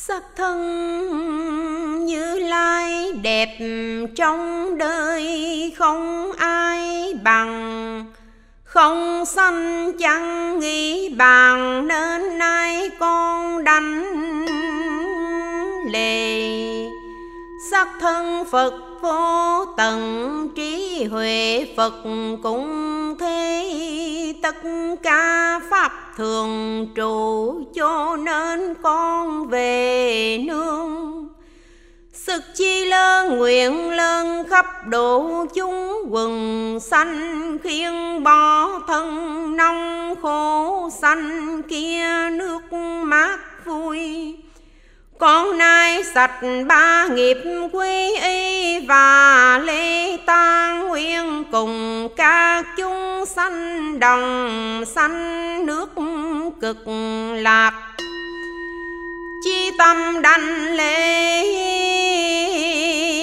sắc 0.00 0.22
thân 0.36 2.06
như 2.06 2.38
lai 2.38 3.12
đẹp 3.12 3.58
trong 4.16 4.78
đời 4.78 5.72
không 5.76 6.32
ai 6.32 7.14
bằng. 7.24 8.04
Không 8.64 9.24
sanh 9.24 9.92
chẳng 9.98 10.58
nghĩ 10.60 11.08
bàn 11.08 11.86
nên 11.88 12.38
nay 12.38 12.90
con 12.98 13.64
đành 13.64 14.04
lệ 15.92 16.48
sắc 17.70 17.88
thân 18.00 18.44
phật 18.50 18.74
vô 19.00 19.64
tận 19.76 20.48
trí 20.56 21.04
huệ 21.10 21.66
phật 21.76 21.94
cũng 22.42 23.16
thế 23.20 24.34
tất 24.42 24.56
cả 25.02 25.60
pháp 25.70 26.07
thường 26.18 26.86
trụ 26.94 27.54
cho 27.74 28.16
nên 28.16 28.74
con 28.82 29.48
về 29.48 30.38
nương. 30.46 31.28
Sức 32.12 32.42
chi 32.54 32.84
lớn 32.84 33.38
nguyện 33.38 33.90
lớn 33.90 34.44
khắp 34.50 34.66
độ 34.86 35.46
chúng 35.54 36.06
quần 36.10 36.78
xanh 36.80 37.58
Khiên 37.62 38.22
bỏ 38.22 38.68
thân 38.86 39.56
nông 39.56 40.14
khổ 40.22 40.88
xanh 41.00 41.62
kia 41.62 42.30
nước 42.32 42.72
mát 43.04 43.38
vui 43.64 44.36
con 45.18 45.58
nay 45.58 46.04
sạch 46.14 46.40
ba 46.66 47.06
nghiệp 47.06 47.38
quy 47.72 48.16
y 48.22 48.80
và 48.86 49.58
lễ 49.64 50.16
tang 50.26 50.88
nguyên 50.88 51.44
cùng 51.52 52.08
các 52.16 52.66
chúng 52.76 53.24
sanh 53.26 53.98
đồng 54.00 54.84
sanh 54.86 55.66
nước 55.66 55.90
cực 56.60 56.88
lạc 57.34 57.97
chi 59.42 59.70
tâm 59.78 60.22
đảnh 60.22 60.76
lễ, 60.76 61.44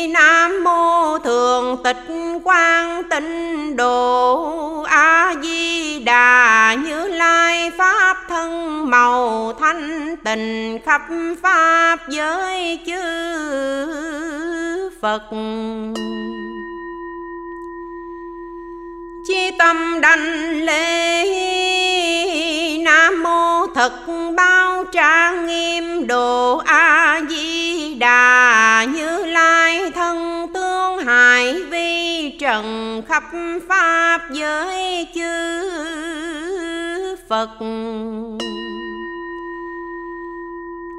nam 0.08 0.64
mô 0.64 1.18
thượng 1.20 1.84
tịch 1.84 2.06
quang 2.44 3.04
tịnh 3.10 3.76
độ 3.76 4.82
a 4.82 5.34
di 5.44 6.00
đà 6.00 6.74
như 6.74 7.08
lai 7.08 7.72
pháp 7.78 8.18
thân 8.30 8.90
màu 8.90 9.54
thanh 9.60 10.16
tịnh 10.24 10.80
khắp 10.86 11.02
pháp 11.42 12.10
giới 12.10 12.80
chư 12.86 13.00
phật 15.02 15.24
chi 19.28 19.52
tâm 19.60 20.02
đảnh 20.02 20.66
lễ. 20.66 21.26
Nam 22.84 23.24
mô 23.24 23.68
thật 23.76 23.94
bao 24.38 24.84
trang 24.84 25.48
nghiêm 25.48 26.08
độ 26.08 26.58
a 26.58 27.22
di 27.30 27.94
đà. 27.94 28.86
Như 28.94 29.26
lai 29.26 29.92
thân 29.92 30.48
tương 30.54 30.98
hải 31.06 31.54
vi 31.54 32.30
trần 32.40 33.02
khắp 33.08 33.24
pháp 33.70 34.20
giới 34.32 35.08
chư 35.16 35.66
phật 37.30 37.50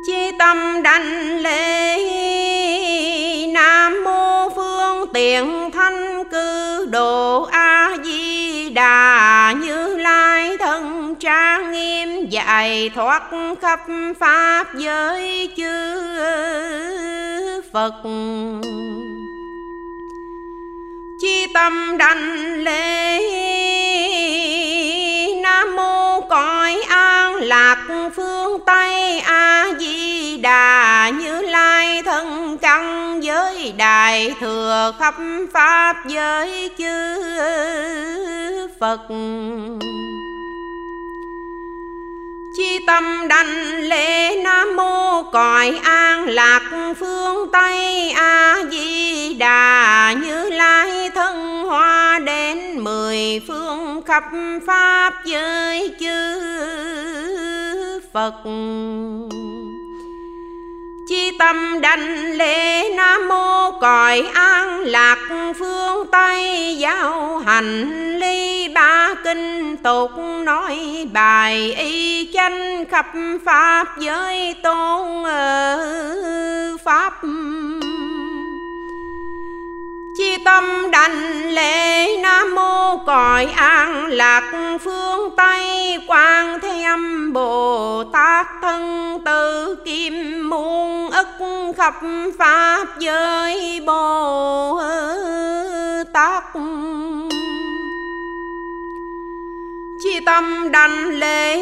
chi 0.07 0.31
tâm 0.39 0.83
đảnh 0.83 1.39
lễ. 1.39 1.99
Nam 3.47 4.05
mô 4.05 4.49
phương 4.57 5.07
tiện 5.15 5.71
thanh 5.71 6.25
cư 6.31 6.87
độ 6.87 7.43
a 7.43 7.97
di 8.05 8.71
đà 8.71 9.55
như 9.57 9.97
lai 9.97 10.57
thân 10.59 11.15
trang 11.21 11.73
nghiêm 11.73 12.27
dạy 12.31 12.91
thoát 12.95 13.23
khắp 13.63 13.81
pháp 14.21 14.75
giới 14.75 15.51
chư 15.57 16.03
phật 17.73 17.95
chi 21.21 21.47
tâm 21.55 21.99
đảnh 21.99 22.55
lễ. 22.65 23.21
Nam 25.43 25.77
mô 25.77 26.21
cõi 26.21 26.83
an 26.89 27.35
lạc 27.35 27.87
phương 28.17 28.61
tây. 28.67 29.21
A 29.21 29.69
di 29.79 30.37
đà 30.37 31.09
như 31.09 31.43
lai 31.43 32.03
thân 32.03 32.59
căn 32.59 33.21
giới 33.25 33.73
đại 33.77 34.35
thừa 34.41 34.93
khắp 34.99 35.15
pháp 35.53 35.97
giới 36.07 36.71
chư 36.79 37.17
phật 38.81 39.01
chi 42.57 42.79
tâm 42.87 43.29
đảnh 43.29 43.77
lễ 43.81 44.37
nam 44.43 44.77
mô 44.77 45.23
cõi 45.23 45.81
an 45.85 46.29
lạc 46.29 46.93
phương 47.01 47.49
tây 47.53 48.11
a 48.11 48.57
di 48.71 49.35
đà 49.35 50.13
như 50.13 50.51
lai 50.51 51.11
thân 51.15 51.65
hoa 51.67 52.19
đến 52.19 52.85
mười 52.85 53.41
phương 53.49 54.03
khắp 54.07 54.25
pháp 54.67 55.13
giới 55.25 55.95
chư 56.01 56.41
phật 58.13 58.35
chi 61.09 61.31
tâm 61.39 61.81
đảnh 61.81 62.33
lễ 62.37 62.89
nam 62.97 63.29
mô 63.29 63.71
cõi 63.81 64.23
an 64.35 64.81
lạc 64.81 65.19
phương 65.59 66.07
tây 66.13 66.77
giáo 66.79 67.39
hành 67.39 68.19
ly 68.19 68.69
ba 68.69 69.15
kinh 69.25 69.77
tục 69.77 70.11
nói 70.45 71.07
bài 71.13 71.73
y 71.73 72.31
chánh 72.33 72.85
khắp 72.91 73.07
pháp 73.45 73.99
giới 73.99 74.55
tôn 74.63 75.25
pháp 76.85 77.13
chi 80.19 80.37
tâm 80.45 80.91
đành 80.91 81.51
lễ 81.51 82.17
nam 82.17 82.55
mô 82.55 82.97
cõi 83.07 83.45
an 83.57 84.07
lạc 84.07 84.79
phương 84.85 85.37
tây 85.37 85.99
quan 86.07 86.61
thế 86.61 86.83
âm 86.83 87.33
bồ 87.33 88.05
tát 88.13 88.47
thân 88.63 89.19
từ 89.25 89.75
kim 89.85 90.49
muôn 90.51 91.11
ức 91.11 91.27
khắp 91.77 91.95
pháp 92.39 92.87
giới 92.99 93.81
bồ 93.87 94.81
tát 96.13 96.45
chi 100.03 100.21
tâm 100.27 100.73
đảnh 100.73 101.09
lễ, 101.09 101.57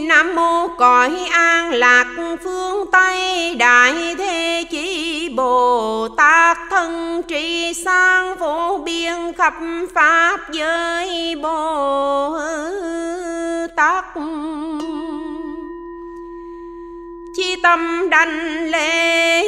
nam 0.00 0.34
mô 0.34 0.68
cõi 0.68 1.10
an 1.30 1.70
lạc 1.70 2.06
phương 2.44 2.90
tây, 2.92 3.54
đại 3.54 4.14
thế 4.18 4.64
chí 4.70 5.28
bồ 5.36 6.08
tát 6.16 6.58
thân 6.70 7.22
trì 7.28 7.74
sang 7.74 8.36
vô 8.36 8.80
biên 8.84 9.32
khắp 9.38 9.54
pháp 9.94 10.40
giới 10.52 11.34
bồ 11.42 12.38
tát. 13.76 14.04
Chi 17.34 17.56
tâm 17.62 18.10
đảnh 18.10 18.70
lễ 18.70 19.44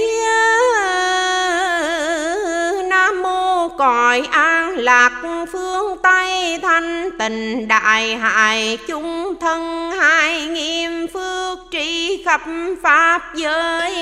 cõi 3.82 4.28
an 4.30 4.76
lạc 4.76 5.12
phương 5.52 5.96
tây 6.02 6.58
thanh 6.62 7.10
tình 7.18 7.68
đại 7.68 8.16
hại 8.16 8.78
chúng 8.86 9.34
thân 9.40 9.90
hai 9.90 10.46
nghiêm 10.46 11.06
phước 11.08 11.58
trí 11.70 12.22
khắp 12.24 12.40
pháp 12.82 13.34
giới 13.34 13.92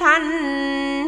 thanh 0.00 1.06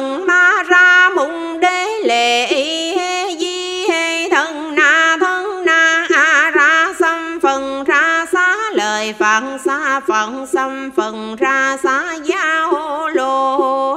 thần 0.00 0.26
ma 0.26 0.62
ra 0.68 1.10
mùng 1.16 1.60
đế 1.60 1.86
lệ 2.04 2.46
y 2.46 2.96
hê 2.96 3.36
di 3.38 3.86
hê 3.88 4.28
thân 4.28 4.74
na 4.74 5.16
thân 5.20 5.64
na 5.64 6.06
a 6.14 6.50
ra 6.50 6.92
xâm. 6.98 7.40
Phần 7.42 7.84
ra 7.84 8.26
xá 8.32 8.56
lời 8.72 9.14
phật 9.18 9.42
xa 9.64 10.00
phận 10.00 10.46
xâm 10.46 10.90
phần 10.96 11.36
ra 11.36 11.76
xá 11.82 12.14
giáo 12.24 13.08
lô. 13.08 13.89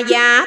Yeah. 0.00 0.43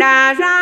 đã 0.00 0.34
ra 0.34 0.59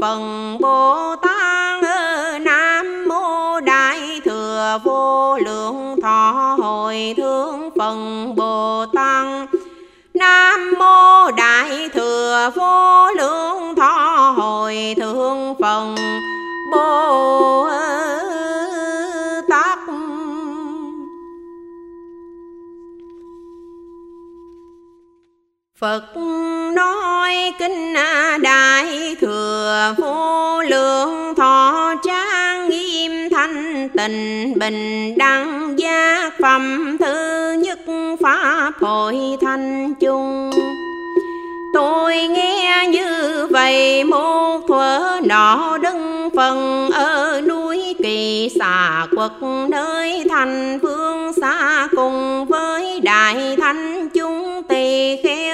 phần 0.00 0.56
bồ 0.60 1.16
tát 1.16 1.84
nam 2.40 3.08
mô 3.08 3.60
đại 3.60 4.20
thừa 4.24 4.78
vô 4.84 5.38
lượng 5.38 5.96
thọ 6.02 6.56
hồi 6.60 7.14
thương 7.16 7.70
phần 7.78 8.34
bồ 8.36 8.86
tát 8.94 9.48
Nam 10.18 10.74
mô 10.78 11.30
Đại 11.36 11.88
Thừa 11.94 12.50
Vô 12.54 13.06
Lượng 13.16 13.74
Thọ 13.76 14.34
Hồi 14.36 14.94
thương 14.96 15.54
Phần 15.60 15.94
Bồ 16.72 17.68
Tát 19.48 19.78
Phật 25.78 26.16
nói 26.74 27.52
kinh 27.58 27.94
Đại 28.42 29.16
Thừa 29.20 29.37
Vô 29.98 30.62
Lượng 30.62 31.34
Thọ 31.36 31.94
Trang 32.04 32.68
Nghiêm 32.68 33.12
Thanh 33.30 33.88
Tịnh 33.96 34.54
Bình 34.58 35.14
Đăng 35.18 35.78
Giác 35.78 36.30
Phẩm 36.42 36.96
Thứ 37.00 37.52
Nhất 37.52 37.78
Pháp 38.20 38.72
Hội 38.80 39.16
Thanh 39.40 39.94
Chung. 39.94 40.50
Tôi 41.72 42.16
nghe 42.16 42.86
như 42.92 43.46
vậy 43.50 44.04
một 44.04 44.60
thuở 44.68 45.20
nọ 45.24 45.78
đứng 45.82 46.28
phần 46.36 46.90
ở 46.90 47.40
núi 47.48 47.94
kỳ 48.02 48.48
xà 48.58 49.06
quật, 49.16 49.32
nơi 49.70 50.24
thành 50.30 50.78
phương 50.82 51.32
xa 51.40 51.88
cùng 51.96 52.46
với 52.46 53.00
đại 53.00 53.56
thanh 53.60 54.08
chúng 54.08 54.62
tỳ 54.68 55.16
kheo. 55.22 55.47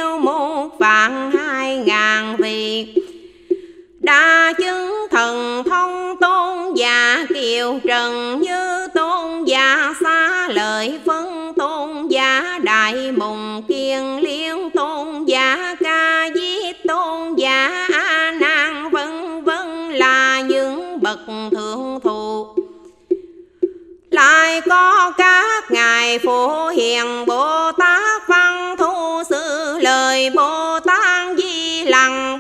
Giả 7.44 7.80
trần 7.84 8.40
như 8.40 8.88
tôn 8.94 9.44
giả 9.44 9.94
xa, 10.00 10.48
lời 10.48 11.00
phân 11.06 11.52
tôn 11.56 12.08
giả 12.08 12.58
đại 12.62 13.12
mùng 13.12 13.62
kiên 13.68 14.18
liên 14.18 14.70
tôn 14.70 15.24
giả 15.24 15.76
ca 15.80 16.28
di 16.34 16.72
tôn 16.88 17.34
giả 17.34 17.86
a 17.92 18.32
nan, 18.40 18.90
vân 18.90 19.44
vân 19.44 19.90
là 19.90 20.40
những 20.40 20.98
bậc 21.02 21.18
thượng 21.50 22.00
thụ 22.04 22.46
lại 24.10 24.60
có 24.60 25.12
các 25.18 25.70
ngài 25.70 26.18
phổ 26.18 26.68
hiền 26.68 27.26
bồ 27.26 27.72
tát 27.72 28.28
văn 28.28 28.76
thu 28.78 29.22
sư, 29.30 29.78
lời 29.80 30.30
bồ 30.30 30.80
tát 30.80 31.36
di 31.38 31.84
lặng 31.84 32.38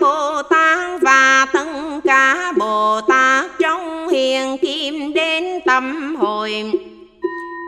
rồi. 6.44 6.72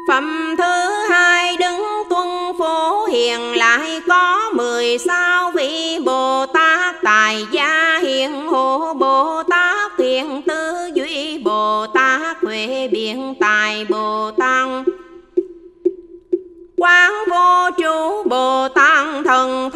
Phẩm 0.09 0.55
thứ 0.59 1.05
hai 1.11 1.57
đứng 1.57 1.83
tuân 2.11 2.29
phố 2.59 3.07
hiền 3.07 3.57
lại 3.57 4.01
có 4.09 4.51
mười 4.55 4.99
sao 4.99 5.51
vị 5.51 5.99
Bồ 6.05 6.47
Tát 6.47 7.03
Tài 7.03 7.47
gia 7.53 7.99
hiền 8.03 8.47
hộ 8.47 8.95
Bồ 8.95 9.43
Tát 9.43 9.93
thiện 9.99 10.43
tư 10.47 10.91
duy 10.95 11.39
Bồ 11.39 11.87
Tát 11.87 12.37
huệ 12.43 12.89
biện 12.93 13.35
tài 13.41 13.85
Bồ 13.85 14.31
Tát 14.39 14.69
Quán 16.77 17.13
vô 17.31 17.71
trụ 17.79 18.23
Bồ 18.29 18.69
Tát 18.69 19.07
thần 19.25 19.71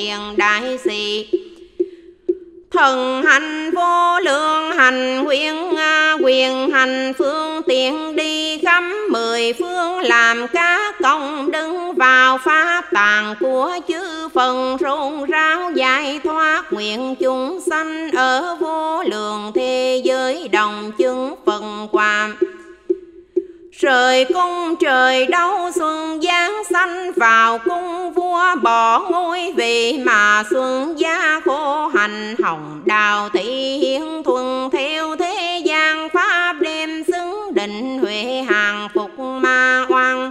hiền 0.00 0.36
đại 0.36 0.78
sĩ 0.84 1.28
thần 2.70 3.22
hành 3.22 3.70
vô 3.74 4.20
lượng 4.20 4.72
hành 4.72 5.24
nguyện 5.24 5.74
quyền 6.22 6.70
hành, 6.70 7.12
phương 7.18 7.62
tiện 7.66 8.16
đi 8.16 8.58
khắp 8.58 8.84
mười 9.10 9.52
phương, 9.52 9.98
làm 9.98 10.46
cá 10.48 10.92
công 11.02 11.50
đứng 11.50 11.94
vào 11.94 12.38
pháp 12.38 12.84
tàng 12.92 13.34
của 13.40 13.78
chư 13.88 14.28
phần 14.34 14.76
rôn 14.80 15.24
ráo 15.30 15.70
giải 15.74 16.20
thoát 16.24 16.72
nguyện 16.72 17.14
chúng 17.20 17.60
sanh 17.70 18.10
ở 18.10 18.56
vô 18.60 19.02
lượng 19.02 19.52
thế 19.54 20.02
giới 20.04 20.48
đồng 20.48 20.92
chứng 20.98 21.34
phần 21.46 21.88
quàm 21.92 22.36
Trời 23.80 24.24
cung, 24.24 24.76
trời 24.80 25.26
đâu 25.26 25.70
xuân, 25.74 26.20
giáng 26.22 26.62
sanh 26.70 27.12
vào 27.12 27.58
cung 27.58 28.12
vua 28.12 28.56
bỏ 28.62 28.98
ngôi 29.10 29.52
vị 29.56 29.98
mà 30.04 30.42
xuân 30.50 30.98
gia 30.98 31.40
khô 31.44 31.86
hành 31.86 32.34
hồng. 32.42 32.82
Đào 32.84 33.28
thị 33.28 33.78
hiến 33.78 34.22
thuần 34.24 34.70
theo 34.72 35.16
thế 35.16 35.62
gian, 35.64 36.08
pháp 36.08 36.52
đêm 36.60 37.04
xứng 37.04 37.54
định 37.54 37.98
huệ 37.98 38.44
hàng 38.48 38.88
phục 38.94 39.18
ma 39.18 39.86
oan 39.88 40.30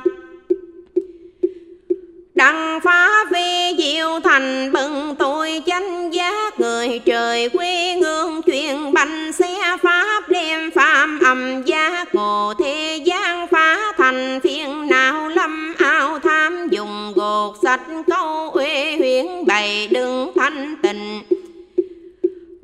đặng 2.39 2.79
phá 2.83 3.09
vi 3.31 3.75
diệu 3.77 4.19
thành, 4.23 4.71
bừng 4.71 5.15
tội 5.15 5.61
chánh 5.65 6.13
giác. 6.13 6.59
Người 6.59 6.99
trời 7.05 7.49
quê 7.49 7.93
hương 8.01 8.41
chuyện 8.41 8.93
bành 8.93 9.31
xe 9.31 9.77
pháp, 9.83 10.29
đem 10.29 10.71
phạm 10.71 11.19
âm 11.19 11.63
giác. 11.63 12.15
Ngộ 12.15 12.53
thế 12.59 13.01
gian 13.05 13.47
phá 13.47 13.77
thành, 13.97 14.39
phiền 14.43 14.87
não 14.87 15.29
lâm 15.29 15.73
ao 15.79 16.19
tham. 16.19 16.67
Dùng 16.71 17.13
gột 17.15 17.55
sạch 17.63 17.81
câu 18.07 18.49
uế 18.49 18.95
huyễn, 18.97 19.45
bày 19.45 19.87
đừng 19.91 20.31
thanh 20.35 20.75
tịnh. 20.81 21.21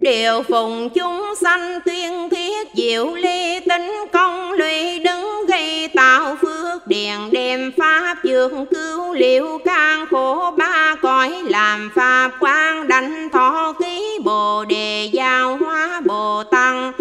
Điều 0.06 0.44
phùng 0.44 0.90
chúng 0.90 1.34
sanh 1.42 1.80
tuyên 1.86 2.30
thiết 2.30 2.68
diệu 2.76 3.16
ly 3.16 3.60
tính, 3.60 3.92
công 4.14 4.52
lụy 4.52 5.00
đứng 5.00 5.46
gây 5.48 5.88
tạo 5.88 6.36
phước 6.42 6.88
điền 6.88 7.16
đem 7.32 7.72
pháp 7.78 8.18
dược 8.24 8.52
cứu 8.72 9.14
liệu 9.14 9.60
can 9.66 10.06
khổ 10.12 10.52
ba 10.58 10.96
cõi, 11.02 11.44
làm 11.46 11.92
pháp 11.96 12.32
quan 12.40 12.88
đảnh 12.88 13.30
thọ 13.30 13.74
ký 13.80 14.20
bồ 14.24 14.66
đề 14.66 15.10
giao 15.14 15.58
hóa 15.58 16.02
bồ 16.06 16.44
tăng 16.44 16.92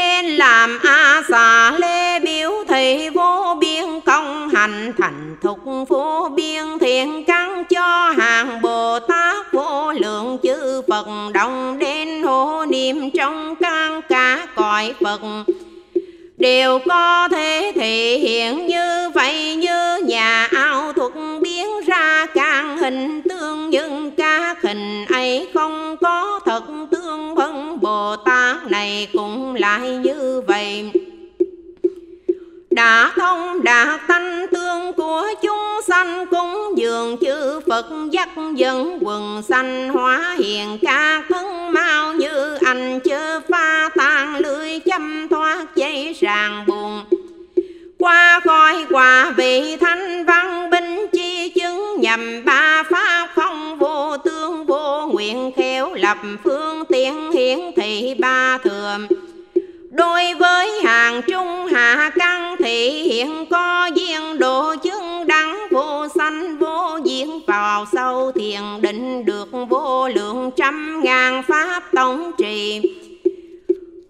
nên 0.00 0.26
làm 0.36 0.78
a 0.82 1.22
xà 1.28 1.72
lê 1.78 2.18
biểu 2.20 2.50
thị 2.68 3.08
vô 3.14 3.56
biên 3.60 4.00
công 4.06 4.48
hành, 4.48 4.92
thành 4.98 5.36
thục 5.42 5.58
vô 5.88 6.28
biên 6.36 6.62
thiện 6.80 7.24
căn 7.24 7.64
cho 7.64 8.14
hàng 8.18 8.62
bồ 8.62 8.98
tát 8.98 9.52
vô 9.52 9.92
lượng 9.92 10.38
chư 10.42 10.82
phật, 10.88 11.06
đồng 11.34 11.78
đến 11.78 12.22
hộ 12.22 12.64
niệm 12.68 13.10
trong 13.10 13.54
căn 13.56 14.00
cả 14.08 14.46
cõi 14.54 14.94
phật. 15.04 15.20
Đều 16.36 16.78
có 16.88 17.28
thế 17.30 17.72
thì 17.74 18.16
hiện 18.16 18.66
như 18.66 19.10
vậy, 19.14 19.56
như 19.56 19.96
nhà 20.06 20.48
ao 20.52 20.92
thuật 20.92 21.12
biến 21.42 21.68
ra 21.86 22.26
càng 22.34 22.78
hình 22.78 23.22
tương 23.22 23.70
nhưng 23.70 24.10
ca 24.10 24.39
hình 24.70 25.04
ấy 25.08 25.48
không 25.54 25.96
có 26.00 26.40
thật 26.44 26.62
tương 26.90 27.36
phân 27.36 27.80
bồ 27.80 28.16
tát 28.16 28.56
này 28.70 29.08
cũng 29.12 29.54
lại 29.54 29.88
như 29.90 30.42
vậy. 30.46 30.90
Đã 32.70 33.12
thông 33.16 33.62
đạt 33.62 34.00
tánh 34.08 34.46
tương 34.52 34.92
của 34.92 35.28
chúng 35.42 35.80
sanh 35.86 36.26
cúng 36.26 36.74
dường 36.76 37.16
chư 37.20 37.60
Phật 37.68 37.86
dắt 38.10 38.28
dẫn 38.54 38.98
quần 39.00 39.42
sanh 39.42 39.88
hóa 39.88 40.36
hiền 40.38 40.78
ca 40.82 41.22
thân 41.28 41.72
mau 41.72 42.12
như 42.14 42.58
anh 42.66 43.00
chớ 43.00 43.40
pha 43.48 43.88
tan 43.96 44.36
lưới 44.36 44.80
châm 44.86 45.28
thoát 45.28 45.76
dây 45.76 46.16
ràng 46.20 46.64
buồn. 46.66 47.00
Qua 47.98 48.40
khỏi 48.44 48.86
quả 48.90 49.32
vị 49.36 49.76
thanh 49.76 50.24
văn 50.26 50.69
phương 56.44 56.84
tiện 56.84 57.32
hiển 57.32 57.58
thị 57.76 58.14
ba 58.18 58.58
thừa 58.58 58.98
Đối 59.90 60.34
với 60.34 60.80
hàng 60.84 61.22
trung 61.22 61.66
hạ 61.66 62.10
căn 62.14 62.56
thị, 62.58 63.02
hiện 63.02 63.46
có 63.50 63.90
duyên 63.94 64.38
độ 64.38 64.74
chứng 64.76 65.26
đắng 65.26 65.58
vô 65.70 66.06
sanh, 66.14 66.58
vô 66.58 66.98
diễn 67.04 67.40
vào 67.46 67.86
sâu 67.92 68.32
thiền 68.32 68.60
định 68.80 69.24
được 69.24 69.48
vô 69.68 70.08
lượng 70.08 70.50
trăm 70.56 71.00
ngàn 71.04 71.42
pháp 71.42 71.82
tổng 71.92 72.32
trì. 72.38 72.80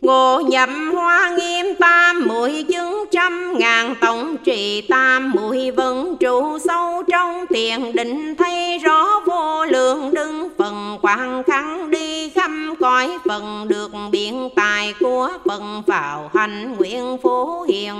Ngộ 0.02 0.40
nhậm 0.40 0.92
hoa 0.94 1.30
nghiêm 1.30 1.66
tam 1.78 2.28
muội 2.28 2.64
chứng 2.68 3.04
trăm 3.10 3.58
ngàn 3.58 3.94
tổng 4.00 4.36
trì 4.44 4.80
tam 4.80 5.30
muội 5.30 5.70
vân 5.70 6.16
trụ 6.20 6.58
sâu 6.58 7.02
trong 7.02 7.46
tiền 7.46 7.92
định 7.94 8.34
thấy 8.34 8.78
rõ 8.78 9.20
vô 9.26 9.64
lượng 9.64 10.14
đứng 10.14 10.48
phần 10.58 10.98
quan 11.02 11.42
khăn 11.46 11.90
đi 11.90 12.28
khắp 12.30 12.50
cõi 12.80 13.18
phần 13.28 13.68
được 13.68 13.90
biện 14.12 14.48
tài 14.56 14.94
của 15.00 15.28
phần 15.48 15.82
vào 15.86 16.30
hành 16.34 16.76
nguyện 16.76 17.18
phổ 17.22 17.62
hiền 17.62 17.94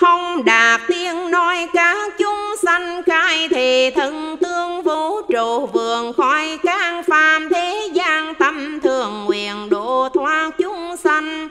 không 0.00 0.44
đạt 0.44 0.80
tiên 0.88 1.30
nói 1.30 1.68
các 1.72 2.12
chúng 2.18 2.54
sanh 2.62 3.02
khai 3.02 3.48
thì 3.50 3.90
thân 3.90 4.36
tương 4.36 4.82
vũ 4.82 5.22
trụ 5.22 5.66
vườn 5.66 6.12
khỏi 6.12 6.58
can 6.62 7.02
phàm 7.02 7.48
thế 7.48 7.88
gian 7.92 8.34
tâm 8.34 8.80
thường 8.80 9.24
nguyện 9.24 9.70
độ 9.70 10.08
thoát 10.14 10.50
chúng 10.58 10.96
sanh. 10.96 11.48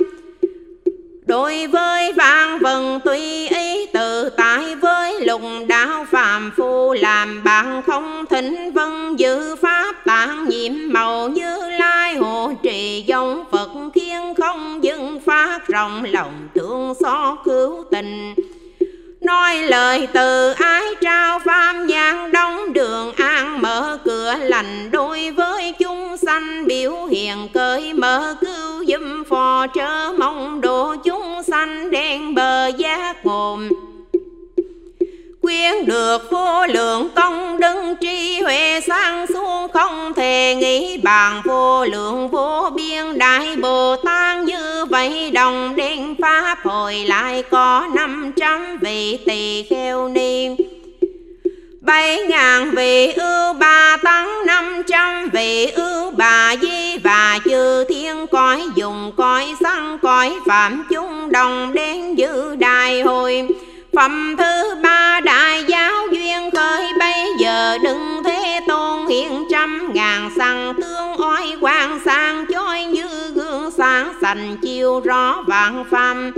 Đối 1.26 1.68
với 1.68 2.14
vạn 2.14 2.60
vần 2.60 3.00
tùy 3.06 3.48
ý, 3.48 3.86
tự 3.86 4.30
tại 4.30 4.76
với 4.76 5.22
lục 5.22 5.42
đạo 5.68 6.06
phàm 6.12 6.52
phu, 6.58 6.94
làm 6.94 7.44
bạn 7.44 7.82
không 7.88 8.26
thỉnh 8.30 8.72
vân 8.74 9.16
giữ 9.16 9.56
pháp 9.56 9.96
tạng 10.06 10.50
nhiệm 10.50 10.74
màu 10.86 11.30
như 11.30 11.70
lai 11.80 12.16
hộ 12.16 12.52
trì 12.64 13.04
dòng 13.08 13.44
phật 13.52 13.70
khiến 13.94 14.34
không 14.38 14.84
dừng 14.84 14.89
phát 15.60 15.68
rộng 15.68 16.04
lòng 16.04 16.48
thương 16.56 16.94
xót 17.00 17.38
cứu 17.46 17.84
tình. 17.92 18.36
Nói 19.22 19.58
lời 19.64 20.08
từ 20.14 20.52
ái 20.52 20.84
trao 21.02 21.40
phàm 21.40 21.88
gian 21.88 22.32
đóng 22.32 22.74
đường 22.74 23.14
an 23.14 23.62
mở 23.62 23.98
cửa 24.06 24.36
lành 24.40 24.92
đối 24.92 25.32
với 25.32 25.74
chúng 25.80 26.18
sanh 26.18 26.68
biểu 26.68 27.06
hiện 27.06 27.48
cởi 27.54 27.94
mở 27.94 28.36
cứu 28.42 28.84
giúp 28.84 29.02
phò 29.30 29.66
trớ 29.76 30.12
mong 30.18 30.62
độ 30.62 30.96
chúng 30.96 31.44
sanh 31.48 31.92
đen 31.92 32.36
bờ 32.36 32.68
giác 32.68 33.26
ngồm 33.26 33.70
quyên 35.42 35.86
được 35.86 36.32
vô 36.32 36.66
lượng 36.68 37.10
công 37.16 37.60
đức 37.60 37.96
tri 38.02 38.42
huệ 38.42 38.80
sang 38.88 39.28
xuống 39.28 39.68
không 39.74 40.14
thể 40.14 40.56
nghĩ 40.60 40.98
bàn 40.98 41.42
vô 41.46 41.86
lượng 41.86 42.30
vô 42.30 42.70
biên. 42.76 43.18
Đại 43.18 43.56
bồ 43.56 43.96
tát 43.96 44.38
như 44.44 44.86
vậy 44.86 45.32
đồng 45.32 45.76
đến 45.76 46.16
pháp 46.22 46.58
hồi 46.64 46.96
lại 46.96 47.44
có 47.44 47.88
năm 47.94 48.32
trăm 48.36 48.78
vị 48.82 49.20
tỳ 49.26 49.64
kheo 49.70 50.10
ni 50.10 50.50
bảy 51.82 52.18
ngàn 52.28 52.72
vị 52.72 53.12
ưu 53.12 53.54
ba 53.54 53.98
tăng, 54.04 54.46
năm 54.46 54.84
trăm 54.88 55.30
vị 55.34 55.66
ưu 55.66 56.12
bà 56.12 56.56
di 56.62 56.98
và 56.98 57.40
chư 57.46 57.84
thiên. 57.90 58.28
Cõi 58.28 58.64
dùng, 58.76 59.12
cõi 59.18 59.56
săn 59.60 59.98
cõi 60.02 60.34
phạm 60.46 60.84
chúng 60.90 61.32
đồng 61.32 61.74
đến 61.74 62.16
dự 62.16 62.56
đại 62.56 63.02
hội 63.02 63.48
Phẩm 63.96 64.36
thứ 64.38 64.76
ba 64.84 64.89
trăm 69.50 69.94
ngàn 69.94 70.30
sằng 70.38 70.74
tương 70.82 71.22
oai 71.22 71.58
quang 71.62 72.00
sang, 72.06 72.46
chói 72.54 72.84
như 72.84 73.08
gương 73.36 73.72
sáng 73.72 74.14
sành 74.22 74.58
chiêu 74.62 75.00
rõ 75.00 75.44
vạn 75.48 75.86
phàm. 75.92 76.32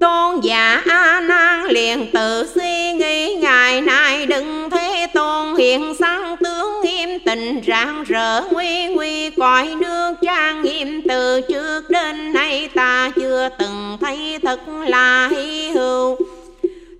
Tôn 0.00 0.40
giả 0.40 0.82
A 0.88 1.20
Nan 1.20 1.64
liền 1.66 2.06
tự 2.12 2.46
suy 2.54 2.92
nghĩ 2.92 3.34
ngày 3.34 3.80
nay 3.80 4.26
đừng 4.26 4.70
thế 4.70 5.06
tôn 5.14 5.56
hiện 5.56 5.94
sáng 5.98 6.36
tướng 6.44 6.80
nghiêm 6.82 7.18
tình 7.26 7.60
rạng 7.66 8.04
rỡ 8.04 8.42
nguy 8.50 8.86
nguy, 8.88 9.30
cõi 9.30 9.74
nước 9.80 10.14
trang 10.22 10.62
nghiêm 10.62 11.02
từ 11.08 11.40
trước 11.40 11.90
đến 11.90 12.32
nay 12.32 12.68
ta 12.74 13.10
chưa 13.16 13.48
từng 13.58 13.98
thấy 14.00 14.38
thật 14.42 14.60
là 14.86 15.28
hy 15.28 15.70
hữu 15.70 16.16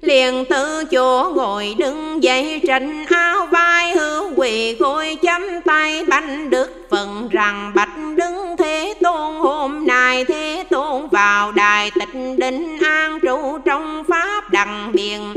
liền 0.07 0.45
từ 0.45 0.85
chỗ 0.85 1.33
ngồi 1.35 1.75
đứng 1.79 2.23
dậy 2.23 2.61
tranh 2.67 3.07
áo 3.07 3.47
vai 3.47 3.93
hữu 3.93 4.31
quỳ, 4.37 4.75
gối 4.75 5.19
chấm 5.23 5.43
tay 5.65 6.05
bánh 6.05 6.51
đức 6.51 6.87
phần 6.91 7.29
rằng, 7.29 7.73
bạch 7.75 7.99
đứng 8.17 8.57
thế 8.59 8.95
tôn, 9.03 9.35
hôm 9.35 9.87
nay 9.87 10.25
thế 10.25 10.65
tôn 10.71 11.09
vào 11.09 11.53
đài 11.53 11.91
tịch 11.91 12.37
định 12.39 12.79
an 12.85 13.19
trụ 13.21 13.59
trong 13.59 14.05
pháp 14.09 14.51
đằng 14.51 14.93
biển. 14.93 15.35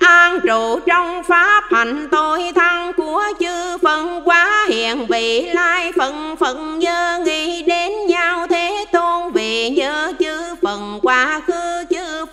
An 0.00 0.40
trụ 0.46 0.78
trong 0.86 1.22
pháp 1.24 1.64
hành 1.70 2.08
tôi 2.10 2.52
thăng 2.54 2.92
của 2.92 3.24
chư 3.40 3.78
phần 3.82 4.22
quá 4.24 4.66
hiện 4.68 5.06
vị, 5.06 5.42
lai 5.42 5.92
phần 5.96 6.36
phần 6.40 6.78
nhớ 6.78 7.20
nghĩ 7.24 7.62
đến 7.62 7.92
nhau, 8.06 8.46
thế 8.50 8.84
tôn 8.92 9.32
vì 9.32 9.70
nhớ 9.70 10.12
chư 10.18 10.54
phần 10.62 10.98
quá 11.02 11.40
khứ 11.46 11.57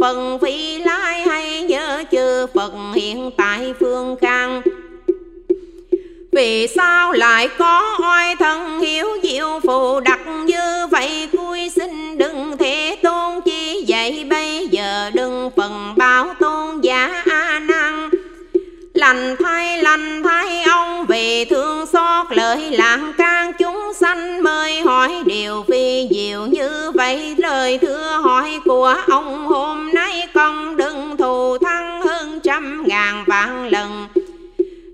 phần 0.05 0.39
phi 0.41 0.77
lai 0.77 1.21
hay 1.21 1.61
nhớ 1.61 2.03
chư 2.11 2.47
Phật 2.53 2.71
hiện 2.95 3.31
tại 3.37 3.73
phương 3.79 4.15
khang. 4.21 4.61
Vì 6.31 6.67
sao 6.67 7.11
lại 7.11 7.49
có 7.57 7.97
oai 8.01 8.35
thân 8.35 8.79
hiếu 8.79 9.07
diệu 9.23 9.59
phù 9.63 9.99
đặc 9.99 10.19
như 10.45 10.87
vậy? 10.91 11.29
Cui 11.37 11.69
xin 11.69 12.17
đừng 12.17 12.57
thế 12.57 12.97
tôn 13.03 13.41
chi 13.45 13.85
vậy, 13.87 14.25
bây 14.29 14.67
giờ 14.67 15.11
đừng 15.13 15.49
phần 15.55 15.93
báo 15.97 16.33
tôn 16.39 16.81
giả 16.81 17.23
a 17.31 17.59
nan. 17.59 18.09
Lành 18.93 19.35
thay 19.39 19.83
lành 19.83 20.23
thay, 20.23 20.63
ông 20.63 21.05
vì 21.05 21.45
thương 21.45 21.85
xót 21.85 22.25
lời 22.29 22.71
lãng 22.71 23.13
ca 23.17 23.24
sanh 23.99 24.43
mới 24.43 24.81
hỏi 24.81 25.23
điều 25.25 25.63
phi 25.67 26.07
diệu 26.11 26.45
như 26.45 26.91
vậy 26.95 27.35
lời 27.37 27.77
thưa 27.81 28.19
hỏi 28.23 28.59
của 28.65 28.95
ông 29.07 29.47
hôm 29.47 29.93
nay 29.93 30.27
con 30.33 30.77
đừng 30.77 31.17
thù 31.17 31.57
thắng 31.57 32.01
hơn 32.01 32.39
trăm 32.43 32.83
ngàn 32.87 33.23
vạn 33.27 33.69
lần 33.69 34.07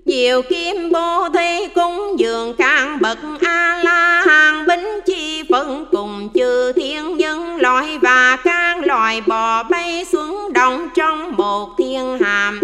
Diệu 0.06 0.42
kim 0.42 0.90
bồ 0.92 1.28
thi 1.34 1.68
cúng 1.74 2.14
dường 2.18 2.54
càng 2.54 2.98
bậc 3.00 3.18
A-la 3.40 4.24
hàng 4.26 4.66
bính 4.66 4.86
chi 5.06 5.42
phân 5.50 5.86
cùng 5.92 6.28
chư 6.34 6.72
thiên 6.72 7.16
nhân 7.16 7.56
loại 7.56 7.98
và 7.98 8.36
các 8.44 8.86
loài 8.86 9.20
bò 9.26 9.62
bay 9.62 10.04
xuống 10.12 10.52
đồng 10.52 10.88
trong 10.94 11.36
một 11.36 11.68
thiên 11.78 12.18
hàm. 12.18 12.60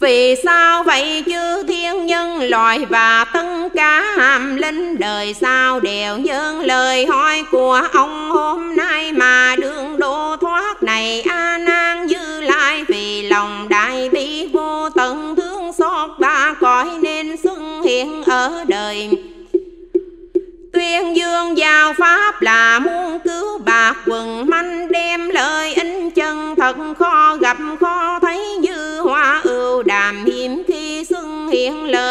Vì 0.00 0.34
sao 0.44 0.82
vậy 0.82 1.24
chứ 1.26 1.62
thiên 1.68 2.06
nhân 2.06 2.50
loài 2.50 2.86
và 2.88 3.24
tất 3.32 3.68
cả 3.74 4.04
hàm 4.16 4.56
linh? 4.56 4.98
Đời 4.98 5.34
sao 5.34 5.80
đều 5.80 6.18
nhân 6.18 6.60
lời 6.60 7.06
hỏi 7.06 7.44
của 7.50 7.82
ông 7.92 8.30
hôm 8.30 8.76
nay 8.76 9.12
mà 9.12 9.56
đường 9.58 9.98
đô 9.98 10.36
thoát 10.36 10.82
này 10.82 11.22
a 11.28 11.58
nan 11.58 12.06
như 12.06 12.40
lai 12.40 12.84
vì 12.88 13.22
lòng 13.22 13.68
đại 13.68 14.08
bi 14.08 14.48
vô 14.52 14.90
tận 14.90 15.36
thương 15.36 15.72
xót 15.72 16.10
ba 16.18 16.54
cõi 16.60 16.88
nên 17.02 17.36
xuất 17.36 17.58
hiện 17.84 18.24
ở 18.24 18.64
đời. 18.68 19.10
Tuyên 20.72 21.16
dương 21.16 21.58
giao 21.58 21.92
pháp 21.92 22.42
là 22.42 22.78
muốn 22.78 23.18
cứu 23.24 23.58
bạc 23.58 23.94
quần 24.06 24.50
manh, 24.50 24.92
đem 24.92 25.28
lời 25.28 25.74
in 25.74 26.10
chân 26.10 26.54
thật 26.56 26.76
khó 26.98 27.17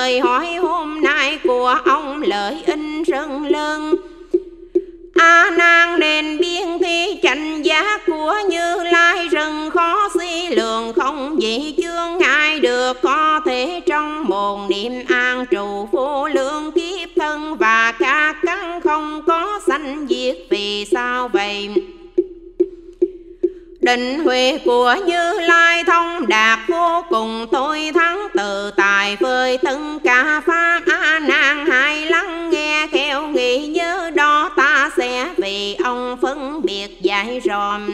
lời 0.07 0.19
hỏi 0.19 0.55
hôm 0.55 1.01
nay 1.01 1.39
của 1.43 1.77
ông 1.85 2.21
lợi 2.21 2.63
in 2.65 3.03
rừng 3.03 3.45
lớn. 3.45 3.95
A 5.15 5.51
nan 5.57 5.99
nên 5.99 6.37
biên 6.37 6.67
thi 6.79 7.19
chánh 7.23 7.65
giá 7.65 7.97
của 8.07 8.35
như 8.49 8.83
lai 8.83 9.27
rừng 9.27 9.69
khó 9.69 10.09
suy 10.13 10.49
lượng 10.49 10.93
không 10.93 11.41
gì 11.41 11.75
chương 11.77 12.17
ngại 12.17 12.59
được, 12.59 13.01
có 13.01 13.41
thể 13.45 13.81
trong 13.85 14.23
một 14.27 14.69
niệm 14.69 14.93
an 15.07 15.45
trụ 15.45 15.87
vô 15.91 16.27
lượng 16.27 16.71
kiếp 16.71 17.09
thân 17.15 17.57
và 17.57 17.91
ca 17.91 18.33
căn 18.41 18.81
không 18.81 19.21
có 19.27 19.59
sanh 19.67 20.05
diệt 20.09 20.37
vì 20.49 20.85
sao 20.91 21.27
vậy? 21.27 21.69
Định 23.87 24.19
huệ 24.23 24.59
của 24.65 24.95
Như 25.05 25.33
Lai 25.39 25.83
thông 25.83 26.27
đạt 26.27 26.59
vô 26.67 27.03
cùng, 27.09 27.47
tôi 27.51 27.91
thắng 27.93 28.27
tự 28.37 28.71
tài 28.71 29.15
phơi 29.15 29.57
từng 29.57 29.99
cả 30.03 30.41
pháp 30.45 30.81
a 30.87 31.19
nan 31.19 31.65
hai 31.65 32.05
lắng 32.05 32.49
nghe 32.49 32.87
khéo 32.91 33.27
nghĩ 33.27 33.67
nhớ 33.67 34.11
đó 34.15 34.49
ta 34.57 34.89
sẽ 34.97 35.29
vì 35.37 35.75
ông 35.83 36.17
phân 36.21 36.61
biệt 36.61 37.01
giải 37.01 37.41
ròm. 37.45 37.89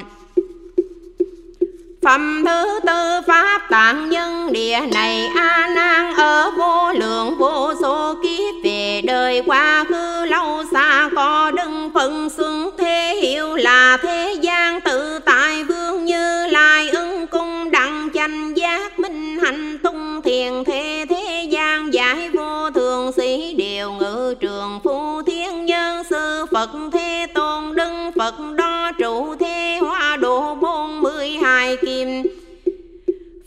Phẩm 2.01 2.43
thứ 2.45 2.79
tư 2.86 3.21
pháp 3.27 3.62
tạng 3.69 4.10
nhân 4.10 4.53
địa 4.53 4.79
này 4.93 5.27
A 5.36 5.69
nan 5.75 6.13
ở 6.15 6.51
vô 6.58 6.91
lượng 6.93 7.38
vô 7.38 7.73
số 7.82 8.15
kiếp 8.23 8.63
về 8.63 9.01
đời 9.06 9.41
qua 9.45 9.86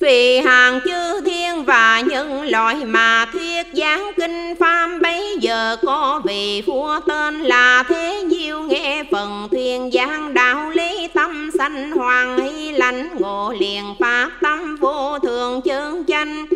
vì 0.07 0.39
hàng 0.39 0.81
chư 0.85 1.21
thiên 1.21 1.65
và 1.65 2.01
nhân 2.01 2.43
loại 2.43 2.85
mà 2.85 3.27
thuyết 3.33 3.67
giảng 3.73 4.11
kinh 4.17 4.55
pháp 4.61 4.89
bấy 5.03 5.37
giờ 5.41 5.77
có 5.87 6.21
vị 6.25 6.63
vua 6.67 7.01
tên 7.07 7.43
là 7.43 7.83
thế 7.89 8.25
diêu. 8.31 8.63
Nghe 8.63 9.05
phần 9.13 9.49
thuyền 9.51 9.91
giảng 9.93 10.35
đạo 10.35 10.71
lý 10.71 11.09
tâm 11.15 11.51
sanh 11.59 11.93
hoàng 11.93 12.39
hy 12.39 12.73
lãnh 12.73 13.09
ngộ, 13.19 13.55
liền 13.61 13.85
pháp 14.01 14.31
tâm 14.43 14.77
vô 14.77 15.19
thường 15.19 15.63
chân 15.63 16.05
chánh 16.09 16.47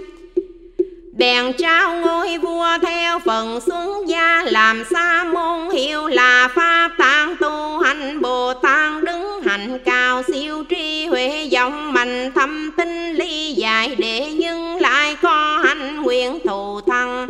bèn 1.21 1.53
trao 1.53 1.97
ngôi 1.97 2.39
vua 2.39 2.67
theo 2.83 3.19
phần 3.19 3.61
xuống 3.61 4.09
gia, 4.09 4.45
làm 4.47 4.85
sa 4.91 5.25
môn 5.25 5.71
hiệu 5.71 6.07
là 6.07 6.49
pháp 6.55 6.91
tạng 6.99 7.37
tu. 7.41 7.79
Hành 7.79 8.21
bồ 8.21 8.55
tát 8.55 9.05
đứng 9.05 9.43
hạnh 9.43 9.79
cao, 9.85 10.23
siêu 10.23 10.65
tri 10.71 11.07
huệ 11.07 11.45
giọng 11.45 11.93
mạnh 11.93 12.33
thâm 12.35 12.71
tinh 12.77 13.13
ly 13.13 13.53
giải 13.53 13.95
để 13.99 14.33
nhưng 14.39 14.81
lại 14.81 15.17
có 15.23 15.61
hành 15.65 16.03
nguyện 16.03 16.39
thù 16.45 16.81
thăng. 16.81 17.27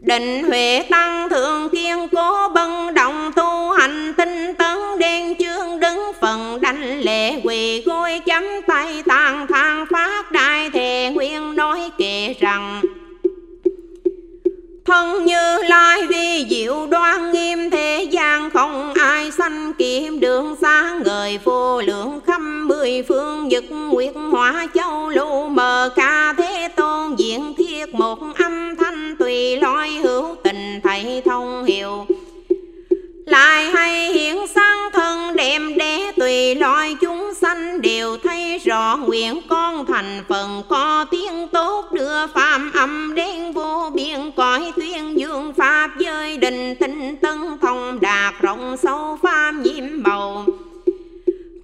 Định 0.00 0.44
huệ 0.44 0.82
tăng 0.90 1.28
thượng 1.28 1.68
kiên 1.68 2.08
cố 2.12 2.48
bân 2.54 2.94
động 2.94 3.32
tu 3.36 3.70
hành 3.72 4.14
tinh 4.16 4.54
tấn 4.54 4.78
đen 4.98 5.34
chưa 5.34 5.63
đứng 6.34 6.60
đánh 6.60 7.00
lệ 7.00 7.40
quỳ 7.44 7.82
gối 7.86 8.20
chấm 8.26 8.44
tay 8.66 9.02
tàn 9.06 9.46
thang 9.46 9.86
phát 9.90 10.32
đại 10.32 10.70
thề 10.70 11.10
nguyên 11.14 11.56
nói 11.56 11.90
kệ 11.98 12.34
rằng, 12.40 12.82
thân 14.84 15.24
như 15.24 15.58
lai 15.62 16.06
vi 16.06 16.46
diệu 16.50 16.86
đoan 16.86 17.32
nghiêm 17.32 17.70
thế 17.70 18.06
gian, 18.10 18.50
không 18.50 18.94
ai 18.94 19.30
sanh 19.30 19.72
kiếm 19.78 20.20
đường 20.20 20.56
xa, 20.62 21.00
người 21.04 21.38
vô 21.44 21.80
lượng 21.80 22.20
khắp 22.26 22.40
mười 22.40 23.02
phương 23.08 23.48
nhật 23.48 23.64
nguyệt 23.70 24.14
hóa 24.32 24.66
châu 24.74 25.08
lưu 25.08 25.48
mờ 25.48 25.90
ca 25.96 26.34
thế 26.38 26.68
tôn 26.76 27.14
diện 27.16 27.54
thiết 27.58 27.94
một 27.94 28.18
âm 28.44 28.76
thanh 28.76 29.16
tùy 29.18 29.56
loi 29.56 29.90
hữu 29.90 30.36
tình 30.42 30.80
thầy 30.84 31.22
thông 31.24 31.64
hiệu 31.64 32.06
lại 33.26 33.70
hay 33.70 34.12
hiện 34.12 34.46
sang 34.54 34.90
thân 34.92 35.36
đem 35.36 35.78
đế 35.78 36.12
tùy 36.16 36.54
loại 36.54 36.96
chúng 37.00 37.34
sanh 37.34 37.80
đều 37.80 38.16
thấy 38.16 38.58
rõ 38.64 38.96
nguyện 38.96 39.40
con 39.48 39.86
thành 39.86 40.24
phần 40.28 40.62
có 40.68 41.06
tiếng 41.10 41.48
tốt 41.52 41.92
đưa 41.92 42.26
phạm 42.26 42.72
âm 42.72 43.14
đến 43.14 43.52
vô 43.52 43.90
biên 43.94 44.30
cõi 44.36 44.72
tuyên 44.76 45.18
dương 45.18 45.52
pháp 45.56 45.90
giới 45.98 46.36
đình 46.36 46.74
tinh 46.74 47.16
tân 47.16 47.58
thông 47.62 48.00
đạt 48.00 48.34
rộng 48.40 48.76
sâu 48.82 49.18
pháp 49.22 49.52
nhiễm 49.52 49.84
màu. 50.02 50.46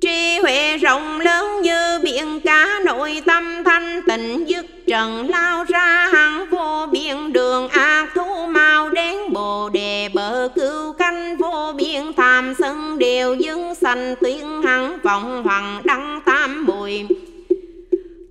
Trí 0.00 0.38
huệ 0.42 0.76
rộng 0.76 1.20
lớn 1.20 1.62
như 1.62 1.98
biển 2.02 2.40
cá, 2.40 2.80
nội 2.84 3.22
tâm 3.26 3.64
thanh 3.64 4.00
tịnh 4.06 4.48
dứt 4.48 4.66
trần 4.90 5.30
lao 5.30 5.64
ra 5.64 6.08
hằng 6.12 6.46
vô 6.50 6.86
biên 6.92 7.32
đường 7.32 7.68
ác 7.68 8.06
thú 8.14 8.46
mau 8.46 8.90
đến 8.90 9.16
bồ 9.32 9.68
đề. 9.68 10.08
Bờ 10.14 10.48
cứu 10.54 10.92
canh 10.92 11.36
vô 11.36 11.72
biên, 11.76 12.12
tham 12.16 12.54
sân 12.58 12.98
đều 12.98 13.34
dưng 13.34 13.74
sanh 13.74 14.14
tuyến 14.20 14.62
hằng 14.64 14.98
vọng 15.02 15.42
hoàng 15.42 15.80
đăng 15.84 16.20
tam 16.24 16.64
mùi 16.66 17.06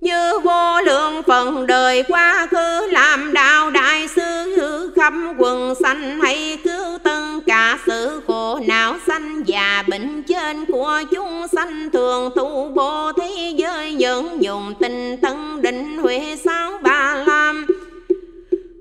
như 0.00 0.38
vô 0.44 0.80
lượng 0.80 1.22
phần 1.22 1.66
đời 1.66 2.02
quá 2.02 2.46
khứ, 2.50 2.86
làm 2.90 3.32
đạo 3.32 3.70
đại 3.70 4.08
sư 4.08 4.56
hư 4.56 4.90
khắp 4.90 5.12
quần 5.38 5.74
sanh, 5.82 6.20
hay 6.20 6.58
cứu 6.64 6.98
tân 7.02 7.40
cả 7.46 7.78
sự 7.86 8.20
khổ 8.26 8.60
não 8.68 8.96
sanh 9.06 9.42
và 9.46 9.84
bệnh 9.88 10.22
trên 10.50 10.64
của 10.66 11.02
chúng 11.10 11.46
sanh 11.52 11.90
thường 11.92 12.30
tu 12.36 12.68
bồ 12.74 13.12
thế 13.12 13.54
giới 13.56 13.92
những 13.92 14.42
dùng 14.42 14.74
tình 14.80 15.16
tân 15.16 15.62
định 15.62 15.98
huệ 15.98 16.36
sáu 16.44 16.78
ba 16.82 17.24
lam. 17.26 17.66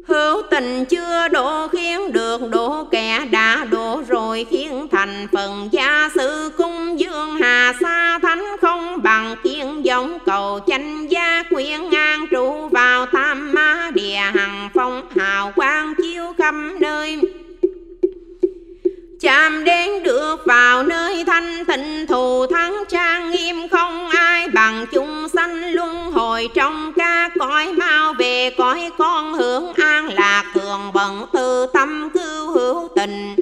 Hữu 0.08 0.41
tình 0.51 0.86
chưa 0.86 1.27
độ 1.27 1.67
khiến 1.67 2.13
được 2.13 2.41
độ 2.51 2.84
kẻ 2.91 3.25
đã 3.32 3.65
độ 3.71 4.01
rồi 4.08 4.45
khiến 4.49 4.88
thành 4.91 5.27
phần 5.32 5.69
gia 5.71 6.10
sự 6.15 6.51
cung 6.58 6.99
dương 6.99 7.36
hà 7.41 7.73
sa 7.82 8.19
thánh 8.21 8.43
không 8.62 9.03
bằng 9.03 9.36
kiên 9.43 9.86
giống 9.86 10.17
cầu 10.25 10.60
chanh 10.67 11.12
gia 11.12 11.43
quyến 11.49 11.89
ngang 11.89 12.25
trụ 12.32 12.67
vào 12.67 13.05
tam 13.05 13.53
ma 13.53 13.91
địa 13.93 14.15
hằng 14.34 14.69
phong 14.73 15.03
hào 15.15 15.51
quang 15.55 15.93
chiếu 15.95 16.23
khắp 16.38 16.55
nơi 16.79 17.19
chạm 19.19 19.63
đến 19.63 20.03
được 20.03 20.45
vào 20.45 20.84
nơi 20.84 21.23
thanh 21.27 21.65
tịnh, 21.65 22.08
thù 22.08 22.45
thắng 22.47 22.84
trang 22.89 23.32
nghiêm, 23.32 23.67
không 23.67 24.10
ai 24.10 24.47
bằng 24.47 24.86
chúng 24.91 25.27
sanh 25.34 25.73
luân 25.73 26.12
hồi. 26.12 26.49
Trong 26.53 26.93
ca 26.95 27.29
cõi 27.39 27.73
mau 27.73 28.13
về 28.13 28.49
cõi 28.58 28.89
con 28.97 29.34
hưởng 29.34 29.73
an 29.73 30.10
lạc, 30.13 30.43
thường 30.53 30.91
bận 30.93 31.25
từ 31.34 31.65
tâm 31.73 32.10
cứu 32.13 32.51
hữu 32.51 32.88
tình. 32.95 33.36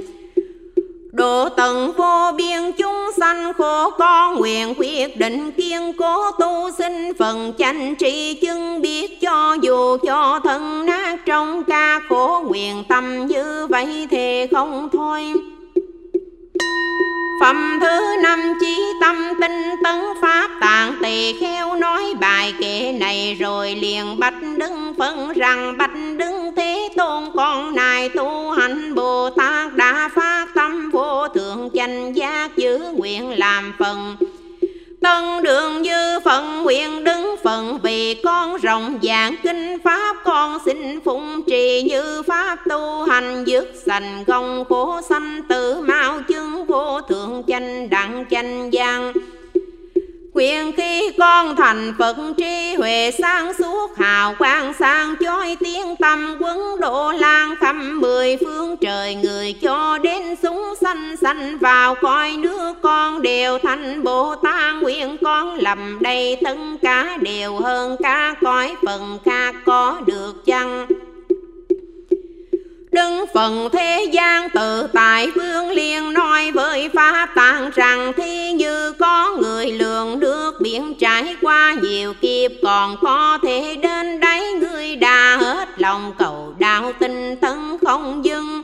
Độ 1.12 1.50
tận 1.50 1.94
vô 1.98 2.32
biên, 2.38 2.72
chúng 2.78 3.12
sanh 3.18 3.54
khổ 3.54 3.90
con 3.90 4.36
nguyện 4.36 4.74
quyết 4.78 5.18
định 5.18 5.52
kiên 5.52 5.94
cố 5.98 6.32
tu 6.32 6.70
sinh. 6.78 7.12
Phần 7.20 7.54
chánh 7.58 7.96
trị 7.96 8.34
chứng 8.34 8.82
biết 8.82 9.22
cho 9.22 9.58
dù 9.62 9.98
cho 9.98 10.40
thân 10.44 10.86
nát 10.86 11.18
trong 11.26 11.64
ca 11.64 12.00
khổ 12.10 12.44
nguyện, 12.48 12.84
tâm 12.90 13.28
như 13.28 13.68
vậy 13.70 14.08
thì 14.12 14.48
không 14.52 14.90
thôi. 14.92 15.34
Phẩm 17.40 17.80
thứ 17.82 18.16
năm 18.24 18.54
chí 18.60 18.94
tâm 19.02 19.34
tinh 19.42 19.76
tấn 19.84 19.96
pháp 20.22 20.50
tạng 20.62 20.94
tỳ 21.02 21.40
kheo 21.40 21.76
nói 21.76 22.14
bài 22.20 22.54
kệ 22.60 22.92
này 23.00 23.38
rồi 23.40 23.76
liền 23.76 24.20
bạch 24.20 24.42
đứng 24.58 24.94
phân 24.98 25.34
rằng 25.34 25.78
bạch 25.78 25.92
đứng 26.18 26.56
thế 26.56 26.90
tôn 26.96 27.24
con 27.36 27.76
này 27.76 28.10
tu 28.10 28.52
hành 28.52 28.96
Bồ 28.96 29.30
Tát 29.30 29.76
đã 29.76 30.10
phát 30.16 30.48
tâm 30.56 30.90
vô 30.92 31.28
thượng 31.28 31.70
chánh 31.74 32.16
giác 32.16 32.58
giữ 32.58 32.80
nguyện 32.98 33.40
làm 33.40 33.74
phần. 33.80 34.16
Tân 35.02 35.44
đường 35.44 35.82
như 35.82 36.20
phận 36.26 36.64
nguyện 36.64 37.04
đứng 37.04 37.36
phận. 37.44 37.80
Vì 37.84 38.14
con 38.24 38.58
rộng 38.58 39.00
dạng 39.04 39.36
kinh 39.44 39.78
pháp, 39.84 40.16
con 40.24 40.60
xin 40.66 41.00
phụng 41.06 41.42
trì 41.48 41.84
như 41.84 42.22
pháp 42.28 42.60
tu 42.70 43.04
hành. 43.04 43.44
Dứt 43.46 43.74
sành 43.86 44.24
gông 44.28 44.66
cố 44.70 45.02
sanh 45.10 45.42
tử 45.50 45.82
mau 45.82 46.22
chứng 46.22 46.66
vô 46.66 47.02
thượng 47.02 47.44
chanh 47.48 47.90
đặng 47.90 48.26
chanh 48.30 48.72
giang 48.74 49.14
Quyền 50.38 50.72
khi 50.72 51.12
con 51.18 51.56
thành 51.56 51.94
Phật 52.00 52.18
tri 52.38 52.76
huệ 52.78 53.12
sáng 53.12 53.54
suốt, 53.54 53.98
hào 53.98 54.36
quang 54.40 54.74
sang 54.74 55.16
chói, 55.20 55.58
tiếng 55.60 55.96
tâm 55.96 56.38
quấn 56.40 56.80
độ 56.80 57.12
lan 57.12 57.56
khắp 57.56 57.76
mười 57.76 58.38
phương 58.38 58.78
trời. 58.78 59.16
Người 59.16 59.54
cho 59.62 59.98
đến 59.98 60.36
súng 60.44 60.74
xanh 60.82 61.18
xanh 61.18 61.58
vào 61.58 61.96
coi 61.96 62.32
nước, 62.38 62.74
con 62.82 63.22
đều 63.22 63.60
thành 63.60 64.04
Bồ 64.04 64.36
Tát. 64.36 64.76
Nguyện 64.82 65.18
con 65.22 65.56
lầm 65.56 65.98
đầy 66.02 66.38
tất 66.44 66.58
cả 66.82 67.18
đều 67.22 67.56
hơn 67.56 67.96
cả 68.04 68.36
cõi, 68.42 68.76
phần 68.86 69.20
khác 69.26 69.56
có 69.66 69.98
được 70.06 70.46
chăng? 70.46 70.86
Phần 73.34 73.70
thế 73.72 74.10
gian 74.12 74.50
tự 74.50 74.88
tại, 74.94 75.32
vương 75.36 75.72
liên 75.72 76.14
nói 76.14 76.52
với 76.52 76.90
pháp 76.90 77.30
tạng 77.36 77.70
rằng 77.76 78.12
thế 78.18 78.54
như 78.56 78.92
có 78.92 79.36
người 79.40 79.72
lượng 79.72 80.20
được 80.20 80.52
biển 80.62 80.94
trải 81.00 81.36
qua 81.42 81.76
nhiều 81.82 82.14
kiếp, 82.14 82.52
còn 82.64 82.98
có 83.02 83.40
thể 83.44 83.76
đến 83.76 84.20
đấy, 84.20 84.54
người 84.54 84.96
đã 84.96 85.38
hết 85.42 85.82
lòng 85.82 86.14
cầu 86.18 86.54
đạo 86.60 86.94
tinh 87.00 87.36
tấn 87.36 87.78
không 87.86 88.26
dừng 88.26 88.62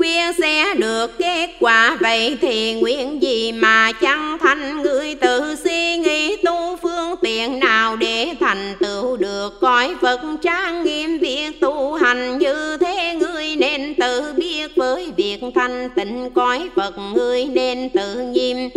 quyên 0.00 0.32
sẽ 0.38 0.74
được 0.74 1.18
kết 1.18 1.50
quả. 1.60 1.96
Vậy 2.00 2.36
thì 2.40 2.74
nguyện 2.74 3.22
gì 3.22 3.52
mà 3.52 3.92
chẳng 3.92 4.38
thành? 4.40 4.82
Người 4.82 5.14
tự 5.14 5.56
suy 5.64 5.96
nghĩ 5.96 6.36
tu 6.36 6.76
phương 6.82 7.14
tiện 7.22 7.58
nào 7.58 7.96
để 7.96 8.28
thành 8.40 8.74
tựu 8.80 9.16
được? 9.16 9.60
Cõi 9.60 9.94
Phật 10.00 10.20
trang 10.42 10.84
nghiêm 10.84 11.18
việc 11.18 11.60
tu 11.60 11.94
hành 11.94 12.38
như 12.38 12.76
thế, 12.76 13.14
người 13.20 13.56
nên 13.56 13.94
tự 13.94 14.32
biết. 14.36 14.76
Với 14.76 15.12
việc 15.16 15.40
thanh 15.54 15.88
tịnh, 15.96 16.30
cõi 16.34 16.68
Phật 16.76 16.94
người 17.14 17.44
nên 17.44 17.88
tự 17.88 18.14
nghiêm 18.14 18.68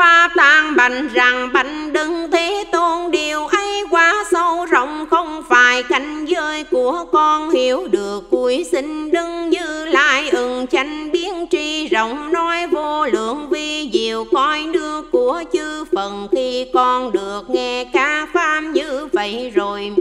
pha 0.00 0.28
tan 0.36 0.76
bành 0.76 1.08
rằng 1.08 1.52
bành 1.52 1.92
đừng 1.92 2.30
thế 2.30 2.64
tôn, 2.72 3.10
điều 3.10 3.46
ấy 3.46 3.84
quá 3.90 4.24
sâu 4.30 4.66
rộng, 4.66 5.06
không 5.10 5.42
phải 5.48 5.82
cảnh 5.82 6.24
giới 6.24 6.64
của 6.64 7.04
con 7.12 7.50
hiểu 7.50 7.86
được. 7.90 8.30
Cuối 8.30 8.66
sinh 8.72 9.10
đừng 9.10 9.50
như 9.50 9.84
lai 9.84 10.30
ừng 10.30 10.66
chánh 10.66 11.12
biến 11.12 11.46
tri 11.50 11.88
rộng, 11.88 12.32
nói 12.32 12.66
vô 12.66 13.06
lượng 13.06 13.48
vi 13.50 13.90
diệu. 13.92 14.24
Coi 14.32 14.62
nước 14.62 15.02
của 15.12 15.42
chư 15.52 15.84
phần 15.92 16.28
khi 16.32 16.66
con 16.74 17.12
được 17.12 17.50
nghe 17.50 17.84
ca 17.92 18.26
pháp 18.32 18.60
như 18.60 19.08
vậy 19.12 19.52
rồi. 19.54 19.92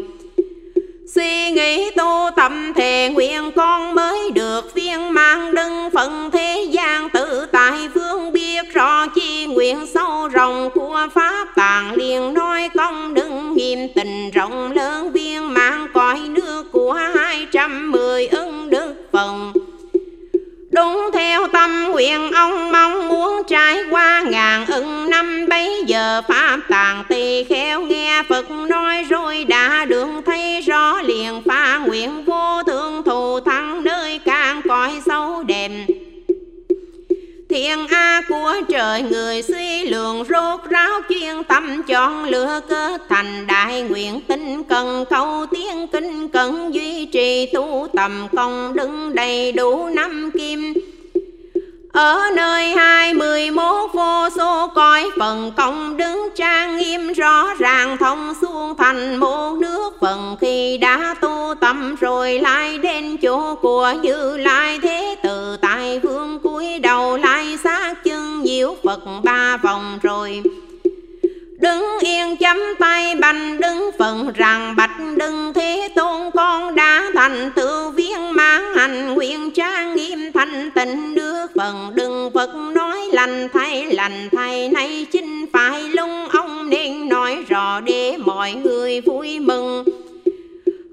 Suy 1.16 1.52
nghĩ 1.52 1.92
tu 1.92 2.30
tâm 2.36 2.74
thề 2.76 3.10
nguyện, 3.14 3.52
con 3.56 3.96
mới 3.96 4.32
được 4.32 4.74
viên 4.74 5.14
mang 5.14 5.56
đừng 5.56 5.90
phận 5.94 6.30
thế 6.32 6.68
gian 6.72 7.10
tự 7.10 7.19
rõ 8.80 9.08
chi 9.08 9.46
nguyện 9.46 9.86
sâu 9.94 10.28
rộng 10.28 10.70
của 10.74 11.08
Pháp 11.14 11.48
tạng 11.56 11.94
liền 11.94 12.34
nói 12.34 12.70
công 12.78 13.14
đừng 13.14 13.54
nghiêm 13.54 13.80
tình 13.96 14.32
rộng 14.32 14.72
lớn 14.72 15.12
viên 15.12 15.54
mãn 15.54 15.88
cõi 15.94 16.20
nước 16.20 16.64
của 16.72 16.94
hai 16.94 17.48
trăm 17.52 17.92
mười 17.92 18.28
ưng 18.28 18.70
đức 18.70 18.96
phần. 19.12 19.54
Đúng 20.72 21.10
theo 21.14 21.48
tâm 21.48 21.88
nguyện 21.92 22.32
ông 22.32 22.72
mong 22.72 23.08
muốn 23.08 23.42
trải 23.48 23.84
qua 23.90 24.24
ngàn 24.30 24.66
ưng 24.66 25.10
năm 25.10 25.46
bấy 25.50 25.84
giờ, 25.88 26.22
Pháp 26.28 26.60
tàng 26.70 27.04
tỳ 27.10 27.44
khéo 27.44 27.82
nghe 27.82 28.24
Phật 28.30 28.52
nói 28.52 29.06
rồi 29.10 29.44
đã 29.44 29.86
đường 29.86 30.22
thấy 30.26 30.62
rõ 30.62 31.02
liền 31.02 31.42
pha 31.46 31.78
nguyện 31.78 32.26
vô 32.26 32.64
thượng 32.64 33.04
thù 33.04 33.40
thắng 33.40 33.84
nơi 33.84 34.20
càng 34.26 34.62
cõi 34.68 35.02
sâu 35.06 35.44
đẹp 35.44 35.70
Thiên 37.50 37.88
A 37.88 38.22
của 38.30 38.56
trời 38.70 39.02
người 39.02 39.42
suy 39.42 39.86
lượng 39.86 40.24
rốt 40.30 40.60
ráo 40.70 40.90
chuyên 41.10 41.44
tâm 41.44 41.84
chọn 41.84 42.24
lựa 42.24 42.60
cơ 42.70 42.98
thành. 43.10 43.48
Đại 43.48 43.82
nguyện 43.82 44.22
tinh 44.28 44.64
cần 44.64 45.06
câu 45.10 45.46
tiếng 45.52 45.88
kinh 45.88 46.30
cần, 46.30 46.74
duy 46.74 47.06
trì 47.06 47.46
tu 47.54 47.88
tầm 47.94 48.28
công 48.36 48.74
đứng 48.76 49.16
đầy 49.16 49.52
đủ 49.52 49.90
năm 49.90 50.32
kim. 50.34 50.74
Ở 51.94 52.22
nơi 52.36 52.76
hai 52.76 53.14
mươi 53.14 53.52
mốt 53.52 53.94
vô 53.94 54.30
số 54.38 54.68
coi 54.76 55.10
phần 55.20 55.52
công 55.58 55.98
đứng 55.98 56.30
trang 56.36 56.78
nghiêm, 56.78 57.14
rõ 57.14 57.54
ràng 57.60 57.98
thông 57.98 58.34
xuống 58.42 58.76
thành 58.78 59.16
một 59.16 59.54
nước 59.54 59.94
phần. 60.02 60.38
Khi 60.42 60.78
đã 60.78 61.16
tu 61.22 61.54
tâm 61.62 61.96
rồi 61.96 62.40
lại 62.40 62.78
đến 62.78 63.18
chỗ 63.18 63.56
của 63.56 63.94
như 64.02 64.38
lai 64.38 64.80
thế 64.82 65.16
tự 65.24 65.29
chiếu 68.60 68.78
phật 68.84 69.00
ba 69.24 69.58
vòng 69.58 70.00
rồi. 70.02 70.42
Đứng 71.60 71.86
yên 72.00 72.38
chấm 72.38 72.58
tay 72.80 73.16
bành, 73.16 73.60
đứng 73.60 73.90
phần 74.00 74.34
rằng 74.36 74.76
bạch 74.78 75.00
đừng 75.18 75.54
thế 75.54 75.90
tôn 75.96 76.32
con 76.34 76.76
đã 76.76 77.12
thành 77.14 77.52
tự 77.56 77.90
viên 77.90 78.34
mãn 78.34 78.64
hành. 78.76 79.14
Nguyện 79.14 79.52
trang 79.52 79.96
nghiêm 79.96 80.32
thanh 80.34 80.72
tịnh, 80.72 81.16
đưa 81.16 81.48
phần 81.56 81.92
đừng 81.96 82.32
Phật 82.34 82.50
nói 82.76 82.98
lành, 83.12 83.48
thay 83.54 83.86
lành, 83.86 84.30
thay 84.32 84.70
nay 84.70 85.06
chính 85.12 85.46
phải 85.54 85.82
lung 85.82 86.28
ông 86.28 86.70
nên 86.70 87.10
nói 87.10 87.44
rõ 87.50 87.80
để 87.82 88.18
mọi 88.18 88.54
người 88.54 89.02
vui 89.02 89.40
mừng. 89.40 89.84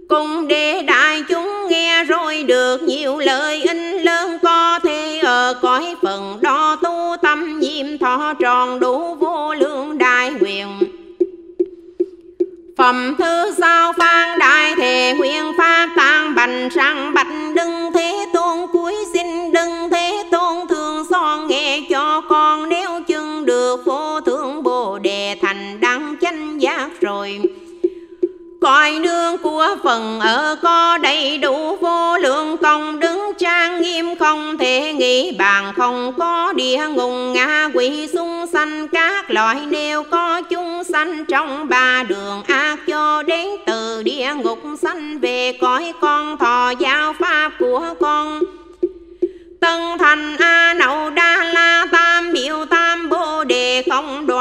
Cùng 0.09 0.49
để 0.49 0.83
đại 0.83 1.23
chúng 1.29 1.69
nghe 1.71 2.05
rồi 2.05 2.43
được 2.43 2.83
nhiều 2.83 3.19
lời 3.19 3.63
in, 3.63 3.93
lớn 3.93 4.39
có 4.43 4.79
thể 4.83 5.19
ở 5.19 5.55
cõi 5.63 5.95
phần 6.03 6.39
đó 6.41 6.77
tâm 7.23 7.61
nhiệm 7.61 7.99
thọ 7.99 8.35
tròn 8.41 8.81
đủ 8.81 9.15
vô 9.15 9.55
lượng 9.55 9.99
đại 9.99 10.31
nguyện. 10.31 10.69
Phẩm 12.77 13.15
thứ 13.19 13.53
sao 13.59 13.93
phan 13.93 14.39
đại 14.39 14.75
thề 14.77 15.15
nguyện 15.19 15.53
pháp 15.59 15.89
tăng 15.97 16.35
bành 16.35 16.69
sang 16.75 17.15
bạch 17.15 17.27
đừng 17.57 17.93
thế 17.95 18.27
tôn 18.33 18.59
cuối 18.73 18.95
xin 19.13 19.53
đừng 19.53 19.91
thế 19.91 20.25
tôn 20.31 20.69
thường 20.69 21.05
son 21.11 21.47
nghe 21.47 21.81
cho 21.91 22.23
con 22.29 22.69
nếu 22.69 22.91
chừng 23.07 23.47
được 23.47 23.85
vô 23.85 24.21
thượng 24.21 24.63
bồ 24.63 24.99
đề 24.99 25.37
thành 25.43 25.81
đăng 25.81 26.17
chánh 26.21 26.61
giác 26.61 27.01
rồi. 27.01 27.41
Cõi 28.61 28.99
nương 29.01 29.39
của 29.39 29.77
phần 29.85 30.21
ở 30.21 30.57
có 30.63 30.99
đầy 30.99 31.39
đủ 31.39 31.77
vô 31.77 32.19
lượng 32.19 32.57
công 32.57 33.01
đức 33.01 33.16
trang 33.97 34.17
không 34.17 34.59
thể 34.59 34.93
nghĩ 34.93 35.33
bàn 35.39 35.73
không 35.77 36.13
có 36.19 36.53
địa 36.53 36.89
ngục. 36.89 37.13
Ngạ 37.35 37.69
quỷ 37.75 38.09
xung 38.13 38.47
sanh, 38.53 38.89
các 38.89 39.31
loại 39.31 39.61
đều 39.71 40.03
có 40.03 40.43
chúng 40.51 40.85
sanh. 40.85 41.25
Trong 41.25 41.69
ba 41.69 42.03
đường 42.09 42.43
ác 42.43 42.79
cho 42.87 43.23
đến 43.23 43.49
từ 43.67 44.03
địa 44.03 44.29
ngục, 44.43 44.59
sanh 44.83 45.19
về 45.19 45.53
cõi 45.61 45.93
con, 46.01 46.37
thọ 46.39 46.71
giáo 46.79 47.13
pháp 47.13 47.53
của 47.59 47.95
con. 48.01 48.41
Tân 49.61 49.81
thành 49.99 50.37
A 50.37 50.75
Nậu 50.75 51.11
Đa 51.11 51.45
La 51.55 51.87
Tam 51.93 52.33
Biểu 52.33 52.65
Tam 52.65 53.09
Bồ 53.09 53.45
Đề 53.45 53.83
không 53.91 54.27
đủ 54.27 54.36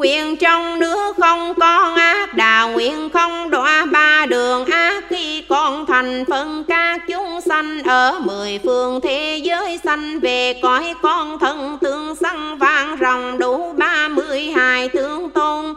Nguyện 0.00 0.36
trong 0.36 0.78
nước 0.78 1.16
không 1.20 1.54
con 1.54 1.94
ác 1.94 2.34
đà 2.34 2.64
Nguyện 2.64 3.10
không 3.10 3.50
đọa 3.50 3.84
ba 3.84 4.26
đường 4.26 4.64
ác. 4.64 5.04
Khi 5.08 5.44
con 5.48 5.86
thành 5.86 6.24
phân 6.28 6.64
các 6.64 7.00
chúng 7.08 7.40
sanh 7.40 7.82
Ở 7.82 8.20
mười 8.24 8.60
phương 8.64 9.00
thế 9.00 9.40
giới 9.42 9.78
sanh 9.84 10.20
Về, 10.20 10.54
cõi 10.62 10.94
con 11.02 11.38
thân 11.38 11.78
tương 11.80 12.16
sanh 12.16 12.58
vang 12.58 12.96
rồng 13.00 13.38
đủ 13.38 13.72
ba 13.78 14.08
mươi 14.08 14.50
hai 14.56 14.88
tướng 14.88 15.30
tôn. 15.30 15.74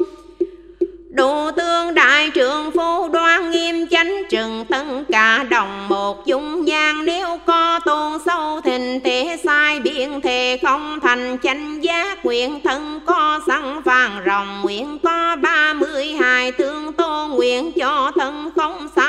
Đủ 1.14 1.52
tương 1.58 1.94
đại 1.94 2.30
trường 2.30 2.72
phu 2.72 3.10
đoan 3.10 3.52
nghiêm 3.52 3.88
chánh 3.88 4.24
trừng 4.30 4.66
tân 4.70 5.06
cả 5.12 5.46
đồng 5.50 5.88
một 5.90 6.26
dung 6.26 6.68
gian 6.68 7.06
Nếu 7.06 7.40
có 7.46 7.80
tôn 7.86 8.20
sâu 8.26 8.62
thình 8.62 9.00
thế 9.04 9.38
sai 9.44 9.80
biện 9.80 10.22
thề 10.22 10.58
không 10.62 11.00
thành 11.00 11.38
chánh 11.44 11.84
giác 11.84 12.26
Nguyện 12.26 12.60
thân 12.64 13.00
có 13.06 13.40
sẵn 13.48 13.82
vàng 13.82 14.24
rồng, 14.26 14.62
nguyện 14.64 14.98
có 15.04 15.36
ba 15.36 15.74
mươi 15.74 16.14
hai 16.14 16.52
tương 16.52 16.94
tôn 16.94 17.32
Nguyện 17.32 17.72
cho 17.72 18.12
thân 18.16 18.52
không 18.56 18.88
sai 18.96 19.03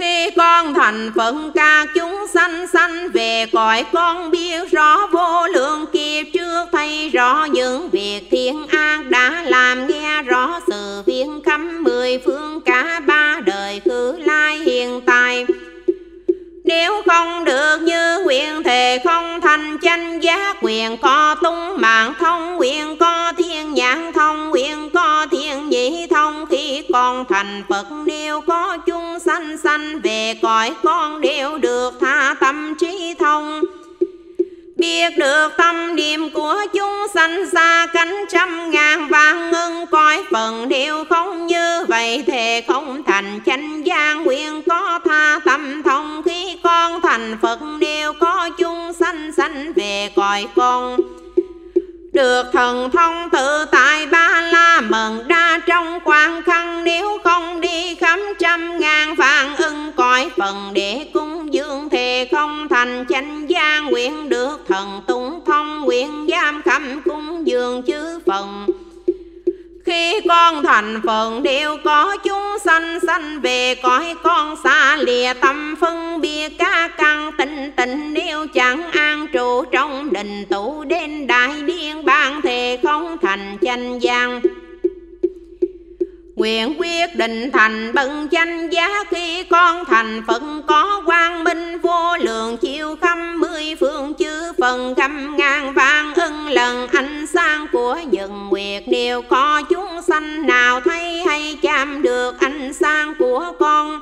khi 0.00 0.30
con 0.36 0.74
thành 0.74 1.12
phận 1.16 1.52
ca 1.54 1.86
chúng 1.94 2.26
sanh 2.34 2.66
sanh 2.66 3.08
về 3.10 3.46
cõi 3.52 3.84
con 3.92 4.30
biết 4.30 4.70
rõ 4.70 5.06
vô 5.12 5.46
lượng 5.46 5.86
kiếp 5.92 6.26
trước, 6.32 6.66
thấy 6.72 7.08
rõ 7.08 7.44
những 7.44 7.90
việc 7.90 8.20
thiên 8.30 8.66
ác 8.66 9.02
đã 9.08 9.42
làm, 9.46 9.86
nghe 9.86 10.22
rõ 10.22 10.60
sự 10.66 11.02
viên 11.06 11.40
khắp 11.44 11.60
mười 11.80 12.18
phương, 12.18 12.60
cả 12.60 13.00
ba 13.06 13.40
đời 13.46 13.80
khứ 13.84 14.16
lai 14.18 14.58
hiện 14.58 15.00
tại 15.06 15.46
nếu 16.70 17.02
không 17.06 17.44
được 17.44 17.76
như 17.82 18.20
nguyện 18.24 18.62
thề 18.62 18.98
không 19.04 19.40
thành 19.40 19.78
chánh 19.82 20.22
giác 20.22 20.56
quyền 20.62 20.96
có 20.96 21.34
tung 21.42 21.80
mạng 21.80 22.14
thông, 22.18 22.56
Nguyện 22.56 22.96
có 22.96 23.32
thiên 23.38 23.74
nhãn 23.74 24.12
thông, 24.12 24.50
Nguyện 24.50 24.90
có 24.94 25.26
thiên 25.30 25.68
nhị 25.68 26.06
thông. 26.10 26.46
Khi 26.46 26.84
con 26.92 27.24
thành 27.28 27.62
Phật, 27.68 27.86
nếu 28.06 28.40
có 28.40 28.78
chung 28.86 29.18
sanh 29.18 29.58
sanh 29.58 30.00
Về 30.00 30.34
cõi 30.42 30.74
con 30.82 31.20
đều 31.20 31.58
được 31.58 31.94
tha 32.00 32.34
tâm 32.40 32.74
trí 32.80 33.14
thông. 33.18 33.60
Biết 34.80 35.18
được 35.18 35.48
tâm 35.56 35.96
niệm 35.96 36.30
của 36.30 36.56
chúng 36.74 37.06
sanh 37.14 37.50
xa 37.50 37.86
cánh 37.92 38.24
trăm 38.28 38.70
ngàn 38.70 39.08
vạn 39.08 39.50
ngưng, 39.50 39.86
coi 39.86 40.24
phần 40.30 40.68
điều 40.68 41.04
không 41.10 41.46
như 41.46 41.84
vậy 41.88 42.24
thề 42.26 42.62
không 42.68 43.02
thành 43.02 43.40
chánh 43.46 43.86
gian 43.86 44.22
nguyện. 44.22 44.62
Có 44.68 45.00
tha 45.04 45.38
tâm 45.44 45.82
thông 45.82 46.22
khi 46.22 46.58
con 46.62 47.00
thành 47.00 47.38
Phật 47.42 47.58
đều 47.80 48.12
có 48.12 48.50
chúng 48.58 48.92
sanh 48.92 49.32
sanh 49.32 49.72
về 49.72 50.10
cõi 50.16 50.46
con 50.56 50.96
được 52.12 52.42
thần 52.52 52.90
thông 52.90 53.28
tự 53.32 53.64
tại 53.64 54.06
ba 54.06 54.40
la 54.52 54.80
mừng 54.80 55.28
đa 55.28 55.60
trong 55.66 55.98
quan 56.04 56.42
khăn, 56.42 56.84
nếu 56.84 57.18
không 57.24 57.60
đi 57.60 57.94
khám 57.94 58.20
trăm 58.38 58.78
ngàn 58.80 59.16
phản 59.16 59.56
ưng 59.56 59.92
cõi 59.96 60.30
phần 60.36 60.70
để 60.74 61.06
cung 61.14 61.54
dương 61.54 61.88
thề 61.88 62.28
không 62.32 62.68
thành 62.68 63.04
chánh 63.08 63.50
gia 63.50 63.80
nguyện 63.80 64.28
được 64.28 64.64
thần 64.68 65.00
tung 65.06 65.40
thông 65.46 65.80
nguyện 65.80 66.26
giam 66.30 66.62
khắp 66.62 66.82
cung 67.04 67.46
dương 67.46 67.82
chứ 67.82 68.18
phần 68.26 68.66
khi 69.90 70.20
con 70.28 70.62
thành 70.62 71.00
phần 71.06 71.42
đều 71.42 71.76
có 71.84 72.16
chúng 72.24 72.58
sanh 72.64 72.98
sanh 73.06 73.40
về 73.40 73.74
cõi 73.74 74.14
con 74.22 74.56
xa 74.64 74.96
lìa, 74.96 75.32
tâm 75.40 75.74
phân 75.80 76.20
biệt 76.20 76.48
ca 76.58 76.88
căn 76.96 77.30
tịnh 77.38 77.72
tịnh 77.76 78.14
nếu 78.14 78.46
chẳng 78.54 78.90
an 78.90 79.26
trụ, 79.32 79.64
trong 79.64 80.12
đình 80.12 80.44
tụ 80.50 80.84
đến 80.84 81.26
đại 81.26 81.62
điên, 81.62 82.04
ban 82.04 82.42
thề 82.42 82.78
không 82.82 83.16
thành 83.22 83.56
chanh 83.62 84.02
gian. 84.02 84.40
Nguyện 86.40 86.74
quyết 86.78 87.16
định 87.16 87.50
thành 87.52 87.92
bận 87.94 88.28
danh 88.30 88.70
giá 88.70 89.04
khi 89.10 89.44
con 89.44 89.84
thành 89.84 90.22
Phật 90.26 90.42
có 90.66 91.02
quang 91.06 91.44
minh, 91.44 91.78
vô 91.78 92.16
lượng 92.16 92.56
chiêu 92.56 92.96
khắp 93.00 93.18
mười 93.36 93.74
phương, 93.80 94.14
chư 94.18 94.52
phần 94.60 94.94
khăm 94.94 95.36
ngàn 95.36 95.74
vang 95.74 96.14
ưng 96.14 96.46
lần. 96.46 96.86
Ánh 96.88 97.26
sáng 97.26 97.66
của 97.72 97.98
những 98.10 98.48
nguyệt 98.48 98.82
đều 98.86 99.22
có 99.22 99.62
chúng 99.62 100.02
sanh, 100.08 100.46
nào 100.46 100.80
thấy 100.80 101.22
hay 101.26 101.58
chạm 101.62 102.02
được 102.02 102.40
ánh 102.40 102.72
sáng 102.72 103.14
của 103.18 103.52
con 103.58 103.98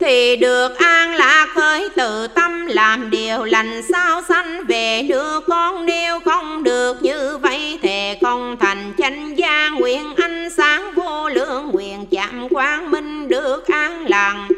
thì 0.00 0.36
được 0.36 0.78
an 0.78 1.14
lạc 1.14 1.46
khởi 1.54 1.88
tự 1.96 2.26
tâm 2.26 2.66
làm 2.66 3.10
điều 3.10 3.44
lành 3.44 3.82
sao 3.92 4.22
sanh 4.28 4.64
về 4.68 5.02
đưa 5.08 5.40
con. 5.40 5.86
Nếu 5.86 6.20
không 6.20 6.62
được 6.62 7.02
như 7.02 7.38
vậy 7.38 7.78
thề 7.82 8.18
không 8.22 8.56
thành 8.60 8.92
chánh 8.98 9.38
gia. 9.38 9.68
Nguyện 9.68 10.14
ánh 10.16 10.50
sáng 10.50 10.94
vô 10.94 11.28
lượng, 11.28 11.70
nguyện 11.72 12.06
chạm 12.10 12.48
quang 12.48 12.90
minh 12.90 13.28
được 13.28 13.66
an 13.66 14.06
lành. 14.08 14.48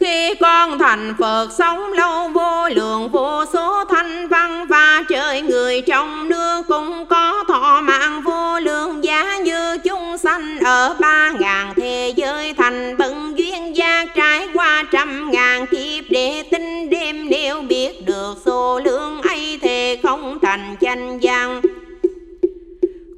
Khi 0.00 0.34
con 0.40 0.78
thành 0.78 1.14
Phật 1.18 1.48
sống 1.58 1.92
lâu 1.92 2.28
vô 2.28 2.68
lượng, 2.68 3.08
vô 3.08 3.44
số 3.52 3.84
thanh 3.84 4.28
văn 4.28 4.66
và 4.66 5.02
trời 5.08 5.42
người 5.42 5.80
trong 5.80 6.28
nước 6.28 6.62
cũng 6.68 7.06
có 7.06 7.44
thọ 7.48 7.80
mạng 7.80 8.22
vô 8.22 8.60
lượng. 8.60 9.04
Giá 9.04 9.38
như 9.38 9.78
chúng 9.78 10.18
sanh 10.18 10.58
ở 10.58 10.96
ba 11.00 11.32
ngàn 11.38 11.72
thế 11.76 12.12
giới 12.16 12.54
thành 12.54 12.96
bận 13.94 14.08
trải 14.14 14.48
qua 14.54 14.84
trăm 14.92 15.30
ngàn 15.30 15.66
kiếp 15.66 16.04
để 16.10 16.42
tin 16.50 16.90
đêm 16.90 17.28
nếu 17.28 17.62
biết 17.62 18.06
được 18.06 18.34
số 18.46 18.80
lượng 18.84 19.22
ấy 19.22 19.58
thì 19.62 19.96
không 20.02 20.38
thành 20.42 20.76
chanh 20.80 21.22
gian 21.22 21.60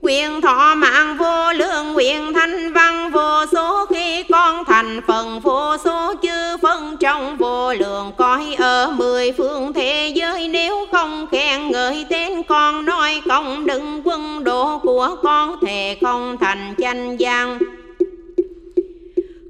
quyền 0.00 0.40
thọ 0.40 0.74
mạng 0.74 1.16
vô 1.18 1.52
lượng, 1.52 1.96
quyền 1.96 2.32
thanh 2.34 2.72
văn 2.72 3.10
vô 3.10 3.46
số, 3.52 3.86
khi 3.86 4.22
con 4.22 4.64
thành 4.64 5.00
phần 5.06 5.40
vô 5.40 5.76
số, 5.84 6.14
chư 6.22 6.56
phân 6.62 6.96
trong 7.00 7.36
vô 7.36 7.72
lượng 7.72 8.12
coi 8.16 8.54
ở 8.58 8.92
mười 8.96 9.32
phương 9.32 9.72
thế 9.72 10.12
giới. 10.14 10.48
Nếu 10.48 10.86
không 10.92 11.26
khen 11.32 11.70
ngợi 11.70 12.06
tên 12.10 12.42
con, 12.42 12.84
nói 12.84 13.20
công 13.28 13.66
đừng 13.66 14.02
quân 14.04 14.44
độ 14.44 14.78
của 14.78 15.16
con 15.22 15.56
thề 15.66 15.96
không 16.02 16.36
thành 16.40 16.74
chanh 16.78 17.20
gian 17.20 17.58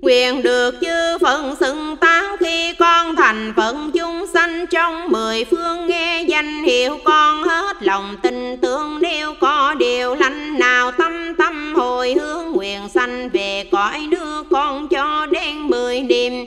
Quyền 0.07 0.43
được 0.43 0.75
chư 0.81 1.19
phận 1.21 1.57
xưng 1.61 1.97
tán 1.97 2.37
khi 2.41 2.73
con 2.79 3.17
thành 3.17 3.53
phận 3.57 3.91
chúng 3.95 4.27
sanh 4.35 4.67
trong 4.67 5.09
mười 5.09 5.45
phương 5.45 5.87
nghe 5.87 6.23
danh 6.23 6.63
hiệu 6.65 6.99
con 7.05 7.43
hết 7.43 7.77
lòng 7.83 8.17
tin 8.23 8.57
tưởng 8.57 8.99
nếu 9.01 9.35
có 9.41 9.75
điều 9.75 10.15
lành 10.15 10.59
nào 10.59 10.91
tâm 10.91 11.35
tâm 11.39 11.75
hồi 11.75 12.15
hướng 12.21 12.53
nguyện 12.53 12.89
sanh 12.95 13.29
về 13.29 13.65
cõi 13.73 14.09
đưa 14.11 14.43
con 14.51 14.89
cho 14.89 15.27
đến 15.27 15.63
mười 15.63 16.01
niệm. 16.01 16.47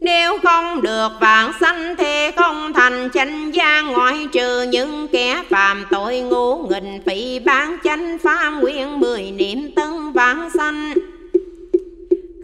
Nếu 0.00 0.38
không 0.42 0.82
được 0.82 1.08
vạn 1.20 1.52
sanh 1.60 1.96
thì 1.96 2.30
không 2.36 2.72
thành 2.72 3.08
chánh 3.14 3.54
gia 3.54 3.80
ngoại 3.80 4.28
trừ 4.32 4.62
những 4.62 5.08
kẻ 5.08 5.42
phạm 5.50 5.84
tội 5.90 6.20
ngu 6.20 6.56
nghịch 6.56 7.02
phỉ 7.06 7.38
bán 7.38 7.76
chánh 7.84 8.18
phá 8.18 8.50
nguyên 8.50 9.00
mười 9.00 9.30
niệm 9.30 9.70
tân 9.76 10.12
vạn 10.12 10.50
sanh 10.54 10.92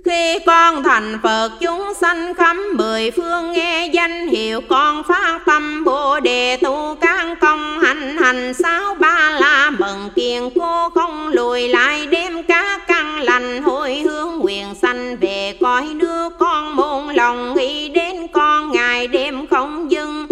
khi 0.09 0.39
con 0.47 0.83
thành 0.83 1.19
Phật, 1.23 1.51
chúng 1.61 1.95
sanh 2.01 2.35
khắp 2.35 2.57
mười 2.75 3.11
phương 3.11 3.53
nghe 3.53 3.87
danh 3.93 4.29
hiệu 4.29 4.61
con 4.69 5.03
phát 5.03 5.41
tâm. 5.47 5.85
Bồ 5.85 6.21
đề 6.21 6.57
tu 6.57 6.97
các 7.01 7.41
công 7.41 7.81
hành 7.81 8.17
hành, 8.17 8.55
sáu 8.55 8.95
ba 8.95 9.39
la 9.41 9.71
mừng 9.79 10.11
kiền 10.17 10.43
cô 10.61 10.89
không 10.95 11.29
lùi 11.29 11.69
lại. 11.69 12.07
Đem 12.07 12.43
các 12.43 12.87
căn 12.87 13.21
lành, 13.21 13.63
hồi 13.63 13.95
hướng 13.95 14.39
nguyện 14.39 14.75
sanh 14.83 15.17
về 15.17 15.55
cõi 15.61 15.87
nước. 15.95 16.33
Con 16.39 16.77
môn 16.77 17.15
lòng 17.15 17.55
nghĩ 17.55 17.89
đến 17.89 18.27
con, 18.33 18.73
ngày 18.73 19.07
đêm 19.09 19.47
không 19.47 19.91
dừng 19.91 20.27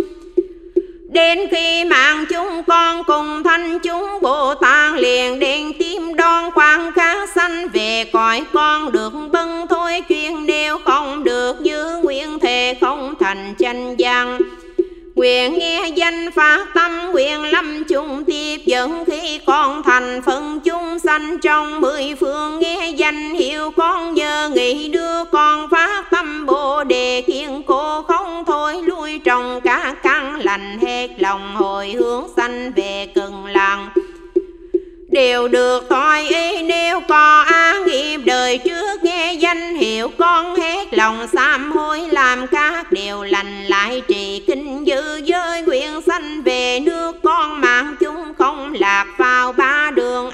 Đến 1.16 1.38
khi 1.50 1.84
mạng 1.84 2.24
chúng 2.30 2.62
con 2.66 3.04
cùng 3.04 3.42
thanh 3.42 3.78
chúng 3.78 4.18
Bồ 4.22 4.54
Tát 4.54 4.94
liền 4.94 5.38
đến 5.38 5.72
tim 5.78 6.16
đón 6.16 6.50
quan 6.54 6.92
sanh 7.56 7.68
về 7.68 8.04
cõi 8.12 8.44
con 8.52 8.92
được 8.92 9.12
bân 9.32 9.66
thôi, 9.68 10.02
chuyên 10.08 10.46
nếu 10.46 10.78
không 10.84 11.24
được 11.24 11.60
như 11.60 12.00
nguyện 12.02 12.38
thề 12.38 12.74
không 12.80 13.14
thành 13.20 13.54
tranh 13.58 13.96
gian 13.96 14.38
Nguyện 15.14 15.58
nghe 15.58 15.88
danh 15.94 16.30
phát 16.30 16.66
tâm, 16.74 17.12
nguyện 17.12 17.42
lâm 17.42 17.84
chung 17.84 18.24
tiếp 18.24 18.60
dẫn 18.66 19.04
khi 19.06 19.40
con 19.46 19.82
thành 19.82 20.22
phân 20.22 20.60
chúng 20.60 20.98
sanh. 20.98 21.38
Trong 21.38 21.80
mười 21.80 22.14
phương 22.20 22.58
nghe 22.58 22.90
danh 22.96 23.30
hiệu 23.30 23.70
con, 23.70 24.14
nhờ 24.14 24.50
nghĩ 24.54 24.88
đưa 24.88 25.24
con 25.24 25.70
phát 25.70 26.04
tâm. 26.10 26.46
Bồ 26.46 26.84
đề 26.84 27.22
kiên 27.26 27.62
cố 27.62 28.02
không 28.02 28.44
thôi, 28.46 28.82
lui 28.82 29.18
trong 29.18 29.60
cả 29.60 29.94
căn 30.02 30.40
lành 30.40 30.78
hết 30.78 31.08
lòng 31.18 31.56
hồi 31.56 31.90
hướng 31.90 32.24
sanh 32.36 32.72
về 32.76 33.08
cần 33.14 33.46
làng 33.46 33.88
đều 35.16 35.48
được 35.48 35.86
thôi. 35.90 36.26
Ý 36.28 36.62
nếu 36.62 37.00
có 37.00 37.44
an 37.46 37.84
nghiệp 37.86 38.18
đời 38.24 38.58
trước 38.58 39.04
nghe 39.04 39.32
danh 39.32 39.74
hiệu 39.74 40.10
con 40.18 40.56
hết 40.56 40.94
lòng 40.94 41.26
sám 41.32 41.72
hối, 41.72 42.00
làm 42.10 42.46
các 42.46 42.92
điều 42.92 43.22
lành 43.22 43.64
lại 43.64 44.02
trì 44.08 44.42
kinh 44.46 44.84
dư 44.86 45.16
giới, 45.24 45.62
nguyện 45.62 46.00
sanh 46.06 46.42
về 46.42 46.80
nước 46.80 47.16
con 47.22 47.60
mạng 47.60 47.96
chúng 48.00 48.34
không 48.38 48.74
lạc 48.78 49.06
vào 49.18 49.52
ba 49.52 49.90
đường 49.94 50.30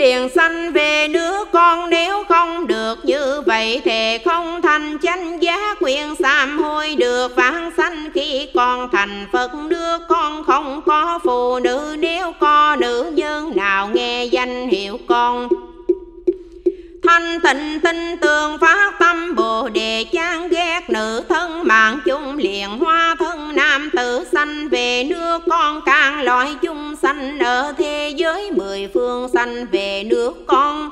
liền 0.00 0.28
sanh 0.28 0.72
về 0.72 1.08
nước 1.08 1.48
con, 1.52 1.90
nếu 1.90 2.24
không 2.28 2.66
được 2.66 3.04
như 3.04 3.42
vậy 3.46 3.80
thì 3.84 4.18
không 4.24 4.62
thành 4.62 4.98
chánh 5.02 5.42
giá 5.42 5.74
quyền 5.80 6.14
sám 6.14 6.58
hối 6.58 6.94
được. 6.98 7.36
Vãng 7.36 7.70
sanh 7.76 8.10
khi 8.14 8.48
con 8.54 8.88
thành 8.92 9.26
phật 9.32 9.54
nước 9.54 9.98
con 10.08 10.44
không 10.44 10.80
có 10.86 11.18
phụ 11.24 11.58
nữ. 11.58 11.96
Nếu 11.98 12.32
có 12.40 12.76
nữ 12.80 13.12
nhân 13.14 13.52
nào 13.56 13.88
nghe 13.88 14.24
danh 14.24 14.68
hiệu 14.68 14.98
con 15.06 15.48
thanh 17.10 17.40
tịnh 17.40 17.80
tinh 17.80 18.16
tường 18.20 18.58
phát 18.58 18.98
tâm 18.98 19.34
bồ 19.34 19.68
đề 19.68 20.04
chán 20.12 20.48
ghét 20.48 20.80
nữ 20.88 21.22
thân 21.28 21.60
mạng 21.64 22.00
chung 22.04 22.36
liền 22.36 22.78
hoa 22.78 23.16
thân 23.18 23.56
nam 23.56 23.90
tử 23.96 24.24
sanh 24.32 24.68
về 24.68 25.04
nước. 25.04 25.38
Con 25.50 25.80
càng 25.86 26.22
loại 26.22 26.54
chung 26.62 26.96
sanh 27.02 27.38
ở 27.38 27.72
thế 27.78 28.14
giới 28.16 28.50
mười 28.50 28.88
phương 28.94 29.28
sanh 29.34 29.66
về 29.72 30.04
nước. 30.04 30.32
Con 30.46 30.88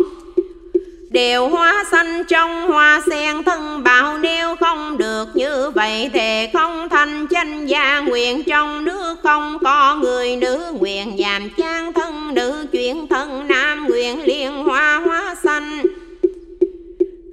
đều 1.10 1.48
hoa 1.48 1.84
xanh 1.90 2.24
trong 2.28 2.68
hoa 2.68 3.00
sen 3.10 3.42
thân 3.42 3.84
bảo 3.84 4.18
nếu 4.18 4.56
không 4.56 4.98
được 4.98 5.28
như 5.34 5.70
vậy 5.74 6.10
thì 6.12 6.46
không 6.52 6.88
thành 6.88 7.26
chánh 7.30 7.68
gia 7.68 8.00
nguyện 8.00 8.42
trong 8.44 8.84
nước. 8.84 9.16
Không 9.22 9.58
có 9.64 9.96
người 9.96 10.36
nữ 10.36 10.72
nguyện 10.80 11.16
nhàm 11.16 11.50
chán 11.50 11.92
thân 11.92 12.34
nữ 12.34 12.66
chuyển 12.72 13.06
thân 13.06 13.48
nam 13.48 13.86
nguyện 13.88 14.22
liên 14.24 14.64
hoa 14.64 15.00
hoa 15.04 15.07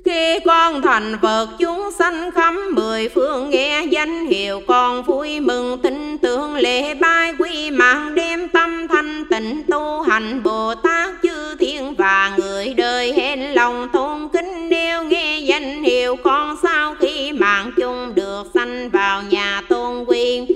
khi 0.06 0.40
con 0.46 0.82
thành 0.82 1.18
Phật, 1.22 1.48
chúng 1.60 1.92
sanh 2.00 2.32
khắp 2.32 2.54
mười 2.72 3.10
phương 3.10 3.50
nghe 3.50 3.86
danh 3.90 4.28
hiệu 4.28 4.62
con 4.68 5.04
vui 5.04 5.40
mừng 5.40 5.78
tin 5.78 6.18
tưởng 6.18 6.56
lễ 6.56 6.94
bái 6.94 7.34
quy 7.40 7.72
mạng 7.72 8.16
đem 8.16 8.48
tâm 8.48 8.88
thanh 8.88 9.26
tịnh 9.30 9.64
tu 9.70 10.02
hành 10.02 10.44
Bồ 10.44 10.76
Tát 10.76 11.10
chư 11.24 11.56
thiên 11.60 11.96
và 11.96 12.32
người 12.38 12.74
đời 12.74 13.14
hên 13.14 13.40
lòng 13.40 13.90
tôn 13.94 14.30
kính. 14.34 14.70
Nếu 14.70 15.04
nghe 15.04 15.40
danh 15.40 15.84
hiệu 15.84 16.16
con 16.16 16.58
sau 16.64 16.96
khi 17.00 17.32
mạng 17.32 17.72
chung 17.78 18.16
được 18.16 18.44
sanh 18.54 18.90
vào 18.90 19.22
nhà 19.30 19.62
tôn 19.70 20.06
quyền 20.08 20.48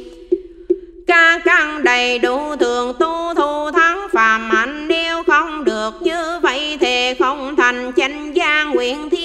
ca 1.08 1.40
căn 1.46 1.84
đầy 1.84 2.20
đủ 2.20 2.56
thường 2.56 2.94
tu, 3.00 3.34
thu 3.36 3.72
thắng 3.72 4.08
phàm 4.14 4.50
hạnh 4.50 4.88
nếu 4.88 5.24
không 5.24 5.64
được 5.64 6.02
như 6.02 6.40
vậy 6.42 6.78
thì 6.80 7.14
không 7.20 7.56
thành 7.56 7.92
chánh 7.98 8.36
gia 8.36 8.64
nguyện 8.64 9.10
thiên 9.10 9.19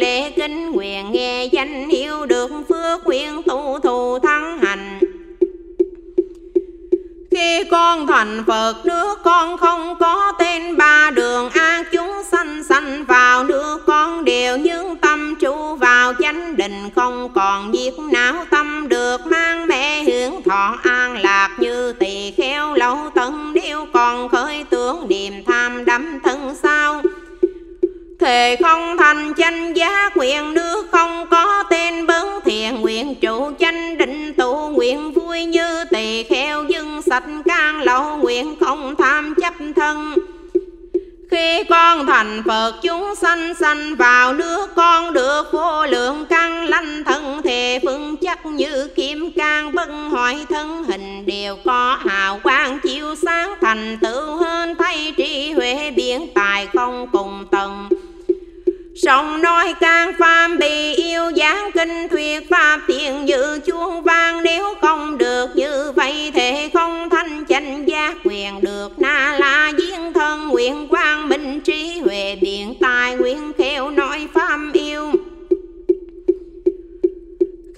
lễ 0.00 0.30
kinh 0.30 0.70
nguyện 0.70 1.12
nghe 1.12 1.44
danh 1.44 1.88
hiệu 1.88 2.26
được 2.26 2.50
phước 2.68 3.06
nguyện 3.06 3.42
tu 3.46 3.78
thù 3.82 4.18
thắng 4.18 4.58
hành. 4.58 4.98
Khi 7.30 7.64
con 7.70 8.06
thành 8.06 8.44
Phật, 8.46 8.74
nước 8.84 9.18
con 9.24 9.56
không 9.58 9.94
có 10.00 10.32
tên 10.38 10.76
ba 10.76 11.10
đường. 11.10 11.50
Ác 11.50 11.86
chúng 11.92 12.22
sanh 12.32 12.64
sanh 12.64 13.04
vào 13.04 13.44
nước 13.44 13.78
con 13.86 14.24
đều 14.24 14.56
những 14.56 14.96
tâm 14.96 15.34
trụ 15.40 15.74
vào 15.74 16.12
chánh 16.18 16.56
định, 16.56 16.90
không 16.96 17.28
còn 17.34 17.74
giết 17.74 17.94
não 18.12 18.44
tâm 18.50 18.88
được 18.88 19.26
mang 19.26 19.66
mẹ 19.66 20.04
hưởng 20.04 20.42
thọ. 20.42 20.78
An 20.82 21.22
lạc 21.22 21.50
như 21.58 21.92
tỳ 21.92 22.30
kheo 22.36 22.74
lâu 22.74 22.98
tận 23.14 23.54
đều 23.54 23.86
còn 23.92 24.28
khởi 24.28 24.64
tướng 24.70 25.06
niềm 25.08 25.34
tham 25.46 25.84
đắm 25.84 26.20
thân 26.24 26.56
sao 26.62 27.02
Thề 28.20 28.56
không 28.56 28.96
thành 28.98 29.32
chánh 29.36 29.76
giá, 29.76 30.10
quyền 30.14 30.54
nước 30.54 30.86
không 30.92 31.26
có 31.30 31.64
tên 31.70 32.06
bấn 32.06 32.26
thiện 32.44 32.80
nguyện 32.80 33.14
trụ 33.20 33.50
chánh 33.60 33.98
định 33.98 34.34
tụ, 34.34 34.68
nguyện 34.68 35.12
vui 35.12 35.44
như 35.44 35.84
tỳ 35.90 36.22
kheo 36.22 36.64
dân 36.64 37.02
sạch 37.02 37.24
can 37.44 37.82
lậu. 37.82 38.16
Nguyện 38.16 38.56
không 38.60 38.94
tham 38.98 39.34
chấp 39.40 39.54
thân. 39.76 40.14
Khi 41.30 41.64
con 41.64 42.06
thành 42.06 42.42
Phật, 42.46 42.74
chúng 42.82 43.14
sanh 43.14 43.54
sanh 43.54 43.96
vào 43.96 44.32
nước, 44.32 44.70
con 44.76 45.12
được 45.12 45.42
vô 45.52 45.86
lượng 45.86 46.26
căn 46.28 46.64
lanh 46.64 47.04
thân. 47.04 47.42
Thề 47.44 47.78
vững 47.82 48.16
chắc 48.16 48.46
như 48.46 48.88
kim 48.96 49.32
cang, 49.32 49.74
bất 49.74 49.88
hoại 50.10 50.46
thân. 50.48 50.84
Hình 50.84 51.26
đều 51.26 51.56
có 51.64 51.98
hào 52.00 52.40
quang 52.42 52.80
chiếu 52.80 53.14
sáng, 53.22 53.54
thành 53.60 53.98
tựu 54.00 54.36
hơn 54.36 54.74
thay 54.78 55.14
trí 55.16 55.52
huệ 55.52 55.90
biển 55.90 56.26
tài 56.34 56.66
không 56.66 57.06
cùng 57.12 57.46
tầng. 57.50 57.88
Sông 59.02 59.42
nói 59.42 59.74
can 59.80 60.12
phàm 60.18 60.58
bị 60.58 60.94
yêu 60.94 61.32
giảng 61.36 61.70
kinh 61.74 62.08
thuyết 62.08 62.50
pháp 62.50 62.80
tiền 62.88 63.28
dự 63.28 63.60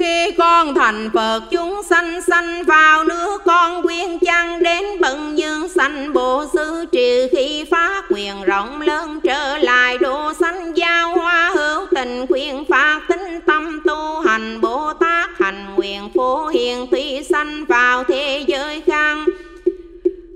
khi 0.02 0.30
con 0.38 0.74
thành 0.74 1.10
Phật, 1.14 1.42
chúng 1.50 1.82
sanh 1.82 2.22
sanh 2.22 2.64
vào 2.64 3.04
nước. 3.04 3.42
Con 3.44 3.82
quyên 3.82 4.18
chăng 4.18 4.62
đến 4.62 4.84
bận 5.00 5.38
dương 5.38 5.68
sanh. 5.68 6.12
Bộ 6.12 6.44
sư 6.52 6.84
trừ 6.92 7.28
khi 7.32 7.64
phát 7.70 8.04
quyền 8.10 8.42
rộng 8.42 8.80
lớn 8.80 9.20
trở 9.20 9.58
lại. 9.58 9.98
Độ 9.98 10.32
sanh 10.40 10.76
giao 10.76 11.14
hoa 11.14 11.52
hữu 11.54 11.86
tình, 11.94 12.26
khuyên 12.26 12.64
phát 12.68 13.00
tính 13.08 13.40
tâm 13.46 13.80
tu 13.86 14.20
hành. 14.20 14.60
Bồ 14.60 14.92
Tát 14.92 15.30
hành 15.38 15.74
nguyện 15.74 16.10
phổ 16.14 16.46
hiền, 16.46 16.86
tuy 16.90 17.22
sanh 17.22 17.64
vào 17.64 18.04
thế 18.04 18.44
giới 18.46 18.80
khang 18.86 19.24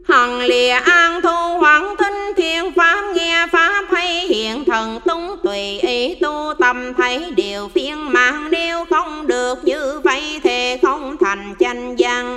Hằng 0.09 0.41
lìa 0.41 0.71
an 0.71 1.23
thu 1.23 1.59
hoàng 1.59 1.95
tinh 1.99 2.33
thiên 2.37 2.73
pháp 2.73 3.03
nghe 3.15 3.47
pháp 3.53 3.85
hay 3.91 4.27
hiện 4.27 4.65
thần 4.65 5.01
tung 5.07 5.37
tùy 5.45 5.79
ý 5.81 6.15
tu 6.15 6.53
tâm 6.59 6.95
thấy 6.95 7.31
điều 7.37 7.69
phiên 7.69 8.13
mạng. 8.13 8.49
Nếu 8.51 8.85
không 8.91 9.27
được 9.27 9.65
như 9.65 10.01
vậy 10.05 10.41
thì 10.43 10.77
không 10.83 11.17
thành 11.21 11.55
chánh 11.59 11.97
văn. 11.99 12.37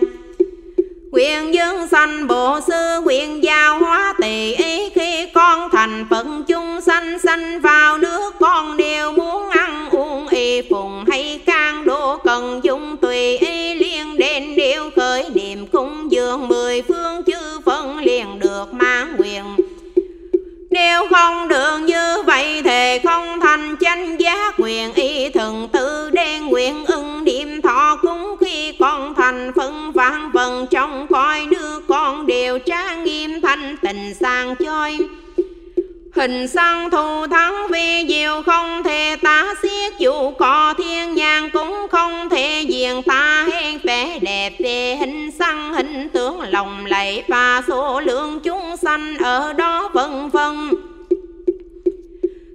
Quyền 1.11 1.53
dương 1.53 1.87
sanh 1.87 2.27
bộ 2.27 2.59
sư, 2.67 3.01
quyền 3.05 3.43
giao 3.43 3.79
hóa 3.79 4.13
tỳ 4.21 4.53
ý. 4.53 4.89
Khi 4.89 5.27
con 5.33 5.69
thành 5.71 6.05
phật 6.09 6.25
chung 6.47 6.81
sanh 6.81 7.19
sanh 7.19 7.61
vào 7.61 7.97
nước, 7.97 8.33
Con 8.39 8.77
đều 8.77 9.11
muốn 9.11 9.49
ăn 9.49 9.89
uống 9.91 10.27
y 10.27 10.61
phùng 10.69 11.05
hay 11.09 11.39
can 11.45 11.85
đô 11.85 12.17
cần 12.17 12.59
dung 12.63 12.97
tùy 12.97 13.37
ý. 13.37 13.73
Liên 13.75 14.17
đến 14.17 14.55
đều 14.55 14.89
khởi 14.95 15.29
niệm 15.33 15.67
cúng 15.67 16.11
dường 16.11 16.47
mười 16.47 16.81
phương 16.81 17.18
nếu 20.79 21.07
không 21.09 21.47
được 21.47 21.77
như 21.77 22.23
vậy 22.25 22.61
thì 22.63 22.99
không 23.03 23.39
thành 23.41 23.75
chánh 23.79 24.19
giác 24.19 24.53
quyền 24.57 24.93
y 24.93 25.29
thần 25.29 25.67
tự 25.71 26.09
đen 26.09 26.45
nguyện 26.47 26.85
ưng 26.85 27.23
niệm 27.23 27.61
thọ 27.61 27.95
cúng 28.01 28.35
khi 28.39 28.71
con 28.79 29.15
thành 29.15 29.51
phân 29.55 29.91
vạn 29.91 30.31
phần 30.33 30.67
trong 30.71 31.07
coi 31.07 31.45
đưa 31.45 31.79
con 31.79 32.25
đều 32.25 32.59
trang 32.59 33.03
nghiêm 33.03 33.41
thanh 33.41 33.77
tình 33.81 34.13
sang 34.13 34.55
chơi 34.55 34.97
Hình 36.19 36.47
săn 36.47 36.89
thù 36.91 37.27
thắng 37.27 37.67
vi 37.71 38.05
diệu 38.07 38.41
không 38.45 38.83
thể 38.83 39.15
ta 39.21 39.53
xiết, 39.61 39.97
dù 39.97 40.31
có 40.31 40.73
thiên 40.77 41.15
nhàn 41.15 41.49
cũng 41.49 41.87
không 41.91 42.29
thể 42.29 42.61
diện 42.61 43.03
ta 43.03 43.47
hay 43.51 43.79
vẻ 43.83 44.19
đẹp 44.21 44.53
về 44.59 44.95
hình 44.99 45.31
săn, 45.31 45.73
hình 45.73 46.09
tướng 46.09 46.41
lòng 46.41 46.85
lạy 46.85 47.23
và 47.27 47.61
số 47.67 47.99
lượng 47.99 48.39
chúng 48.43 48.77
sanh 48.77 49.17
ở 49.17 49.53
đó 49.53 49.89
vân 49.93 50.29
vân. 50.29 50.73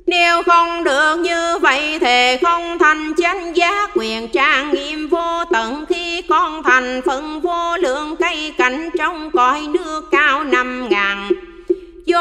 Nếu 0.06 0.42
không 0.42 0.84
được 0.84 1.16
như 1.16 1.58
vậy 1.58 1.98
thì 2.00 2.36
không 2.42 2.78
thành 2.78 3.12
chánh 3.16 3.56
giác, 3.56 3.90
quyền 3.94 4.28
trang 4.28 4.70
nghiêm 4.72 5.08
vô 5.08 5.44
tận. 5.52 5.84
Khi 5.88 6.22
con 6.22 6.62
thành 6.62 7.00
phần 7.06 7.40
vô 7.40 7.76
lượng, 7.76 8.16
cây 8.16 8.52
cảnh 8.58 8.90
trong 8.98 9.30
cõi 9.30 9.66
nước 9.72 10.08
cao 10.10 10.44
năm 10.44 10.88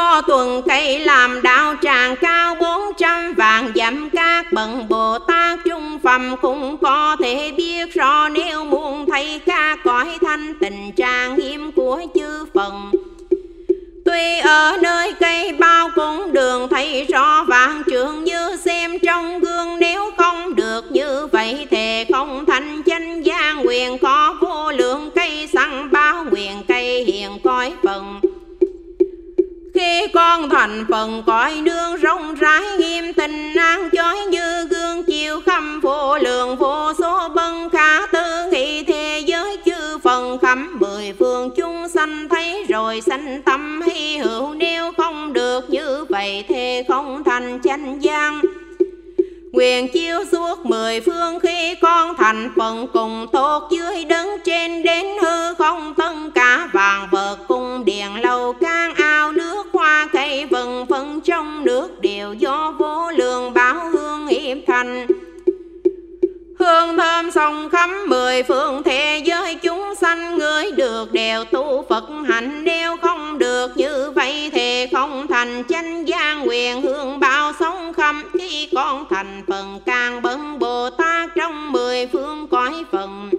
ngàn 0.04 0.22
tuần 0.26 0.62
cây 0.66 0.98
làm 0.98 1.42
đạo 1.42 1.74
tràng 1.82 2.16
cao 2.16 2.54
bốn 2.60 2.80
trăm 2.98 3.34
vạn 3.34 3.72
dặm 3.74 4.10
các 4.10 4.52
bậc 4.52 4.68
Bồ 4.88 5.18
Tát 5.18 5.58
trung 5.64 5.98
phẩm 6.02 6.34
cũng 6.42 6.76
có 6.76 7.16
thể 7.22 7.52
biết 7.56 7.94
rõ. 7.94 8.28
Nếu 8.28 8.64
muốn 8.64 9.06
thấy 9.06 9.40
ca 9.46 9.76
cõi 9.84 10.18
thanh, 10.20 10.54
tình 10.60 10.92
trang 10.96 11.36
nghiêm 11.38 11.72
của 11.72 12.02
chư 12.14 12.44
phần. 12.54 12.90
Tuy 14.04 14.38
ở 14.38 14.76
nơi 14.82 15.12
cây 15.12 15.52
bao 15.52 15.90
cũng 15.94 16.32
đường 16.32 16.68
thấy 16.68 17.04
rõ 17.04 17.44
vạn 17.44 17.82
trường 17.86 18.24
như 18.24 18.56
xem 18.56 18.98
trong 18.98 19.40
gương. 19.40 19.78
Nếu 19.80 20.10
không 20.16 20.54
được 20.54 20.92
như 20.92 21.26
vậy 21.32 21.66
thì 21.70 22.04
không 22.12 22.44
thành 22.46 22.82
danh 22.86 23.22
gia 23.22 23.56
quyền 23.64 23.98
Có 23.98 24.36
vô 24.40 24.72
lượng 24.72 25.10
cây 25.14 25.48
săn 25.52 25.90
bao 25.92 26.24
quyền 26.30 26.62
cây 26.68 27.04
hiền 27.04 27.38
cõi 27.44 27.72
phần 27.82 28.13
khi 29.74 30.06
con 30.14 30.50
thành 30.50 30.84
phần 30.90 31.22
cõi 31.26 31.54
nương 31.62 31.96
rộng 31.96 32.34
rãi 32.34 32.62
nghiêm 32.78 33.12
tình 33.12 33.54
an 33.54 33.88
chói 33.92 34.16
như 34.30 34.66
gương 34.70 35.04
chiều 35.04 35.40
khâm 35.46 35.80
vô 35.80 36.18
lượng 36.18 36.56
vô 36.56 36.92
số 36.98 37.28
bân 37.28 37.70
khả 37.72 38.06
tư 38.06 38.50
nghị 38.52 38.82
thế 38.84 39.22
giới 39.26 39.58
chư 39.64 39.98
phần 39.98 40.38
khắp 40.38 40.58
mười 40.72 41.12
phương 41.18 41.50
chung 41.56 41.88
sanh 41.88 42.28
thấy 42.28 42.64
rồi 42.68 43.00
sanh 43.00 43.42
tâm 43.42 43.80
hy 43.86 44.18
hữu. 44.18 44.54
Nếu 44.54 44.92
không 44.96 45.32
được 45.32 45.70
như 45.70 46.04
vậy 46.08 46.44
thì 46.48 46.82
không 46.88 47.24
thành 47.24 47.60
chánh 47.64 48.02
gian. 48.02 48.40
Quyền 49.52 49.88
chiếu 49.92 50.24
suốt 50.32 50.66
mười 50.66 51.00
phương 51.00 51.40
khi 51.40 51.74
con 51.74 52.16
thành 52.16 52.50
phần 52.56 52.86
cùng 52.92 53.26
tốt 53.32 53.68
dưới 53.70 54.04
đấng 54.04 54.28
trên 54.44 54.82
đến 54.82 55.06
hư 55.22 55.54
không 55.54 55.94
tân 55.94 56.30
cả 56.34 56.68
vàng 56.72 57.08
vật 57.10 57.36
cung 57.48 57.84
điện 57.84 58.22
lầu 58.22 58.52
can 58.52 58.94
ao 58.94 59.32
nước 59.32 59.43
đây 60.24 60.46
vần 60.46 60.86
phân 60.86 61.20
trong 61.20 61.64
nước 61.64 62.00
đều 62.00 62.34
do 62.34 62.74
vô 62.78 63.10
lượng 63.10 63.54
bảo 63.54 63.90
hương 63.90 64.26
hiệp 64.26 64.58
thành. 64.66 65.06
Hương 66.58 66.96
thơm 66.96 67.30
sông 67.30 67.68
khắp 67.72 67.90
mười 68.06 68.42
phương 68.42 68.82
thế 68.82 69.22
giới, 69.24 69.54
chúng 69.54 69.94
sanh 69.94 70.38
người 70.38 70.72
được 70.72 71.12
đều 71.12 71.44
tu 71.44 71.84
Phật 71.88 72.04
hạnh. 72.28 72.64
Nếu 72.64 72.96
không 72.96 73.38
được 73.38 73.76
như 73.76 74.10
vậy 74.14 74.50
thì 74.52 74.86
không 74.92 75.26
thành 75.26 75.62
chánh 75.68 76.08
gian 76.08 76.48
quyền 76.48 76.82
hương 76.82 77.20
bao 77.20 77.52
sống 77.60 77.92
khắp. 77.92 78.14
Khi 78.38 78.68
con 78.74 79.04
thành 79.10 79.42
phần 79.48 79.80
càng 79.86 80.22
bấn 80.22 80.58
Bồ 80.58 80.90
Tát 80.90 81.30
trong 81.36 81.72
mười 81.72 82.06
phương 82.06 82.46
cõi 82.50 82.84
phần 82.92 83.30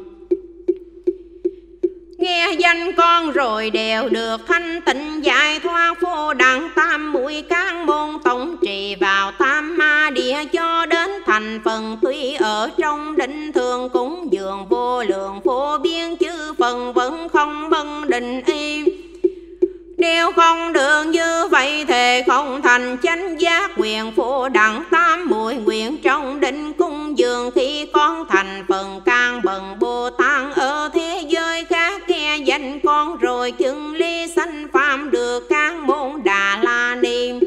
Nghe 2.25 2.51
danh 2.59 2.93
con 2.93 3.31
rồi 3.31 3.69
đều 3.69 4.09
được 4.09 4.41
thanh 4.47 4.81
tịnh. 4.81 5.25
Giải 5.25 5.59
thoát 5.59 6.01
vô 6.01 6.33
đẳng 6.33 6.69
tam 6.75 7.13
mũi 7.13 7.43
các 7.49 7.75
môn 7.85 8.09
tổng 8.23 8.57
trì 8.61 8.95
vào 8.95 9.31
tam 9.31 9.77
ma 9.77 10.09
địa 10.09 10.43
cho 10.53 10.85
đến 10.85 11.09
thành 11.25 11.61
phần 11.65 11.97
tuy 12.01 12.33
ở 12.33 12.69
trong 12.77 13.15
định 13.15 13.51
thường 13.51 13.89
cũng 13.89 14.27
dường 14.31 14.65
vô 14.69 15.03
lượng 15.03 15.41
phổ 15.45 15.77
biến, 15.77 16.17
chứ 16.17 16.53
phần 16.59 16.93
vẫn 16.93 17.29
không 17.29 17.69
bân 17.69 18.09
định 18.09 18.41
y. 18.45 18.83
Nếu 19.97 20.31
không 20.31 20.73
được 20.73 21.03
như 21.03 21.47
vậy 21.51 21.85
thì 21.87 22.21
không 22.27 22.61
thành 22.61 22.97
chánh 23.03 23.41
giác, 23.41 23.71
quyền 23.77 24.11
phổ 24.15 24.49
đẳng 24.49 24.83
tam 24.91 25.29
mũi 25.29 25.55
nguyện 25.55 25.97
trong 26.03 26.39
định 26.39 26.73
cung 26.73 27.17
dường 27.17 27.51
khi 27.55 27.85
con 27.93 28.25
thành 28.29 28.34
danh 32.45 32.79
con 32.83 33.17
rồi 33.17 33.51
chừng 33.51 33.93
ly 33.93 34.27
sanh 34.27 34.67
phạm 34.73 35.11
được 35.11 35.49
các 35.49 35.73
môn 35.75 36.23
đà 36.23 36.59
la 36.63 36.95
niệm. 36.95 37.39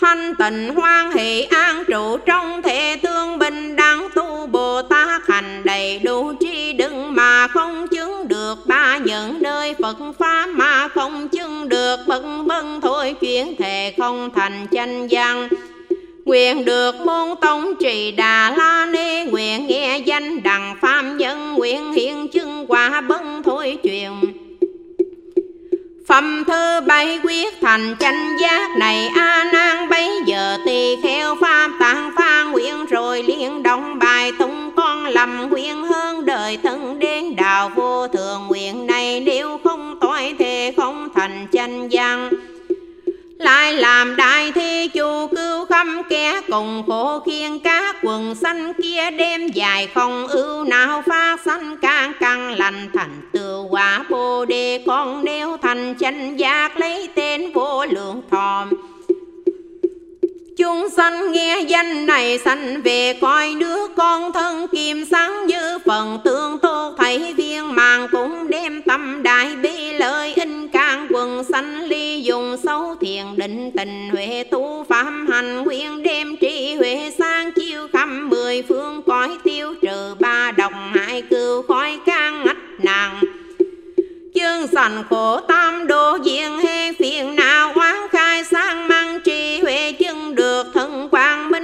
Thanh 0.00 0.34
tịnh 0.38 0.74
hoan 0.74 1.12
hỷ 1.12 1.42
an 1.42 1.84
trụ 1.88 2.18
trong 2.26 2.62
thể 2.62 2.96
tương 3.02 3.38
bình 3.38 3.76
đang 3.76 4.08
tu 4.14 4.46
bồ 4.46 4.82
tát 4.82 5.22
hành 5.28 5.62
đầy 5.64 5.98
đủ 5.98 6.32
trí 6.40 6.72
đừng 6.72 7.14
mà 7.14 7.48
không 7.48 7.88
chứng 7.88 8.28
được 8.28 8.58
ba 8.66 8.98
những 8.98 9.42
nơi 9.42 9.74
phật 9.82 9.96
pháp 10.18 10.46
mà 10.46 10.88
không 10.88 11.28
chứng 11.28 11.68
được 11.68 11.96
bất 12.06 12.22
vân 12.46 12.80
thôi 12.80 13.14
chuyển 13.20 13.56
thể 13.58 13.94
không 13.98 14.30
thành 14.34 14.66
chánh 14.70 15.08
văn. 15.10 15.48
Nguyện 16.28 16.64
được 16.64 16.94
môn 17.06 17.28
tông 17.40 17.74
trì 17.80 18.12
Đà 18.12 18.54
La 18.56 18.86
Ni. 18.86 19.24
Nguyện 19.24 19.66
nghe 19.66 19.98
danh 19.98 20.42
đằng 20.42 20.76
pháp 20.80 21.02
nhân 21.02 21.54
Nguyện 21.54 21.92
hiện 21.92 22.28
chứng 22.28 22.64
quả 22.68 23.00
bân 23.00 23.42
thôi 23.42 23.78
truyền. 23.84 24.10
Phẩm 26.08 26.44
thư 26.46 26.80
bay 26.86 27.20
quyết 27.24 27.60
thành 27.60 27.96
tranh 28.00 28.36
giác 28.40 28.76
này. 28.78 29.08
A 29.16 29.50
nan 29.52 29.88
bây 29.88 30.08
giờ 30.26 30.56
tỳ 30.66 30.96
kheo 31.02 31.34
pháp 31.40 31.70
tạng 31.80 32.10
pha 32.16 32.44
nguyện 32.44 32.86
rồi 32.86 33.22
liên 33.22 33.62
động 33.62 33.98
bài 33.98 34.32
tung 34.38 34.70
con 34.76 35.06
lầm 35.06 35.48
nguyện 35.50 35.84
hơn 35.84 36.26
đời 36.26 36.58
thân 36.62 36.98
đến 36.98 37.36
đạo 37.36 37.70
vô 37.76 38.08
thường 38.08 38.17
lại 43.48 43.72
làm 43.72 44.16
đại 44.16 44.52
thi 44.52 44.88
chu 44.88 45.26
cứu 45.26 45.64
khâm 45.66 46.02
kẻ 46.08 46.40
cùng 46.50 46.82
khổ 46.86 47.20
khiên 47.26 47.58
các 47.58 47.96
quần 48.02 48.34
xanh 48.34 48.72
kia 48.82 49.10
đêm 49.10 49.48
dài 49.48 49.88
không 49.94 50.26
ưu 50.26 50.64
nào 50.64 51.02
phát 51.06 51.40
sanh 51.44 51.76
càng 51.82 52.12
căng 52.20 52.50
lành 52.58 52.90
thành 52.94 53.20
từ 53.32 53.62
quả 53.70 54.04
bồ 54.10 54.44
đề 54.44 54.84
con 54.86 55.24
nếu 55.24 55.56
thành 55.62 55.94
chánh 56.00 56.38
giác 56.38 56.80
lấy 56.80 57.08
tên 57.14 57.52
vô 57.52 57.84
lượng 57.84 58.22
thòm. 58.30 58.68
Chúng 60.56 60.88
sanh 60.96 61.32
nghe 61.32 61.60
danh 61.60 62.06
này 62.06 62.38
sanh 62.38 62.82
về 62.82 63.18
coi 63.20 63.54
đứa 63.54 63.88
con 63.96 64.32
thân 64.32 64.68
kim 64.68 65.04
sáng 65.10 65.46
như 65.46 65.78
phần 65.86 66.18
tương 66.24 66.58
tốt 66.58 66.94
thấy 66.98 67.34
viên 67.36 67.74
màng 67.74 68.08
cũng 68.12 68.50
đem 68.50 68.82
tâm 68.82 69.22
đại 69.22 69.56
bi 69.62 69.92
lợi 69.92 70.34
quần 71.18 71.44
sanh 71.44 71.84
ly 71.84 72.22
dùng 72.22 72.56
sâu 72.64 72.96
thiền 73.00 73.24
định 73.36 73.70
tình 73.76 74.10
huệ 74.10 74.44
tu 74.50 74.84
phạm 74.88 75.26
hành 75.26 75.62
nguyện 75.62 76.02
đêm 76.02 76.36
trí 76.36 76.74
huệ 76.74 77.10
sang 77.18 77.52
chiêu 77.52 77.88
khắp 77.92 78.06
mười 78.06 78.62
phương 78.62 79.02
cõi 79.02 79.28
tiêu 79.44 79.74
trừ 79.82 80.14
ba 80.20 80.50
độc 80.50 80.72
hại 80.94 81.22
cừu 81.22 81.62
khói 81.62 82.00
can 82.06 82.44
ngách 82.44 82.56
nàng. 82.78 83.20
Chương 84.34 84.66
sanh 84.72 85.04
khổ 85.10 85.40
tam 85.40 85.86
đồ 85.86 86.18
diện 86.24 86.58
hê 86.58 86.92
phiền 86.92 87.36
nào 87.36 87.72
oán 87.74 87.96
khai 88.10 88.44
sang 88.44 88.88
mang 88.88 89.20
trì 89.24 89.60
huệ 89.60 89.92
chân 89.92 90.34
được 90.34 90.66
thân 90.74 91.08
quang 91.08 91.50
minh 91.50 91.57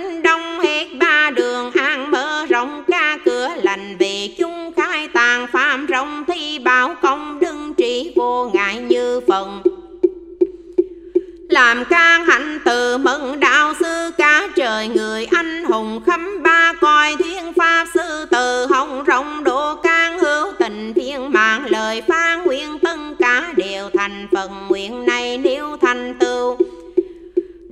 làm 11.55 11.85
ca 11.85 12.19
hạnh 12.27 12.59
từ 12.65 12.99
mừng 12.99 13.41
đạo 13.41 13.75
sư, 13.81 14.11
cả 14.19 14.49
trời 14.57 14.89
người 14.89 15.25
anh 15.25 15.65
hùng 15.65 16.01
khắp 16.07 16.21
ba 16.43 16.73
coi 16.81 17.17
thiên 17.17 17.53
pháp 17.57 17.87
sư, 17.95 18.27
từ 18.31 18.67
hồng 18.67 19.05
rộng 19.05 19.45
độ 19.45 19.75
can 19.75 20.19
hữu 20.19 20.53
tình 20.59 20.95
thiên 20.95 21.33
mạng, 21.33 21.65
lời 21.67 22.03
phán 22.09 22.45
nguyện, 22.45 22.79
tất 22.79 22.97
cả 23.19 23.53
đều 23.57 23.91
thành 23.95 24.29
phần 24.33 24.51
nguyện 24.69 25.04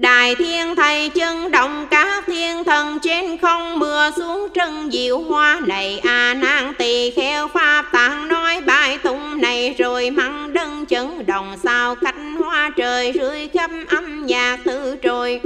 Đại 0.03 0.35
thiên 0.35 0.77
thầy 0.77 1.09
chân 1.09 1.51
động, 1.51 1.87
các 1.91 2.25
thiên 2.27 2.65
thần 2.65 2.99
trên 2.99 3.39
không 3.39 3.79
mưa 3.79 4.11
xuống 4.17 4.49
trân 4.55 4.91
diệu 4.91 5.19
hoa 5.19 5.61
này. 5.67 5.99
A 5.99 6.35
nan 6.35 6.75
tỳ 6.79 7.11
kheo 7.11 7.49
pháp 7.49 7.85
tạng 7.93 8.29
nói 8.29 8.61
bài 8.61 8.99
tụng 8.99 9.41
này 9.41 9.75
rồi 9.79 10.11
măng 10.11 10.53
đơn 10.53 10.85
chấn 10.89 11.27
đồng 11.27 11.57
sao 11.63 11.95
cánh 11.95 12.37
hoa 12.37 12.71
trời 12.77 13.13
rưới 13.15 13.49
khắp 13.49 13.71
âm 13.89 14.27
nhạc 14.27 14.59
tự 14.65 14.97
trôi 15.03 15.41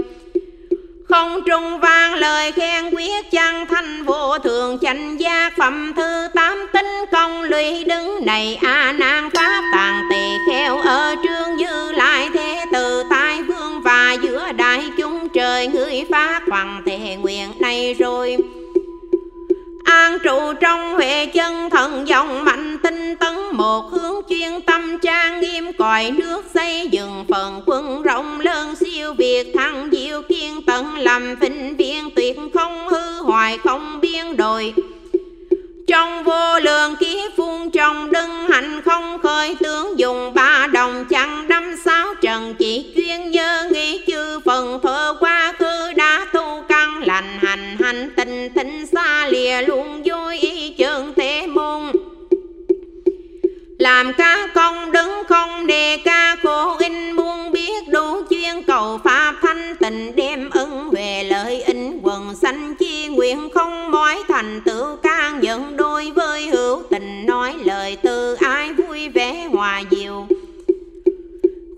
không 1.08 1.40
trung 1.46 1.80
vang 1.80 2.14
lời 2.14 2.52
khen 2.52 2.90
quyết 2.90 3.30
chăng 3.30 3.66
thanh 3.66 4.04
vô 4.04 4.38
thường, 4.38 4.78
chánh 4.82 5.20
giác 5.20 5.52
phẩm 5.56 5.92
thư 5.96 6.28
tám 6.34 6.66
tính 6.72 7.04
công 7.12 7.42
lụy 7.42 7.84
đứng 7.84 8.26
này. 8.26 8.58
A 8.62 8.92
nan 8.92 9.30
pháp 9.30 9.62
tàng 9.72 10.02
tỳ 10.10 10.36
kheo 10.48 10.78
ở 10.78 11.14
trương 11.22 11.58
dư 11.58 11.92
mang 19.96 20.18
trụ 20.18 20.52
trong 20.60 20.94
huệ 20.94 21.26
chân 21.26 21.70
thần 21.70 22.08
dòng 22.08 22.44
mạnh 22.44 22.78
tinh 22.82 23.16
tấn, 23.16 23.34
một 23.52 23.90
hướng 23.90 24.20
chuyên 24.28 24.60
tâm 24.60 24.98
trang 25.02 25.40
nghiêm, 25.40 25.72
còi 25.72 26.10
nước 26.10 26.44
xây 26.54 26.88
dựng, 26.88 27.24
phần 27.28 27.62
quân 27.66 28.02
rộng 28.02 28.40
lớn 28.40 28.74
siêu 28.74 29.14
việt, 29.14 29.52
thăng 29.54 29.88
diệu 29.92 30.22
kiên 30.22 30.62
tận, 30.66 30.98
làm 30.98 31.34
vinh 31.36 31.76
viên 31.76 32.10
tuyệt 32.16 32.36
không 32.54 32.88
hư 32.88 33.22
hoài, 33.22 33.58
không 33.58 34.00
biên 34.00 34.36
đổi. 34.36 34.74
Trong 35.86 36.24
vô 36.24 36.58
lượng 36.58 36.96
ký 36.96 37.28
phun 37.36 37.70
trong 37.70 38.12
đưng 38.12 38.48
hạnh 38.48 38.82
không 38.84 39.18
khơi, 39.22 39.56
tướng 39.60 39.98
dùng 39.98 40.34
ba 40.34 40.66
đồng 40.72 41.04
chăng 41.10 41.48
đâm 41.48 41.76
sáu 41.84 42.14
trần, 42.22 42.54
chỉ 42.58 42.92
chuyên 42.96 43.30
nhớ 43.30 43.68
nghĩ 43.72 44.00
chư 44.06 44.40
phần 44.44 44.80
thơ 44.82 45.14
qua 45.20 45.52
cơ 45.58 45.65
lìa 49.36 49.62
luôn 49.62 50.02
vui 50.04 50.38
ý 50.38 50.74
chân 50.78 51.12
thế 51.16 51.46
môn. 51.46 51.82
Làm 53.78 54.12
ca 54.12 54.48
công 54.54 54.92
đứng 54.92 55.22
không 55.28 55.66
đề 55.66 55.96
ca 56.04 56.36
khổ 56.42 56.76
in 56.78 57.12
muốn 57.12 57.52
biết 57.52 57.88
đủ 57.88 58.22
chuyên 58.30 58.62
cầu 58.62 59.00
pháp 59.04 59.34
thanh 59.42 59.76
tình 59.80 60.16
đem 60.16 60.50
ưng 60.50 60.90
về 60.90 61.24
lợi 61.30 61.62
in 61.62 61.98
quần 62.02 62.34
sanh 62.34 62.74
chi 62.74 63.08
nguyện 63.08 63.48
không 63.54 63.90
mỏi 63.90 64.22
thành 64.28 64.60
tựu 64.64 64.96
can 64.96 65.40
nhận 65.40 65.76
đôi 65.76 66.10
với 66.10 66.46
hữu 66.46 66.82
tình 66.90 67.26
nói 67.26 67.54
lời 67.64 67.96
từ 68.02 68.34
ai 68.34 68.72
vui 68.72 69.08
vẻ 69.08 69.48
hòa 69.52 69.82
diệu 69.90 69.95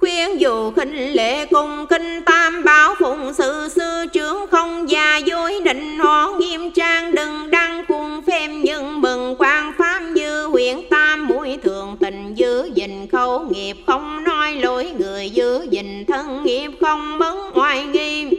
khuyên 0.09 0.41
dù 0.41 0.71
khinh 0.71 1.13
lệ 1.17 1.47
cùng 1.47 1.87
kinh 1.91 2.23
tam 2.27 2.65
bảo 2.65 2.95
phụng 2.99 3.35
sự 3.35 3.69
sư 3.77 4.07
trưởng 4.13 4.47
không 4.51 4.91
già 4.91 5.17
dối 5.17 5.61
định 5.65 5.99
họ 5.99 6.31
nghiêm 6.39 6.71
trang 6.71 7.15
đừng 7.15 7.51
đăng 7.51 7.85
cuồng 7.87 8.23
phem 8.27 8.63
nhưng 8.63 9.01
mừng 9.01 9.37
quan 9.39 9.73
pháp 9.79 10.01
như 10.01 10.47
huyện 10.47 10.77
tam 10.91 11.27
mũi 11.27 11.59
thường 11.63 11.97
tình 12.01 12.35
giữ 12.35 12.71
gìn 12.75 13.07
khẩu 13.13 13.47
nghiệp 13.51 13.77
không 13.87 14.25
nói 14.25 14.53
lỗi 14.55 14.93
người 14.99 15.31
giữ 15.31 15.67
gìn 15.71 16.05
thân 16.07 16.45
nghiệp 16.45 16.71
không 16.81 17.19
mấn 17.19 17.37
oai 17.55 17.85
nghiêm. 17.85 18.31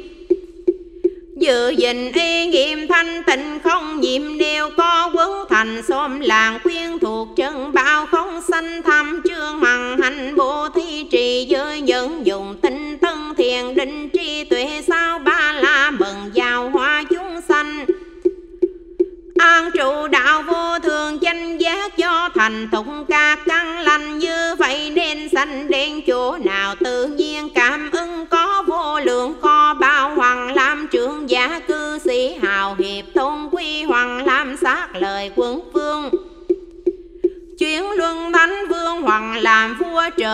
Giữ 1.37 1.69
gìn 1.69 2.11
y 2.11 2.47
nghiêm 2.47 2.87
thanh 2.87 3.23
tịnh 3.23 3.59
không 3.63 3.99
nhiệm 3.99 4.37
đều 4.37 4.69
có 4.77 5.11
quấn 5.13 5.29
thành 5.49 5.81
xóm 5.87 6.19
làng 6.19 6.59
khuyên 6.63 6.99
thuộc 6.99 7.27
chân 7.35 7.73
bao 7.73 8.05
không 8.05 8.41
sanh 8.41 8.81
tham 8.81 9.21
bằng 9.69 9.97
hành 10.01 10.35
bộ 10.35 10.69
thi 10.75 11.05
trì 11.11 11.45
giới 11.49 11.81
nhân 11.81 12.25
dùng 12.25 12.55
tinh 12.61 12.97
tân 12.97 13.35
thiền 13.37 13.75
định 13.75 14.09
tri 14.13 14.43
tuệ 14.43 14.58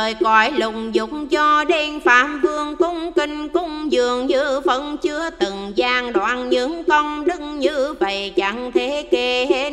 trời 0.05 0.15
cõi 0.23 0.51
lùng 0.51 0.95
dục 0.95 1.09
cho 1.31 1.63
đen 1.63 1.99
phạm 1.99 2.41
vương 2.41 2.75
cung 2.75 3.11
kinh 3.13 3.49
cung 3.49 3.91
dường 3.91 4.27
như 4.27 4.61
phân 4.65 4.97
chưa 4.97 5.29
từng 5.29 5.71
gian 5.75 6.13
đoạn, 6.13 6.49
những 6.49 6.83
công 6.83 7.25
đức 7.25 7.39
như 7.39 7.93
vậy 7.99 8.33
chẳng 8.35 8.71
thể 8.71 9.07
kể 9.11 9.47
hết 9.49 9.71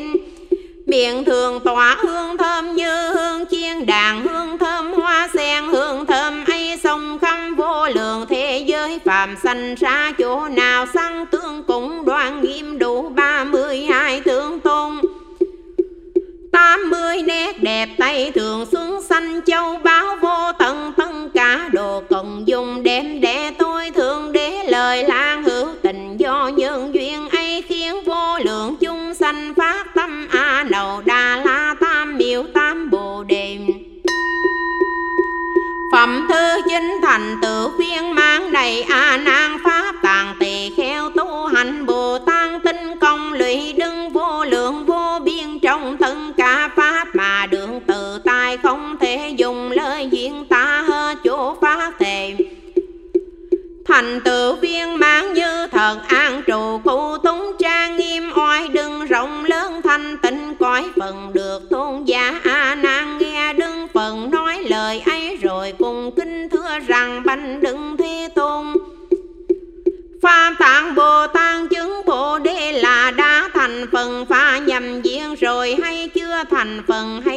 miệng 0.86 1.24
thường 1.24 1.60
tỏa 1.60 1.96
hương 2.02 2.36
thơm 2.36 2.74
như 2.76 3.12
hương 3.12 3.44
chiên, 3.50 3.86
đàn 3.86 4.26
hương 4.26 4.58
thơm 4.58 4.92
hoa 4.92 5.28
sen, 5.34 5.64
hương 5.64 6.06
thơm 6.06 6.44
ấy 6.44 6.78
sông 6.82 7.18
khăm 7.18 7.54
vô 7.54 7.88
lượng 7.88 8.26
thế 8.28 8.64
giới. 8.66 8.98
Phàm 9.04 9.36
sanh 9.42 9.74
ra 9.74 10.12
chỗ 10.18 10.48
nào 10.48 10.86
sanh 10.94 11.26
tương 11.26 11.62
cũng 11.62 12.04
đoan 12.04 12.42
nghiêm 12.42 12.78
đủ 12.78 13.08
ba 13.08 13.44
mươi 13.44 13.86
hai 13.90 14.20
tướng 14.20 14.60
tôn. 14.60 15.00
Tám 16.52 16.90
mươi 16.90 17.22
nét 17.22 17.62
đẹp 17.62 17.88
tay 17.98 18.32
thường 18.34 18.66
xuống 18.72 19.02
xanh 19.02 19.40
châu 19.46 19.78
ba 19.84 19.91
tận 20.58 20.92
tất 20.96 21.12
cả 21.34 21.68
đồ 21.72 22.02
cần 22.08 22.42
dùng 22.46 22.82
đem 22.82 23.20
để 23.20 23.50
tôi 23.58 23.90
thương 23.90 24.32
để 24.32 24.64
lời 24.68 25.04
lan 25.04 25.42
hữu 25.42 25.66
tình 25.82 26.16
do 26.16 26.48
nhân 26.48 26.94
duyên 26.94 27.28
ấy 27.28 27.62
khiến 27.62 27.94
vô 28.04 28.38
lượng 28.38 28.76
chúng 28.80 29.14
sanh 29.14 29.54
phát 29.54 29.94
tâm. 29.94 30.28
A 30.30 30.64
nầu 30.70 31.02
đà 31.04 31.42
la 31.44 31.74
tam 31.80 32.18
miệu 32.18 32.42
tam 32.54 32.90
bồ 32.90 33.24
đề. 33.24 33.58
Phẩm 35.92 36.26
thứ 36.28 36.60
chính 36.68 36.98
thành 37.02 37.36
tựu 37.42 37.68
viên 37.78 38.14
mang 38.14 38.52
đầy 38.52 38.82
a 38.82 39.16
nan 39.16 39.61
thành 54.02 54.20
tự 54.20 54.54
viên 54.54 54.98
mãn 54.98 55.32
như 55.32 55.66
thật 55.72 55.96
an 56.08 56.42
trụ 56.46 56.78
cụ 56.84 57.18
túng 57.18 57.52
trang 57.58 57.96
nghiêm 57.96 58.30
oai, 58.36 58.68
đừng 58.68 59.06
rộng 59.06 59.44
lớn 59.44 59.80
thanh 59.84 60.16
tịnh, 60.22 60.54
cõi 60.58 60.84
phần 61.00 61.30
được 61.32 61.70
tôn 61.70 62.04
giả 62.04 62.40
a 62.44 62.74
nan 62.74 63.18
nghe 63.18 63.52
đương 63.52 63.88
phần 63.94 64.30
nói 64.30 64.58
lời 64.64 65.02
ấy, 65.06 65.38
rồi 65.42 65.72
cùng 65.78 66.10
kinh 66.16 66.48
thưa 66.48 66.78
rằng 66.86 67.22
banh 67.24 67.60
đừng 67.60 67.96
thế 67.96 68.28
tôn. 68.34 68.66
Pha 70.22 70.54
tạng 70.58 70.94
Bồ 70.94 71.26
Tát 71.26 71.70
chứng 71.70 72.02
Bồ 72.06 72.38
Đề 72.38 72.72
là 72.72 73.10
đã 73.10 73.48
thành 73.54 73.86
phần 73.92 74.26
pha 74.26 74.58
nhầm 74.58 75.02
diện, 75.02 75.34
rồi 75.34 75.76
hay 75.82 76.08
chưa 76.14 76.42
thành 76.50 76.82
phần 76.88 77.22
hay 77.26 77.31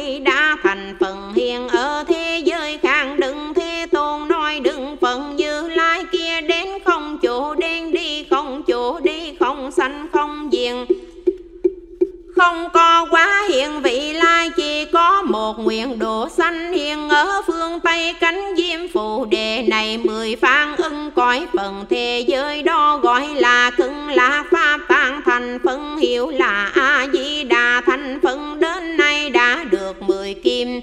không 12.36 12.68
có 12.72 13.06
quá 13.10 13.42
hiện 13.48 13.82
vị 13.82 14.12
lai, 14.12 14.50
chỉ 14.56 14.84
có 14.84 15.22
một 15.22 15.58
nguyện 15.58 15.98
độ 15.98 16.28
sanh 16.28 16.72
hiện 16.72 17.08
ở 17.08 17.42
phương 17.46 17.80
Tây. 17.80 18.14
Cánh 18.20 18.54
diêm 18.56 18.88
phù 18.88 19.24
đề 19.24 19.62
này 19.62 19.98
mười 19.98 20.36
phan 20.36 20.76
ưng, 20.76 21.10
cõi 21.10 21.46
phần 21.56 21.84
thế 21.90 22.24
giới 22.28 22.62
đó 22.62 22.98
gọi 23.02 23.28
là 23.34 23.70
cưng 23.70 24.08
là 24.08 24.44
pháp 24.50 24.80
tạng 24.88 25.20
thành 25.24 25.58
phân, 25.64 25.96
hiểu 25.96 26.30
là 26.30 26.70
a 26.74 27.06
di 27.12 27.44
đà 27.44 27.82
thành 27.86 28.18
phân. 28.22 28.60
Đến 28.60 28.96
nay 28.96 29.30
đã 29.30 29.64
được 29.70 30.02
mười 30.02 30.34
kim. 30.34 30.80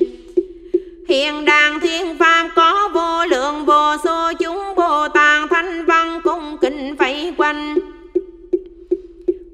Hiện 1.10 1.46
đàng 1.46 1.80
thiên 1.80 2.18
pháp 2.18 2.50
có 2.56 2.90
vô 2.94 3.26
lượng, 3.26 3.66
vô 3.66 3.96
số 4.04 4.34
chúng 4.40 4.76
bồ 4.76 5.08
tát 5.08 5.50
thanh 5.50 5.86
văn 5.86 6.22
cung 6.24 6.58
kính 6.62 6.96
vây 6.96 7.34
quanh. 7.38 7.76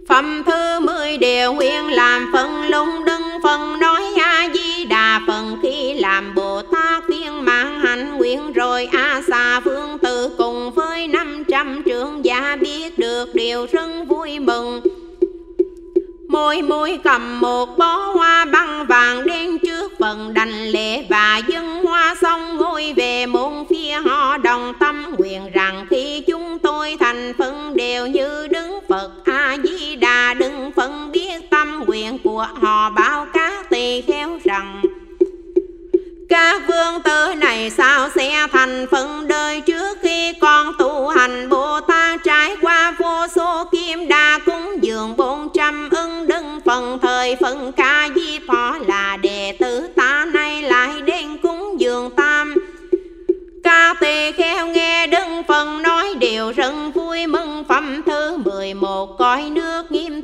Phẩm 0.09 0.43
thứ 0.45 0.79
mười 0.79 1.17
đều 1.17 1.53
nguyện 1.53 1.87
làm 1.87 2.29
phần 2.33 2.69
lung 2.69 3.05
đừng 3.05 3.21
phần 3.43 3.79
nói 3.79 4.03
A 4.19 4.49
Di 4.53 4.85
Đà, 4.85 5.21
phần 5.27 5.57
khi 5.63 5.93
làm 5.93 6.35
Bồ 6.35 6.61
Tát 6.61 7.07
viên 7.07 7.45
mạng 7.45 7.79
hạnh 7.79 8.17
nguyện 8.17 8.53
rồi 8.53 8.89
A 8.91 9.21
xà 9.27 9.59
phương 9.59 9.97
tự 9.97 10.29
cùng 10.37 10.71
với 10.71 11.07
năm 11.07 11.43
trăm 11.47 11.83
trưởng 11.85 12.25
giả 12.25 12.57
biết 12.61 12.99
được 12.99 13.35
điều 13.35 13.67
rất 13.71 13.87
vui 14.07 14.39
mừng. 14.39 14.81
Môi 16.29 16.61
môi 16.61 16.99
cầm 17.03 17.39
một 17.39 17.77
bó 17.77 17.95
hoa 17.95 18.45
băng 18.45 18.85
vàng 18.87 19.25
đen 19.25 19.59
trước 19.59 19.91
phần 19.99 20.33
đành 20.33 20.67
lễ 20.67 21.05
và 21.09 21.41
dân 21.47 21.83
hoa 21.85 22.15
xong 22.21 22.57
ngôi 22.57 22.93
về 22.95 23.25
môn 23.25 23.53
phía 23.69 23.91
họ 23.91 24.37
đồng 24.37 24.73
tâm 24.79 25.15
nguyện 25.17 25.41
rằng 25.53 25.85
khi 25.89 26.21
chúng 26.27 26.59
tôi 26.59 26.97
thành 26.99 27.33
phân 27.37 27.75
đều 27.75 28.07
như 28.07 28.47
đứng 28.47 28.79
Phật 28.89 29.11
A-di 29.25 29.68
đừng 30.69 30.75
phân 30.75 31.11
biết 31.11 31.49
tâm 31.49 31.83
nguyện 31.87 32.17
của 32.23 32.47
họ 32.61 32.89
báo 32.89 33.25
các 33.33 33.69
tỳ 33.69 34.01
kheo 34.01 34.39
rằng 34.43 34.81
các 36.29 36.61
vương 36.67 37.01
tử 37.03 37.33
này 37.37 37.69
sao 37.69 38.09
sẽ 38.15 38.47
thành 38.51 38.85
phần 38.91 39.27
đời 39.27 39.61
trước 39.61 39.97
khi 40.01 40.33
con 40.41 40.73
tu 40.79 41.07
hành 41.07 41.49
Bồ 41.49 41.79
Tát 41.79 42.19
trải 42.23 42.55
qua 42.61 42.95
vô 42.99 43.27
số 43.35 43.63
kim 43.71 44.07
đa 44.07 44.39
cúng 44.45 44.77
dường 44.81 45.17
bốn 45.17 45.49
trăm 45.53 45.89
ưng 45.89 46.27
đừng 46.27 46.59
phần 46.65 46.99
thời 47.01 47.35
phần 47.35 47.71
ca 47.71 48.09
di 48.15 48.39
phó 48.47 48.77
là 48.87 49.17
đệ 49.17 49.55
tử 49.59 49.87
ta 49.95 50.25
nay 50.33 50.61
lại 50.61 51.01
đến 51.01 51.37
cúng 51.43 51.75
dường 51.79 52.09
tam. 52.11 52.55
Ca 53.63 53.93
tỳ 53.99 54.31
kheo 54.31 54.67
nghe 54.67 55.07
đừng 55.07 55.43
phần 55.47 55.81
nói 55.81 56.15
đều 56.19 56.51
rất 56.51 56.73
vui 56.95 57.27
mừng, 57.27 57.63
phẩm 57.69 58.01
thứ 58.05 58.37
mười 58.37 58.73
một 58.73 59.17
coi 59.17 59.49
nước 59.49 59.91
nghiêm 59.91 60.18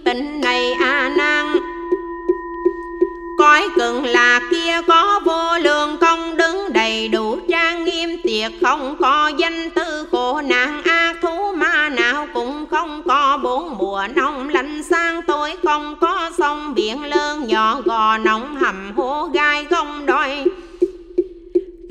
Cõi 3.45 3.69
cực 3.75 4.03
là 4.03 4.39
kia 4.51 4.81
có 4.87 5.19
vô 5.25 5.57
lượng 5.57 5.97
công 5.97 6.37
đứng 6.37 6.73
đầy 6.73 7.07
đủ 7.07 7.37
trang 7.49 7.85
nghiêm 7.85 8.09
tiệc 8.23 8.51
Không 8.61 8.95
có 8.99 9.31
danh 9.37 9.69
tư 9.69 10.07
khổ 10.11 10.41
nạn 10.41 10.81
ác 10.83 11.15
thú 11.21 11.51
ma 11.55 11.89
nào 11.89 12.27
cũng 12.33 12.65
không 12.71 13.03
có 13.07 13.39
bốn 13.43 13.77
mùa 13.77 14.07
nông 14.15 14.49
lạnh 14.49 14.83
sang 14.83 15.21
tối, 15.21 15.57
Không 15.63 15.95
có 16.01 16.31
sông 16.37 16.73
biển 16.73 17.03
lớn 17.03 17.47
nhỏ 17.47 17.81
gò 17.85 18.17
nóng 18.17 18.55
hầm 18.55 18.91
hố 18.95 19.29
gai 19.33 19.65
không 19.65 20.05
đòi 20.05 20.45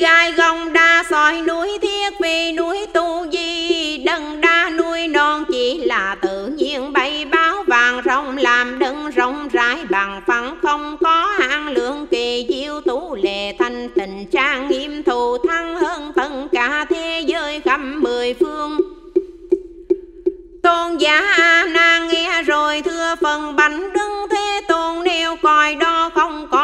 Gai 0.05 0.33
gông 0.33 0.73
đa 0.73 1.05
soi 1.11 1.43
núi 1.43 1.79
thiết 1.83 2.21
vì 2.21 2.53
núi 2.53 2.87
tu 2.93 3.27
di 3.33 3.99
Đần 3.99 4.41
đa 4.41 4.71
nuôi 4.79 5.09
non 5.09 5.45
chỉ 5.53 5.85
là 5.85 6.17
tự 6.21 6.47
nhiên 6.47 6.93
bay 6.93 7.25
báo 7.25 7.63
vàng 7.67 8.01
rồng 8.05 8.37
Làm 8.37 8.79
đấng 8.79 9.11
rộng 9.11 9.49
rãi 9.53 9.77
bằng 9.91 10.23
phẳng 10.27 10.57
không 10.63 10.97
có 11.01 11.35
hạng 11.39 11.69
lượng 11.69 12.07
kỳ 12.11 12.47
diệu 12.49 12.81
tú 12.81 13.15
lệ 13.15 13.53
thanh 13.59 13.89
tình 13.95 14.27
trang 14.33 14.69
nghiêm 14.69 15.03
thù 15.03 15.39
thắng 15.49 15.77
hơn 15.77 16.13
tất 16.17 16.31
cả 16.53 16.87
thế 16.91 17.23
giới 17.27 17.61
khắp 17.61 17.81
mười 17.85 18.35
phương. 18.35 18.79
Tôn 20.63 20.97
giả 20.97 21.21
A 21.39 21.65
Nan 21.65 22.09
nghe 22.09 22.43
rồi 22.43 22.83
thưa 22.83 23.15
phần 23.21 23.57
bánh 23.57 23.93
đứng 23.93 24.27
thế 24.31 24.61
tôn 24.69 25.05
nêu 25.05 25.37
coi 25.43 25.75
đó 25.75 26.11
không 26.15 26.49
có 26.51 26.64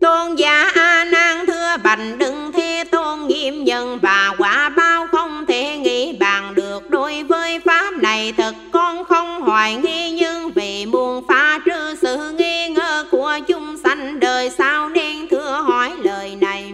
Tôn 0.00 0.36
giả 0.36 0.70
A 0.74 1.04
Nan 1.04 1.46
thưa 1.46 1.76
bành, 1.84 2.18
đừng 2.18 2.52
thế 2.52 2.84
tôn 2.90 3.26
nghiêm 3.26 3.64
nhân 3.64 3.98
và 4.02 4.34
quả 4.38 4.68
bao 4.68 5.06
không 5.12 5.44
thể 5.46 5.78
nghĩ 5.78 6.12
bàn 6.12 6.54
được. 6.54 6.90
Đối 6.90 7.22
với 7.22 7.60
pháp 7.60 7.90
này 7.96 8.32
thật 8.36 8.54
con 8.72 9.04
không 9.04 9.40
hoài 9.40 9.76
nghi, 9.76 10.10
nhưng 10.10 10.50
vì 10.50 10.86
muôn 10.86 11.24
phá 11.28 11.58
trừ 11.64 11.94
sự 12.02 12.30
nghi 12.38 12.68
ngờ 12.68 13.04
của 13.10 13.38
chúng 13.48 13.76
sanh, 13.84 14.20
đời 14.20 14.50
sau 14.50 14.88
nên 14.88 15.28
thưa 15.28 15.62
hỏi 15.66 15.92
lời 16.02 16.36
này. 16.40 16.72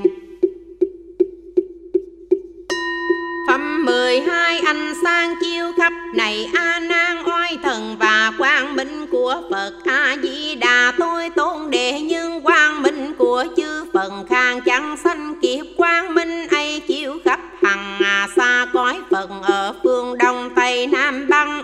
Phẩm 3.49 3.85
mười 3.85 4.21
hai 4.21 4.61
anh 4.61 4.95
sang 5.05 5.35
chiêu 5.41 5.73
khắp 5.79 5.93
này, 6.15 6.51
A 6.55 6.81
Nan 6.81 7.17
oai 7.27 7.59
thần 7.63 7.97
và 7.99 8.33
quang 8.39 8.77
minh 8.77 9.07
của 9.11 9.43
Phật 9.51 9.73
A 9.85 10.17
Di 10.23 10.55
Đà. 10.55 10.93
Tôi 10.99 11.31
tôn 11.31 11.71
đệ 11.71 12.01
nhưng 12.01 12.41
quang 12.41 12.83
minh 12.83 12.94
của 13.25 13.45
chư 13.57 13.85
phần 13.93 14.27
khang 14.29 14.61
chẳng 14.61 14.97
sanh 15.05 15.35
kiếp 15.43 15.67
quang 15.77 16.15
minh 16.15 16.49
ấy 16.49 16.81
chiếu 16.87 17.19
khắp 17.25 17.41
hằng 17.63 17.99
à 18.05 18.29
xa 18.37 18.67
cõi 18.73 19.01
phần 19.11 19.43
ở 19.43 19.75
phương 19.83 20.19
đông 20.19 20.51
tây 20.57 20.87
nam 20.87 21.29
băng. 21.29 21.63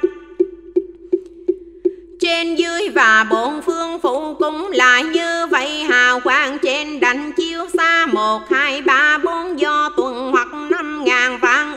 Trên 2.21 2.55
dưới 2.55 2.89
và 2.89 3.27
bốn 3.31 3.63
phương 3.63 3.99
phụ 4.03 4.35
cũng 4.35 4.71
lại 4.71 5.05
như 5.05 5.47
vậy, 5.47 5.85
hào 5.85 6.21
quang 6.21 6.59
trên 6.59 7.01
đành 7.01 7.33
chiếu 7.33 7.61
xa 7.79 8.07
một, 8.07 8.41
hai, 8.51 8.83
ba, 8.83 9.19
bốn, 9.25 9.61
do 9.61 9.91
tuần 9.97 10.31
hoặc 10.33 10.49
năm 10.71 11.05
ngàn 11.05 11.39
vạn 11.43 11.77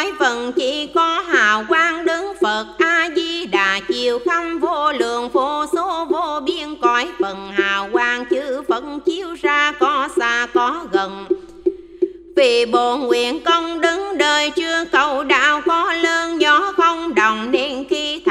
cõi 0.00 0.12
phần 0.18 0.52
chỉ 0.52 0.86
có 0.94 1.20
hào 1.20 1.64
quang 1.68 2.04
đứng 2.04 2.32
phật 2.42 2.66
a 2.78 3.08
di 3.16 3.46
đà 3.46 3.80
chiều 3.88 4.18
khâm 4.26 4.58
vô 4.58 4.92
lượng, 4.92 5.28
vô 5.28 5.64
số 5.72 6.04
vô 6.10 6.40
biên. 6.46 6.76
Cõi 6.76 7.08
phần 7.20 7.52
hào 7.52 7.88
quang 7.92 8.24
chữ 8.24 8.62
phận 8.68 9.00
chiếu 9.00 9.34
ra, 9.42 9.72
có 9.72 10.08
xa, 10.16 10.46
có 10.54 10.86
gần. 10.92 11.26
Vì 12.36 12.66
bồ 12.66 12.96
nguyện 12.96 13.40
công 13.44 13.80
đứng 13.80 14.18
đời, 14.18 14.50
chưa 14.50 14.84
cầu 14.92 15.24
đạo 15.24 15.60
có 15.66 15.92
lớn, 15.92 16.40
gió 16.40 16.72
không 16.76 17.14
đồng 17.14 17.50
nên 17.50 17.84
khi 17.90 18.22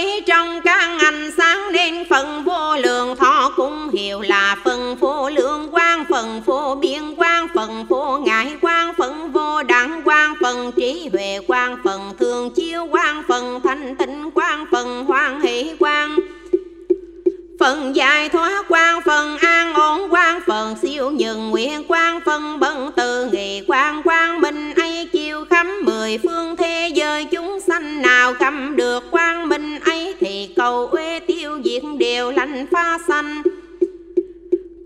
quý 0.00 0.20
trong 0.26 0.60
các 0.64 0.98
ánh 1.00 1.30
sáng 1.36 1.72
nên 1.72 2.04
phần 2.10 2.44
vô 2.44 2.76
lượng 2.76 3.16
thọ 3.16 3.52
cũng 3.56 3.90
hiểu 3.90 4.20
là 4.20 4.56
phần 4.64 4.96
vô 5.00 5.30
lượng 5.30 5.68
quang 5.70 6.04
phần 6.10 6.42
vô 6.46 6.78
biên 6.80 7.14
quang 7.14 7.48
phần 7.54 7.86
vô 7.88 8.18
ngại 8.18 8.56
quang 8.60 8.94
phần 8.98 9.32
vô 9.32 9.62
đẳng 9.62 10.02
quang 10.04 10.34
phần 10.40 10.72
trí 10.72 11.08
huệ 11.12 11.38
quang 11.46 11.76
phần 11.84 12.00
thường 12.18 12.50
chiếu 12.50 12.86
quang 12.90 13.22
phần 13.28 13.60
thanh 13.64 13.96
tịnh 13.96 14.30
quang 14.30 14.64
phần 14.70 15.04
hoan 15.04 15.40
hỷ 15.40 15.72
quang 15.78 16.16
phần 17.60 17.96
giải 17.96 18.28
thoát 18.28 18.68
quang 18.68 19.02
phần 19.02 19.38
an 19.38 19.74
ổn 19.74 20.10
quang 20.10 20.40
phần 20.46 20.74
siêu 20.82 21.10
nhường 21.10 21.50
nguyện 21.50 21.84
quang 21.88 22.20
phần 22.24 22.60
bận 22.60 22.90
từ 22.96 23.28
nghị 23.32 23.60
quang 23.66 24.02
quang 24.02 24.40
minh 24.40 24.74
ấy 24.74 25.08
chiêu 25.12 25.44
khắp 25.50 25.66
mười 25.82 26.18
phương 26.18 26.56
thế 26.56 26.90
giới 26.94 27.24
chúng 27.24 27.60
sanh 27.60 28.02
nào 28.02 28.34
cầm 28.38 28.76
được 28.76 29.10
quang 29.10 29.48
minh 29.48 29.80
ấy 29.80 29.89
cầu 30.46 30.86
uế 30.86 31.20
tiêu 31.20 31.58
diệt 31.64 31.82
đều 31.98 32.30
lành 32.30 32.66
pha 32.70 32.98
sanh. 33.08 33.42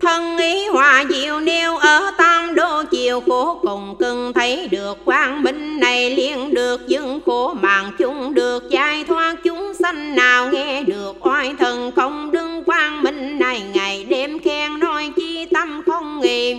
Thân 0.01 0.37
ý 0.37 0.67
hòa 0.67 1.05
diệu 1.09 1.39
nêu 1.39 1.77
ở 1.77 2.11
tam 2.17 2.55
đô 2.55 2.83
chiều 2.91 3.21
khổ 3.21 3.59
cùng 3.61 3.95
cưng 3.99 4.33
thấy 4.33 4.67
được 4.67 5.05
quang 5.05 5.43
minh 5.43 5.79
này 5.79 6.15
liền 6.15 6.53
được 6.53 6.87
dưng 6.87 7.19
khổ 7.25 7.53
mạng 7.53 7.91
chúng 7.97 8.33
được 8.33 8.69
giải 8.69 9.03
thoát 9.03 9.35
chúng 9.43 9.73
sanh 9.73 10.15
nào 10.15 10.49
nghe 10.51 10.83
được 10.83 11.27
oai 11.27 11.53
thần 11.59 11.91
không 11.95 12.31
đứng 12.31 12.63
quang 12.63 13.03
minh 13.03 13.39
này 13.39 13.63
ngày 13.73 14.05
đêm 14.09 14.39
khen 14.39 14.79
nói 14.79 15.11
chi 15.15 15.45
tâm 15.45 15.81
không 15.85 16.21
nghỉ 16.21 16.55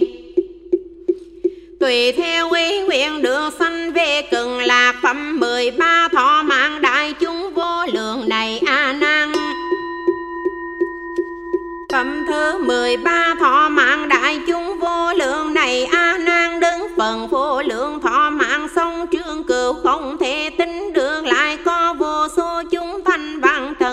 tùy 1.86 2.12
theo 2.12 2.52
ý 2.52 2.80
nguyện 2.80 3.22
được 3.22 3.50
sanh 3.58 3.92
về 3.92 4.22
cần 4.30 4.58
lạc 4.58 4.94
phẩm 5.02 5.40
mười 5.40 5.70
ba 5.70 6.08
thọ 6.12 6.42
mạng 6.42 6.82
đại 6.82 7.12
chúng 7.20 7.54
vô 7.54 7.86
lượng 7.92 8.28
này 8.28 8.60
a 8.66 8.92
nan. 8.92 9.32
Phẩm 11.92 12.24
thứ 12.28 12.58
mười 12.58 12.96
ba 12.96 13.34
thọ 13.40 13.68
mạng 13.68 14.08
đại 14.08 14.40
chúng 14.46 14.78
vô 14.80 15.12
lượng 15.12 15.54
này 15.54 15.84
A 15.84 16.18
nan. 16.18 16.60
Đứng 16.60 16.86
phần 16.96 17.28
vô 17.28 17.62
lượng 17.62 18.00
thọ 18.00 18.30
mạng 18.30 18.68
sông 18.74 19.06
trương, 19.12 19.44
cửu 19.44 19.74
không 19.82 20.16
thể 20.20 20.50
tính 20.58 20.92
được, 20.92 21.24
lại 21.24 21.58
có 21.64 21.94
vô 21.98 22.28
số 22.36 22.62
chúng 22.70 23.00
thanh 23.04 23.40
văn 23.40 23.74
thần 23.80 23.85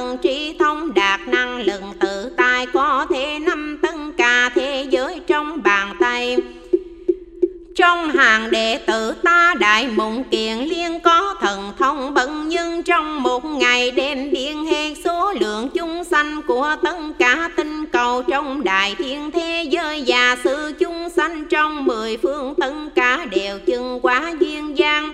trong 7.83 8.09
hàng 8.09 8.51
đệ 8.51 8.77
tử 8.77 9.13
ta 9.23 9.53
đại 9.59 9.87
mộng 9.87 10.23
kiện 10.31 10.57
liên 10.57 10.99
có 10.99 11.35
thần 11.41 11.73
thông 11.79 12.13
bận 12.13 12.49
nhưng 12.49 12.83
trong 12.83 13.23
một 13.23 13.45
ngày 13.45 13.91
đêm 13.91 14.31
biên 14.31 14.65
hết 14.65 14.93
số 15.03 15.33
lượng 15.33 15.69
chúng 15.73 16.03
sanh 16.03 16.41
của 16.47 16.75
tất 16.83 16.97
cả 17.19 17.49
tinh 17.55 17.85
cầu 17.85 18.23
trong 18.23 18.63
đại 18.63 18.95
thiên 18.97 19.31
thế 19.31 19.65
giới 19.69 20.03
và 20.07 20.37
sự 20.43 20.73
chúng 20.79 21.09
sanh 21.09 21.45
trong 21.49 21.85
mười 21.85 22.17
phương 22.17 22.53
tất 22.55 22.73
cả 22.95 23.25
đều 23.31 23.59
chừng 23.59 23.99
quá 24.01 24.33
duyên 24.39 24.77
gian. 24.77 25.11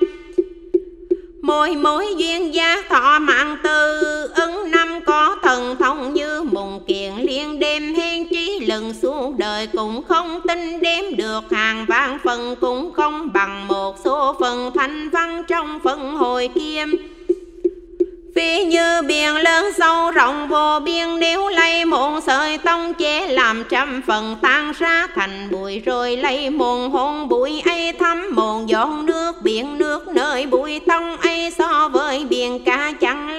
Mỗi 1.42 1.76
mối 1.76 2.08
duyên 2.18 2.54
gia 2.54 2.82
thọ 2.90 3.20
mạng 3.20 3.58
tư 3.64 4.02
ứng 4.36 4.72
năm 4.72 5.00
có 5.06 5.36
thần 5.42 5.76
thông 5.80 6.14
như 6.14 6.44
mùng 6.44 6.80
kiện 6.88 7.14
liên 7.18 7.60
đêm 7.60 7.96
hên 7.96 8.29
lưng 8.70 8.94
suốt 9.02 9.38
đời 9.38 9.68
cũng 9.68 10.02
không 10.08 10.42
tin 10.48 10.80
đếm 10.82 11.18
được. 11.18 11.44
Hàng 11.52 11.86
vạn 11.88 12.18
phần 12.24 12.56
cũng 12.62 12.92
không 12.92 13.34
bằng 13.34 13.68
một 13.68 13.96
số 14.04 14.36
phần 14.40 14.72
thanh 14.76 15.10
văn 15.10 15.44
trong 15.48 15.80
phần 15.84 16.16
hồi 16.16 16.50
kiêm 16.56 16.88
Phi 18.36 18.64
như 18.64 19.02
biển 19.02 19.36
lớn 19.36 19.66
sâu 19.78 20.12
rộng 20.12 20.48
vô 20.48 20.80
biên, 20.80 21.20
Nếu 21.20 21.50
lấy 21.50 21.86
một 21.86 22.20
sợi 22.28 22.58
tông 22.58 22.94
chế 22.94 23.28
làm 23.28 23.64
trăm 23.70 24.02
phần 24.08 24.36
tan 24.42 24.74
ra 24.80 25.08
thành 25.16 25.48
bụi, 25.52 25.82
Rồi 25.86 26.18
lấy 26.18 26.50
một 26.50 26.88
hôn 26.88 27.30
bụi 27.30 27.62
ấy 27.66 27.94
thấm 28.00 28.18
một 28.32 28.62
giọt 28.68 28.90
nước, 29.04 29.36
biển 29.44 29.78
nước 29.78 30.08
Nơi 30.08 30.46
bụi 30.46 30.80
tông 30.80 31.18
ấy 31.18 31.52
so 31.58 31.90
với 31.90 32.26
biển 32.30 32.64
cả 32.64 32.94
chẳng 33.02 33.38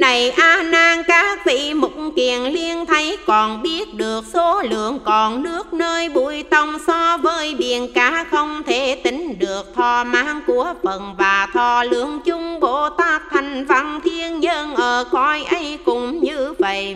này 0.00 0.30
A 0.30 0.62
Nan, 0.62 1.02
các 1.02 1.44
vị 1.46 1.74
mục 1.74 1.92
kiền 2.16 2.42
liên 2.42 2.86
thấy 2.86 3.18
còn 3.26 3.62
biết 3.62 3.94
được 3.94 4.24
số 4.32 4.62
lượng 4.62 4.98
còn 5.04 5.42
nước 5.42 5.72
nơi 5.72 6.08
bụi 6.08 6.42
tông 6.42 6.78
so 6.86 7.16
với 7.16 7.54
biển 7.54 7.92
cả 7.94 8.24
không 8.30 8.62
thể 8.66 8.94
tính 9.04 9.38
được. 9.38 9.74
Thọ 9.74 10.04
mang 10.04 10.40
của 10.46 10.74
phần 10.82 11.14
và 11.18 11.46
thọ 11.52 11.84
lượng 11.84 12.20
chung 12.24 12.60
Bồ 12.60 12.88
Tát 12.88 13.22
thành 13.30 13.64
văn 13.66 14.00
thiên 14.04 14.40
nhân 14.40 14.74
ở 14.74 15.04
cõi 15.10 15.44
ấy 15.50 15.78
cũng 15.84 16.20
như 16.20 16.54
vậy. 16.58 16.94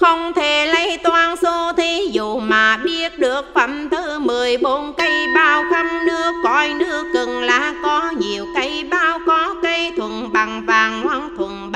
Không 0.00 0.32
thể 0.32 0.66
lấy 0.66 0.98
toan 0.98 1.36
số 1.36 1.72
thí 1.76 2.08
dụ 2.12 2.38
mà 2.38 2.76
biết 2.76 3.18
được 3.18 3.44
phẩm 3.54 3.88
thứ 3.88 4.18
mười 4.18 4.56
bốn 4.56 4.92
cây 4.92 5.26
bao 5.34 5.64
khắp 5.70 5.86
nước. 6.06 6.32
Coi 6.44 6.74
nước 6.74 7.04
cần 7.14 7.42
lá 7.42 7.74
có 7.82 8.12
nhiều 8.18 8.46
cây 8.54 8.84
bao, 8.90 9.18
có 9.26 9.54
cây 9.62 9.92
thuần 9.96 10.32
bằng 10.32 10.62
vàng 10.66 11.02
hoang 11.02 11.36
thuần 11.36 11.72
bằng 11.72 11.75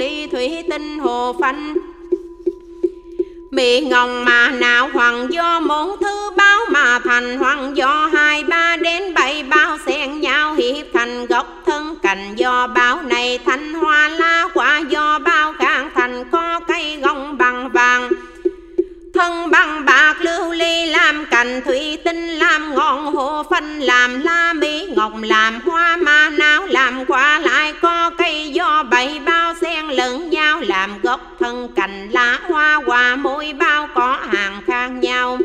ly 0.00 0.26
thủy 0.26 0.64
tinh 0.70 0.98
hồ 0.98 1.36
phanh. 1.40 1.74
Bị 3.50 3.80
ngồng 3.80 4.24
mà 4.24 4.50
nào 4.50 4.88
hoàng 4.92 5.26
do 5.32 5.60
môn 5.60 5.88
thứ 6.00 6.30
báo 6.36 6.60
mà 6.70 6.98
thành, 6.98 7.38
hoàng 7.38 7.76
do 7.76 8.10
hai 8.12 8.44
ba 8.44 8.76
đến 8.76 9.14
bảy 9.14 9.42
bao 9.42 9.78
xen 9.86 10.20
nhau 10.20 10.54
hiệp 10.54 10.86
thành. 10.94 11.26
Gốc 11.26 11.62
thân 11.66 11.96
cành 12.02 12.34
do 12.36 12.66
báo 12.66 13.02
này 13.02 13.38
thành 13.44 13.74
hoa 13.74 14.08
lá 14.08 14.48
quả 14.54 14.78
do 14.78 15.18
bao 15.18 15.52
càng 15.58 15.90
thành. 15.94 16.24
Có 16.30 16.60
cây 16.68 16.96
gông 17.02 17.38
bằng 17.38 17.70
vàng, 17.72 18.08
thân 19.14 19.50
bằng 19.50 19.84
bạc 19.84 20.09
lưu 20.20 20.52
ly 20.52 20.86
làm 20.86 21.26
cành 21.26 21.60
thủy 21.64 21.98
tinh, 22.04 22.28
làm 22.28 22.74
ngọn 22.74 23.14
hồ 23.14 23.42
phanh, 23.50 23.80
làm 23.80 24.20
la 24.20 24.52
mỹ 24.52 24.86
ngọc, 24.96 25.12
làm 25.22 25.60
hoa 25.60 25.96
ma 25.96 26.30
não 26.30 26.66
làm 26.66 27.04
quả 27.06 27.38
lại 27.38 27.72
có 27.82 28.10
cây 28.10 28.50
do 28.50 28.82
bảy 28.82 29.20
bao 29.24 29.54
xen 29.60 29.86
lẫn 29.86 30.30
nhau, 30.30 30.60
làm 30.60 31.00
gốc 31.02 31.20
thân 31.40 31.68
cành, 31.76 32.08
lá 32.10 32.38
hoa 32.48 32.80
quả 32.86 33.16
mỗi 33.16 33.52
bao 33.58 33.88
có 33.94 34.18
hàng 34.32 34.60
khác 34.66 34.88
nhau. 34.88 35.38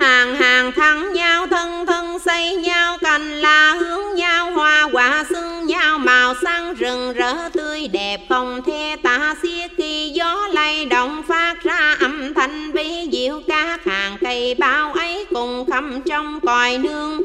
Hàng 0.00 0.34
hàng 0.34 0.72
thắng 0.72 1.12
nhau, 1.12 1.46
thân 1.46 1.86
thân 1.86 2.18
xây 2.18 2.56
nhau, 2.56 2.98
cành 3.00 3.40
là 3.40 3.74
hướng 3.74 4.14
nhau, 4.14 4.50
hoa 4.50 4.88
quả 4.92 5.24
xưng 5.28 5.66
nhau, 5.66 5.98
màu 5.98 6.34
xanh 6.44 6.74
rừng 6.74 7.12
rỡ 7.12 7.48
tươi 7.52 7.88
đẹp, 7.88 8.18
không 8.28 8.62
thể 8.66 8.96
tả 9.02 9.34
xiết 9.42 9.70
khi 9.76 10.10
gió 10.14 10.48
lay 10.52 10.84
động 10.84 11.22
phát 11.28 11.54
ra 11.62 11.67
vi 13.28 13.34
diệu 13.34 13.40
các 13.48 13.84
hàng 13.84 14.16
cây 14.20 14.54
bao 14.58 14.92
ấy 14.92 15.26
cùng 15.30 15.64
khâm 15.70 16.02
trong 16.02 16.40
còi 16.40 16.78
nương. 16.78 17.20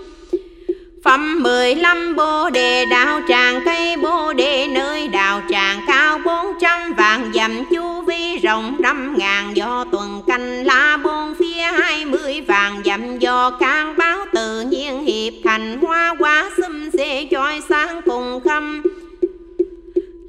Phẩm 1.03 1.43
mười 1.43 1.75
lăm 1.75 2.15
bồ 2.15 2.49
đề 2.49 2.85
đạo 2.85 3.21
tràng 3.27 3.61
cây 3.65 3.97
bồ 3.97 4.33
đề 4.33 4.67
nơi 4.67 5.07
đạo 5.07 5.41
tràng 5.49 5.79
cao 5.87 6.19
bốn 6.25 6.45
trăm 6.61 6.93
vạn 6.93 7.31
dặm 7.33 7.51
chu 7.71 8.01
vi 8.01 8.37
rộng 8.37 8.75
năm 8.79 9.15
ngàn 9.17 9.57
do 9.57 9.85
tuần 9.91 10.21
canh 10.27 10.65
la 10.65 10.97
bốn 11.03 11.35
phía 11.39 11.61
hai 11.61 12.05
mươi 12.05 12.41
vạn 12.47 12.81
dặm 12.85 13.19
do 13.19 13.51
can 13.51 13.97
báo 13.97 14.25
tự 14.33 14.61
nhiên 14.61 15.05
hiệp 15.05 15.33
thành 15.43 15.77
hoa 15.81 16.15
quả 16.19 16.49
xum 16.57 16.89
xê 16.93 17.27
choi 17.31 17.61
sáng 17.69 18.01
cùng 18.05 18.39
khâm 18.45 18.81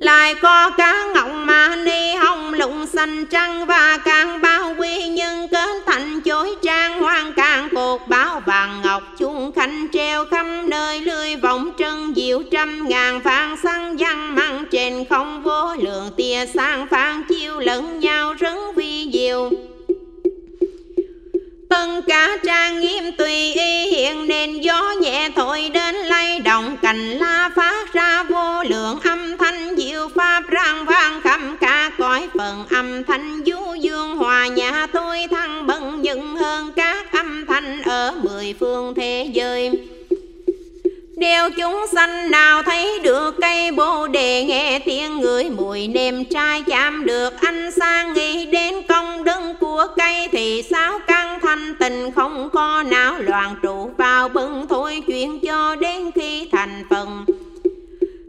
lại 0.04 0.34
có 0.34 0.70
cá 0.70 1.04
ngọc 1.14 1.28
mà 1.34 1.76
ni 1.76 2.14
hồng 2.14 2.54
lụng 2.54 2.86
xanh 2.86 3.26
trăng 3.26 3.66
và 3.66 3.98
càng 4.04 4.40
bao 4.40 4.74
quy 4.78 5.08
nhân 5.08 5.48
kết 5.48 5.82
thành 5.86 6.20
chối 6.20 6.54
trang 6.62 7.00
hoang 7.00 7.32
càng 7.36 7.68
cột 7.74 8.00
báo 8.08 8.42
vàng 8.46 8.82
ngọc 8.82 9.02
chuông 9.18 9.52
khanh 9.52 9.86
treo 9.92 10.24
khắp 10.24 10.46
nơi 10.64 11.00
lưới 11.00 11.36
vòng 11.36 11.70
trân 11.78 12.12
diệu 12.16 12.42
trăm 12.50 12.88
ngàn 12.88 13.20
vàng 13.20 13.56
xăng 13.56 13.96
văn 13.96 14.34
măng 14.34 14.64
trên 14.70 15.04
không 15.10 15.42
vô 15.42 15.74
lượng 15.74 16.10
tia 16.16 16.46
sang 16.46 16.86
phan 16.86 17.22
chiêu 17.28 17.60
lẫn 17.60 18.00
nhau 18.00 18.34
rấn 18.40 18.56
vi 18.76 19.10
diệu 19.12 19.50
tân 21.68 22.02
cả 22.06 22.36
trang 22.46 22.80
nghiêm 22.80 23.12
tùy 23.18 23.52
y 23.52 23.86
hiện 23.90 24.28
nên 24.28 24.60
gió 24.60 24.94
nhẹ 25.00 25.30
thổi 25.36 25.70
đến 25.74 25.94
lay 25.94 26.40
động. 26.40 26.76
Cành 26.82 27.10
la 27.10 27.50
phát 27.56 27.92
ra 27.92 28.22
vô 28.22 28.62
lượng 28.62 28.98
âm 29.04 29.36
thanh, 29.38 29.76
diệu 29.76 30.08
pháp 30.14 30.42
rang 30.52 30.84
vang 30.84 31.20
khắp 31.20 31.40
cả 31.60 31.90
cõi 31.98 32.28
phần. 32.38 32.64
Âm 32.70 33.04
thanh 33.04 33.42
du 33.46 33.74
dương 33.74 34.16
hòa 34.16 34.46
nhà 34.46 34.86
tôi 34.92 35.18
thăng 35.30 35.66
bận 35.66 36.02
những 36.02 36.36
hơn 36.36 36.72
các 36.76 37.12
âm 37.12 37.46
thanh 37.46 37.82
ở 37.82 38.14
mười 38.22 38.54
phương 38.60 38.94
thế 38.94 39.30
giới. 39.32 39.70
Đều 41.16 41.50
chúng 41.50 41.86
sanh 41.92 42.30
nào 42.30 42.62
thấy 42.62 42.98
được 42.98 43.34
cây 43.40 43.72
bồ 43.72 44.08
đề, 44.08 44.44
Nghe 44.44 44.78
tiếng 44.78 45.20
người 45.20 45.44
mùi 45.50 45.88
nêm 45.88 46.24
trai 46.24 46.62
chạm 46.62 47.04
được 47.06 47.34
anh 47.40 47.70
sang 47.70 48.14
Nghĩ 48.14 48.46
đến 48.46 48.74
công 48.88 49.24
đức 49.24 49.40
của 49.74 49.86
cây 49.96 50.28
Thì 50.32 50.62
sao 50.70 50.98
căng 51.06 51.40
thanh 51.40 51.74
tình 51.74 52.12
không 52.12 52.50
có 52.52 52.82
não 52.86 53.14
loạn. 53.18 53.56
Trụ 53.62 53.90
vào 53.96 54.28
bưng 54.28 54.66
Thôi 54.68 55.02
chuyện 55.06 55.40
cho 55.40 55.76
đến 55.76 56.10
khi 56.14 56.48
thành 56.52 56.84
phần. 56.90 57.24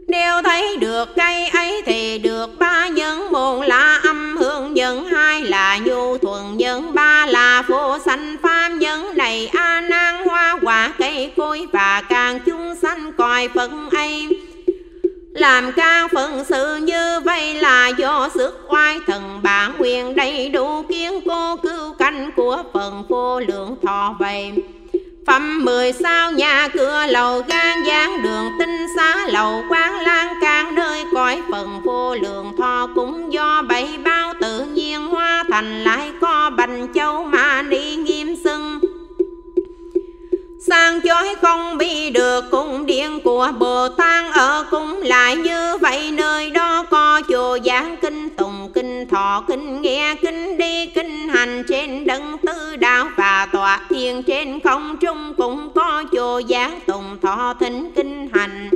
Nếu 0.08 0.42
thấy 0.42 0.76
được 0.76 1.08
cây 1.16 1.48
ấy 1.48 1.82
thì 1.86 2.18
được 2.18 2.58
ba 2.58 2.88
nhân 2.88 3.32
một 3.32 3.62
là 3.62 4.00
âm 4.02 4.36
hương 4.36 4.74
nhân 4.74 5.04
hai 5.04 5.42
là 5.42 5.78
nhu 5.78 6.18
thuần 6.18 6.56
nhân 6.56 6.94
ba 6.94 7.26
là 7.26 7.62
vô 7.62 7.98
sanh 8.04 8.36
pháp 8.42 8.68
nhân 8.68 9.16
này 9.16 9.50
a 9.52 9.80
nan 9.80 10.26
hoa 10.26 10.58
quả 10.62 10.92
cây 10.98 11.32
cối 11.36 11.66
và 11.72 12.02
càng 12.08 12.40
chúng 12.46 12.74
sanh 12.74 13.12
coi 13.12 13.48
phật 13.48 13.70
ấy 13.92 14.28
làm 15.40 15.72
ca 15.72 16.08
phận 16.12 16.44
sự 16.44 16.76
như 16.76 17.20
vậy 17.20 17.54
là 17.54 17.88
do 17.88 18.28
sức 18.34 18.66
oai 18.68 19.00
thần 19.06 19.40
bản 19.42 19.72
quyền 19.78 20.16
đầy 20.16 20.48
đủ 20.48 20.82
kiến 20.88 21.20
cô 21.26 21.56
cứu 21.56 21.92
canh 21.92 22.30
của 22.36 22.62
phần 22.72 23.04
vô 23.08 23.40
lượng 23.40 23.76
thọ 23.82 24.16
vậy. 24.18 24.52
Phẩm 25.26 25.64
mười 25.64 25.92
sao 25.92 26.32
nhà 26.32 26.68
cửa 26.68 27.06
lầu 27.08 27.42
gan 27.48 27.82
gian 27.86 28.22
đường 28.22 28.50
tinh 28.58 28.86
xá 28.96 29.26
lầu 29.26 29.64
quán 29.70 30.00
lan 30.00 30.34
can 30.40 30.74
nơi 30.74 31.04
cõi 31.14 31.42
phần 31.50 31.80
vô 31.84 32.14
lượng 32.14 32.52
thọ 32.58 32.88
cũng 32.94 33.32
do 33.32 33.62
bảy 33.62 33.88
bao 34.04 34.32
tự 34.40 34.64
nhiên 34.64 35.06
hoa 35.06 35.44
thành 35.50 35.84
lại 35.84 36.05
sang 40.66 41.00
chói 41.00 41.34
không 41.42 41.78
bị 41.78 42.10
được, 42.10 42.44
cung 42.50 42.86
điện 42.86 43.20
của 43.24 43.52
Bồ 43.58 43.88
Tát 43.88 44.34
ở 44.34 44.64
cũng 44.70 45.02
lại 45.02 45.36
như 45.36 45.76
vậy. 45.76 46.10
Nơi 46.12 46.50
đó 46.50 46.82
có 46.90 47.22
chùa 47.28 47.58
giảng 47.64 47.96
kinh, 47.96 48.28
tùng 48.30 48.70
kinh, 48.74 49.08
thọ 49.08 49.44
kinh, 49.48 49.82
nghe 49.82 50.16
kinh, 50.22 50.58
đi 50.58 50.86
kinh, 50.86 51.28
hành 51.28 51.62
trên 51.68 52.06
đấng 52.06 52.38
tư 52.38 52.76
đạo 52.76 53.08
và 53.16 53.46
tọa 53.52 53.80
thiền 53.88 54.22
trên 54.22 54.60
không 54.60 54.96
trung 55.00 55.34
cũng 55.36 55.70
có 55.74 56.04
chùa 56.12 56.42
giảng 56.48 56.80
tùng, 56.86 57.18
thọ 57.22 57.54
thính, 57.60 57.90
kinh, 57.96 58.28
hành. 58.32 58.70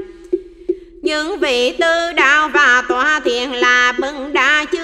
Những 1.02 1.38
vị 1.38 1.72
tư 1.80 2.12
đạo 2.16 2.48
và 2.48 2.82
tọa 2.88 3.20
thiền 3.20 3.50
là 3.50 3.92
bừng 3.98 4.32
đa 4.32 4.64
chứ 4.72 4.79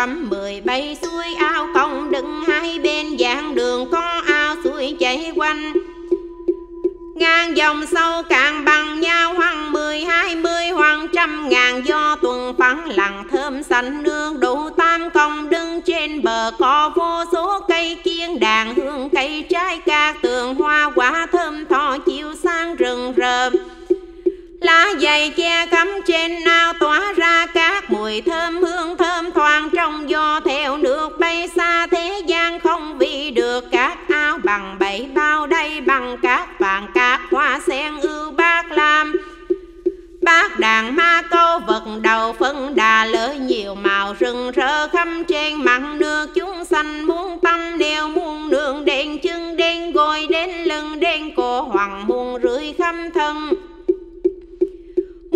phẩm 0.00 0.30
mười 0.30 0.60
bay 0.60 0.96
suối 1.02 1.34
ao 1.38 1.68
công 1.74 2.10
đứng 2.10 2.44
hai 2.48 2.78
bên 2.78 3.18
giảng 3.18 3.54
đường 3.54 3.90
có 3.90 4.22
ao 4.26 4.56
suối 4.64 4.96
chảy 5.00 5.32
quanh. 5.36 5.72
Ngang 7.14 7.56
dòng 7.56 7.86
sâu 7.86 8.22
càng 8.22 8.64
bằng 8.64 9.00
nhau 9.00 9.34
hoàng 9.34 9.72
mười, 9.72 10.00
hai 10.00 10.36
mươi 10.36 10.68
hoàng 10.68 11.06
trăm 11.14 11.48
ngàn. 11.48 11.82
Do 11.86 12.16
tuần 12.22 12.54
phẳng 12.58 12.88
lặng 12.88 13.24
thơm 13.30 13.62
xanh 13.62 14.02
nương 14.02 14.40
đủ 14.40 14.70
tam 14.70 15.10
công 15.10 15.50
đứng 15.50 15.80
trên 15.80 16.22
bờ 16.22 16.50
có 16.58 16.92
vô 16.96 17.24
số 17.32 17.60
cây 17.68 17.96
kiên 18.04 18.40
đàn, 18.40 18.74
hương 18.74 19.10
cây 19.10 19.44
trái 19.50 19.80
ca 19.86 20.14
tường 20.22 20.54
hoa 20.54 20.90
quả 20.94 21.26
thơm 21.32 21.66
thọ 21.66 21.96
lá 24.60 24.94
dày 25.00 25.30
che 25.30 25.66
cắm 25.66 26.00
trên 26.06 26.44
ao 26.44 26.72
tỏa 26.72 27.12
ra 27.12 27.46
các 27.46 27.90
mùi 27.90 28.20
thơm 28.20 28.62
hương 28.62 28.96
thơm 28.96 29.30
thoang 29.32 29.70
trong 29.70 30.10
gió 30.10 30.40
theo 30.44 30.76
nước 30.76 31.18
bay 31.18 31.48
xa 31.56 31.86
thế 31.86 32.22
gian 32.26 32.60
không 32.60 32.98
vì 32.98 33.30
được 33.30 33.64
các 33.70 33.98
ao 34.08 34.38
bằng 34.44 34.76
bảy 34.78 35.08
bao 35.14 35.46
đây 35.46 35.80
bằng 35.80 36.16
các 36.22 36.58
vàng 36.58 36.86
các 36.94 37.20
hoa 37.30 37.60
sen 37.66 38.00
ưu 38.00 38.30
bát 38.30 38.72
lam. 38.72 39.14
Bát 40.22 40.58
đàn 40.58 40.96
ma 40.96 41.22
câu 41.30 41.58
vật 41.58 41.82
đầu 42.02 42.32
phân 42.32 42.74
đà 42.74 43.04
lỡ 43.04 43.34
nhiều 43.40 43.74
màu 43.74 44.14
rừng 44.18 44.50
rỡ 44.50 44.88
khắp 44.88 45.08
trên. 45.28 45.64
Mặt 45.64 45.82
nước 45.94 46.34
chúng 46.34 46.64
sanh 46.64 47.06
muốn 47.06 47.38
tâm 47.42 47.78
đều 47.78 48.08
muôn 48.08 48.50
nương 48.50 48.84
đèn 48.84 49.18
chân 49.18 49.49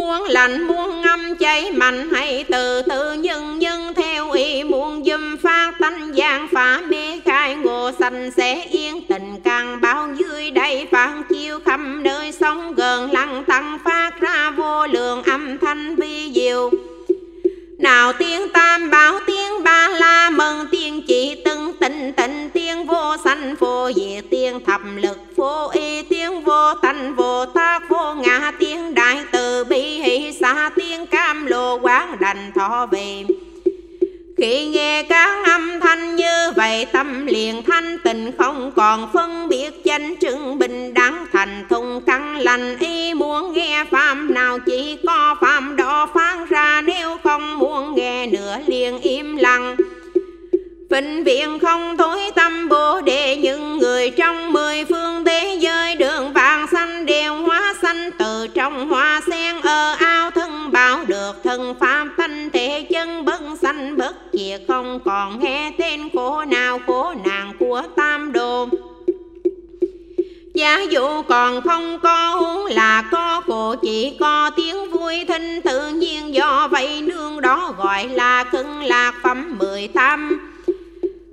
muốn 0.05 0.25
lạnh 0.25 0.67
muốn 0.67 1.01
ngâm 1.01 1.37
cháy 1.37 1.73
mạnh. 1.73 2.09
Hay 2.13 2.45
từ 2.51 2.83
từ 2.83 3.13
nhân 3.13 3.59
nhân 3.59 3.95
theo 3.95 4.31
ý 4.31 4.65
muốn 4.65 5.05
dùm 5.05 5.37
phát 5.37 5.73
tánh 5.81 6.17
gian 6.17 6.49
phá 6.53 6.83
mê 6.89 7.21
khai 7.25 7.55
ngộ 7.55 7.91
sanh 7.99 8.31
sẽ 8.37 8.65
yên 8.71 9.01
tình. 9.09 9.41
Càng 9.45 9.81
bao 9.81 10.09
dưới 10.19 10.51
đây 10.51 10.87
phản 10.91 11.23
chiêu 11.29 11.61
khắp 11.65 11.81
nơi 11.85 12.33
sống 12.33 12.75
gần 12.75 13.13
lăng 13.13 13.45
tăng 13.45 13.79
phát 13.85 14.21
ra 14.21 14.51
vô 14.51 14.87
lượng 14.87 15.23
âm 15.23 15.59
thanh 15.59 15.97
vi 15.97 16.33
diệu 16.35 16.71
nào 17.85 18.12
tiếng 18.12 18.49
tam 18.49 18.91
bảo, 18.91 19.18
tiếng 19.26 19.64
ba 19.64 19.89
la 19.89 20.30
mừng, 20.30 20.66
tiếng 20.70 21.03
chỉ 21.07 21.43
từng 21.45 21.72
tịnh 21.80 22.12
tịnh 22.12 22.51
tiếng 22.51 22.87
vô 22.87 23.16
sanh, 23.24 23.55
vô 23.55 23.91
diệt 23.97 24.24
tiếng 24.30 24.64
thập 24.64 24.80
lực, 24.97 25.18
vô 25.37 25.68
y, 25.72 26.03
tiếng 26.03 26.45
vô 26.45 26.74
tánh, 26.74 27.14
vô 27.14 27.47
tác, 27.47 27.89
vô 27.89 28.14
ngã, 28.14 28.53
tiếng 28.59 28.95
đại 28.95 29.24
từ 29.32 29.64
bi, 29.64 29.80
hỷ 29.80 30.32
xa 30.32 30.70
tiếng 30.76 31.07
cam, 31.07 31.47
lô 31.47 31.78
quán, 31.78 32.16
đành 32.20 32.53
thọ 32.55 32.87
về 32.91 33.24
khi 34.37 34.66
nghe 34.66 35.03
các 35.03 35.47
âm 35.47 35.80
thanh 35.80 36.16
như 36.16 36.53
vậy, 36.57 36.87
tâm 36.93 37.26
liền 37.26 37.62
thanh 37.62 37.99
tịnh, 38.05 38.32
không 38.39 38.72
còn 38.76 39.11
phân 39.12 39.49
biệt 39.49 39.70
danh 39.85 40.16
chứng 40.16 40.59
bình 40.59 40.95
đẳng. 40.95 41.26
Thành 41.32 41.64
thùng 41.70 42.01
căn 42.07 42.37
lành, 42.37 42.78
y 42.78 43.14
muốn 43.14 43.53
nghe 43.53 43.85
phạm 43.91 44.35
nào 44.35 44.59
chỉ 44.59 44.97
có 45.07 45.37
phạm 45.41 45.76
đó 45.76 46.09
phán 46.14 46.45
ra. 46.45 46.82
Nếu 46.87 47.18
không 47.24 47.59
muốn 47.59 47.95
nghe 47.95 48.26
nữa, 48.26 48.59
liền 48.66 49.01
im 49.01 49.37
lặng. 49.37 49.76
Vĩnh 50.91 51.24
viện 51.24 51.59
không 51.59 51.97
thối 51.97 52.20
tâm 52.35 52.68
bồ 52.68 53.01
đề, 53.01 53.37
những 53.37 53.78
người 53.78 54.11
trong 54.11 54.53
mười 54.53 54.85
phương 54.85 55.24
thế 55.24 55.57
giới 55.61 55.97
đường 55.97 56.32
vàng 56.32 56.66
xanh 56.72 57.07
đều 57.07 57.35
hóa 57.35 57.74
xanh 57.82 58.11
từ 58.18 58.47
trong 58.55 58.89
hoa 58.89 59.20
sen 59.26 59.61
ở 59.62 59.95
ao 59.99 60.30
thân 60.30 60.72
bảo 60.72 61.05
được 61.05 61.32
thân 61.45 61.74
pháp 61.80 62.07
thanh 62.16 62.51
thể 62.51 62.87
chân 62.91 63.24
bất 63.24 63.41
kia 64.37 64.59
không 64.68 65.01
còn 65.05 65.41
nghe 65.41 65.72
tên 65.78 66.09
khổ 66.14 66.45
nào 66.45 66.78
khổ 66.87 67.14
nàng 67.24 67.53
của 67.59 67.82
tam 67.97 68.32
đồ. 68.32 68.68
Giả 70.55 70.82
dụ 70.91 71.22
còn 71.22 71.61
không 71.61 71.99
có 72.03 72.35
uống 72.41 72.66
là 72.66 73.03
có 73.11 73.43
khổ, 73.47 73.74
chỉ 73.82 74.16
có 74.20 74.51
tiếng 74.57 74.91
vui 74.91 75.24
thinh 75.28 75.61
tự 75.64 75.89
nhiên. 75.89 76.35
Do 76.35 76.68
vậy 76.70 77.03
nương 77.03 77.41
đó 77.41 77.74
gọi 77.78 78.09
là 78.09 78.45
cưng 78.45 78.82
lạc 78.82 79.14
phẩm 79.22 79.57
mười 79.59 79.89
tam. 79.89 80.51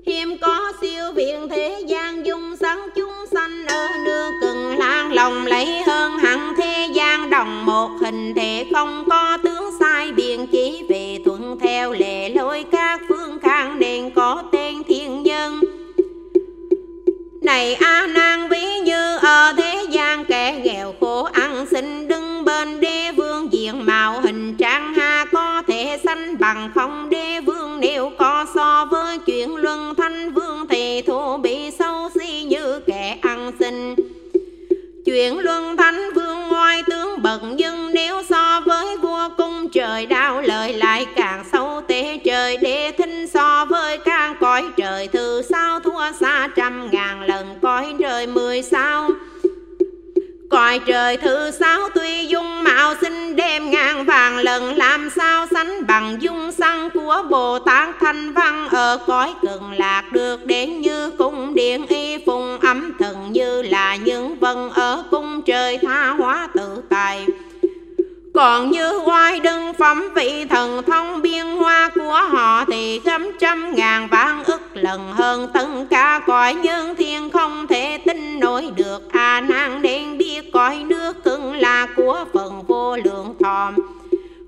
Hiếm 0.08 0.38
có 0.42 0.72
siêu 0.82 1.12
viện 1.16 1.48
thế 1.50 1.84
gian 1.88 2.26
dung 2.26 2.56
sáng 2.60 2.90
chúng 2.96 3.14
sanh 3.32 3.66
ở 3.68 3.88
nương 4.06 4.32
cần 4.42 4.78
lang 4.78 5.14
lòng 5.14 5.46
lấy 5.46 5.82
hơn 5.88 6.18
hẳn 6.18 6.54
thế 6.58 6.88
gian 6.94 7.30
đồng 7.30 7.66
một 7.66 7.90
hình 8.02 8.34
thể. 8.36 8.66
Không 8.74 9.04
có 9.10 9.38
tướng 9.44 9.70
sai 9.80 10.12
biện 10.12 10.48
chỉ 10.52 10.84
về 10.90 11.18
thuận 11.26 11.60
theo 11.60 11.92
lệ 11.92 12.30
lối 12.30 12.66
các 13.62 13.68
phương 13.70 13.80
đền 13.80 14.12
có 14.16 14.44
tên 14.52 14.84
thiên 14.88 15.24
nhân 15.24 15.62
này 17.42 17.76
a 17.76 18.08
nan 18.08 18.50
ví 18.50 18.80
như 18.80 19.18
ở 19.18 19.54
thế 19.58 19.86
gian, 19.90 20.26
kẻ 20.26 20.62
nghèo 20.64 20.94
khổ 21.00 21.24
ăn 21.24 21.66
xin 21.72 22.08
đứng 22.08 22.46
bên 22.46 22.80
đế 22.80 23.12
vương, 23.12 23.54
diện 23.54 23.86
mạo 23.86 24.22
hình 24.22 24.56
trang 24.58 24.94
ha 24.94 25.26
có 25.32 25.64
thể 25.68 26.00
sanh 26.04 26.38
bằng 26.40 26.72
không 26.76 27.10
đế 27.10 27.40
vương. 27.40 27.80
Nếu 27.80 28.12
có 28.18 28.46
so 28.56 28.88
với 28.92 29.18
chuyện 29.18 29.56
luân 29.56 29.94
thanh 29.98 30.34
vương 30.34 30.68
thì 30.70 31.02
thua 31.02 31.38
bị 31.38 31.72
sâu 31.80 32.10
si 32.20 32.44
như 32.44 32.80
kẻ 32.80 33.18
ăn 33.22 33.52
xin. 33.60 33.96
Chuyện 35.06 35.40
luân 35.40 35.78
thanh 35.78 36.14
vương 36.16 36.48
ngoài 36.50 36.84
tướng 36.90 37.22
bậc, 37.22 37.42
nhưng 37.56 37.94
nếu 37.94 38.24
so 38.30 38.62
với 38.66 38.98
vua 38.98 39.30
cung, 39.38 39.70
trời 39.70 40.06
đau, 40.06 40.42
lợi 40.42 40.74
lại 40.74 41.06
càng 41.16 41.44
sâu 41.52 41.82
tế 41.88 42.18
trời 42.24 42.58
đế 42.58 42.92
cõi 44.62 44.72
trời 44.78 45.08
thứ 45.08 45.42
sao 45.50 45.80
thua 45.80 46.12
xa 46.20 46.48
trăm 46.56 46.92
ngàn 46.92 47.22
lần? 47.22 47.60
Cõi 47.62 47.94
trời 48.00 48.28
mười 48.28 48.62
sao? 48.62 49.10
Cõi 50.50 50.80
trời 50.80 51.18
thứ 51.18 51.52
sáu 51.52 51.90
tuy 51.96 52.26
dung 52.26 52.64
mạo 52.64 52.96
xinh 53.02 53.36
đêm 53.36 53.72
ngàn 53.72 54.06
vàng 54.06 54.38
lần? 54.38 54.78
Làm 54.78 55.10
sao 55.16 55.46
sánh 55.52 55.88
bằng 55.88 56.18
dung 56.22 56.52
xăng 56.52 56.90
của 56.94 57.24
bồ 57.30 57.60
tát 57.60 57.90
thanh 58.00 58.34
văn? 58.34 58.68
Ở 58.72 59.00
cõi 59.08 59.34
cực 59.42 59.62
lạc 59.78 60.04
được 60.12 60.46
đến 60.46 60.82
như 60.82 61.12
cung 61.12 61.54
điện 61.56 61.86
y 61.88 62.18
phùng, 62.26 62.60
ấm 62.60 62.94
thần 63.00 63.32
như 63.32 63.62
là 63.62 63.96
những 63.96 64.40
vân 64.40 64.70
ở 64.70 65.04
cung 65.12 65.42
trời 65.42 65.80
tha 65.82 66.10
hóa 66.10 66.48
tự 66.54 66.82
tài. 66.90 67.26
Còn 68.34 68.72
như 68.72 69.00
oai 69.06 69.40
đừng 69.40 69.74
phẩm 69.74 70.10
vị 70.16 70.46
thần 70.46 70.84
thông 70.84 71.22
biên 71.22 71.46
hoa 71.46 71.90
của 71.96 72.22
họ 72.30 72.66
thì 72.66 73.02
trăm 73.06 73.32
trăm 73.40 73.76
ngàn 73.76 74.08
vạn 74.08 74.44
lần 74.82 75.12
hơn 75.12 75.48
tất 75.54 75.68
cả 75.90 76.22
cõi 76.28 76.54
nhân 76.54 76.96
thiên 76.96 77.30
không 77.30 77.68
thể 77.68 77.98
tin 78.06 78.40
nổi 78.40 78.72
được. 78.76 79.12
À, 79.12 79.32
A 79.32 79.42
nan 79.42 79.82
nên 79.82 80.18
biết 80.18 80.52
cõi 80.54 80.84
nước 80.88 81.24
cưng 81.24 81.54
là 81.54 81.88
của 81.96 82.26
phần 82.34 82.64
vô 82.68 82.96
lượng 82.96 83.36
thòm. 83.40 83.76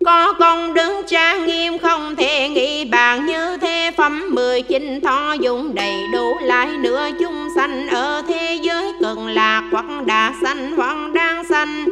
Có 0.05 0.33
công 0.33 0.73
đứng 0.73 1.01
trang 1.07 1.45
nghiêm 1.45 1.77
không 1.77 2.15
thể 2.15 2.49
nghĩ 2.49 2.85
bàn, 2.85 3.25
như 3.25 3.57
thế 3.57 3.91
phẩm 3.97 4.29
mười 4.29 4.61
chín 4.61 5.01
thọ 5.01 5.33
dụng 5.33 5.75
đầy 5.75 6.03
đủ 6.13 6.33
lại 6.41 6.67
nữa 6.67 7.09
chúng 7.19 7.47
sanh. 7.55 7.87
Ở 7.87 8.21
thế 8.27 8.59
giới 8.63 8.93
cần 9.01 9.27
lạc 9.27 9.63
hoặc 9.71 9.85
đã 10.05 10.33
sanh 10.41 10.75
hoặc 10.75 10.97
đang 11.13 11.43
sanh. 11.43 11.85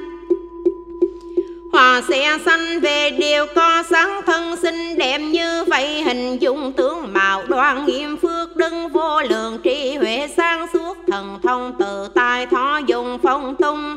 Hòa 1.71 2.01
xe 2.09 2.37
sanh 2.45 2.79
về 2.79 3.09
điều 3.09 3.45
có 3.55 3.83
sáng 3.89 4.21
thân 4.25 4.55
xinh 4.55 4.97
đẹp 4.97 5.17
như 5.17 5.63
vậy, 5.67 6.03
Hình 6.03 6.37
dung 6.37 6.73
tướng 6.73 7.13
mạo 7.13 7.43
đoan 7.47 7.85
nghiêm 7.85 8.17
phước 8.17 8.55
đứng 8.55 8.89
vô 8.89 9.21
lượng, 9.21 9.59
trí 9.63 9.95
huệ 9.95 10.27
sáng 10.37 10.65
suốt, 10.73 10.97
thần 11.07 11.39
thông 11.43 11.73
tự 11.79 12.07
tài 12.15 12.45
thọ 12.45 12.79
dùng 12.87 13.17
phong 13.23 13.55
tung. 13.55 13.95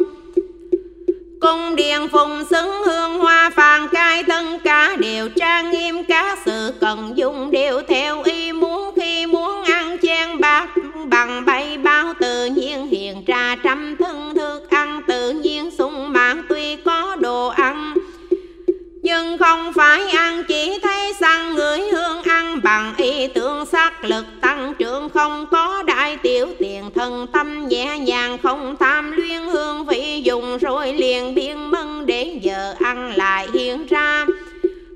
Cung 1.41 1.77
điện 1.77 2.09
phùng 2.13 2.45
xứng 2.51 2.83
hương 2.87 3.19
hoa 3.19 3.51
phàn 3.51 3.89
cai 3.89 4.23
thân 4.23 4.59
cả 4.65 4.97
đều 4.99 5.29
trang 5.29 5.71
nghiêm 5.71 6.05
các 6.05 6.39
sự 6.45 6.73
cần 6.81 7.13
dùng 7.17 7.51
đều 7.51 7.83
theo 7.89 8.23
ý 8.23 8.53
muốn. 8.53 8.91
Khi 8.97 9.27
muốn 9.27 9.63
ăn 9.63 9.99
chen 9.99 10.41
bạc 10.41 10.69
bằng 11.05 11.45
bay 11.45 11.79
bao 11.79 12.15
tự 12.21 12.47
nhiên 12.47 12.87
hiện 12.87 13.25
ra 13.27 13.57
trăm 13.63 13.97
nhưng 19.15 19.39
không 19.39 19.73
phải 19.73 20.09
ăn, 20.11 20.45
chỉ 20.45 20.79
thấy 20.83 21.15
săn 21.21 21.55
người 21.55 21.81
hương 21.81 22.23
ăn 22.23 22.61
bằng 22.63 22.95
ý 22.97 23.27
tưởng 23.27 23.67
sắc 23.67 24.05
lực 24.05 24.25
tăng 24.41 24.75
trưởng. 24.79 25.09
Không 25.09 25.47
có 25.51 25.83
đại 25.83 26.17
tiểu 26.17 26.47
tiền 26.59 26.91
thân 26.95 27.27
tâm 27.33 27.69
nhẹ 27.69 27.99
nhàng, 27.99 28.39
không 28.39 28.77
tham 28.81 29.13
luyên 29.13 29.43
hương 29.43 29.85
vị 29.85 30.23
dùng, 30.25 30.59
rồi 30.59 30.93
liền 30.93 31.35
biên 31.35 31.71
mân 31.71 32.07
để 32.07 32.39
giờ 32.43 32.75
ăn 32.81 33.13
lại 33.17 33.49
hiện 33.55 33.87
ra. 33.87 34.27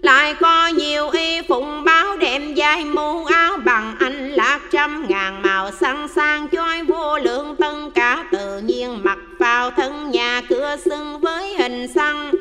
Lại 0.03 0.35
có 0.35 0.67
nhiều 0.67 1.09
y 1.11 1.43
phụng 1.49 1.85
báo 1.85 2.17
đem 2.17 2.55
dài 2.55 2.85
mũ 2.85 3.25
áo 3.25 3.57
bằng 3.65 3.97
anh 3.99 4.31
lạc 4.31 4.61
trăm 4.73 5.05
ngàn 5.09 5.43
màu 5.43 5.71
sẵn 5.71 6.09
sang 6.09 6.49
choi 6.49 6.83
vô 6.83 7.19
lượng 7.19 7.57
tân 7.57 7.91
cả 7.91 8.25
tự 8.33 8.59
nhiên 8.59 9.01
mặc 9.03 9.19
vào 9.39 9.71
thân 9.71 10.11
nhà, 10.11 10.43
cửa 10.49 10.77
xưng 10.85 11.21
với 11.21 11.55
hình 11.59 11.89
xăng. 11.95 12.33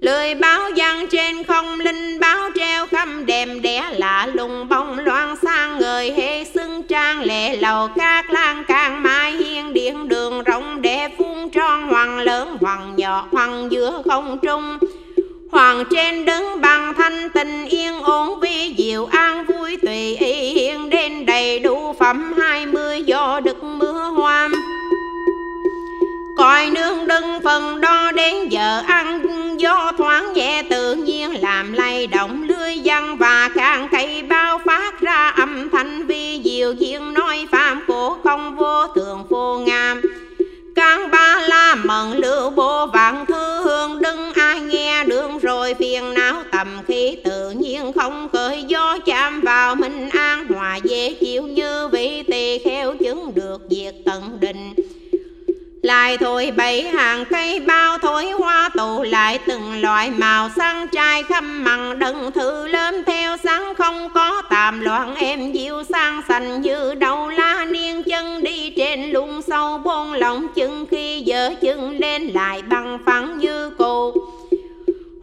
Lời 0.00 0.34
báo 0.34 0.70
giăng 0.74 1.06
trên 1.08 1.44
không 1.44 1.80
linh, 1.80 2.20
báo 2.20 2.50
treo 2.54 2.86
khăm 2.86 3.26
đèm 3.26 3.62
đẻ 3.62 3.84
lạ 3.92 4.28
lùng 4.34 4.68
bông 4.68 4.98
loan 4.98 5.36
sang 5.42 5.78
người 5.78 6.10
hê 6.10 6.44
xưng 6.44 6.82
trang 6.82 7.20
lệ 7.20 7.56
lầu. 7.56 7.88
Các 7.96 8.30
lan 8.30 8.64
càng 8.68 9.02
mai 9.02 9.32
hiên 9.32 9.72
điện 9.72 10.08
đường 10.08 10.42
rộng 10.42 10.82
để 10.82 11.08
phun 11.18 11.50
tròn 11.50 11.88
hoàng 11.88 12.18
lớn, 12.18 12.56
hoàng 12.60 12.96
nhỏ, 12.96 13.28
hoàng 13.32 13.68
giữa 13.70 14.02
không 14.08 14.38
trung. 14.42 14.78
Hoàng 15.50 15.84
trên 15.90 16.24
đứng 16.24 16.60
bằng 16.60 16.94
thanh 16.94 17.30
tình 17.30 17.64
yên 17.64 18.02
ổn, 18.02 18.40
vi 18.40 18.74
diệu 18.78 19.06
an 19.06 19.44
vui 19.44 19.76
tùy 19.82 20.16
y 20.16 20.32
hiện 20.32 20.90
đến 20.90 21.26
đầy 21.26 21.58
đủ 21.58 21.94
phẩm 21.98 22.34
hai 22.38 22.66
mươi 22.66 23.02
do 23.02 23.40
đức 23.44 23.64
mưa 23.64 24.12
hoam 24.16 24.52
coi 26.40 26.70
nương 26.70 27.06
đừng 27.06 27.40
phần 27.44 27.80
đo 27.80 28.12
đến 28.12 28.48
giờ 28.48 28.82
ăn. 28.86 29.22
Gió 29.58 29.92
thoáng 29.98 30.32
nhẹ, 30.32 30.62
tự 30.70 30.94
nhiên 30.94 31.42
làm 31.42 31.72
lay 31.72 32.06
động 32.06 32.42
lưới 32.42 32.80
văn 32.84 33.16
và 33.16 33.50
càng 33.54 33.88
cây 33.92 34.22
bao 34.22 34.60
phát 34.66 35.00
ra 35.00 35.28
âm 35.28 35.70
thanh 35.70 36.06
vi 36.06 36.40
diệu 36.44 36.72
diện 36.72 37.14
nói 37.14 37.46
phạm 37.52 37.80
cổ 37.86 38.16
không 38.24 38.56
vô 38.56 38.86
thường 38.86 39.24
vô 39.28 39.58
ngam 39.58 40.02
Càng 40.74 41.10
ba 41.10 41.40
la 41.48 41.74
mận 41.74 42.16
lưu 42.18 42.50
bố 42.50 42.86
vạn 42.86 43.26
thư 43.26 43.62
hương 43.62 44.02
đứng 44.02 44.32
ai 44.32 44.60
nghe 44.60 45.04
đường 45.04 45.38
rồi 45.38 45.74
phiền 45.74 46.14
não 46.14 46.42
tầm 46.52 46.68
khí 46.86 47.16
tự 47.24 47.50
nhiên 47.50 47.92
không 47.92 48.28
khởi. 48.32 48.64
Gió 48.68 48.98
chạm 49.06 49.40
vào 49.40 49.74
minh 49.74 50.08
an, 50.08 50.46
hòa 50.48 50.76
dễ 50.84 51.14
chịu 51.20 51.42
như 51.42 51.88
vị 51.88 52.22
tỳ 52.22 52.58
kheo 52.58 52.96
chứng 52.96 53.34
được 53.34 53.58
việc 53.70 53.92
tận 54.04 54.38
định 54.40 54.74
lại 55.82 56.18
thôi 56.18 56.52
bảy 56.56 56.82
hàng 56.82 57.24
cây 57.24 57.60
bao 57.60 57.98
thối 57.98 58.30
hoa 58.30 58.68
tụ, 58.76 59.02
lại 59.02 59.38
từng 59.46 59.80
loại 59.82 60.10
màu 60.10 60.50
sang 60.56 60.88
trai 60.88 61.22
khăm 61.22 61.64
mặn. 61.64 61.98
Đừng 61.98 62.32
thư 62.32 62.68
lớn 62.68 63.02
theo 63.06 63.36
sáng, 63.44 63.74
không 63.74 64.08
có 64.14 64.42
tạm 64.50 64.80
loạn. 64.80 65.14
Em 65.14 65.52
dịu 65.52 65.82
sang 65.88 66.22
xanh 66.28 66.62
như 66.62 66.94
đầu 66.94 67.28
lá 67.28 67.64
niên, 67.70 68.02
chân 68.02 68.42
đi 68.42 68.70
trên 68.76 69.10
lung 69.10 69.42
sâu 69.42 69.78
buông 69.78 70.12
lòng 70.12 70.48
chân 70.54 70.86
khi 70.90 71.20
dở 71.20 71.50
chân 71.60 71.98
lên 72.00 72.26
lại 72.26 72.62
bằng 72.62 72.98
phẳng 73.06 73.38
như 73.38 73.70
cụ 73.70 74.14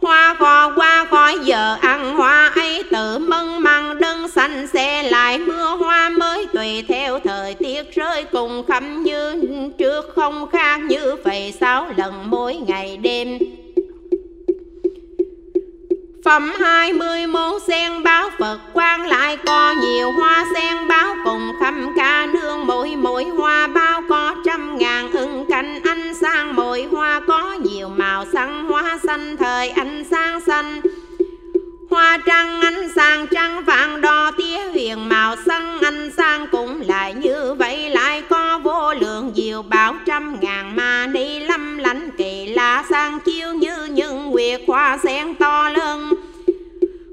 Hoa 0.02 0.34
cò 0.38 0.72
qua 0.76 1.04
khỏi 1.10 1.38
giờ 1.44 1.76
ăn 1.80 2.16
hoa 2.16 2.52
ấy 2.54 2.82
tự 2.90 3.18
mân 3.18 3.62
măng 3.62 3.98
đơn 3.98 4.28
xanh 4.28 4.66
xe 4.66 5.02
lại 5.02 5.38
mưa 5.38 5.76
hoa 5.76 6.08
tùy 6.58 6.84
theo 6.88 7.20
thời 7.20 7.54
tiết 7.54 7.94
rơi 7.94 8.24
cùng 8.32 8.64
khắp 8.68 8.82
như 8.82 9.42
trước, 9.78 10.04
không 10.14 10.46
khác 10.50 10.80
như 10.80 11.16
vậy 11.24 11.54
sáu 11.60 11.86
lần 11.96 12.30
mỗi 12.30 12.54
ngày 12.54 12.96
đêm. 12.96 13.38
Phẩm 16.24 16.52
hai 16.60 16.92
mươi 16.92 17.26
môn 17.26 17.60
sen 17.66 18.02
báo 18.02 18.30
Phật 18.38 18.58
quan 18.72 19.06
lại 19.06 19.36
có 19.46 19.74
nhiều 19.82 20.12
hoa 20.12 20.44
sen 20.54 20.88
báo 20.88 21.14
cùng 21.24 21.52
khăm 21.60 21.94
ca 21.96 22.26
nương, 22.26 22.66
mỗi 22.66 22.96
mỗi 22.96 23.24
hoa 23.24 23.66
bao 23.66 24.02
có 24.08 24.36
trăm 24.44 24.78
ngàn 24.78 25.12
ưng 25.12 25.44
canh 25.50 25.80
ánh 25.82 26.14
sang 26.14 26.56
mỗi 26.56 26.82
hoa 26.82 27.20
có 27.26 27.58
nhiều 27.64 27.88
màu 27.88 28.24
xanh, 28.32 28.68
hoa 28.68 28.98
xanh 29.06 29.36
thời 29.36 29.68
ánh 29.68 30.04
sáng 30.10 30.40
xanh. 30.40 30.80
Hoa 31.90 32.18
trăng 32.26 32.60
ánh 32.60 32.88
sang 32.96 33.26
trăng 33.26 33.64
vàng 33.64 34.00
đo 34.00 34.30
tía 34.30 34.58
huyền 34.72 35.08
màu 35.08 35.36
xanh, 35.46 35.80
ánh 35.80 36.10
sang 36.16 36.46
cũng 36.52 36.80
lại 36.80 37.14
như 37.14 37.54
vậy, 37.54 37.90
lại 37.90 38.22
có 38.22 38.58
vô 38.58 38.94
lượng 38.94 39.32
diệu 39.36 39.62
bảo 39.62 39.94
trăm 40.06 40.36
ngàn 40.40 40.76
ma 40.76 41.06
ni 41.06 41.40
lâm 41.40 41.78
lãnh 41.78 42.10
kỳ 42.10 42.46
lạ 42.46 42.84
sang 42.90 43.18
chiếu 43.20 43.54
như 43.54 43.84
những 43.84 44.30
nguyệt 44.30 44.60
hoa 44.66 44.98
sen 45.02 45.34
to 45.34 45.68
lớn. 45.68 46.14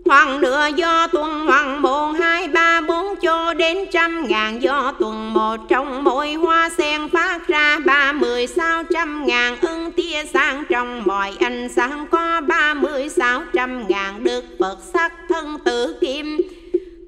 Hoàng 0.06 0.42
nửa 0.42 0.68
do 0.76 1.08
tuần, 1.08 1.46
hoàng 1.46 1.82
một, 1.82 2.12
hai, 2.20 2.48
ba, 2.48 2.82
bốn, 2.82 3.16
cho 3.16 3.54
đến 3.54 3.78
trăm 3.92 4.28
ngàn. 4.28 4.62
Do 4.62 4.94
tuần 5.00 5.34
một, 5.34 5.58
trong 5.70 6.04
mỗi 6.04 6.34
hoa 6.34 6.70
sen 6.78 7.10
phát 7.10 7.48
ra 7.48 7.80
ba 7.86 8.12
mươi 8.12 8.48
sáu 8.48 8.84
trăm 8.84 9.26
ngàn. 9.26 9.58
Ưng 9.62 9.92
tia 9.92 10.26
sáng 10.34 10.64
trong 10.70 11.04
mọi 11.06 11.34
ánh 11.40 11.70
sáng 11.70 12.08
có 12.12 12.42
ba 12.42 12.74
mươi 12.74 13.10
sáu 13.10 13.42
trăm 13.54 13.88
ngàn. 13.88 14.24
Đức 14.24 14.44
Phật 14.60 14.78
sắc 14.94 15.14
thân 15.30 15.58
tử 15.66 15.96
kim, 16.02 16.42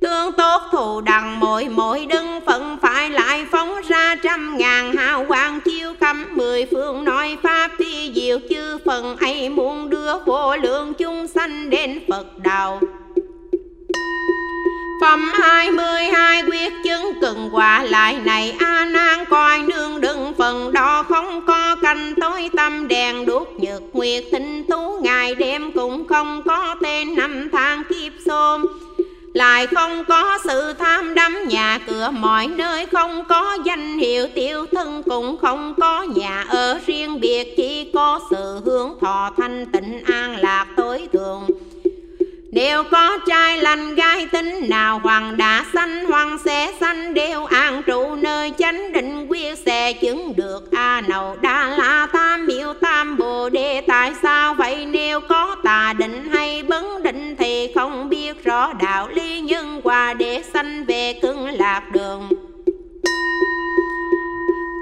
Tương 0.02 0.32
tốt 0.32 0.62
thù 0.72 1.02
đằng 1.02 1.40
mỗi 1.40 1.70
mỗi 1.70 2.06
đứng 2.06 2.40
phận 2.46 2.78
phải 2.82 3.10
lại 3.10 3.46
phóng 3.52 3.76
ra 3.88 4.16
trăm 4.16 4.58
ngàn. 4.58 4.96
Hào 4.98 5.26
quang 5.26 5.60
chiếu 5.62 5.94
khắp 6.00 6.18
mười 6.32 6.66
phương, 6.72 7.04
nói 7.04 7.38
pháp 7.44 7.72
thi 7.78 8.12
diệu 8.16 8.40
chư 8.50 8.78
phần 8.86 9.18
ấy 9.18 9.50
muốn 9.50 9.90
đưa 9.90 9.97
vô 10.28 10.56
lượng 10.56 10.94
chúng 10.94 11.28
sanh 11.28 11.70
đến 11.70 12.00
Phật 12.10 12.40
đạo 12.40 12.80
Phẩm 15.02 15.32
hai 15.34 15.72
mươi 15.72 16.04
hai 16.04 16.44
quyết 16.44 16.74
chứng 16.84 17.12
cần 17.22 17.50
quả 17.52 17.84
lại 17.84 18.18
này, 18.26 18.56
A 18.60 18.86
nan 18.86 19.26
coi 19.30 19.60
nương 19.60 20.02
đừng 20.02 20.34
phần 20.38 20.74
đó 20.74 21.04
không 21.04 21.46
có 21.48 21.76
canh 21.82 22.14
tối, 22.22 22.50
tâm 22.58 22.88
đèn 22.88 23.26
đuốc 23.26 23.60
nhật 23.60 23.82
nguyệt 23.94 24.24
tinh 24.32 24.64
tú, 24.64 25.00
ngày 25.02 25.36
đêm 25.36 25.72
cũng 25.72 26.08
không 26.08 26.42
có 26.46 26.76
tên 26.82 27.16
năm 27.16 27.50
tháng 27.52 27.84
kiếp 27.84 28.14
xôm 28.26 28.66
lại 29.38 29.68
không 29.68 30.04
có 30.06 30.40
sự 30.44 30.74
tham 30.74 31.14
đắm, 31.14 31.38
nhà 31.48 31.80
cửa 31.88 32.10
mọi 32.14 32.48
nơi 32.48 32.86
không 32.86 33.24
có 33.30 33.58
danh 33.66 33.98
hiệu 33.98 34.28
tiêu 34.28 34.66
thân 34.72 35.04
cũng 35.04 35.38
không 35.38 35.74
có 35.80 36.04
nhà 36.04 36.46
ở 36.50 36.80
riêng 36.86 37.20
biệt, 37.20 37.54
chỉ 37.58 37.92
có 37.94 38.20
sự 38.32 38.62
hướng 38.66 39.00
thọ 39.02 39.32
thanh 39.38 39.66
tịnh 39.66 40.04
an 40.06 40.36
lạc 40.38 40.66
tối 40.76 41.08
thượng. 41.14 41.48
Đều 42.52 42.84
có 42.84 43.18
trai 43.28 43.58
lành 43.58 43.96
gái 43.96 44.28
tính, 44.32 44.70
nào 44.70 45.00
hoàng 45.04 45.38
đã 45.38 45.66
sanh, 45.74 46.06
hoàng 46.06 46.38
sẽ 46.46 46.74
sanh, 46.80 47.14
đều 47.14 47.46
an 47.46 47.84
trụ 47.84 48.16
nơi 48.16 48.52
chánh 48.58 48.94
định 48.94 49.28
quyết 49.30 49.58
sẽ 49.66 49.94
chứng 49.94 50.34
được 50.36 50.72
a 50.72 51.02
nậu 51.08 51.38
đa 51.42 51.77
đề, 53.50 53.82
tại 53.82 54.14
sao 54.22 54.54
vậy? 54.54 54.86
Nếu 54.86 55.22
có 55.22 55.56
tà 55.64 55.94
định 55.98 56.30
hay 56.34 56.64
bấn 56.64 57.04
định 57.04 57.36
thì 57.40 57.72
không 57.76 58.10
biết 58.10 58.44
rõ 58.44 58.74
đạo 58.74 59.08
lý 59.08 59.42
nhân 59.42 59.82
quả 59.84 60.14
để 60.14 60.44
sanh 60.54 60.86
về 60.86 61.14
cưng 61.22 61.46
lạc 61.46 61.84
đường. 61.92 62.30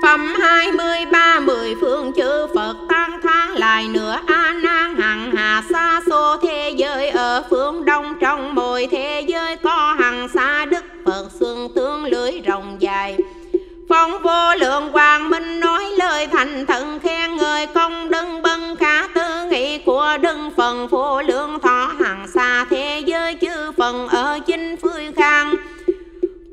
Phẩm 0.01 0.35
23 0.39 1.39
mười 1.39 1.75
phương 1.81 2.11
chư 2.15 2.47
Phật 2.55 2.75
tăng 2.89 3.19
tháng 3.23 3.53
lại 3.53 3.87
nữa 3.87 4.19
A 4.27 4.53
nan 4.63 4.95
hằng 4.95 5.31
hà 5.35 5.63
xa 5.69 6.01
xô 6.09 6.37
thế 6.37 6.73
giới 6.77 7.09
ở 7.09 7.43
phương 7.49 7.85
đông, 7.85 8.15
trong 8.21 8.55
mỗi 8.55 8.87
thế 8.91 9.23
giới 9.27 9.55
có 9.55 9.95
hằng 9.99 10.29
xa 10.33 10.65
Đức 10.65 10.85
Phật 11.05 11.29
xương 11.39 11.69
tương 11.75 12.05
lưới 12.05 12.31
rộng 12.45 12.77
dài. 12.79 13.17
Phong 13.89 14.11
vô 14.23 14.55
lượng 14.55 14.89
quang 14.91 15.29
minh 15.29 15.59
lời 16.15 16.27
thành 16.27 16.65
thần 16.65 16.99
khen 16.99 17.35
người 17.35 17.67
công 17.67 18.09
đức 18.09 18.25
bân 18.43 18.75
khả 18.75 19.07
tư 19.07 19.47
nghị 19.51 19.77
của 19.77 20.17
đấng 20.21 20.51
phần 20.57 20.87
vô 20.87 21.21
lượng 21.21 21.59
thọ 21.59 21.91
hàng 21.99 22.27
xa 22.27 22.65
thế 22.69 23.03
giới 23.05 23.37
chư 23.41 23.71
phần 23.77 24.07
ở 24.07 24.39
chính 24.39 24.75
phương 24.81 25.13
khang. 25.15 25.55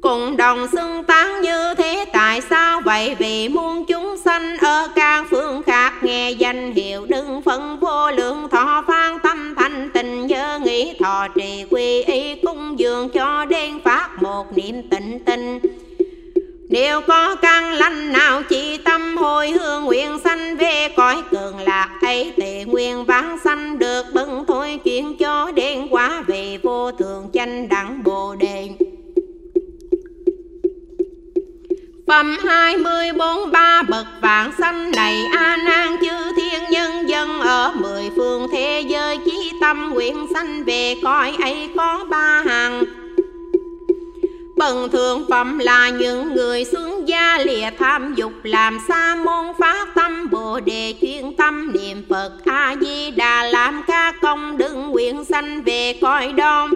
Cùng 0.00 0.36
đồng 0.36 0.68
xưng 0.68 1.04
tán 1.04 1.40
như 1.40 1.74
thế, 1.74 2.04
tại 2.12 2.40
sao 2.40 2.80
vậy? 2.84 3.16
Vì 3.18 3.48
muôn 3.48 3.84
chúng 3.84 4.16
sanh 4.24 4.56
ở 4.56 4.88
các 4.94 5.26
phương 5.30 5.62
khác 5.62 5.92
nghe 6.02 6.30
danh 6.30 6.72
hiệu 6.72 7.06
đừng 7.08 7.42
phân 7.42 7.78
vô 7.80 8.10
lượng 8.10 8.48
thọ 8.50 8.84
phan 8.88 9.18
tâm 9.18 9.54
thanh 9.54 9.90
tình 9.94 10.26
nhớ 10.26 10.58
nghĩ, 10.64 10.96
thọ 11.00 11.28
trì 11.34 11.64
quy 11.70 12.02
y 12.02 12.34
cung 12.34 12.78
dường 12.78 13.08
cho 13.08 13.44
đen 13.44 13.80
phát 13.84 14.08
một 14.22 14.56
niệm 14.56 14.88
tịnh 14.90 15.18
tình 15.24 15.58
nếu 16.72 17.00
có 17.00 17.34
căn 17.34 17.72
lành 17.72 18.12
nào 18.12 18.42
chỉ 18.48 18.76
tâm 18.76 19.16
hồi 19.16 19.50
hương 19.50 19.84
nguyện 19.84 20.18
sanh 20.24 20.56
về 20.56 20.88
cõi 20.96 21.22
cường 21.30 21.58
lạc 21.58 21.98
ấy 22.02 22.32
tề 22.36 22.64
nguyên 22.64 23.04
vãng 23.04 23.38
sanh 23.44 23.78
được 23.78 24.02
bưng 24.14 24.44
thôi 24.48 24.80
chuyện 24.84 25.16
cho 25.16 25.52
đen 25.54 25.88
quá 25.90 26.22
về 26.26 26.58
vô 26.62 26.92
thường 26.92 27.28
chanh 27.34 27.68
đẳng 27.68 28.02
bồ 28.04 28.34
đề. 28.34 28.68
Phẩm 32.06 32.38
hai 32.44 32.76
mươi 32.76 33.12
bốn 33.18 33.52
ba 33.52 33.82
bậc 33.82 34.06
vạn 34.22 34.52
sanh 34.58 34.90
này 34.90 35.24
A 35.36 35.56
nan 35.56 35.96
chư 36.00 36.32
thiên 36.36 36.70
nhân 36.70 37.08
dân 37.08 37.40
ở 37.40 37.72
mười 37.74 38.10
phương 38.16 38.48
thế 38.52 38.84
giới 38.88 39.18
chí 39.24 39.52
tâm 39.60 39.90
nguyện 39.94 40.26
sanh 40.34 40.64
về 40.64 40.94
cõi 41.02 41.36
ấy 41.42 41.68
có 41.76 42.04
ba 42.10 42.42
hàng. 42.46 43.01
Bần 44.62 44.88
thường 44.90 45.24
phẩm 45.30 45.58
là 45.58 45.88
những 45.88 46.34
người 46.34 46.64
xương 46.64 47.08
gia 47.08 47.38
lìa 47.38 47.70
tham 47.78 48.14
dục, 48.14 48.32
làm 48.42 48.78
sa 48.88 49.14
môn 49.14 49.46
phát 49.58 49.88
tâm, 49.94 50.30
bồ 50.30 50.60
đề 50.60 50.94
chuyên 51.00 51.36
tâm 51.36 51.72
niệm 51.72 52.02
Phật 52.08 52.32
A 52.44 52.76
Di 52.80 53.10
Đà 53.10 53.42
làm 53.42 53.82
ca 53.86 54.12
công 54.22 54.58
đừng 54.58 54.90
nguyện 54.90 55.24
sanh 55.24 55.62
về 55.62 55.98
cõi 56.00 56.32
đông 56.32 56.70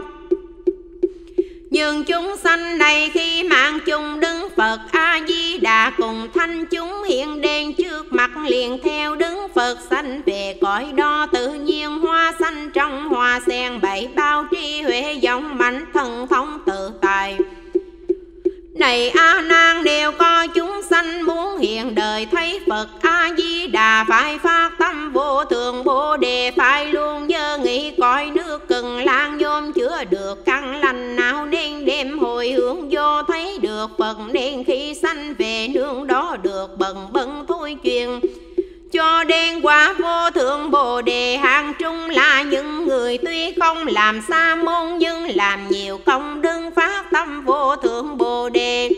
nhưng 1.71 2.05
chúng 2.05 2.37
sanh 2.37 2.79
này 2.79 3.11
khi 3.15 3.43
mạng 3.43 3.79
chung 3.87 4.21
đứng, 4.21 4.49
Phật 4.57 4.79
A-di-đà 4.93 5.93
cùng 5.97 6.29
thanh 6.35 6.67
chúng 6.67 7.03
hiện 7.03 7.41
đen 7.41 7.75
trước 7.75 8.13
mặt 8.13 8.31
liền 8.47 8.79
theo 8.85 9.15
đứng 9.15 9.39
Phật 9.55 9.79
sanh 9.91 10.23
về 10.27 10.59
cõi 10.61 10.93
đo, 10.95 11.27
tự 11.27 11.55
nhiên 11.55 11.99
hoa 11.99 12.33
xanh 12.41 12.71
trong 12.71 13.09
hoa 13.09 13.41
sen 13.47 13.81
bảy, 13.81 14.09
bao 14.17 14.45
tri 14.51 14.83
huệ 14.83 15.13
dòng 15.13 15.59
mạnh 15.59 15.87
thần 15.95 16.27
thông 16.27 16.59
tự 16.67 16.91
tài. 17.01 17.39
Này 18.79 19.09
A 19.11 19.41
Nan 19.41 19.85
đều 19.85 20.13
có 20.13 20.47
chúng 20.55 20.83
sanh 20.91 21.27
muốn 21.27 21.59
hiện 21.59 21.95
đời, 21.95 22.27
thấy 22.31 22.61
Phật 22.69 22.87
A 23.01 23.31
Di 23.39 23.67
Đà 23.67 24.05
phải 24.09 24.39
phát 24.39 24.71
tâm 24.79 25.13
vô 25.13 25.45
thường 25.45 25.85
bồ 25.85 26.17
đề, 26.17 26.51
phải 26.51 26.87
luôn 26.87 27.27
nhớ 27.27 27.59
nghĩ, 27.63 27.93
cõi 27.99 28.31
nước 28.35 28.69
cần 28.69 29.05
lan 29.05 29.39
nhôm 29.39 29.73
chữa 29.73 30.05
được 30.11 30.45
căn 30.45 30.81
lành 30.81 31.17
nào 31.17 31.47
nên 31.47 31.85
đêm 31.85 32.19
hồi 32.19 32.51
hướng 32.51 32.89
vô 32.91 33.23
thấy 33.23 33.59
được 33.59 33.91
Phật, 33.99 34.17
nên 34.33 34.65
khi 34.65 34.95
sanh 34.95 35.35
về 35.39 35.69
nương 35.75 36.07
đó 36.07 36.37
được 36.43 36.79
bần 36.79 36.97
bần 37.13 37.45
thôi 37.49 37.77
chuyện 37.83 38.21
cho 38.97 39.25
đen 39.25 39.67
quả 39.67 39.95
vô 39.99 40.31
thượng 40.31 40.71
bồ 40.71 41.03
đề. 41.03 41.37
Hàng 41.37 41.73
trung 41.79 42.11
là 42.11 42.43
những 42.43 42.87
người 42.87 43.19
tuy 43.19 43.53
không 43.61 43.87
làm 43.87 44.23
sa 44.29 44.55
môn, 44.55 44.99
nhưng 44.99 45.37
làm 45.37 45.69
nhiều 45.69 45.99
công 45.99 46.43
đức 46.43 46.61
phát 46.77 47.05
tâm 47.13 47.45
vô 47.45 47.77
thượng 47.77 48.19
bồ 48.19 48.49
đề. 48.49 48.91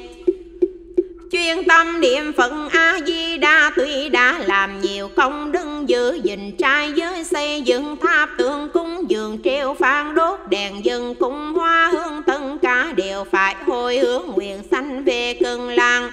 Chuyên 1.33 1.65
tâm 1.69 2.01
niệm 2.01 2.33
phật 2.33 2.53
a 2.73 2.99
di 3.07 3.39
đà 3.39 3.71
tuy 3.77 4.09
đã 4.09 4.39
làm 4.47 4.81
nhiều 4.81 5.09
công 5.17 5.53
đức, 5.53 5.67
giữ 5.87 6.21
gìn 6.23 6.57
trai 6.57 6.93
giới, 6.93 7.25
xây 7.25 7.63
dựng 7.63 7.97
tháp 7.97 8.29
tượng 8.39 8.69
cung 8.75 9.11
dường, 9.11 9.39
treo 9.45 9.75
phan 9.75 10.15
đốt 10.15 10.39
đèn 10.49 10.85
dân 10.85 11.15
cung 11.15 11.55
hoa, 11.55 11.91
hương 11.93 12.23
tất 12.23 12.41
cả 12.63 12.93
đều 12.97 13.25
phải 13.25 13.57
hồi 13.67 13.99
hướng 13.99 14.27
nguyện 14.27 14.63
sanh 14.71 15.05
về 15.05 15.35
cân 15.41 15.69
làng. 15.69 16.11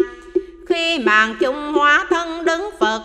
Khi 0.70 1.00
màn 1.00 1.36
chung 1.40 1.74
hóa 1.74 2.06
thân 2.10 2.46
đứng 2.46 2.70
Phật 2.80 3.02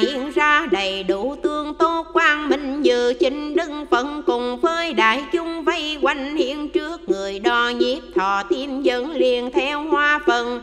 Hiện 0.00 0.30
ra 0.30 0.66
đầy 0.70 1.02
đủ 1.02 1.36
tương 1.42 1.74
tốt 1.74 2.06
quang 2.12 2.48
minh 2.48 2.82
như 2.82 3.14
chính 3.14 3.56
đức 3.56 3.70
phận 3.90 4.22
cùng 4.26 4.60
với 4.60 4.92
đại 4.92 5.24
chúng 5.32 5.64
vây 5.64 5.98
quanh. 6.02 6.36
Hiện 6.36 6.68
trước 6.68 7.08
người 7.08 7.38
đo 7.38 7.68
nhiếp 7.68 8.02
thọ 8.14 8.42
tim 8.48 8.82
dẫn 8.82 9.10
liền 9.10 9.50
theo 9.50 9.82
hoa 9.82 10.20
phần. 10.26 10.60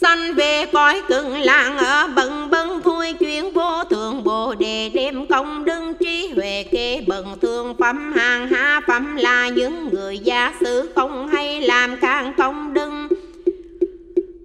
Sanh 0.00 0.34
về 0.34 0.66
cõi 0.72 1.02
cực 1.08 1.26
làng 1.26 1.78
ở 1.78 2.08
bần 2.16 2.50
bần 2.50 2.80
thui 2.84 3.12
chuyển 3.12 3.52
vô 3.52 3.84
thượng 3.84 4.24
bồ 4.24 4.54
đề 4.54 4.90
đem 4.94 5.26
công 5.26 5.64
đức 5.64 5.92
trí 6.00 6.30
huệ 6.36 6.64
kê 6.72 7.00
bần 7.06 7.26
thường 7.42 7.74
phẩm. 7.78 8.12
Hàng 8.16 8.48
hạ 8.48 8.80
phẩm 8.86 9.16
là 9.16 9.48
những 9.48 9.88
người 9.92 10.18
gia 10.18 10.52
sử 10.60 10.92
không 10.94 11.28
hay 11.28 11.60
làm 11.60 11.96
càng 12.00 12.32
công 12.36 12.74
đức 12.74 12.90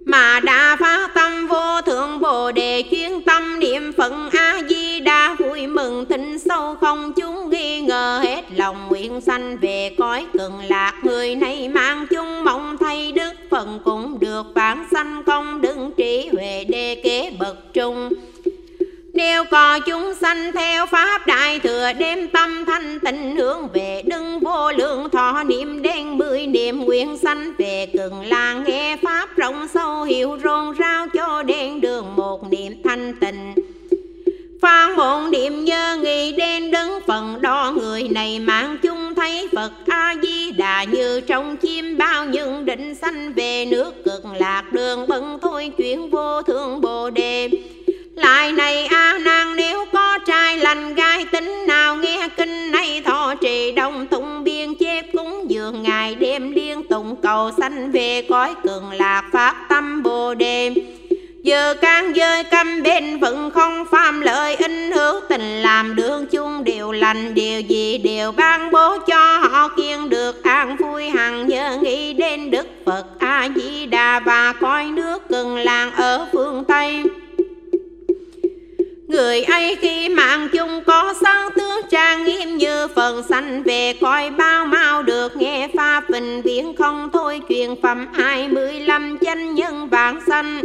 mà 0.04 0.40
đã 0.40 0.76
phát 0.80 1.10
tâm 1.14 1.46
vô 1.46 1.80
thượng 1.80 2.20
bồ 2.20 2.52
đề 2.52 2.84
chuyên 2.90 3.22
tâm 3.22 3.60
niệm 3.60 3.92
phật 3.96 4.12
a 4.32 4.60
di 4.68 5.00
đà 5.00 5.36
vui 5.38 5.66
mừng 5.66 6.06
thịnh 6.08 6.38
sâu 6.38 6.74
không 6.80 7.12
chúng 7.12 7.50
nghi 7.50 7.80
ngờ 7.80 8.20
hết 8.22 8.42
lòng 8.56 8.88
nguyện 8.88 9.20
sanh 9.20 9.56
về 9.60 9.90
cõi 9.98 10.26
cực 10.32 10.52
lạc. 10.68 10.94
Người 11.02 11.34
này 11.36 11.68
mang 11.68 12.06
chung 12.10 12.44
mong 12.44 12.76
thay 12.80 13.12
đức 13.12 13.32
phần 13.50 13.80
cũng 13.84 14.20
được 14.20 14.46
bản 14.54 14.86
sanh 14.92 15.22
công 15.26 15.60
đứng 15.60 15.92
trí 15.96 16.28
huệ 16.32 16.64
đề 16.64 17.00
kế 17.04 17.30
bậc 17.38 17.74
trung 17.74 18.10
nếu 19.14 19.44
có 19.44 19.80
chúng 19.86 20.14
sanh 20.20 20.52
theo 20.52 20.86
Pháp 20.86 21.26
Đại 21.26 21.60
Thừa 21.60 21.92
đem 21.98 22.28
tâm 22.28 22.64
thanh 22.66 22.98
tịnh 23.00 23.36
hướng 23.36 23.68
về 23.72 24.02
đừng 24.06 24.40
vô 24.40 24.72
lượng 24.72 25.10
thọ, 25.10 25.42
niệm 25.46 25.82
đen 25.82 26.18
mười 26.18 26.46
niệm 26.46 26.80
nguyện 26.80 27.16
sanh 27.22 27.52
về 27.58 27.86
cường 27.92 28.26
làng, 28.26 28.64
nghe 28.66 28.96
Pháp 29.02 29.36
rộng 29.36 29.68
sâu 29.74 30.02
hiểu 30.02 30.38
rôn 30.44 30.74
rao 30.78 31.06
cho 31.08 31.42
đen 31.42 31.80
đường 31.80 32.16
một 32.16 32.50
niệm 32.50 32.72
thanh 32.84 33.14
tịnh. 33.20 33.54
Phan 34.62 34.96
một 34.96 35.28
niệm 35.32 35.64
nhớ 35.64 35.98
nghĩ 36.02 36.32
đen 36.32 36.70
đứng 36.70 36.98
phần 37.06 37.38
đo 37.40 37.72
người 37.76 38.08
này 38.08 38.38
mang 38.38 38.78
chung 38.82 39.14
thấy 39.14 39.48
Phật 39.52 39.72
A-di-đà 39.86 40.84
như 40.84 41.20
trong 41.20 41.56
chim 41.56 41.98
bao 41.98 42.24
những 42.24 42.64
định 42.64 42.94
sanh 42.94 43.32
về 43.32 43.64
nước 43.64 44.04
cực 44.04 44.22
lạc 44.40 44.72
đường 44.72 45.06
bận 45.08 45.38
thôi 45.42 45.72
chuyển 45.76 46.10
vô 46.10 46.42
thượng 46.42 46.80
bồ 46.80 47.10
đề 47.10 47.50
lại 48.16 48.52
này 48.52 48.86
a 48.86 49.18
nan 49.18 49.56
nếu 49.56 49.84
có 49.92 50.18
trai 50.26 50.58
lành 50.58 50.94
gai 50.94 51.26
tính 51.32 51.64
nào 51.66 51.96
nghe 51.96 52.28
kinh 52.36 52.70
này 52.70 53.02
thọ 53.04 53.34
trì 53.34 53.72
đông 53.72 54.06
tụng 54.06 54.44
biên 54.44 54.74
chép 54.74 55.04
cúng 55.12 55.46
dường 55.48 55.82
ngày 55.82 56.14
đêm 56.14 56.52
liên 56.52 56.82
tụng 56.88 57.16
cầu 57.22 57.50
sanh 57.58 57.92
về 57.92 58.22
cõi 58.28 58.54
cường 58.62 58.90
lạc 58.90 59.22
phát 59.32 59.54
tâm 59.68 60.02
bồ 60.02 60.34
đề 60.34 60.74
Giờ 61.42 61.74
can 61.74 62.14
dơi 62.14 62.44
căm 62.44 62.82
bên 62.82 63.18
vẫn 63.18 63.50
không 63.50 63.84
phạm 63.90 64.20
lợi 64.20 64.56
in 64.56 64.92
hữu 64.92 65.20
tình 65.28 65.62
làm 65.62 65.96
đường 65.96 66.26
chung 66.26 66.64
đều 66.64 66.92
lành, 66.92 67.34
điều 67.34 67.60
gì 67.60 67.98
đều 67.98 68.32
ban 68.32 68.70
bố 68.70 68.98
cho 69.06 69.38
họ 69.38 69.68
kiên 69.68 70.08
được 70.08 70.42
an 70.44 70.76
vui 70.76 71.08
hằng 71.08 71.46
nhớ 71.46 71.78
nghĩ 71.82 72.12
đến 72.12 72.50
Đức 72.50 72.66
Phật 72.86 73.04
A 73.18 73.48
Di 73.56 73.86
Đà 73.86 74.20
và 74.20 74.52
coi 74.60 74.84
nước 74.84 75.22
cần 75.28 75.56
làng 75.56 75.92
ở 75.92 76.26
phương 76.32 76.64
Tây. 76.64 77.04
Người 79.14 79.42
ấy 79.42 79.76
khi 79.80 80.08
mạng 80.08 80.48
chung 80.52 80.84
có 80.86 81.14
sáu 81.22 81.50
tướng 81.50 81.80
trang 81.90 82.24
nghiêm 82.24 82.56
như 82.56 82.88
phần 82.94 83.22
sanh 83.28 83.62
về 83.62 83.94
coi 84.00 84.30
bao 84.30 84.66
mau 84.66 85.02
được 85.02 85.36
nghe 85.36 85.68
pha 85.76 86.00
bình 86.00 86.42
viễn 86.42 86.76
không 86.76 87.08
thôi 87.12 87.40
truyền 87.48 87.82
phẩm 87.82 88.06
hai 88.12 88.48
mươi 88.48 88.80
lăm 88.80 89.18
danh 89.20 89.54
nhân 89.54 89.88
vạn 89.88 90.20
sanh. 90.26 90.62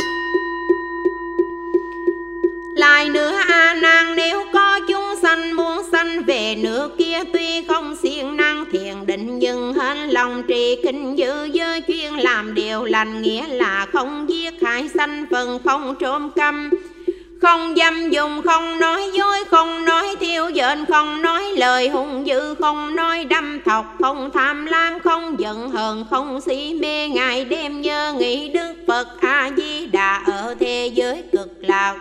Lại 2.76 3.10
nữa 3.10 3.40
A 3.48 3.74
Nan 3.82 4.16
nếu 4.16 4.46
có 4.54 4.80
chúng 4.88 5.16
sanh 5.22 5.56
muốn 5.56 5.82
sanh 5.92 6.24
về 6.24 6.56
nước 6.56 6.98
kia 6.98 7.20
tuy 7.34 7.64
không 7.68 7.96
siêng 7.96 8.38
năng 8.38 8.66
thiền 8.72 9.06
định 9.06 9.40
nhưng 9.40 9.74
hết 9.74 9.96
lòng 10.10 10.44
trì 10.48 10.76
kinh 10.84 11.18
giữ 11.18 11.50
giới 11.54 11.82
chuyên 11.88 12.14
làm 12.14 12.54
điều 12.54 12.86
lành 12.86 13.22
nghĩa 13.22 13.48
là 13.48 13.88
không 13.94 14.30
giết 14.30 14.54
hại 14.62 14.90
sanh 14.90 15.26
phần 15.32 15.60
không 15.66 15.96
trộm 16.00 16.30
câm 16.36 16.70
không 17.42 17.76
dâm 17.78 18.10
dùng 18.10 18.42
không 18.42 18.80
nói 18.80 19.12
dối, 19.14 19.38
không 19.52 19.86
nói 19.86 20.16
thiêu 20.20 20.52
dện, 20.56 20.86
không 20.86 21.22
nói 21.22 21.44
lời 21.58 21.90
hung 21.90 22.28
dữ, 22.28 22.56
không 22.56 22.96
nói 22.96 23.26
đâm 23.26 23.60
thọc, 23.66 23.96
không 24.00 24.30
tham 24.34 24.66
lam, 24.66 25.00
không 25.00 25.36
giận 25.40 25.70
hờn, 25.70 26.06
không 26.10 26.42
si 26.42 26.78
mê. 26.82 27.08
Ngày 27.08 27.46
đêm 27.46 27.82
nhớ 27.82 28.16
nghĩ 28.20 28.50
đức 28.50 28.74
phật 28.88 29.08
a 29.22 29.52
di 29.58 29.86
đà 29.86 30.24
ở 30.26 30.56
thế 30.60 30.92
giới 30.94 31.24
cực 31.32 31.50
lạc. 31.60 31.96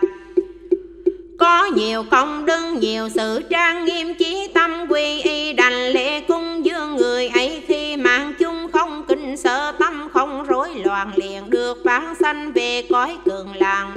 Có 1.39 1.65
nhiều 1.65 2.03
công 2.11 2.45
đức, 2.45 2.73
nhiều 2.79 3.09
sự 3.09 3.41
trang 3.49 3.85
nghiêm, 3.85 4.13
chí 4.13 4.47
tâm 4.53 4.85
quy 4.89 5.21
y, 5.21 5.53
đành 5.53 5.89
lễ 5.89 6.21
cung 6.21 6.65
dương 6.65 6.95
người 6.95 7.27
ấy. 7.27 7.63
Khi 7.67 7.97
mạng 7.97 8.33
chung 8.39 8.71
không 8.71 9.03
kinh 9.07 9.37
sợ 9.37 9.71
tâm 9.79 10.09
không 10.13 10.43
rối 10.43 10.69
loạn, 10.83 11.11
liền 11.15 11.49
được 11.49 11.77
phán 11.85 12.15
sanh 12.19 12.51
về 12.51 12.83
cõi 12.89 13.17
cường 13.25 13.47
làng 13.55 13.91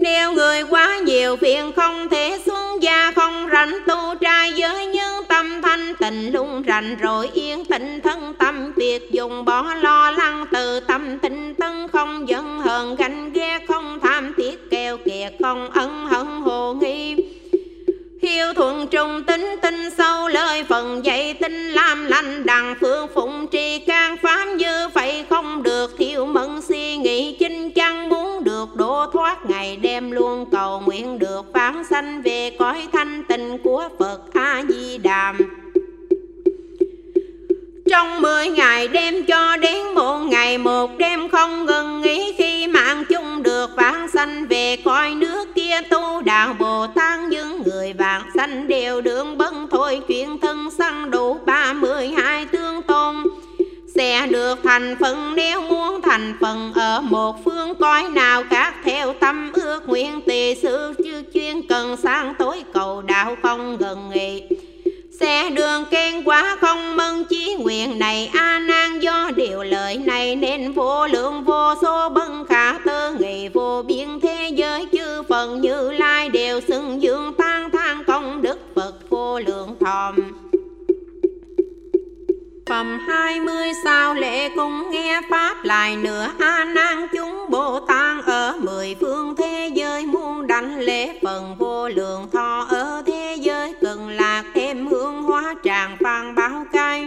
nếu 0.00 0.32
người 0.32 0.62
quá 0.70 0.98
nhiều 0.98 1.36
phiền 1.36 1.72
không 1.76 2.08
thể 2.08 2.38
xuống 2.46 2.82
gia, 2.82 3.12
không 3.12 3.48
rảnh 3.52 3.78
tu 3.86 4.14
trai 4.20 4.52
giới 4.52 4.86
nhưng 4.86 5.24
tâm 5.28 5.62
thanh 5.62 5.94
tịnh 5.94 6.32
lung 6.32 6.62
rảnh 6.66 6.96
rồi 6.96 7.30
yên 7.34 7.64
tĩnh 7.64 8.00
thân 8.04 8.34
tâm 8.38 8.72
việc 8.76 9.10
dùng, 9.12 9.44
bỏ 9.44 9.74
lo 9.74 10.10
lắng 10.10 10.46
từ 10.52 10.80
tâm 10.80 11.18
tinh 11.18 11.54
tấn, 11.54 11.88
không 11.92 12.28
giận 12.28 12.60
hờn 12.60 12.96
ganh 12.96 13.32
ghét 13.32 13.58
không 13.68 13.98
tham 14.02 14.34
thiết 14.36 14.70
keo 14.70 14.96
kiệt, 14.96 15.32
không 15.42 15.70
ân 15.70 16.06
hận 16.06 16.26
hồ 16.26 16.74
nghi. 16.74 17.16
Hiếu 18.22 18.52
thuận 18.54 18.86
trung 18.86 19.22
tính 19.26 19.56
tinh 19.62 19.90
sâu 19.98 20.28
lời 20.28 20.64
phần 20.68 21.04
dạy 21.04 21.34
tinh 21.34 21.70
làm 21.70 22.06
lành 22.06 22.46
đằng 22.46 22.74
phương 22.80 23.06
phụng 23.14 23.46
trì 23.46 23.78
can 23.78 24.16
pháp 24.22 24.44
như 24.44 24.88
vậy 24.94 25.24
không 25.30 25.62
được 25.62 25.94
thiếu 25.98 26.26
mẫn 26.26 26.60
suy 26.68 26.96
nghĩ 26.96 27.36
chinh 27.38 27.70
chăng 27.70 27.79
thoát 29.06 29.46
ngày 29.46 29.76
đêm 29.76 30.10
luôn 30.10 30.46
cầu 30.50 30.80
nguyện 30.86 31.18
được 31.18 31.52
phán 31.54 31.84
sanh 31.84 32.22
về 32.22 32.50
cõi 32.58 32.88
thanh 32.92 33.24
tịnh 33.28 33.58
của 33.64 33.88
Phật 33.98 34.20
A 34.34 34.62
Di 34.68 34.98
Đàm 34.98 35.36
trong 37.90 38.22
mười 38.22 38.48
ngày 38.48 38.88
đêm 38.88 39.24
cho 39.24 39.56
đến 39.56 39.94
một 39.94 40.18
ngày 40.18 40.58
một 40.58 40.90
đêm 40.98 41.28
không 41.28 41.66
ngừng 41.66 42.00
nghỉ 42.00 42.34
khi 42.38 42.66
mạng 42.66 43.04
chung 43.08 43.42
được 43.42 43.70
vãng 43.76 44.08
sanh 44.08 44.46
về 44.46 44.76
cõi 44.84 45.14
nước 45.14 45.48
kia, 45.54 45.80
tu 45.90 46.22
đạo 46.22 46.54
Bồ 46.58 46.86
Tát 46.86 47.20
những 47.20 47.62
người 47.66 47.92
vãng 47.92 48.22
sanh 48.34 48.68
đều 48.68 49.00
đường 49.00 49.38
bấn 49.38 49.66
thôi 49.70 50.00
chuyện 50.08 50.38
thân 50.38 50.70
sanh 50.70 51.10
đủ 51.10 51.38
ba 51.46 51.72
mươi 51.72 52.08
hai 52.08 52.46
tương 52.46 52.59
sẽ 54.00 54.26
được 54.26 54.58
thành 54.64 54.96
phần. 55.00 55.34
Nếu 55.36 55.60
muốn 55.60 56.02
thành 56.02 56.34
phần 56.40 56.72
ở 56.74 57.00
một 57.00 57.44
phương, 57.44 57.74
coi 57.74 58.08
nào 58.08 58.42
khác 58.50 58.74
theo 58.84 59.12
tâm 59.12 59.52
ước. 59.52 59.88
Nguyện 59.88 60.20
tỳ 60.26 60.54
sư 60.54 60.94
chư 61.04 61.22
chuyên 61.34 61.68
cần 61.68 61.96
sáng 61.96 62.34
tối 62.38 62.64
cầu 62.72 63.02
đạo 63.02 63.36
không 63.42 63.76
gần 63.76 64.10
nghị 64.14 64.42
xe 65.20 65.50
đường 65.50 65.84
khen 65.90 66.24
quá 66.24 66.56
không 66.60 66.96
mân 66.96 67.24
chí 67.24 67.54
nguyện 67.54 67.98
này 67.98 68.30
a 68.34 68.58
nan 68.58 69.00
do 69.00 69.30
điều 69.36 69.62
lời 69.62 69.96
này. 69.96 70.36
Nên 70.36 70.72
vô 70.72 71.06
lượng 71.06 71.44
vô 71.44 71.74
số 71.82 72.08
bân 72.08 72.44
khả 72.48 72.78
tơ 72.84 73.12
nghị 73.12 73.48
vô 73.48 73.82
biên 73.82 74.20
thế 74.22 74.50
giới, 74.54 74.86
chư 74.92 75.22
phần 75.28 75.60
như 75.60 75.90
lai 75.90 76.28
đều 76.28 76.60
xưng 76.60 77.02
dương 77.02 77.32
tan 77.38 77.70
than 77.70 78.04
công 78.04 78.42
đức 78.42 78.58
phật 78.74 78.92
vô 79.10 79.38
lượng 79.38 79.76
thòm. 79.80 80.14
Phẩm 82.70 82.98
hai 83.08 83.40
mươi 83.40 83.72
sao 83.84 84.14
lễ 84.14 84.48
cung 84.48 84.90
nghe 84.90 85.20
Pháp 85.30 85.64
lại 85.64 85.96
nữa. 85.96 86.30
A 86.38 86.64
nan 86.64 87.06
chúng 87.14 87.50
Bồ 87.50 87.80
Tát 87.80 88.24
ở 88.26 88.54
mười 88.60 88.96
phương 89.00 89.36
thế 89.36 89.70
giới 89.74 90.06
muôn 90.06 90.46
đảnh 90.46 90.78
lễ 90.78 91.18
phần 91.22 91.56
vô 91.58 91.88
lượng 91.88 92.28
thọ. 92.32 92.66
Ở 92.70 93.02
thế 93.06 93.36
giới 93.40 93.74
cần 93.80 94.08
lạc 94.08 94.44
thêm 94.54 94.86
hương 94.86 95.22
hóa 95.22 95.54
tràng 95.64 95.96
phan 96.00 96.34
báo 96.34 96.64
cai 96.72 97.06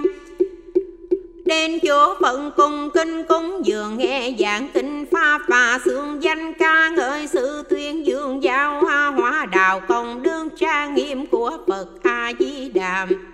Đến 1.46 1.80
chỗ 1.84 2.16
phận 2.22 2.52
cung, 2.58 2.90
kinh 2.94 3.24
cúng, 3.24 3.62
dường 3.64 3.98
nghe, 3.98 4.34
giảng 4.40 4.70
kinh, 4.74 5.06
pháp 5.12 5.42
và 5.48 5.80
xương 5.86 6.24
danh 6.24 6.54
ca 6.54 6.90
ngợi 6.90 7.28
sự 7.28 7.64
tuyên 7.70 8.06
dương 8.06 8.44
giáo 8.44 8.82
hoa 8.82 9.08
hóa 9.08 9.46
đạo 9.46 9.82
công, 9.88 10.24
đương 10.24 10.50
trang 10.56 10.96
nghiêm 10.96 11.26
của 11.26 11.58
Phật 11.68 11.88
A-di-đàm 12.04 13.33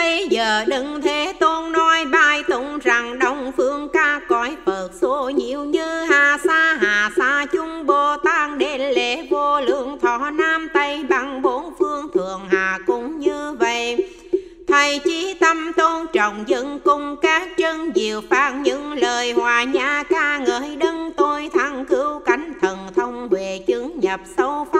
Bây 0.00 0.28
giờ 0.28 0.64
đừng 0.68 1.02
thế 1.02 1.32
tôn 1.40 1.72
nói 1.72 2.04
bài 2.04 2.42
tụng 2.48 2.78
rằng 2.78 3.18
Đông 3.18 3.52
phương 3.56 3.88
ca 3.92 4.20
cõi 4.28 4.56
Phật 4.66 4.90
số 5.00 5.30
nhiều 5.30 5.64
như 5.64 6.04
Hà 6.04 6.38
Sa. 6.44 6.78
Hà 6.80 7.10
Sa 7.16 7.46
chúng 7.52 7.86
Bồ 7.86 8.16
Tát 8.16 8.58
đến 8.58 8.80
lễ 8.80 9.26
vô 9.30 9.60
lượng 9.60 9.98
thọ 10.02 10.30
Nam 10.30 10.68
Tây 10.74 11.04
bằng 11.08 11.42
bốn 11.42 11.74
phương 11.78 12.08
thường 12.14 12.40
Hà 12.50 12.78
cũng 12.86 13.18
như 13.18 13.56
vậy. 13.60 13.96
Thầy 14.68 14.98
chí 14.98 15.34
tâm 15.40 15.72
tôn 15.72 16.06
trọng 16.12 16.44
dân 16.46 16.80
cung 16.84 17.16
các 17.22 17.56
chân 17.56 17.92
diệu 17.94 18.20
phát 18.30 18.54
những 18.62 18.92
lời 18.92 19.32
hòa 19.32 19.64
nhã 19.64 20.02
ca 20.08 20.38
ngợi 20.38 20.76
đấng 20.76 21.12
tôi 21.16 21.50
thăng 21.54 21.84
cứu 21.84 22.20
cánh 22.26 22.52
thần 22.60 22.78
thông 22.96 23.28
huệ 23.28 23.60
chứng 23.66 24.00
nhập 24.00 24.20
sâu 24.36 24.66
pháp 24.72 24.79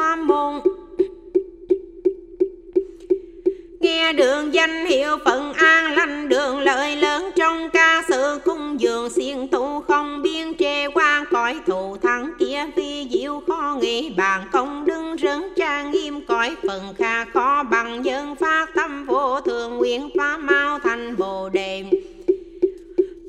nghe 3.81 4.13
đường 4.13 4.55
danh 4.55 4.87
hiệu 4.87 5.17
phận 5.25 5.53
an 5.53 5.93
lành 5.93 6.29
đường 6.29 6.59
lợi 6.59 6.97
lớn. 6.97 7.31
Trong 7.37 7.71
ca 7.71 8.03
sự 8.09 8.41
cung 8.45 8.81
dường 8.81 9.11
xiên 9.11 9.49
tu 9.49 9.81
không 9.81 10.23
biên 10.23 10.55
trề 10.59 10.89
qua 10.89 11.25
cõi 11.31 11.61
thù 11.67 11.97
thắng 12.03 12.33
kia 12.39 12.67
vi 12.77 13.09
diệu 13.11 13.43
khó 13.49 13.79
nghĩ. 13.81 14.11
Bàn 14.17 14.49
công 14.53 14.85
đứng 14.87 15.17
rấn 15.23 15.43
trang 15.57 15.91
nghiêm. 15.91 16.27
Cõi 16.27 16.57
phần 16.69 16.95
kha 16.99 17.25
khó 17.25 17.63
bằng 17.63 18.05
dân 18.05 18.37
phát 18.37 18.67
tâm 18.75 19.05
vô 19.05 19.41
thường. 19.41 19.79
Nguyện 19.79 20.11
phá 20.19 20.37
mau 20.37 20.79
thành 20.79 21.17
bồ 21.17 21.49
đề. 21.49 21.85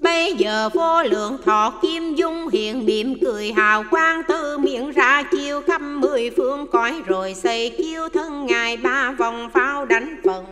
Bây 0.01 0.33
giờ 0.33 0.69
vô 0.73 1.03
lượng 1.03 1.37
thọ 1.45 1.73
kim 1.81 2.15
dung 2.15 2.47
hiện 2.47 2.85
mỉm 2.85 3.15
cười 3.21 3.51
hào 3.51 3.83
quang 3.91 4.21
từ 4.27 4.57
miệng 4.57 4.91
ra 4.91 5.23
chiêu 5.31 5.61
khắp 5.61 5.81
mười 5.81 6.29
phương 6.37 6.67
cõi 6.71 6.93
rồi 7.05 7.33
xây 7.33 7.69
kiêu 7.69 8.09
thân 8.13 8.45
ngài 8.45 8.77
ba 8.77 9.11
vòng 9.11 9.49
pháo 9.53 9.85
đánh 9.85 10.21
phần. 10.23 10.45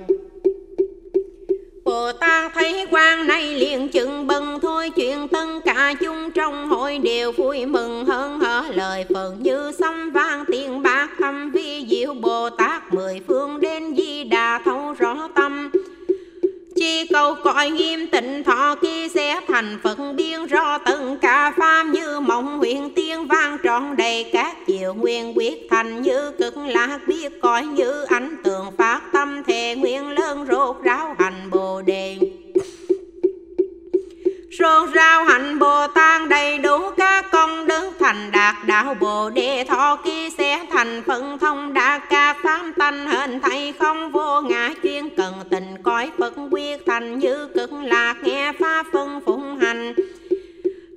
Bồ 1.86 2.12
Tát 2.12 2.52
thấy 2.54 2.88
quan 2.92 3.28
này 3.28 3.56
liền 3.56 3.90
chừng 3.90 4.28
bần 4.28 4.60
thôi 4.62 4.90
chuyện 4.96 5.28
tân 5.28 5.62
cả 5.66 5.94
chung 6.00 6.32
trong 6.32 6.70
hội 6.70 6.98
đều 6.98 7.32
vui 7.32 7.66
mừng 7.66 8.06
hơn 8.06 8.40
hở 8.40 8.64
lời 8.70 9.06
phần 9.14 9.38
như 9.44 9.72
sấm 9.80 10.12
vang 10.12 10.46
tiếng 10.48 10.84
bạc 10.84 11.10
thâm 11.18 11.52
vi 11.52 11.86
diệu 11.90 12.14
Bồ 12.14 12.50
Tát 12.50 12.94
mười 12.94 13.22
phương 13.28 13.60
đến 13.60 13.96
di 13.98 14.24
đà 14.24 14.62
thấu 14.66 14.94
rõ 15.00 15.28
tâm 15.36 15.72
chi 16.80 17.08
cầu 17.08 17.36
cõi 17.44 17.70
nghiêm 17.70 18.08
tịnh, 18.08 18.44
thọ 18.44 18.76
khi 18.82 19.10
sẽ 19.10 19.42
thành 19.48 19.80
phật 19.84 19.98
biên 20.16 20.46
rõ 20.46 20.78
từng 20.78 21.18
cả 21.22 21.54
pháp 21.58 21.84
như 21.84 22.20
mộng. 22.20 22.58
Huyền 22.60 22.94
tiên 22.96 23.28
vang 23.28 23.58
trọn 23.64 23.96
đầy 23.98 24.30
các 24.34 24.58
diệu 24.68 24.94
nguyên 24.94 25.38
quyết, 25.38 25.68
thành 25.70 26.02
như 26.02 26.32
cực 26.32 26.58
lạc 26.58 27.00
biết 27.08 27.42
cõi 27.42 27.66
như 27.66 28.04
ánh 28.04 28.36
tường 28.44 28.66
phát 28.78 29.02
tâm, 29.14 29.44
thề 29.44 29.76
nguyện 29.76 30.10
lớn 30.10 30.46
rốt 30.52 30.76
ráo 30.84 31.16
hành 31.20 31.50
bồ 31.52 31.82
đề. 31.82 32.18
Rốt 34.60 34.90
rau 34.96 35.24
hạnh 35.24 35.60
Bồ 35.60 35.88
Tát 35.88 36.30
đầy 36.30 36.58
đủ 36.58 36.90
các 36.98 37.32
công 37.32 37.68
đức 37.68 37.92
thành 38.00 38.32
đạt. 38.32 38.56
Đạo 38.68 38.96
Bồ 39.00 39.30
Đề 39.30 39.64
thọ 39.64 39.96
ký 39.96 40.30
sẽ 40.38 40.66
thành 40.72 41.04
phân 41.08 41.40
thông 41.40 41.74
đạt 41.74 42.02
ca 42.10 42.36
pháp 42.44 42.66
tánh 42.78 43.08
hình 43.08 43.40
thầy 43.40 43.74
không 43.80 44.12
vô 44.12 44.42
ngã 44.42 44.70
chuyên 44.84 45.10
cần 45.10 45.34
tình 45.50 45.84
cõi 45.84 46.12
Phật 46.18 46.34
quyết 46.52 46.86
thành 46.86 47.20
như 47.20 47.48
cực 47.56 47.70
lạc 47.74 48.16
nghe 48.24 48.52
pháp 48.60 48.86
phân 48.94 49.22
phụng 49.26 49.58
hành. 49.58 49.94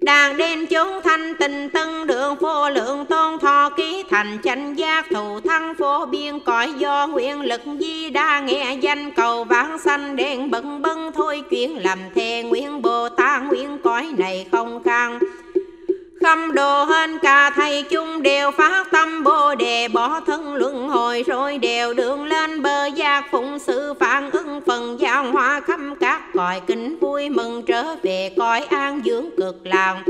Đàn 0.01 0.37
đến 0.37 0.67
chúng 0.67 1.01
thanh 1.05 1.35
tình 1.35 1.69
tân 1.69 2.07
đường 2.07 2.35
vô 2.41 2.71
lượng 2.71 3.07
tôn 3.07 3.39
thọ 3.39 3.71
ký 3.77 4.05
thành 4.11 4.39
chánh 4.45 4.79
giác 4.79 5.07
thù 5.11 5.41
thăng 5.41 5.75
phổ 5.75 6.07
biên 6.07 6.41
cõi 6.41 6.73
do 6.79 7.07
nguyện 7.07 7.41
lực 7.41 7.61
di 7.81 8.11
đa 8.11 8.41
nghe 8.41 8.77
danh 8.81 9.11
cầu 9.11 9.45
vãng 9.45 9.79
sanh 9.79 10.17
đen 10.17 10.51
bận 10.51 10.83
bân 10.83 11.13
thôi 11.15 11.43
chuyện 11.51 11.83
làm 11.83 11.99
thề 12.15 12.43
nguyện 12.43 12.83
Bồ 12.83 13.09
Nguyện 13.39 13.79
cõi 13.85 14.09
này 14.19 14.47
không 14.53 14.83
khang 14.83 15.19
Khâm 16.23 16.55
đồ 16.55 16.85
hơn 16.85 17.19
cả 17.23 17.51
thầy 17.51 17.83
chung 17.83 18.23
đều 18.23 18.51
phát 18.51 18.87
tâm 18.93 19.25
bồ 19.25 19.55
đề, 19.55 19.89
bỏ 19.89 20.21
thân 20.21 20.55
luân 20.55 20.89
hồi 20.89 21.25
rồi 21.27 21.59
đều 21.59 21.95
đường 21.95 22.25
lên 22.25 22.63
bờ 22.63 22.87
giác 22.87 23.25
phụng 23.31 23.59
sự 23.59 23.95
phản 24.01 24.31
ứng 24.31 24.61
phần 24.67 25.01
giao 25.01 25.33
hoa 25.33 25.61
khâm 25.61 25.95
các 25.97 26.23
cõi 26.35 26.61
kính 26.67 26.99
vui 27.01 27.31
mừng 27.31 27.63
trở 27.63 27.97
về 28.03 28.35
cõi 28.37 28.61
an 28.61 29.01
dưỡng 29.05 29.31
cực 29.37 29.57
lạc 29.65 30.03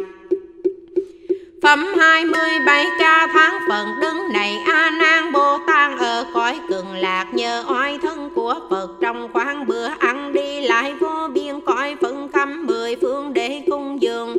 Phẩm 1.63 1.87
27 1.99 2.87
ca 2.99 3.27
tháng 3.33 3.59
phần 3.69 3.87
đứng 4.01 4.33
này, 4.33 4.63
A 4.67 4.91
Nan 4.91 5.33
Bồ 5.33 5.59
Tát 5.67 5.99
ở 5.99 6.25
cõi 6.35 6.61
cường 6.69 6.95
lạc. 6.95 7.27
Nhờ 7.33 7.65
oai 7.69 7.99
thân 7.99 8.31
của 8.35 8.55
Phật, 8.71 8.89
trong 9.01 9.29
khoảng 9.33 9.67
bữa 9.67 9.89
ăn 9.99 10.33
đi 10.33 10.61
lại, 10.61 10.95
vô 11.01 11.29
biên 11.35 11.61
cõi 11.61 11.97
phân 12.01 12.29
khắp 12.33 12.49
mười 12.49 12.97
phương 12.97 13.33
để 13.33 13.63
cung 13.71 14.03
dường. 14.03 14.37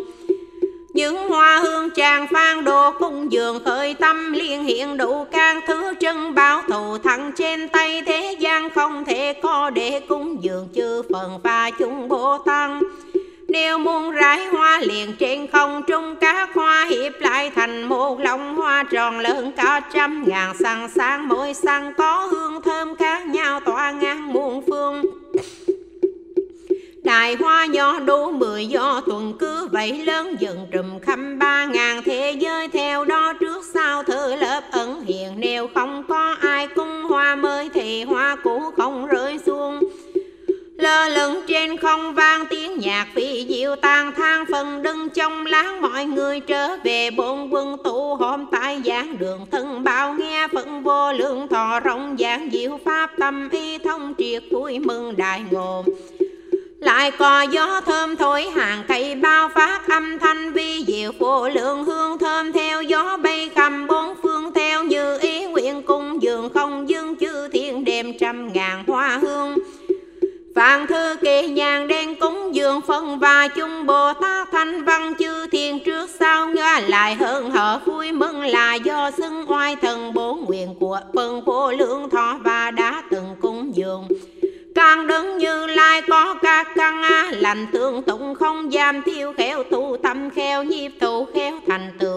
Những 0.94 1.30
hoa 1.30 1.60
hương 1.60 1.90
tràn 1.90 2.28
phan 2.28 2.64
đồ 2.64 2.92
cung 3.00 3.32
dường, 3.32 3.64
khởi 3.66 3.94
tâm 3.94 4.34
liên 4.34 4.64
hiện 4.64 4.98
đủ 4.98 5.26
can 5.32 5.60
thứ 5.68 5.94
chân 6.00 6.36
báo 6.36 6.62
thù 6.68 6.98
thẳng 6.98 7.32
trên 7.36 7.70
tay 7.70 8.02
thế 8.06 8.36
gian 8.40 8.70
không 8.70 9.06
thể 9.06 9.34
có 9.34 9.70
để 9.70 10.00
cung 10.00 10.44
dường, 10.44 10.68
chư 10.76 11.02
phần 11.14 11.40
và 11.44 11.72
chúng 11.80 12.08
Bồ 12.10 12.38
Tát 12.38 12.72
nếu 13.54 13.78
muốn 13.78 14.12
rải 14.12 14.46
hoa 14.46 14.80
liền 14.80 15.14
trên 15.20 15.48
không 15.48 15.84
trung 15.88 16.16
các 16.22 16.50
hoa 16.54 16.86
hiệp 16.90 17.14
lại 17.20 17.52
thành 17.56 17.84
một 17.84 18.20
lòng 18.20 18.56
hoa 18.56 18.84
tròn 18.84 19.20
lớn 19.20 19.52
cả 19.56 19.82
trăm 19.94 20.24
ngàn 20.28 20.54
sáng 20.60 20.90
sáng. 20.96 21.28
Mỗi 21.28 21.54
sáng 21.54 21.94
có 21.98 22.28
hương 22.32 22.62
thơm 22.62 22.96
khác 22.96 23.28
nhau, 23.28 23.60
tỏa 23.60 23.92
ngang 23.92 24.34
muôn 24.34 24.64
phương. 24.68 25.02
Đại 27.04 27.36
hoa 27.36 27.66
do 27.66 28.00
đủ 28.06 28.32
mười 28.32 28.66
do 28.66 29.02
tuần 29.06 29.34
cứ 29.40 29.68
vậy 29.72 29.92
vậy 29.92 30.06
lớn 30.06 30.36
dần 30.40 30.68
trùm 30.72 31.00
khăm 31.00 31.40
ba 31.40 31.66
ngàn 31.66 32.04
thế 32.04 32.36
giới. 32.40 32.68
Theo 32.68 33.06
đó 33.06 33.34
trước 33.34 33.66
sau 33.74 34.04
thử 34.04 34.36
lớp 34.36 34.62
ẩn 34.72 35.06
hiện, 35.06 35.34
nếu 35.38 35.68
không 35.76 36.04
có 36.08 36.36
ai 36.42 36.68
cung 36.68 37.04
hoa 37.04 37.36
mới 37.36 37.70
thì 37.74 38.04
hoa 38.04 38.36
cũ 38.44 38.72
không 38.78 39.06
rơi 39.06 39.40
xuống 39.46 39.80
lơ 40.84 41.10
lửng 41.10 41.42
trên 41.48 41.78
không 41.78 42.14
vang 42.14 42.46
tiếng 42.50 42.80
nhạc 42.80 43.08
phi 43.16 43.46
diệu 43.50 43.76
tan 43.76 44.12
thang 44.18 44.46
phần 44.52 44.84
đưng 44.84 45.10
trong 45.10 45.46
láng. 45.46 45.82
Mọi 45.82 46.06
người 46.06 46.40
trở 46.40 46.78
về 46.84 47.12
bốn 47.12 47.54
quân 47.54 47.78
tụ 47.84 48.16
hôm 48.16 48.46
tại 48.52 48.82
giảng 48.86 49.18
đường. 49.20 49.46
Thân 49.52 49.84
bao 49.84 50.14
nghe 50.14 50.48
phận 50.48 50.84
vô 50.84 51.14
lượng 51.14 51.48
thọ 51.48 51.80
rộng 51.80 52.16
giảng 52.20 52.50
diệu 52.52 52.80
pháp 52.86 53.12
tâm 53.20 53.50
y 53.50 53.78
thông 53.78 54.14
triệt 54.18 54.44
vui 54.52 54.80
mừng 54.80 55.18
đại 55.18 55.44
ngộ. 55.52 55.86
Lại 56.80 57.12
có 57.12 57.42
gió 57.42 57.82
thơm 57.86 58.16
thổi 58.16 58.50
hàng 58.50 58.84
cây 58.88 59.16
bao 59.16 59.50
phát 59.56 59.82
âm 59.88 60.20
thanh 60.20 60.54
vi 60.54 60.84
diệu 60.88 61.12
vô 61.20 61.50
lượng 61.50 61.84
hương 61.86 62.18
thơm 62.18 62.52
theo 62.54 62.82
gió 62.82 63.18
bay 63.18 63.50
khắp 63.56 63.74
bốn 63.90 64.16
phương 64.24 64.54
theo 64.56 64.84
như 64.84 65.18
ý 65.20 65.46
nguyện 65.46 65.84
cung 65.84 66.22
dường 66.22 66.50
không 66.54 66.90
dương 66.90 67.16
chư 67.16 67.48
thiên 67.48 67.86
đêm 67.86 68.14
trăm 68.20 68.54
ngàn 68.54 68.84
hoa 68.88 69.20
hương. 69.22 69.58
Vạn 70.56 70.88
thư 70.88 71.16
kỳ 71.22 71.48
nhàn 71.48 71.88
đen 71.88 72.16
cúng 72.16 72.56
dường 72.56 72.82
phân 72.82 73.20
và 73.20 73.48
chung 73.48 73.86
Bồ 73.86 74.14
Tát 74.14 74.48
thanh 74.52 74.84
văn 74.84 75.14
chư 75.20 75.48
thiên 75.48 75.80
trước 75.86 76.10
sau 76.20 76.48
ngã 76.48 76.80
lại 76.88 77.16
hơn 77.16 77.52
hở 77.52 77.80
vui 77.86 78.12
mừng 78.12 78.42
là 78.42 78.76
do 78.76 79.12
xưng 79.12 79.52
oai 79.52 79.76
thần 79.76 80.14
bố 80.14 80.36
nguyện 80.36 80.76
của 80.80 81.00
phân 81.14 81.42
vô 81.46 81.72
lượng 81.72 82.10
thọ 82.10 82.38
và 82.44 82.72
đã 82.72 83.04
từng 83.10 83.36
cúng 83.42 83.72
dường. 83.76 84.08
Càng 84.76 85.08
đứng 85.08 85.38
như 85.38 85.68
lai 85.68 86.02
có 86.02 86.34
các 86.42 86.68
căn 86.76 87.02
lành 87.32 87.68
tương 87.72 88.02
tụng 88.02 88.36
không 88.36 88.72
giam 88.72 89.02
thiêu 89.02 89.34
khéo 89.38 89.64
tu 89.64 89.98
tâm 90.04 90.30
khéo 90.30 90.64
nhiếp 90.64 90.92
tụ 91.00 91.28
khéo 91.34 91.60
thành 91.68 91.92
tựu. 92.00 92.13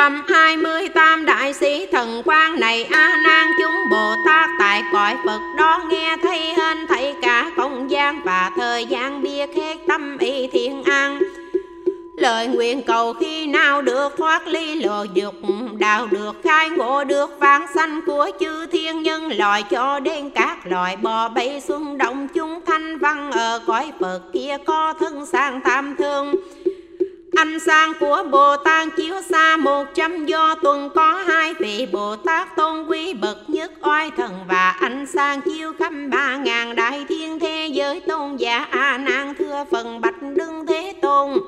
Cầm 0.00 0.22
hai 0.28 0.56
mươi 0.56 0.88
tam 0.88 1.26
đại 1.26 1.54
sĩ 1.54 1.86
thần 1.92 2.22
quan 2.24 2.60
này 2.60 2.84
A 2.84 3.20
nan 3.24 3.46
chúng 3.58 3.74
Bồ 3.90 4.14
Tát 4.26 4.50
tại 4.58 4.82
cõi 4.92 5.16
Phật 5.26 5.40
đó 5.56 5.82
nghe 5.90 6.16
thấy 6.22 6.38
hên 6.38 6.86
thấy 6.86 7.14
cả 7.22 7.50
không 7.56 7.90
gian 7.90 8.20
và 8.24 8.50
thời 8.56 8.86
gian 8.86 9.22
bia 9.22 9.46
khét 9.46 9.78
tâm 9.88 10.18
y 10.18 10.46
thiên 10.46 10.82
an. 10.82 11.18
Lời 12.16 12.48
nguyện 12.48 12.82
cầu 12.82 13.12
khi 13.12 13.46
nào 13.46 13.82
được 13.82 14.16
thoát 14.16 14.48
ly 14.48 14.74
lừa 14.74 15.06
dục 15.14 15.34
Đạo 15.78 16.06
được 16.06 16.36
khai 16.44 16.70
ngộ 16.70 17.04
được 17.04 17.30
vang 17.38 17.66
sanh 17.74 18.00
của 18.06 18.30
chư 18.40 18.66
thiên 18.66 19.02
nhân 19.02 19.38
Loài 19.38 19.62
cho 19.62 20.00
đến 20.00 20.30
các 20.30 20.58
loài 20.64 20.96
bò 20.96 21.28
bay 21.28 21.60
xuân 21.60 21.98
động 21.98 22.28
chúng 22.34 22.60
thanh 22.66 22.98
văn 22.98 23.32
Ở 23.32 23.60
cõi 23.66 23.92
Phật 24.00 24.20
kia 24.32 24.56
có 24.64 24.94
thân 25.00 25.26
sang 25.26 25.60
tam 25.60 25.96
thương. 25.96 26.34
Ánh 27.40 27.60
sáng 27.60 27.92
của 28.00 28.22
Bồ 28.30 28.56
Tát 28.56 28.88
chiếu 28.96 29.14
xa 29.30 29.56
một 29.56 29.84
trăm 29.94 30.26
do 30.26 30.54
tuần 30.62 30.90
có 30.94 31.12
hai 31.26 31.54
vị 31.54 31.86
Bồ 31.92 32.16
Tát 32.16 32.56
tôn 32.56 32.86
quý 32.86 33.14
bậc 33.14 33.50
nhất 33.50 33.72
oai 33.82 34.10
thần 34.16 34.32
và 34.48 34.70
ánh 34.70 35.06
sáng 35.06 35.40
chiếu 35.40 35.72
khắp 35.78 35.92
ba 36.10 36.36
ngàn 36.36 36.76
đại 36.76 37.04
thiên 37.08 37.38
thế 37.38 37.68
giới 37.72 38.00
tôn 38.00 38.36
giả 38.36 38.66
A 38.70 38.98
Nan 38.98 39.34
thưa 39.38 39.64
phần 39.70 40.00
bạch 40.00 40.22
đương 40.22 40.66
thế 40.66 40.94
tôn. 41.02 41.38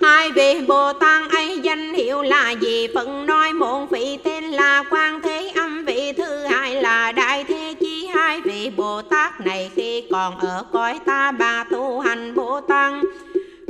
Hai 0.00 0.30
vị 0.32 0.60
Bồ 0.68 0.92
Tát 0.92 1.30
ấy 1.30 1.60
danh 1.62 1.94
hiệu 1.94 2.22
là 2.22 2.50
gì? 2.50 2.88
Phận 2.94 3.26
nói 3.26 3.52
một 3.52 3.90
vị 3.90 4.18
tên 4.24 4.44
là 4.44 4.84
Quan 4.90 5.20
Thế 5.22 5.52
Âm, 5.54 5.84
vị 5.84 6.12
thứ 6.12 6.44
hai 6.50 6.82
là 6.82 7.12
Đại 7.12 7.44
Thế 7.44 7.74
Chí. 7.80 8.06
Hai 8.06 8.40
vị 8.40 8.70
Bồ 8.76 9.02
Tát 9.02 9.40
này 9.40 9.70
khi 9.74 10.02
còn 10.12 10.38
ở 10.38 10.64
cõi 10.72 10.98
ta 11.06 11.32
bà 11.32 11.64
tu 11.70 12.00
hành 12.00 12.34
Bồ 12.34 12.60
Tát 12.60 12.92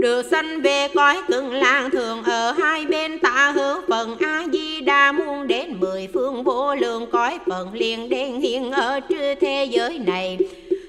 được 0.00 0.26
sanh 0.30 0.62
về 0.62 0.88
cõi 0.94 1.22
cực 1.28 1.44
lạc 1.44 1.88
thường 1.92 2.22
ở 2.22 2.52
hai 2.52 2.86
bên 2.86 3.18
tạ 3.18 3.52
hữu 3.54 3.80
phần 3.88 4.16
a 4.20 4.44
di 4.52 4.80
đà 4.80 5.12
muôn 5.12 5.46
đến 5.46 5.80
mười 5.80 6.08
phương 6.14 6.44
vô 6.44 6.74
lượng 6.74 7.06
cõi 7.12 7.38
phần 7.46 7.74
liền 7.74 8.08
đen 8.08 8.40
hiện 8.40 8.70
ở 8.70 9.00
trư 9.08 9.34
thế 9.40 9.68
giới 9.70 9.98
này. 9.98 10.38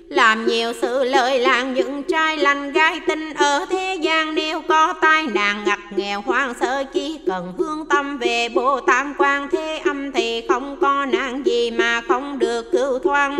Làm 0.09 0.45
nhiều 0.47 0.73
sự 0.81 1.03
lợi 1.03 1.39
lạc 1.39 1.63
những 1.63 2.03
trai 2.03 2.37
lành 2.37 2.71
gái 2.71 2.99
tinh 3.07 3.33
ở 3.33 3.65
thế 3.69 3.97
gian 4.01 4.35
nếu 4.35 4.61
có 4.61 4.93
tai 5.01 5.27
nạn 5.27 5.63
ngặt 5.65 5.79
nghèo 5.95 6.21
hoang 6.21 6.53
sơ 6.53 6.83
chỉ 6.93 7.19
cần 7.27 7.53
hướng 7.57 7.85
tâm 7.89 8.17
về 8.17 8.49
bồ 8.49 8.79
tát 8.79 9.05
quan 9.17 9.47
thế 9.51 9.81
âm 9.85 10.11
thì 10.11 10.41
không 10.49 10.77
có 10.81 11.05
nạn 11.05 11.45
gì 11.45 11.71
mà 11.71 12.01
không 12.07 12.39
được 12.39 12.71
cứu 12.71 12.99
thoát. 12.99 13.31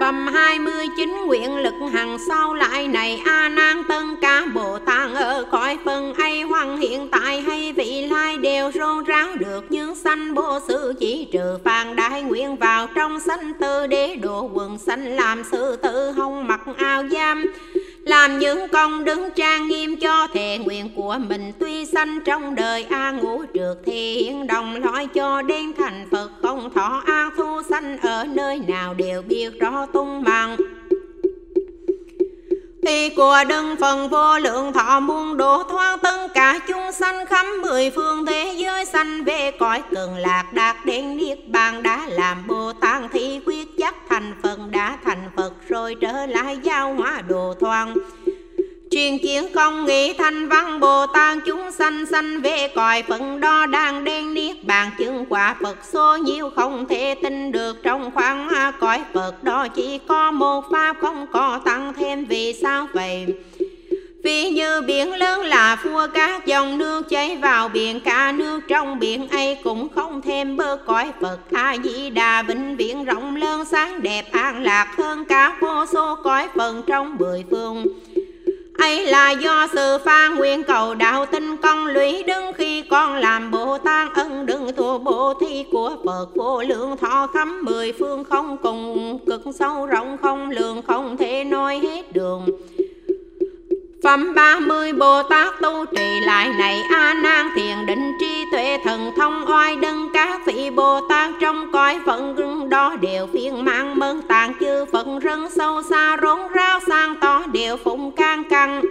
Phẩm 0.00 0.26
29 0.26 1.16
nguyện 1.26 1.56
lực 1.56 1.74
hằng 1.92 2.18
sau 2.28 2.54
lại 2.54 2.88
này, 2.88 3.22
A 3.24 3.48
Nan 3.48 3.82
Tân 3.88 4.16
Ca 4.20 4.46
Bồ 4.54 4.78
Tát 4.78 5.10
ở 5.14 5.44
cõi 5.50 5.78
phần 5.84 6.14
ấy 6.14 6.42
hoàng 6.42 6.76
hiện 6.76 7.08
tại 7.12 7.40
hay 7.40 7.72
vị 7.72 8.06
lai 8.10 8.38
đều 8.38 8.72
rô 8.72 9.02
ráo 9.02 9.28
được 9.38 9.64
những 9.70 9.94
sanh 9.94 10.34
bố 10.34 10.58
sự 10.68 10.94
chỉ 11.00 11.28
trừ 11.32 11.58
phàn 11.64 11.96
đại 11.96 12.22
nguyện 12.22 12.56
vào 12.56 12.86
trong 12.94 13.20
sanh 13.20 13.52
tư 13.60 13.86
đế 13.86 14.16
độ 14.16 14.50
quần 14.54 14.78
sanh 14.78 15.16
làm 15.16 15.42
sự 15.52 15.76
tự 15.76 16.10
hông 16.10 16.46
mặc 16.46 16.60
áo 16.76 17.02
giam 17.10 17.44
làm 18.06 18.38
những 18.38 18.68
công 18.68 19.04
đứng 19.04 19.30
trang 19.30 19.68
nghiêm 19.68 19.96
cho 19.96 20.26
thề 20.34 20.58
nguyện 20.58 20.90
của 20.96 21.18
mình. 21.28 21.52
Tuy 21.58 21.86
sanh 21.86 22.20
trong 22.24 22.54
đời 22.54 22.86
a 22.90 23.10
ngũ 23.10 23.44
trượt 23.54 23.76
thiên 23.86 24.46
đồng 24.46 24.76
lõi 24.84 25.06
cho 25.06 25.42
đến 25.42 25.72
thành 25.78 26.08
phật. 26.10 26.30
Không 26.42 26.70
thọ 26.74 27.02
a 27.06 27.30
thu 27.36 27.62
sanh 27.68 27.98
ở 27.98 28.24
nơi 28.24 28.60
nào 28.68 28.94
đều 28.94 29.22
biết 29.22 29.60
rõ 29.60 29.86
tung 29.86 30.24
bằng 30.24 30.56
thì 32.86 33.10
của 33.10 33.44
đấng 33.48 33.76
phần 33.80 34.08
vô 34.08 34.38
lượng 34.38 34.72
thọ 34.72 35.00
muôn 35.00 35.36
độ 35.36 35.62
thoáng 35.62 35.98
tất 35.98 36.28
cả 36.34 36.58
chúng 36.68 36.92
sanh 36.92 37.26
khắp 37.26 37.46
mười 37.62 37.90
phương 37.90 38.26
thế 38.26 38.54
giới 38.56 38.84
sanh 38.84 39.24
về 39.24 39.50
cõi 39.50 39.82
cường 39.90 40.16
lạc, 40.16 40.44
đạt 40.52 40.76
đến 40.84 41.16
niết 41.16 41.48
bàn, 41.48 41.82
đã 41.82 42.06
làm 42.08 42.46
bồ 42.46 42.72
tát. 42.72 43.02
Thì 43.12 43.40
quyết 43.46 43.68
chắc 43.78 43.94
thành 44.08 44.34
phần 44.42 44.70
đã 44.70 44.98
thành 45.04 45.30
phật, 45.36 45.52
rồi 45.68 45.94
trở 46.00 46.26
lại 46.26 46.58
giao 46.62 46.94
hóa 46.94 47.22
đồ 47.28 47.54
thoáng 47.60 47.94
Truyền 48.90 49.18
kiến 49.18 49.46
không 49.54 49.84
nghĩ 49.84 50.12
thanh 50.12 50.48
văn, 50.48 50.80
Bồ 50.80 51.06
Tát 51.06 51.38
chúng 51.46 51.72
sanh 51.72 52.06
sanh 52.06 52.40
về 52.40 52.68
cõi 52.74 53.02
phận 53.02 53.40
đó 53.40 53.66
đang 53.66 54.04
đen 54.04 54.34
niết 54.34 54.64
bàn 54.64 54.90
chứng 54.98 55.24
quả 55.28 55.56
Phật 55.62 55.76
số 55.92 56.16
nhiều 56.16 56.50
không 56.56 56.86
thể 56.88 57.14
tin 57.22 57.52
được. 57.52 57.82
Trong 57.82 58.10
khoảng 58.14 58.48
cõi 58.80 59.02
Phật 59.14 59.44
đó 59.44 59.68
chỉ 59.68 59.98
có 59.98 60.30
một 60.30 60.64
pháp 60.72 60.96
không 61.00 61.26
có 61.32 61.60
tăng 61.64 61.92
thêm. 61.94 62.24
Vì 62.24 62.52
sao 62.52 62.86
vậy? 62.92 63.26
Vì 64.24 64.50
như 64.50 64.82
biển 64.86 65.14
lớn 65.14 65.40
là 65.40 65.76
phua 65.76 66.06
các 66.14 66.46
dòng 66.46 66.78
nước 66.78 67.08
chảy 67.10 67.36
vào 67.36 67.68
biển, 67.68 68.00
cả 68.00 68.32
nước 68.32 68.60
trong 68.68 68.98
biển 68.98 69.28
ấy 69.28 69.58
cũng 69.64 69.88
không 69.88 70.22
thêm 70.22 70.56
bơ 70.56 70.76
cõi 70.86 71.12
Phật. 71.20 71.38
A 71.52 71.76
Di 71.84 72.10
Đà 72.10 72.42
vĩnh 72.42 72.76
viễn 72.76 73.04
rộng 73.04 73.36
lớn 73.36 73.64
sáng, 73.64 74.02
đẹp 74.02 74.32
an 74.32 74.62
lạc 74.62 74.94
hơn 74.96 75.24
cả 75.24 75.56
vô 75.60 75.86
số 75.92 76.16
cõi 76.24 76.48
phần 76.56 76.82
trong 76.86 77.16
mười 77.18 77.44
phương 77.50 77.84
ấy 78.78 79.06
là 79.06 79.30
do 79.30 79.66
sự 79.72 79.98
pha 80.04 80.28
nguyện 80.28 80.62
cầu 80.64 80.94
đạo 80.94 81.26
tinh 81.26 81.56
công 81.56 81.86
lũy 81.86 82.22
đứng 82.22 82.52
khi 82.52 82.82
con 82.82 83.14
làm 83.14 83.50
bồ 83.50 83.78
tát 83.78 84.14
ân 84.14 84.46
đừng 84.46 84.76
thua 84.76 84.98
bồ 84.98 85.34
thi 85.34 85.64
của 85.72 85.96
phật 86.04 86.26
vô 86.34 86.62
lượng 86.62 86.96
thọ 86.96 87.26
khắp 87.26 87.48
mười 87.62 87.92
phương 87.92 88.24
không 88.24 88.56
cùng 88.62 89.18
cực 89.26 89.42
sâu 89.54 89.86
rộng 89.86 90.16
không 90.22 90.50
lường 90.50 90.82
không 90.82 91.16
thể 91.16 91.44
nói 91.44 91.80
hết 91.82 92.12
đường. 92.12 92.46
Phẩm 94.02 94.34
ba 94.34 94.60
mươi 94.60 94.92
Bồ 94.92 95.22
Tát 95.22 95.60
tu 95.62 95.84
trì 95.96 96.20
lại 96.20 96.48
này, 96.58 96.82
A 96.90 97.14
Nan 97.14 97.50
thiền 97.56 97.86
định 97.86 98.12
tri 98.20 98.44
tuệ 98.52 98.78
thần 98.84 99.10
thông 99.16 99.44
oai 99.48 99.76
đấng 99.76 100.08
các 100.12 100.46
vị 100.46 100.70
Bồ 100.70 101.00
Tát 101.08 101.30
trong 101.40 101.72
cõi 101.72 102.00
phận 102.06 102.36
đó 102.68 102.96
đều 103.00 103.26
phiền 103.26 103.64
mang 103.64 103.98
mơn 103.98 104.22
tàn 104.22 104.52
chư 104.60 104.84
Phật 104.92 105.06
rân 105.24 105.50
sâu 105.50 105.82
xa 105.82 106.16
rốn 106.22 106.38
ráo 106.54 106.80
sang 106.86 107.14
to 107.20 107.42
đều 107.52 107.76
phụng 107.76 108.12
can 108.12 108.44
căng 108.44 108.82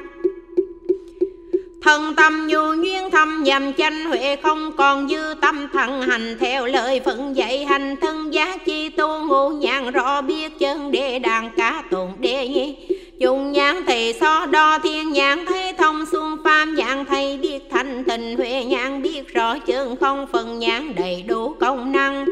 Thần 1.82 2.16
tâm 2.16 2.48
nhu 2.48 2.74
duyên 2.74 3.12
thâm 3.12 3.44
nhằm 3.44 3.74
chanh 3.74 4.06
huệ 4.06 4.36
không 4.44 4.72
còn 4.78 5.10
dư 5.10 5.34
tâm 5.42 5.68
thần 5.74 6.02
hành 6.02 6.38
theo 6.40 6.66
lời 6.66 7.02
phận 7.06 7.36
dạy 7.36 7.66
hành 7.66 7.96
thân 8.02 8.34
giá 8.34 8.58
chi 8.66 8.90
tu 8.90 9.08
ngũ 9.28 9.50
nhàn 9.50 9.92
rõ 9.92 10.22
biết 10.22 10.60
chân 10.60 10.92
để 10.92 11.20
đàn 11.20 11.50
cá 11.58 11.84
tồn 11.92 12.08
đế 12.20 12.48
nhi 12.48 12.85
dùng 13.18 13.52
nhãn 13.52 13.86
thầy 13.88 14.14
so 14.20 14.46
đo 14.46 14.80
thiên 14.80 15.12
nhãn, 15.12 15.46
thấy 15.46 15.74
thông 15.74 16.06
xuân 16.12 16.38
pham 16.44 16.76
nhãn 16.76 17.06
thầy 17.06 17.38
biết 17.38 17.60
thanh 17.72 18.04
tình 18.04 18.38
huệ 18.38 18.64
nhãn, 18.64 19.02
biết 19.02 19.34
rõ 19.34 19.58
chân 19.60 19.96
không, 19.96 20.28
phần 20.32 20.60
nhãn 20.60 20.96
đầy 20.96 21.22
đủ 21.28 21.56
công 21.60 21.92
năng. 21.92 22.26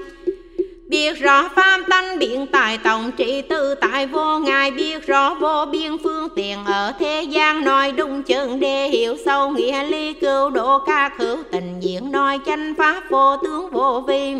Biết 0.88 1.19
rõ 1.19 1.49
pháp 1.55 1.80
tánh 1.89 2.19
biện 2.19 2.47
tài 2.51 2.77
tổng 2.77 3.11
trị 3.18 3.41
tư 3.41 3.76
tại 3.76 4.07
vô 4.07 4.39
ngài, 4.39 4.72
Biết 4.72 5.07
rõ 5.07 5.34
vô 5.34 5.65
biên 5.72 5.97
phương 6.03 6.27
tiện 6.35 6.65
ở 6.65 6.93
thế 6.99 7.23
gian, 7.23 7.64
Nói 7.64 7.91
đúng 7.91 8.23
chân 8.23 8.60
để 8.60 8.88
hiểu 8.88 9.18
sâu 9.26 9.49
nghĩa 9.49 9.84
lý 9.84 10.14
cứu 10.14 10.49
độ 10.49 10.80
các 10.80 11.14
hữu 11.18 11.38
tình 11.51 11.80
diễn 11.80 12.11
Nói 12.11 12.39
chánh 12.45 12.73
pháp 12.77 13.03
vô 13.10 13.38
tướng 13.38 13.69
vô 13.72 14.03
vi. 14.07 14.35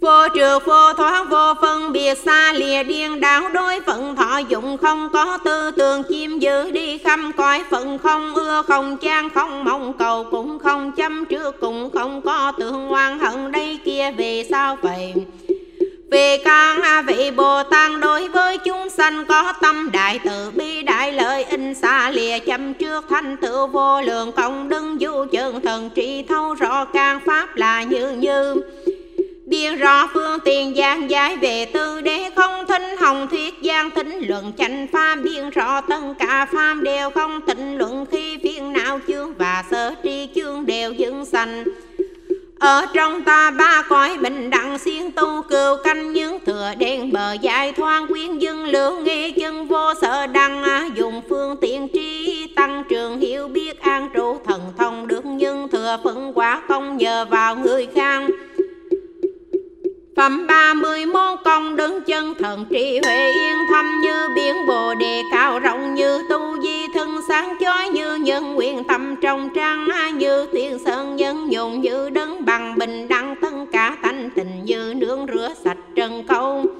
Vô 0.00 0.28
trừ 0.34 0.58
vô 0.58 0.92
thoáng 0.92 1.28
vô 1.28 1.54
phân 1.60 1.92
biệt 1.92 2.18
xa 2.18 2.52
lìa 2.52 2.82
điên 2.82 3.20
đảo, 3.20 3.48
đối 3.48 3.80
phận 3.80 4.16
thọ 4.16 4.38
dụng 4.38 4.78
không 4.78 5.08
có 5.12 5.38
tư 5.44 5.70
tưởng 5.70 6.02
chim 6.02 6.38
giữ 6.38 6.70
đi 6.70 6.98
khăm 6.98 7.32
coi 7.32 7.64
phận, 7.70 7.98
không 7.98 8.34
ưa, 8.34 8.62
không 8.62 8.96
trang 8.96 9.30
không 9.30 9.64
mong 9.64 9.92
cầu, 9.98 10.26
cũng 10.30 10.58
không 10.58 10.92
chăm 10.92 11.24
trước, 11.24 11.60
cũng 11.60 11.90
không 11.90 12.22
có 12.22 12.52
tưởng 12.58 12.88
ngoan 12.88 13.18
hận. 13.18 13.52
Đây 13.52 13.78
kia 13.84 14.10
về 14.10 14.46
sao 14.50 14.78
vậy? 14.82 15.14
Vì 16.10 16.38
con 16.44 16.80
vị 17.06 17.30
Bồ 17.30 17.62
Tát 17.62 17.90
đối 18.00 18.28
với 18.28 18.58
chúng 18.58 18.88
sanh 18.88 19.24
có 19.24 19.52
tâm 19.60 19.90
đại 19.92 20.20
từ 20.24 20.50
bi 20.54 20.82
đại 20.82 21.12
lợi 21.12 21.44
in 21.44 21.74
xa 21.74 22.10
lìa, 22.10 22.38
chăm 22.38 22.74
trước 22.74 23.04
thanh 23.10 23.36
tựu 23.36 23.66
vô 23.66 24.00
lượng 24.00 24.32
công 24.32 24.68
đức 24.68 24.96
du 25.00 25.24
trường 25.32 25.60
thần 25.60 25.90
trị 25.94 26.24
thấu 26.28 26.54
rõ 26.54 26.84
càng 26.84 27.20
pháp 27.26 27.56
là 27.56 27.82
như 27.82 28.10
như 28.10 28.62
Biên 29.50 29.76
rõ 29.76 30.06
phương 30.14 30.40
tiền 30.44 30.74
giang 30.76 31.10
giải 31.10 31.36
về 31.36 31.64
tư 31.64 32.00
đế 32.00 32.30
không 32.36 32.66
thính 32.66 32.96
hồng 33.00 33.26
thuyết 33.30 33.54
giang 33.64 33.90
tính 33.90 34.18
luận 34.28 34.52
chánh 34.58 34.86
pháp 34.92 35.16
biên 35.22 35.50
rõ 35.50 35.80
tất 35.80 36.00
cả 36.18 36.46
pháp 36.52 36.74
đều 36.74 37.10
không 37.10 37.40
tịnh 37.40 37.78
luận, 37.78 38.06
khi 38.10 38.38
phiên 38.42 38.72
não 38.72 39.00
chương 39.08 39.34
và 39.34 39.64
sở 39.70 39.94
tri 40.02 40.28
chương 40.34 40.66
đều 40.66 40.92
dựng 40.92 41.24
sanh. 41.24 41.64
Ở 42.58 42.86
trong 42.94 43.22
ta 43.22 43.50
ba 43.50 43.82
cõi 43.88 44.16
bình 44.20 44.50
đẳng 44.50 44.78
xiên 44.78 45.10
tu 45.10 45.42
cừu 45.42 45.76
canh 45.84 46.12
những 46.12 46.38
thừa 46.46 46.72
đen 46.78 47.12
bờ 47.12 47.32
dài 47.32 47.72
thoáng 47.72 48.06
quyến 48.06 48.38
dân 48.38 48.64
lượng 48.64 49.04
nghe 49.04 49.30
chân 49.30 49.66
vô 49.66 49.94
sợ 50.00 50.26
đăng. 50.26 50.90
Dùng 50.94 51.20
phương 51.28 51.56
tiện 51.60 51.88
trí 51.88 52.46
tăng 52.56 52.84
trường 52.88 53.20
hiểu 53.20 53.48
biết 53.48 53.80
an 53.80 54.08
trụ 54.14 54.38
thần 54.46 54.60
thông, 54.78 55.06
được 55.06 55.24
nhưng 55.24 55.68
thừa 55.68 55.96
phận 56.04 56.32
quả 56.34 56.62
không 56.68 56.96
nhờ 56.96 57.26
vào 57.30 57.56
người 57.56 57.88
khang. 57.94 58.28
Phẩm 60.20 60.46
ba 60.46 60.74
mươi 60.74 61.06
môn 61.06 61.36
công 61.44 61.76
đứng 61.76 62.04
chân 62.04 62.34
thần 62.38 62.66
trị 62.70 63.00
huệ 63.04 63.32
yên 63.32 63.56
thâm 63.70 64.00
như 64.02 64.28
biển 64.36 64.54
bồ 64.68 64.94
đề, 64.94 65.22
cao 65.32 65.58
rộng 65.58 65.94
như 65.94 66.22
tu 66.30 66.62
di 66.62 66.86
thân 66.94 67.20
sáng 67.28 67.54
chói 67.60 67.88
như 67.88 68.14
nhân, 68.14 68.54
nguyện 68.54 68.84
tâm 68.84 69.16
trong 69.22 69.48
trang 69.54 69.88
như 70.18 70.46
tiên 70.52 70.78
sơn, 70.84 71.16
nhân 71.16 71.48
nhộn 71.50 71.80
như 71.80 72.10
đấng 72.10 72.44
bằng 72.44 72.78
bình 72.78 73.08
đẳng, 73.08 73.34
tất 73.42 73.50
cả 73.72 73.96
thanh 74.02 74.30
tình 74.34 74.64
như 74.64 74.94
nương 74.96 75.26
rửa 75.34 75.54
sạch 75.64 75.78
trần 75.96 76.26
công 76.26 76.79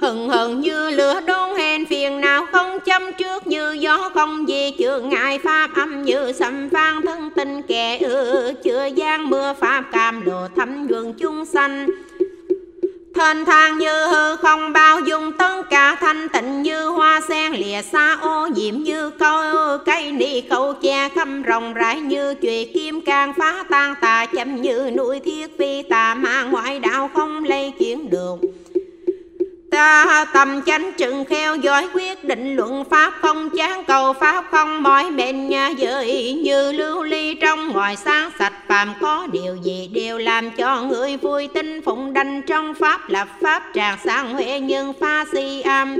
hừng 0.00 0.28
hừng 0.28 0.60
như 0.60 0.90
lửa 0.90 1.20
đốt 1.26 1.58
hèn 1.58 1.86
phiền 1.86 2.20
nào 2.20 2.46
không 2.52 2.78
châm 2.86 3.02
trước 3.18 3.46
như 3.46 3.72
gió 3.72 4.10
không 4.14 4.48
gì. 4.48 4.70
Chưa 4.78 5.00
ngại 5.00 5.38
pháp 5.38 5.70
âm 5.74 6.02
như 6.02 6.32
sầm 6.32 6.68
vang, 6.68 7.02
thân 7.02 7.30
tình 7.36 7.62
kẻ 7.62 7.98
ư, 7.98 8.52
chưa 8.64 8.86
gian 8.86 9.30
mưa 9.30 9.54
pháp 9.60 9.84
cam 9.92 10.24
đồ 10.24 10.48
thấm 10.56 10.86
vườn 10.86 11.12
chung 11.12 11.44
sanh. 11.44 11.86
Thênh 13.14 13.44
thang 13.44 13.78
như 13.78 14.06
hư 14.06 14.36
không 14.36 14.72
bao 14.72 15.00
dung 15.00 15.32
tất 15.32 15.62
cả 15.70 15.96
thanh 16.00 16.28
tịnh 16.28 16.62
như 16.62 16.88
hoa 16.88 17.20
sen, 17.28 17.52
lìa 17.52 17.82
xa 17.82 18.16
ô 18.20 18.46
nhiễm 18.46 18.74
như 18.74 19.10
câu 19.10 19.42
cây 19.86 20.12
ni, 20.12 20.40
câu 20.40 20.72
che 20.72 21.08
khâm 21.08 21.42
rồng 21.48 21.74
rải 21.74 22.00
như 22.00 22.34
chùy 22.34 22.70
kim 22.74 23.00
can 23.00 23.32
phá 23.38 23.64
tan 23.70 23.94
tà 24.00 24.26
châm 24.36 24.62
như 24.62 24.90
núi 24.96 25.20
thiết 25.20 25.58
phi 25.58 25.82
tà 25.82 26.14
ma 26.14 26.42
ngoại 26.42 26.78
đạo 26.78 27.10
không 27.14 27.44
lây 27.44 27.72
chuyển 27.78 28.10
được 28.10 28.36
ta 29.74 30.24
tâm 30.32 30.62
chánh 30.62 30.92
trừng 30.96 31.24
kheo 31.24 31.56
giỏi 31.56 31.88
quyết 31.94 32.24
định 32.24 32.56
luận 32.56 32.84
pháp 32.90 33.12
không 33.20 33.50
chán 33.50 33.84
cầu 33.84 34.12
pháp 34.12 34.44
không 34.50 34.82
mỏi 34.82 35.10
mệt 35.10 35.32
nhà 35.32 35.70
dời 35.78 36.32
như 36.44 36.72
lưu 36.72 37.02
ly 37.02 37.34
trong 37.34 37.68
ngoài 37.68 37.96
sáng 37.96 38.30
sạch 38.38 38.52
phàm 38.68 38.94
có 39.00 39.26
điều 39.32 39.56
gì 39.56 39.90
đều 39.94 40.18
làm 40.18 40.50
cho 40.50 40.82
người 40.82 41.16
vui 41.16 41.48
tin 41.54 41.82
phụng 41.82 42.12
đành 42.12 42.42
trong 42.42 42.74
pháp 42.74 43.08
lập 43.08 43.28
pháp 43.42 43.62
tràn 43.74 43.98
sáng 44.04 44.34
huệ 44.34 44.60
nhưng 44.60 44.92
pha 45.00 45.24
si 45.32 45.60
am 45.60 45.98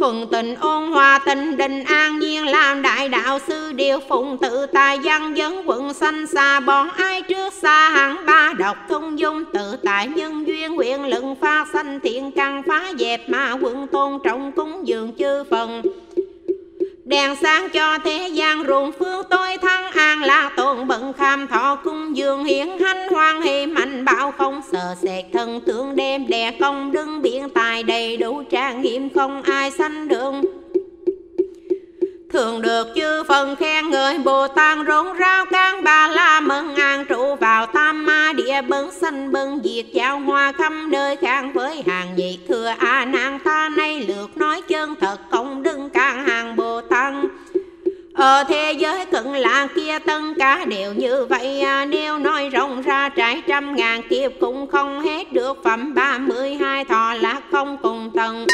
thuần 0.00 0.26
tình 0.30 0.54
ôn 0.54 0.90
hòa, 0.90 1.20
tình 1.26 1.56
đình 1.56 1.84
an 1.84 2.18
nhiên, 2.18 2.46
làm 2.46 2.82
đại 2.82 3.08
đạo 3.08 3.38
sư 3.46 3.72
điều 3.72 3.98
phụng 4.08 4.38
tự 4.38 4.66
tài 4.66 4.98
văn 4.98 5.36
dân 5.36 5.62
quận 5.68 5.94
sanh 5.94 6.26
xa 6.26 6.60
bọn 6.60 6.90
ai 6.90 7.22
trước 7.22 7.52
xa 7.52 7.90
hẳn, 7.90 8.26
ba 8.26 8.52
độc 8.58 8.76
thông 8.88 9.18
dung, 9.18 9.44
tự 9.52 9.76
tại 9.84 10.08
nhân 10.08 10.46
duyên, 10.46 10.74
nguyện 10.74 11.04
lực 11.04 11.24
phát 11.40 11.66
sanh 11.72 12.00
thiện, 12.00 12.30
căn 12.30 12.62
phá 12.68 12.92
dẹp 12.98 13.28
mà 13.28 13.52
quận 13.52 13.86
tôn 13.86 14.18
trọng 14.24 14.52
cúng 14.52 14.88
dường 14.88 15.12
chư 15.18 15.44
phần. 15.50 15.82
Đèn 17.10 17.36
sáng 17.42 17.68
cho 17.72 17.98
thế 18.04 18.28
gian, 18.32 18.64
ruộng 18.66 18.92
phương 18.92 19.22
tôi 19.30 19.56
thăng 19.62 19.90
an. 19.92 20.22
Là 20.22 20.50
tôn 20.56 20.86
bận 20.86 21.12
kham 21.12 21.46
thọ 21.48 21.74
cung 21.84 22.16
dương 22.16 22.44
hiển 22.44 22.68
hanh 22.80 23.08
hoan. 23.08 23.42
Hỷ 23.42 23.66
mạnh 23.66 24.04
bạo 24.04 24.32
không 24.38 24.60
sợ 24.72 24.94
sệt 25.02 25.24
thân 25.32 25.60
tướng 25.60 25.96
đêm. 25.96 26.26
Đè 26.28 26.50
công 26.60 26.92
đứng 26.92 27.22
biển 27.22 27.48
tài 27.48 27.82
đầy 27.82 28.16
đủ, 28.16 28.42
trang 28.50 28.82
nghiêm 28.82 29.08
không 29.14 29.42
ai 29.42 29.70
sanh 29.70 30.08
đường. 30.08 30.42
Thường 32.32 32.62
được 32.62 32.88
chư 32.94 33.22
phần 33.28 33.56
khen 33.56 33.90
người 33.90 34.18
Bồ 34.18 34.48
Tát 34.48 34.78
rốn 34.86 35.06
rao 35.20 35.46
can 35.46 35.84
ba 35.84 36.08
la 36.08 36.40
mừng 36.40 36.74
an 36.74 37.04
trụ 37.04 37.34
vào 37.34 37.66
tam 37.66 38.06
ma 38.06 38.32
địa 38.36 38.62
bấn 38.68 38.90
sanh 38.90 39.32
bưng 39.32 39.60
diệt 39.64 39.86
giao 39.92 40.20
hoa 40.20 40.52
khắp 40.52 40.72
nơi 40.88 41.16
khang 41.16 41.52
với 41.52 41.82
hàng 41.86 42.16
nhị 42.16 42.38
thừa 42.48 42.72
a 42.78 43.04
nan 43.04 43.38
ta 43.44 43.68
nay 43.76 44.06
lượt 44.08 44.36
nói 44.36 44.62
chân 44.68 44.94
thật 45.00 45.16
công 45.30 45.62
đừng 45.62 45.90
can 45.90 46.26
hàng 46.26 46.56
Bồ 46.56 46.80
Tát 46.80 47.14
ở 48.14 48.44
thế 48.48 48.72
giới 48.72 49.06
cận 49.06 49.24
lạ 49.24 49.68
kia 49.74 49.98
tân 49.98 50.34
cả 50.38 50.64
đều 50.64 50.94
như 50.94 51.26
vậy. 51.26 51.60
À, 51.60 51.84
Nếu 51.84 52.18
nói 52.18 52.48
rộng 52.48 52.82
ra 52.82 53.08
trải 53.08 53.42
trăm 53.46 53.76
ngàn 53.76 54.02
kiếp 54.08 54.32
Cũng 54.40 54.66
không 54.66 55.00
hết 55.00 55.32
được 55.32 55.64
phẩm 55.64 55.94
ba 55.94 56.18
mươi 56.18 56.54
hai 56.54 56.84
thọ 56.84 57.14
lạc 57.14 57.40
không 57.52 57.76
cùng 57.82 58.10
tầng 58.14 58.46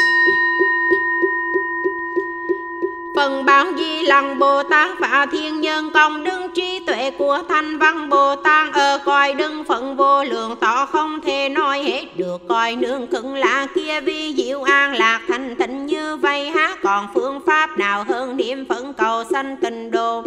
Phần 3.17 3.45
báo 3.45 3.65
di 3.77 4.01
lăng 4.01 4.39
Bồ 4.39 4.63
Tát 4.63 4.99
và 4.99 5.25
thiên 5.31 5.61
nhân 5.61 5.89
công 5.93 6.23
đức 6.23 6.39
trí 6.55 6.79
tuệ 6.79 7.11
của 7.11 7.39
thanh 7.49 7.77
văn 7.77 8.09
Bồ 8.09 8.35
Tát. 8.35 8.73
Ở 8.73 8.99
coi 9.05 9.33
đương 9.33 9.63
phận 9.63 9.95
vô 9.95 10.23
lượng, 10.23 10.55
tỏ 10.59 10.85
không 10.85 11.21
thể 11.21 11.49
nói 11.49 11.83
hết 11.83 12.17
được. 12.17 12.41
Coi 12.49 12.75
nương 12.75 13.07
cứng 13.07 13.35
lạ 13.35 13.67
kia 13.75 14.01
vi 14.01 14.33
diệu 14.37 14.63
an 14.63 14.93
lạc 14.93 15.21
thành 15.27 15.55
tịnh 15.55 15.85
như 15.85 16.17
vậy 16.17 16.49
há. 16.49 16.75
Còn 16.83 17.07
phương 17.13 17.41
pháp 17.45 17.77
nào 17.77 18.05
hơn 18.07 18.37
niệm 18.37 18.65
phận 18.69 18.93
cầu 18.93 19.23
sanh 19.31 19.57
tình 19.61 19.91
đồ? 19.91 20.23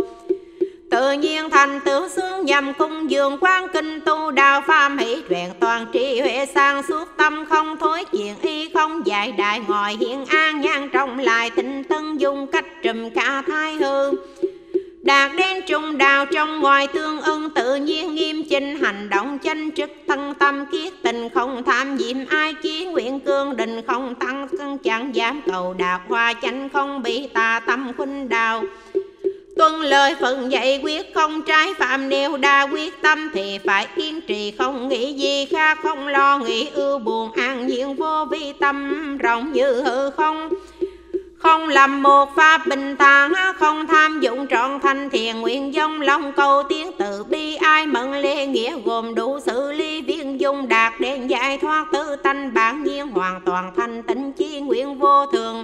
Tự 0.90 1.12
nhiên 1.12 1.50
thành 1.50 1.80
tựu 1.80 2.08
xương 2.08 2.46
nhằm 2.46 2.74
cung 2.74 3.10
dường 3.10 3.38
quan 3.40 3.68
kinh 3.72 4.00
tu 4.00 4.30
đạo 4.30 4.62
phàm 4.66 4.98
hỷ 4.98 5.22
truyền 5.28 5.48
toàn 5.60 5.86
trí 5.92 6.20
huệ 6.20 6.46
sang 6.54 6.82
suốt 6.82 7.08
tâm 7.16 7.44
không 7.48 7.76
thối 7.76 8.04
chuyện 8.12 8.34
y 8.42 8.68
không 8.74 9.06
dạy 9.06 9.32
đại 9.32 9.60
ngồi 9.68 9.96
hiện 10.00 10.24
an 10.26 10.60
nhang 10.60 10.88
trong 10.92 11.18
lại 11.18 11.50
tinh 11.50 11.84
tân 11.84 12.16
dùng 12.16 12.46
cách 12.46 12.64
trùm 12.82 13.10
cả 13.10 13.42
thai 13.46 13.74
hư. 13.74 14.10
Đạt 15.02 15.30
đến 15.36 15.62
trung 15.66 15.98
đạo 15.98 16.26
trong 16.26 16.60
ngoài 16.60 16.86
tương 16.86 17.20
ưng 17.20 17.50
tự 17.50 17.76
nhiên 17.76 18.14
nghiêm 18.14 18.42
chỉnh 18.50 18.78
hành 18.82 19.08
động 19.10 19.38
chân 19.38 19.70
trực 19.70 19.90
thân 20.08 20.34
tâm 20.34 20.66
kiết 20.72 20.92
tình 21.02 21.28
không 21.28 21.62
tham 21.64 21.98
diệm 21.98 22.16
ai 22.28 22.54
chí 22.54 22.84
nguyện 22.84 23.20
cương 23.20 23.56
đình 23.56 23.80
không 23.86 24.14
tăng 24.14 24.48
chẳng 24.78 25.14
dám 25.14 25.40
cầu 25.46 25.74
đạt 25.78 26.00
hoa 26.08 26.34
chánh 26.42 26.68
không 26.68 27.02
bị 27.02 27.28
tà 27.34 27.60
tâm 27.66 27.92
khuynh 27.96 28.28
đào. 28.28 28.62
Tuân 29.60 29.80
lời 29.80 30.14
phận 30.20 30.52
dạy 30.52 30.80
quyết 30.82 31.14
không 31.14 31.42
trái 31.42 31.74
phạm. 31.74 32.08
Nêu 32.08 32.36
đa 32.36 32.62
quyết 32.62 33.02
tâm 33.02 33.30
thì 33.34 33.58
phải 33.66 33.86
kiên 33.96 34.20
trì. 34.20 34.50
Không 34.58 34.88
nghĩ 34.88 35.12
gì 35.12 35.46
khác, 35.46 35.78
không 35.82 36.08
lo 36.08 36.38
nghĩ 36.38 36.68
ưu 36.74 36.98
buồn. 36.98 37.32
An 37.32 37.66
nhiên 37.66 37.94
vô 37.96 38.24
vi 38.30 38.52
tâm, 38.52 39.18
rộng 39.18 39.52
như 39.52 39.82
hư 39.82 40.10
không. 40.10 40.48
Không 41.38 41.68
làm 41.68 42.02
một 42.02 42.36
pháp 42.36 42.66
bình 42.66 42.96
thản 42.96 43.32
không 43.58 43.86
tham 43.86 44.20
dụng 44.20 44.46
trọn 44.50 44.80
thanh 44.80 45.10
thiền. 45.10 45.40
Nguyện 45.40 45.72
dông 45.72 46.00
lòng 46.00 46.32
cầu 46.32 46.62
tiếng 46.68 46.90
từ 46.98 47.24
bi 47.24 47.54
ai 47.54 47.86
mận 47.86 48.12
lê 48.12 48.46
nghĩa 48.46 48.78
gồm 48.84 49.14
đủ 49.14 49.40
xử 49.40 49.72
lý 49.72 50.02
viên 50.02 50.40
dung 50.40 50.68
đạt 50.68 50.92
đến 51.00 51.26
giải 51.26 51.58
thoát 51.58 51.86
tư 51.92 52.16
tánh 52.16 52.54
bản 52.54 52.82
nhiên 52.82 53.08
hoàn 53.08 53.40
toàn 53.44 53.72
thanh 53.76 54.02
tịnh 54.02 54.32
chi 54.32 54.60
nguyện 54.60 54.98
vô 54.98 55.26
thường 55.26 55.62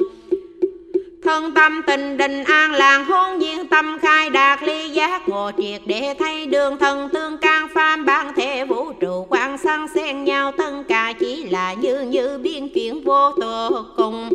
thân 1.26 1.54
tâm 1.54 1.82
tình 1.86 2.16
định 2.16 2.44
an 2.44 2.72
làng 2.72 3.04
hôn 3.04 3.38
nhiên 3.38 3.66
tâm 3.66 3.98
khai 4.02 4.30
đạt 4.30 4.62
ly 4.62 4.88
giác. 4.88 5.28
Ngộ 5.28 5.50
triệt 5.58 5.80
để 5.86 6.14
thay 6.18 6.46
đường 6.46 6.78
thần 6.78 7.08
tương 7.08 7.38
can 7.38 7.68
phàm, 7.74 8.04
bản 8.04 8.32
thể 8.36 8.64
vũ 8.64 8.92
trụ 8.92 9.26
quan 9.30 9.58
sang 9.58 9.88
xen 9.94 10.24
nhau. 10.24 10.52
Tân 10.52 10.84
cả 10.84 11.12
chỉ 11.20 11.44
là 11.44 11.72
như 11.72 12.00
như 12.00 12.38
biên 12.38 12.68
chuyển 12.68 13.04
vô 13.04 13.30
tột 13.40 13.86
cùng. 13.96 14.30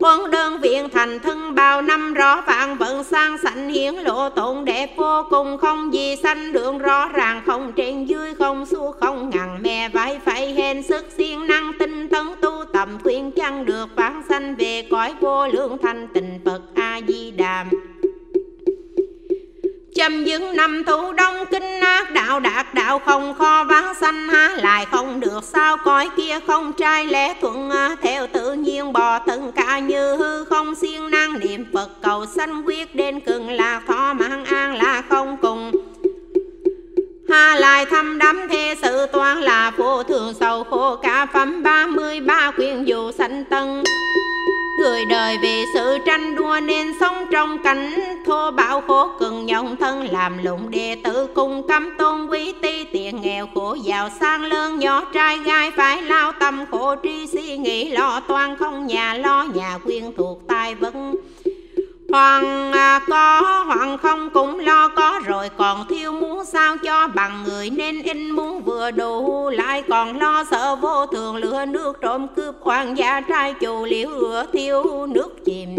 Quân 0.00 0.30
đơn 0.30 0.60
viện 0.60 0.88
thành 0.92 1.18
thân 1.18 1.54
bao 1.54 1.82
năm, 1.82 2.14
rõ 2.14 2.40
vạn 2.40 2.76
vận 2.78 3.04
sang 3.04 3.38
sạch 3.38 3.68
hiển 3.74 3.94
lộ 3.94 4.28
tụng 4.28 4.64
đẹp 4.64 4.96
vô 4.96 5.22
cùng. 5.30 5.58
Không 5.58 5.94
gì 5.94 6.16
sanh 6.22 6.52
đường 6.52 6.78
rõ 6.78 7.08
ràng 7.08 7.42
không 7.46 7.72
trên 7.76 8.04
dưới, 8.04 8.34
không 8.34 8.66
xu 8.66 8.92
không 8.92 9.30
ngằn 9.30 9.62
mè 9.62 9.88
vai 9.88 10.20
phải 10.24 10.52
hên 10.54 10.82
sức 10.82 11.06
siêng 11.16 11.46
năng 11.46 11.72
khuyên 13.02 13.30
chăng 13.32 13.66
được 13.66 13.86
vãng 13.96 14.22
sanh 14.28 14.54
về 14.56 14.86
cõi 14.90 15.14
vô 15.20 15.46
lượng 15.48 15.78
thanh 15.82 16.08
tình 16.14 16.40
Phật 16.44 16.60
A 16.74 17.00
Di 17.08 17.30
Đà 17.30 17.64
Châm 19.94 20.24
dứng 20.24 20.56
năm 20.56 20.82
thủ 20.86 21.12
đông 21.12 21.36
kinh 21.50 21.80
ác 21.80 22.12
đạo 22.12 22.40
đạt 22.40 22.74
đạo 22.74 22.98
không 22.98 23.34
kho 23.34 23.64
vắng 23.64 23.94
xanh 23.94 24.28
há 24.28 24.48
lại 24.56 24.86
không 24.90 25.20
được 25.20 25.44
sao 25.44 25.76
cõi 25.84 26.08
kia 26.16 26.38
không 26.46 26.72
trai 26.72 27.06
lẽ 27.06 27.34
thuận 27.40 27.70
à, 27.70 27.96
theo 28.02 28.26
tự 28.26 28.52
nhiên 28.52 28.92
bò 28.92 29.18
thân 29.18 29.52
cả 29.52 29.78
như 29.78 30.16
hư 30.16 30.44
không 30.44 30.74
siêng 30.74 31.10
năng 31.10 31.38
niệm 31.38 31.64
Phật 31.72 31.88
cầu 32.02 32.26
sanh 32.26 32.62
quyết 32.66 32.94
đến 32.94 33.20
cường 33.20 33.48
lạc 33.48 33.82
thọ 33.86 34.14
mang 34.14 34.44
an 34.44 34.74
là 34.74 35.02
không 35.08 35.36
cùng. 35.42 35.91
Hà 37.32 37.56
lại 37.56 37.86
thăm 37.86 38.18
đắm 38.18 38.40
thế 38.50 38.74
sự 38.82 39.06
toàn 39.06 39.40
là 39.40 39.70
vô 39.76 40.02
thường 40.02 40.34
sầu 40.40 40.64
khổ 40.64 40.96
cả 40.96 41.26
phẩm 41.32 41.62
ba 41.62 41.86
mươi 41.86 42.20
ba 42.20 42.52
quyền 42.58 42.88
dù 42.88 43.12
sanh 43.12 43.44
tân. 43.44 43.82
Người 44.78 45.04
đời 45.04 45.38
vì 45.42 45.64
sự 45.74 45.98
tranh 46.06 46.36
đua 46.36 46.60
nên 46.60 46.92
sống 47.00 47.26
trong 47.32 47.62
cảnh 47.62 47.94
thô 48.26 48.50
bạo 48.50 48.80
khổ, 48.80 49.10
cần 49.20 49.46
nhọc 49.46 49.66
thân 49.80 50.08
làm 50.12 50.44
lụng 50.44 50.70
đệ 50.70 50.96
tử 51.04 51.26
cung 51.34 51.68
cấm 51.68 51.90
tôn 51.98 52.26
quý 52.26 52.52
ti 52.62 52.84
tiền 52.84 53.20
nghèo 53.22 53.48
khổ 53.54 53.76
giàu 53.84 54.08
sang 54.20 54.42
lớn 54.42 54.78
nhỏ, 54.78 55.04
trai 55.14 55.38
gai 55.38 55.70
phải 55.70 56.02
lao 56.02 56.32
tâm 56.32 56.64
khổ 56.70 56.94
tri 57.02 57.26
suy 57.26 57.56
nghĩ, 57.56 57.88
lo 57.88 58.20
toan 58.28 58.56
không 58.56 58.86
nhà, 58.86 59.14
lo 59.14 59.46
nhà 59.54 59.78
quyên 59.84 60.12
thuộc 60.16 60.48
tai 60.48 60.74
vấn 60.74 61.14
Hoàng 62.12 62.72
à, 62.72 63.00
có 63.08 63.40
hoàng 63.66 63.98
không 63.98 64.30
cũng 64.30 64.58
lo 64.58 64.88
có 64.88 65.20
rồi. 65.26 65.48
Còn 65.56 65.86
thiếu 65.88 66.12
muốn 66.12 66.44
sao 66.44 66.76
cho 66.76 67.08
bằng 67.14 67.44
người 67.46 67.70
nên 67.70 68.02
in 68.02 68.30
muốn 68.30 68.62
vừa 68.62 68.90
đủ. 68.90 69.48
Lại 69.50 69.82
còn 69.88 70.18
lo 70.18 70.44
sợ 70.50 70.76
vô 70.76 71.06
thường, 71.06 71.36
lửa 71.36 71.64
nước 71.64 72.00
trộm 72.00 72.26
cướp 72.36 72.54
hoàng 72.60 72.98
gia 72.98 73.20
trai 73.20 73.54
chủ 73.54 73.84
liễu 73.84 74.10
ửa 74.10 74.46
thiếu 74.52 75.06
nước 75.06 75.44
chìm. 75.44 75.76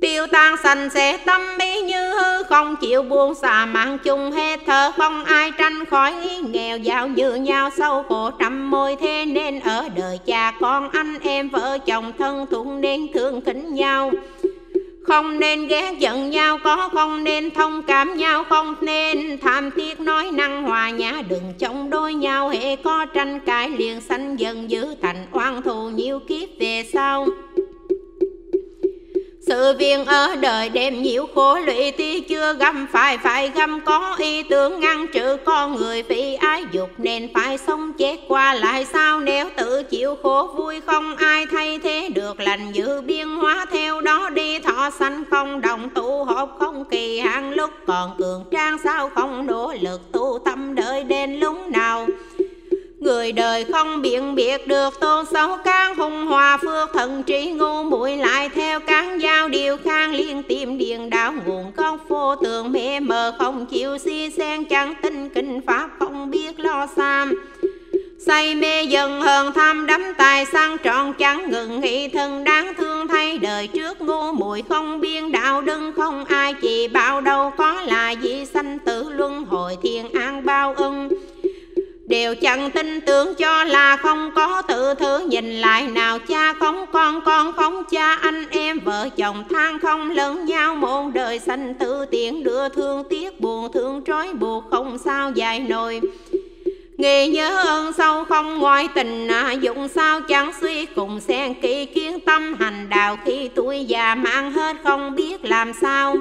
Tiêu 0.00 0.26
tan 0.26 0.56
sành 0.62 0.90
sẽ 0.90 1.16
tâm 1.16 1.40
bí 1.58 1.80
như 1.80 2.14
hư, 2.14 2.42
không 2.42 2.76
chịu 2.76 3.02
buông 3.02 3.34
xà 3.34 3.66
mạng 3.66 3.98
chung 4.04 4.32
hết 4.32 4.60
thở. 4.66 4.92
Không 4.96 5.24
ai 5.24 5.52
tranh 5.58 5.84
khỏi 5.84 6.14
nghèo 6.48 6.78
giàu 6.78 7.08
như 7.08 7.34
nhau 7.34 7.70
sâu 7.76 8.04
khổ 8.08 8.30
trăm 8.38 8.70
môi. 8.70 8.96
Thế 8.96 9.24
nên 9.26 9.60
ở 9.60 9.88
đời 9.96 10.18
cha 10.26 10.52
con 10.60 10.90
anh 10.90 11.18
em, 11.22 11.48
vợ 11.48 11.78
chồng 11.86 12.12
thân 12.18 12.46
thuận 12.50 12.80
nên 12.80 13.12
thương 13.14 13.40
kính 13.40 13.74
nhau 13.74 14.10
không 15.04 15.38
nên 15.40 15.66
ghét 15.68 15.94
giận 15.98 16.30
nhau, 16.30 16.58
có 16.64 16.88
không 16.92 17.24
nên 17.24 17.50
thông 17.50 17.82
cảm 17.82 18.16
nhau, 18.16 18.44
không 18.44 18.74
nên 18.80 19.38
tham 19.38 19.70
tiếc 19.70 20.00
nói 20.00 20.30
năng 20.32 20.62
hòa 20.62 20.90
nhã. 20.90 21.22
Đừng 21.28 21.52
chống 21.58 21.90
đối 21.90 22.14
nhau 22.14 22.48
hệ 22.48 22.76
có 22.76 23.06
tranh 23.06 23.40
cãi 23.40 23.70
liền 23.70 24.00
sanh 24.00 24.40
dần 24.40 24.70
giữ 24.70 24.94
thành 25.02 25.26
oan 25.32 25.62
thù. 25.62 25.90
Nhiều 25.90 26.20
kiếp 26.20 26.48
về 26.60 26.84
sau 26.92 27.26
sự 29.46 29.74
viên 29.78 30.04
ở 30.04 30.36
đời 30.36 30.68
đêm 30.68 31.02
nhiều 31.02 31.26
khổ, 31.34 31.58
lụy 31.58 31.90
tuy 31.90 32.20
chưa 32.20 32.54
găm, 32.54 32.86
phải 32.92 33.18
phải 33.18 33.50
găm. 33.54 33.80
Có 33.84 34.16
ý 34.18 34.42
tưởng 34.42 34.80
ngăn 34.80 35.06
trừ 35.12 35.36
con 35.44 35.76
người 35.76 36.02
vì 36.02 36.34
ái 36.34 36.64
dục, 36.72 36.90
nên 36.98 37.28
phải 37.34 37.58
sống 37.58 37.92
chết 37.98 38.16
qua 38.28 38.54
lại. 38.54 38.84
Sao 38.84 39.20
nếu 39.20 39.48
tự 39.56 39.82
chịu 39.82 40.16
khổ, 40.22 40.54
vui 40.56 40.80
không? 40.86 41.16
Ai 41.16 41.46
thay 41.46 41.78
thế 41.78 42.08
được 42.14 42.40
lành 42.40 42.72
dự 42.72 43.00
biên 43.00 43.28
hóa? 43.28 43.66
Theo 43.72 44.00
đó 44.00 44.30
đi, 44.30 44.58
thọ 44.58 44.90
sanh 44.98 45.24
không 45.30 45.60
đồng 45.60 45.90
tụ 45.90 46.24
họp 46.24 46.56
không 46.58 46.84
kỳ 46.90 47.20
hạn. 47.20 47.52
Lúc 47.52 47.70
còn 47.86 48.10
cường 48.18 48.44
trang, 48.50 48.76
sao 48.84 49.10
không 49.14 49.46
nỗ 49.46 49.72
lực 49.80 50.12
tu 50.12 50.38
tâm? 50.44 50.74
Đợi 50.74 51.04
đến 51.04 51.40
lúc 51.40 51.56
nào 51.68 52.06
Người 53.02 53.32
đời 53.32 53.64
không 53.64 54.02
biện 54.02 54.34
biệt 54.34 54.68
được 54.68 55.00
tôn 55.00 55.26
xấu 55.26 55.56
can 55.64 55.94
hùng 55.94 56.26
hòa 56.26 56.56
phước, 56.56 56.92
thần 56.92 57.22
trí 57.22 57.50
ngu 57.50 57.82
muội 57.82 58.16
lại 58.16 58.48
theo 58.48 58.80
cán 58.80 59.20
giao 59.20 59.48
điều 59.48 59.76
khang, 59.84 60.14
liên 60.14 60.42
tìm 60.42 60.78
điền 60.78 61.10
đạo 61.10 61.32
nguồn 61.46 61.72
gốc 61.76 61.96
vô 62.08 62.36
tường, 62.36 62.72
mê 62.72 63.00
mờ 63.00 63.34
không 63.38 63.66
chịu 63.66 63.98
si 63.98 64.30
sen, 64.36 64.64
chẳng 64.64 64.94
tin 65.02 65.28
kinh 65.28 65.60
pháp, 65.66 65.90
không 65.98 66.30
biết 66.30 66.60
lo 66.60 66.86
sam. 66.96 67.32
Say 68.26 68.54
mê 68.54 68.82
dần 68.82 69.20
hờn 69.20 69.52
tham, 69.52 69.86
đắm 69.86 70.02
tài 70.18 70.46
sang 70.46 70.76
trọn, 70.84 71.12
chẳng 71.18 71.50
ngừng 71.50 71.80
nghĩ 71.80 72.08
thân 72.08 72.44
đáng 72.44 72.72
thương, 72.78 73.08
thay 73.08 73.38
đời 73.38 73.66
trước 73.66 74.00
ngu 74.00 74.32
muội 74.32 74.62
không 74.68 75.00
biên 75.00 75.32
đạo 75.32 75.60
đừng, 75.60 75.92
không 75.96 76.24
ai 76.24 76.54
chỉ 76.54 76.88
bảo 76.88 77.20
đâu, 77.20 77.52
có 77.56 77.80
là 77.80 78.10
gì 78.10 78.46
sanh 78.54 78.78
tử 78.78 79.10
luân 79.10 79.44
hồi 79.44 79.76
thiên 79.82 80.12
an 80.12 80.44
bao 80.44 80.74
ưng 80.74 81.08
đều 82.06 82.34
chẳng 82.34 82.70
tin 82.70 83.00
tưởng 83.00 83.34
cho 83.34 83.64
là 83.64 83.96
không 83.96 84.30
có 84.34 84.62
tự 84.62 84.94
thứ. 84.94 85.18
Nhìn 85.28 85.52
lại 85.52 85.86
nào 85.86 86.18
cha 86.18 86.52
không 86.52 86.86
con 86.92 87.20
con 87.24 87.52
không 87.52 87.84
cha 87.90 88.14
anh 88.14 88.44
em 88.50 88.78
vợ 88.78 89.08
chồng 89.16 89.44
than 89.50 89.78
không 89.78 90.10
lớn 90.10 90.44
nhau. 90.44 90.74
Một 90.74 91.10
đời 91.14 91.38
sanh 91.38 91.74
tự 91.74 92.06
tiện 92.06 92.44
đưa 92.44 92.68
thương 92.68 93.04
tiếc 93.10 93.40
buồn 93.40 93.72
thương 93.72 94.02
trói 94.06 94.32
buộc 94.32 94.64
không 94.70 94.98
sao 94.98 95.32
dài 95.34 95.60
nổi. 95.60 96.00
Nghề 96.98 97.28
nhớ 97.28 97.62
ơn 97.62 97.92
sâu 97.92 98.24
không 98.24 98.58
ngoại 98.58 98.88
tình 98.94 99.28
à, 99.28 99.52
Dụng 99.52 99.88
sao 99.88 100.20
chẳng 100.20 100.52
suy 100.60 100.86
cùng 100.86 101.20
xen 101.20 101.54
kỳ 101.54 101.86
kiến 101.86 102.20
tâm 102.20 102.54
hành. 102.60 102.88
Đạo 102.88 103.16
Khi 103.24 103.48
tuổi 103.54 103.84
già 103.84 104.14
mang 104.14 104.52
hết 104.52 104.76
không 104.84 105.14
biết 105.14 105.44
làm 105.44 105.72
sao. 105.72 106.16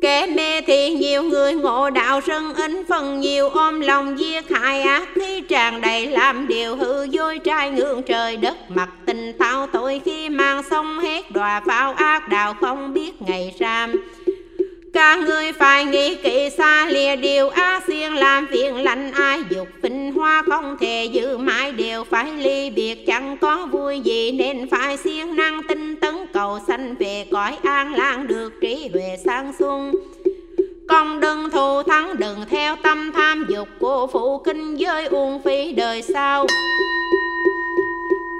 Kẻ 0.00 0.26
mê 0.26 0.60
thì 0.60 0.90
nhiều 0.90 1.22
người 1.22 1.54
ngộ 1.54 1.90
đạo 1.90 2.20
sân 2.26 2.54
in, 2.54 2.82
Phần 2.88 3.20
nhiều 3.20 3.48
ôm 3.48 3.80
lòng 3.80 4.18
giết 4.18 4.50
hại 4.50 4.82
ác 4.82 5.08
Khi 5.14 5.40
tràn 5.40 5.80
đầy, 5.80 6.06
làm 6.06 6.48
điều 6.48 6.76
hư 6.76 7.04
dối 7.04 7.38
trai 7.38 7.70
ngưỡng 7.70 8.02
trời 8.02 8.36
đất. 8.36 8.56
Mặt 8.68 8.88
tình 9.06 9.32
tao 9.38 9.66
tội 9.66 10.00
khi 10.04 10.28
mang 10.28 10.62
sông 10.70 10.98
hết, 10.98 11.30
đòa 11.30 11.62
pháo 11.66 11.92
ác 11.92 12.28
đạo 12.28 12.54
không 12.60 12.92
biết 12.92 13.22
ngày 13.22 13.54
ram 13.60 13.92
các 14.96 15.18
người 15.18 15.52
phải 15.52 15.84
nghĩ 15.84 16.14
kỹ 16.14 16.50
xa, 16.50 16.86
lìa 16.86 17.16
điều 17.16 17.48
á 17.48 17.80
xiên, 17.86 18.12
làm 18.12 18.46
phiền 18.46 18.76
lạnh 18.76 19.10
ai 19.12 19.42
dục. 19.50 19.68
Phình 19.82 20.12
hoa 20.12 20.42
không 20.46 20.76
thể 20.80 21.04
giữ 21.04 21.36
mãi 21.38 21.72
đều 21.72 22.04
phải 22.04 22.32
ly 22.32 22.70
biệt, 22.70 23.06
chẳng 23.06 23.36
có 23.40 23.66
vui 23.66 24.00
gì 24.00 24.32
nên 24.32 24.68
phải 24.70 24.96
siêng 24.96 25.36
năng 25.36 25.62
tinh 25.68 25.96
tấn 25.96 26.14
cầu 26.32 26.58
sanh 26.66 26.94
về 26.98 27.26
cõi 27.32 27.56
an 27.62 27.94
lang 27.94 28.26
được 28.26 28.52
trí 28.60 28.90
huệ 28.92 29.16
sang 29.24 29.52
xuân 29.58 29.92
con 30.88 31.20
đừng 31.20 31.50
thù 31.50 31.82
thắng, 31.82 32.16
đừng 32.18 32.38
theo 32.50 32.76
tâm 32.76 33.12
tham 33.12 33.46
dục 33.48 33.68
của 33.80 34.06
phụ 34.06 34.38
kinh 34.38 34.76
giới 34.76 35.06
uổng 35.06 35.42
phí 35.42 35.72
đời 35.72 36.02
sau. 36.02 36.46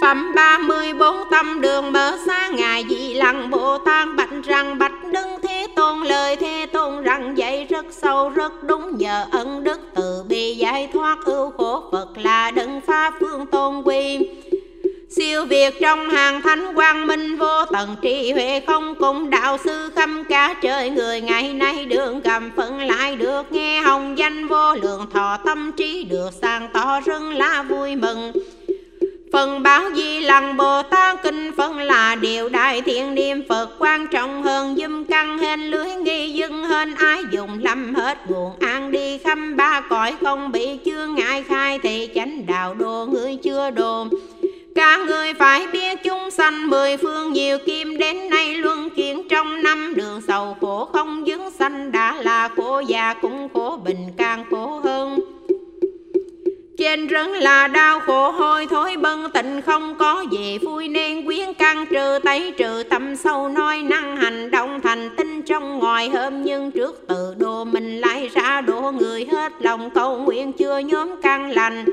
Phẩm 0.06 0.34
ba 0.34 0.58
mươi 0.58 0.92
bốn 0.92 1.16
tâm 1.30 1.60
đường 1.60 1.92
mở 1.92 2.18
xa 2.26 2.48
Ngài 2.48 2.84
dị 2.88 3.14
lặng 3.14 3.50
Bồ 3.50 3.78
Tát, 3.78 4.08
bạch 4.16 4.28
rằng 4.44 4.78
bạch 4.78 4.92
đứng 5.12 5.28
thế 5.42 5.66
tôn. 5.76 6.02
Lời 6.02 6.36
thế 6.36 6.66
tôn 6.72 7.02
rằng 7.02 7.38
dạy 7.38 7.66
rất 7.70 7.86
sâu, 7.90 8.28
rất 8.28 8.62
đúng. 8.62 8.98
Nhờ 8.98 9.26
ân 9.30 9.64
đức 9.64 9.80
từ 9.94 10.24
bi 10.28 10.54
giải 10.54 10.88
thoát, 10.92 11.16
ưu 11.24 11.50
khổ 11.50 11.82
Phật 11.92 12.08
là 12.18 12.50
đấng 12.50 12.80
pháp 12.80 13.14
phương 13.20 13.46
tôn 13.46 13.82
quy. 13.82 14.18
Siêu 15.10 15.44
việt 15.44 15.74
trong 15.80 16.10
hàng 16.10 16.42
thánh 16.42 16.74
quang 16.74 17.06
minh, 17.06 17.36
vô 17.36 17.64
tận 17.72 17.96
trí 18.02 18.32
huệ 18.32 18.60
không 18.66 18.94
cùng 18.94 19.30
đạo 19.30 19.58
sư 19.64 19.90
khâm 19.96 20.24
cả 20.24 20.54
trời 20.62 20.90
người. 20.90 21.20
Ngày 21.20 21.52
nay 21.52 21.84
đường 21.84 22.20
cầm 22.20 22.50
phận 22.56 22.80
lại 22.80 23.16
được 23.16 23.52
nghe 23.52 23.80
hồng 23.80 24.18
danh 24.18 24.48
vô 24.48 24.74
lượng, 24.74 25.06
thọ 25.14 25.36
tâm 25.44 25.72
trí 25.76 26.04
được 26.04 26.30
sang 26.42 26.68
tỏ, 26.72 27.00
rưng 27.06 27.32
lá 27.32 27.62
vui 27.68 27.96
mừng. 27.96 28.32
Phần 29.36 29.62
báo 29.62 29.82
di 29.94 30.20
lăng 30.20 30.56
Bồ 30.56 30.82
Tát 30.82 31.22
kinh 31.22 31.52
phân 31.56 31.78
là 31.78 32.14
điều 32.14 32.48
đại 32.48 32.82
thiện 32.82 33.14
niệm. 33.14 33.42
Phật 33.48 33.70
quan 33.78 34.06
trọng 34.06 34.42
hơn 34.42 34.76
dùm 34.76 35.04
căn 35.04 35.38
hên 35.38 35.60
lưới, 35.60 35.94
nghi 35.94 36.30
dưng 36.30 36.64
hên 36.64 36.94
ai 36.94 37.22
dùng 37.30 37.58
lâm 37.58 37.94
hết 37.94 38.30
nguồn 38.30 38.52
an 38.60 38.90
đi 38.90 39.18
khâm 39.18 39.56
ba 39.56 39.80
cõi. 39.80 40.14
Không 40.20 40.52
bị 40.52 40.76
chưa 40.76 41.06
ngại 41.06 41.42
khai 41.42 41.78
thì 41.82 42.08
chánh 42.14 42.46
đạo 42.46 42.74
đồ 42.74 43.06
người 43.06 43.38
chưa 43.42 43.70
đồ 43.70 44.06
Cả 44.74 44.98
người 45.06 45.34
phải 45.34 45.66
biết 45.66 46.02
chúng 46.04 46.30
sanh 46.30 46.70
mười 46.70 46.96
phương 46.96 47.32
nhiều 47.32 47.58
kim. 47.66 47.98
Đến 47.98 48.30
nay 48.30 48.54
luân 48.54 48.90
chuyển 48.90 49.28
trong 49.28 49.62
năm, 49.62 49.94
đường 49.96 50.20
sầu 50.28 50.56
khổ 50.60 50.88
không 50.92 51.26
dứng 51.26 51.50
sanh. 51.50 51.92
Đã 51.92 52.14
là 52.22 52.48
khổ 52.56 52.80
già 52.80 53.14
cũng 53.14 53.48
khổ 53.54 53.78
bình 53.84 54.08
càng 54.16 54.44
khổ 54.50 54.80
hơn 54.84 55.35
trên 56.78 57.06
rừng 57.06 57.32
là 57.32 57.68
đau 57.68 58.00
khổ 58.00 58.30
hôi, 58.30 58.66
thối 58.66 58.96
bân 58.96 59.30
tịnh, 59.34 59.62
không 59.66 59.94
có 59.98 60.24
về 60.30 60.58
vui. 60.62 60.88
Nên 60.88 61.26
quyến 61.26 61.54
căn 61.54 61.86
trừ 61.90 62.18
tẩy 62.24 62.52
trừ 62.56 62.82
tâm 62.90 63.16
sâu, 63.16 63.48
nói 63.48 63.82
năng 63.82 64.16
hành 64.16 64.50
động 64.50 64.80
thành 64.80 65.10
tinh 65.16 65.42
trong 65.42 65.78
ngoài 65.78 66.08
hôm 66.08 66.42
nhưng 66.42 66.70
trước 66.70 67.06
tự 67.08 67.34
đồ 67.38 67.64
mình 67.64 68.00
lại 68.00 68.30
ra, 68.34 68.60
đổ 68.60 68.92
người 68.98 69.26
hết 69.32 69.52
lòng, 69.60 69.90
cầu 69.90 70.18
nguyện 70.18 70.52
chưa 70.52 70.78
nhóm 70.78 71.22
căn 71.22 71.50
lành 71.50 71.84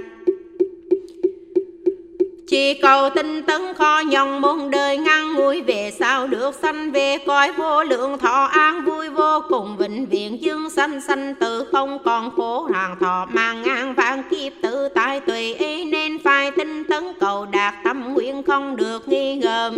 chỉ 2.47 2.73
cầu 2.73 3.09
tinh 3.09 3.43
tấn 3.43 3.61
kho 3.73 3.99
nhòng, 3.99 4.41
muôn 4.41 4.71
đời 4.71 4.97
ngăn 4.97 5.33
nguôi 5.33 5.61
về 5.61 5.91
sao 5.99 6.27
được 6.27 6.55
sanh, 6.61 6.91
về 6.91 7.17
coi 7.17 7.51
vô 7.51 7.83
lượng 7.83 8.17
thọ 8.17 8.49
an 8.51 8.85
vui 8.85 9.09
vô 9.09 9.41
cùng. 9.49 9.77
Vĩnh 9.77 10.05
viễn 10.05 10.41
dương 10.41 10.69
sanh 10.69 11.01
sanh 11.01 11.35
tự 11.35 11.65
không 11.71 11.99
còn 12.05 12.31
khổ. 12.35 12.69
Hàng 12.73 12.95
thọ 12.99 13.27
mang 13.31 13.61
ngang 13.61 13.93
vạn 13.93 14.23
kiếp 14.29 14.53
tự 14.61 14.89
tại 14.89 15.19
tùy 15.19 15.53
ý 15.53 15.85
nên 15.85 16.19
phải 16.23 16.51
tinh 16.51 16.83
tấn 16.83 17.03
cầu 17.19 17.45
đạt 17.45 17.73
tâm 17.83 18.13
nguyện 18.13 18.43
không 18.43 18.75
được 18.75 19.07
nghi 19.07 19.35
ngờ. 19.35 19.71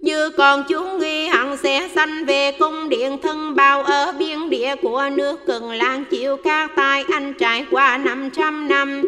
Như 0.00 0.30
còn 0.30 0.64
chúng 0.68 0.98
nghi 0.98 1.26
hẳn 1.26 1.56
sẽ 1.56 1.88
sanh 1.94 2.24
về 2.24 2.52
cung 2.58 2.88
điện 2.88 3.18
thân 3.22 3.56
bao 3.56 3.82
ở 3.82 4.12
biên 4.18 4.50
địa 4.50 4.74
của 4.82 5.04
nước 5.12 5.46
cần 5.46 5.70
lan, 5.70 6.04
chịu 6.04 6.36
các 6.36 6.70
tai 6.76 7.04
anh 7.12 7.34
trải 7.34 7.66
qua 7.70 7.98
năm 7.98 8.30
trăm 8.30 8.68
năm 8.68 9.02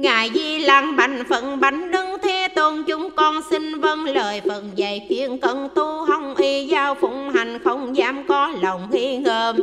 ngài 0.00 0.30
di 0.34 0.58
lăng 0.58 0.96
bành 0.96 1.24
phận 1.28 1.60
bánh 1.60 1.90
đứng 1.90 2.16
thế 2.22 2.48
tôn 2.54 2.82
chúng 2.86 3.10
con 3.10 3.40
xin 3.50 3.80
vâng 3.80 4.04
lời 4.04 4.40
phần 4.48 4.70
dạy 4.74 5.06
kiên 5.08 5.38
cận 5.38 5.68
tu 5.74 6.04
hong 6.04 6.34
y 6.34 6.66
giao 6.66 6.94
phụng 6.94 7.30
hành 7.30 7.58
không 7.64 7.96
dám 7.96 8.24
có 8.28 8.52
lòng 8.62 8.88
nghi 8.92 9.16
ngờ. 9.16 9.54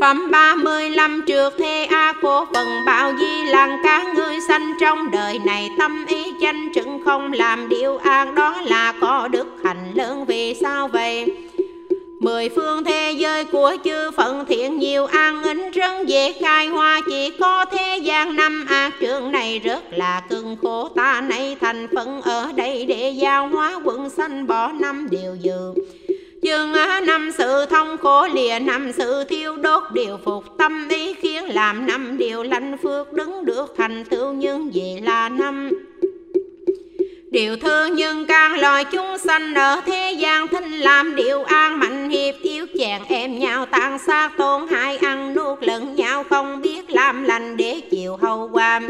Phẩm 0.00 0.30
ba 0.30 0.54
mươi 0.54 0.90
lăm 0.90 1.24
trượt 1.26 1.52
thế 1.58 1.84
A 1.90 2.12
khổ 2.22 2.44
phần 2.54 2.66
bao 2.86 3.12
di 3.20 3.44
lăng 3.44 3.78
cá 3.84 4.04
ngươi 4.16 4.40
sanh 4.48 4.72
trong 4.80 5.10
đời 5.10 5.38
này 5.46 5.68
tâm 5.78 6.04
ý 6.08 6.24
chanh 6.40 6.68
chừng 6.74 7.00
không 7.04 7.32
làm 7.32 7.68
điều 7.68 7.96
ác 7.96 8.34
đó 8.34 8.54
là 8.64 8.94
có 9.00 9.28
đức 9.28 9.46
hạnh 9.64 9.92
lớn 9.94 10.24
vì 10.24 10.54
sao 10.54 10.88
vậy? 10.88 11.26
Mười 12.20 12.48
phương 12.48 12.84
thế 12.84 13.12
giới 13.12 13.44
của 13.44 13.76
chư 13.84 14.10
phận 14.10 14.44
thiện 14.46 14.78
nhiều 14.78 15.06
an 15.06 15.42
ính 15.42 15.70
rất 15.70 16.06
dễ 16.06 16.32
khai 16.32 16.66
hoa 16.66 17.00
Chỉ 17.06 17.30
có 17.30 17.64
thế 17.64 17.98
gian 18.02 18.36
năm. 18.36 18.66
Ác 18.68 18.92
trường 19.00 19.32
này 19.32 19.58
rất 19.58 19.82
là 19.90 20.22
cưng 20.28 20.56
khổ, 20.62 20.88
Ta 20.88 21.20
này 21.20 21.56
thành 21.60 21.86
phận 21.94 22.22
ở 22.22 22.52
đây 22.56 22.86
để 22.86 23.10
giao 23.10 23.48
hóa 23.48 23.80
quận 23.84 24.10
sanh 24.10 24.46
bỏ 24.46 24.72
năm 24.72 25.08
điều 25.10 25.36
dự 25.40 25.74
Dương 26.42 26.72
năm 27.06 27.30
sự 27.38 27.66
thông 27.70 27.96
khổ 27.98 28.26
lìa, 28.34 28.58
năm 28.58 28.92
sự 28.92 29.24
thiêu 29.24 29.56
đốt, 29.56 29.82
điều 29.92 30.18
phục 30.24 30.44
tâm 30.58 30.88
ý 30.88 31.14
khiến 31.14 31.44
làm 31.44 31.86
năm 31.86 32.16
điều 32.18 32.42
lành 32.42 32.76
phước, 32.82 33.12
đứng 33.12 33.44
được 33.44 33.74
thành 33.76 34.04
tựu 34.04 34.32
nhưng 34.32 34.70
vì 34.70 35.00
là 35.00 35.28
năm. 35.28 35.70
Điều 37.36 37.56
thương 37.56 37.94
nhưng 37.94 38.26
càng 38.26 38.60
loài 38.60 38.84
chúng 38.84 39.18
sanh 39.18 39.54
ở 39.54 39.80
thế 39.86 40.12
gian 40.18 40.48
thinh 40.48 40.72
làm 40.72 41.16
điều 41.16 41.42
an 41.42 41.78
mạnh, 41.78 42.08
hiệp 42.08 42.34
yếu 42.42 42.66
chàng 42.78 43.04
em 43.08 43.38
nhau 43.38 43.66
tàn 43.66 43.98
sát 43.98 44.30
tôn 44.38 44.68
hại, 44.68 44.96
ăn 44.96 45.34
nuốt 45.34 45.58
lẫn 45.62 45.94
nhau, 45.94 46.24
không 46.30 46.62
biết 46.62 46.90
làm 46.90 47.24
lành 47.24 47.56
để 47.56 47.80
chịu 47.90 48.16
hậu 48.16 48.50
quả 48.52 48.80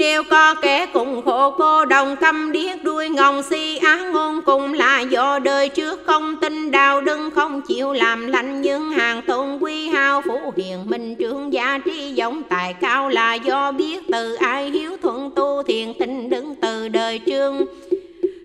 đều 0.00 0.22
có 0.22 0.54
kẻ 0.54 0.86
cùng 0.86 1.22
khổ 1.24 1.54
cô 1.58 1.84
đồng 1.84 2.16
căm 2.16 2.52
điếc 2.52 2.84
đuôi 2.84 3.08
ngòng 3.08 3.42
si 3.42 3.76
á 3.76 4.10
ngôn 4.12 4.42
cùng 4.42 4.74
là 4.74 5.00
do 5.00 5.38
đời 5.38 5.68
trước 5.68 6.00
không 6.06 6.36
tin 6.40 6.70
đạo 6.70 7.00
đừng 7.00 7.30
không 7.30 7.62
chịu 7.62 7.92
làm 7.92 8.26
lành 8.26 8.62
nhưng 8.62 8.90
hàng 8.90 9.22
tôn 9.22 9.58
quy 9.58 9.88
hao 9.88 10.22
phủ 10.22 10.52
hiền 10.56 10.78
minh 10.90 11.16
trưởng 11.16 11.52
gia 11.52 11.78
trí 11.84 12.12
giống 12.12 12.42
tài 12.42 12.74
cao 12.74 13.08
là 13.08 13.34
do 13.34 13.72
biết 13.72 13.98
từ 14.12 14.34
ai 14.34 14.70
hiếu 14.70 14.96
thuận 15.02 15.30
tu 15.36 15.62
thiền 15.62 15.94
tinh 15.98 16.30
đứng 16.30 16.54
từ 16.54 16.88
đời 16.88 17.20
trương 17.26 17.66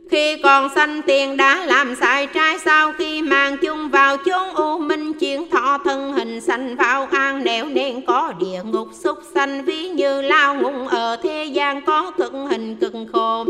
khi 0.09 0.37
còn 0.43 0.69
sanh 0.75 1.01
tiền 1.01 1.37
đã 1.37 1.65
làm 1.65 1.95
sai 1.95 2.27
trái, 2.27 2.59
sau 2.59 2.93
khi 2.97 3.21
mang 3.21 3.57
chung 3.57 3.89
vào 3.89 4.17
chốn 4.17 4.53
u 4.55 4.77
minh 4.77 5.13
chiến 5.13 5.49
thọ 5.49 5.77
thân 5.85 6.13
hình 6.13 6.41
sanh 6.41 6.75
vào 6.75 7.07
an 7.11 7.43
nẻo 7.43 7.65
nên 7.65 8.05
có 8.05 8.33
địa 8.39 8.61
ngục 8.63 8.87
xúc 8.93 9.17
sanh, 9.35 9.65
ví 9.65 9.89
như 9.89 10.21
lao 10.21 10.55
ngục 10.55 10.73
ở 10.89 11.15
thế 11.23 11.45
gian, 11.45 11.81
có 11.85 12.11
cực 12.17 12.33
hình 12.49 12.75
cực 12.75 12.93
khổ 13.13 13.45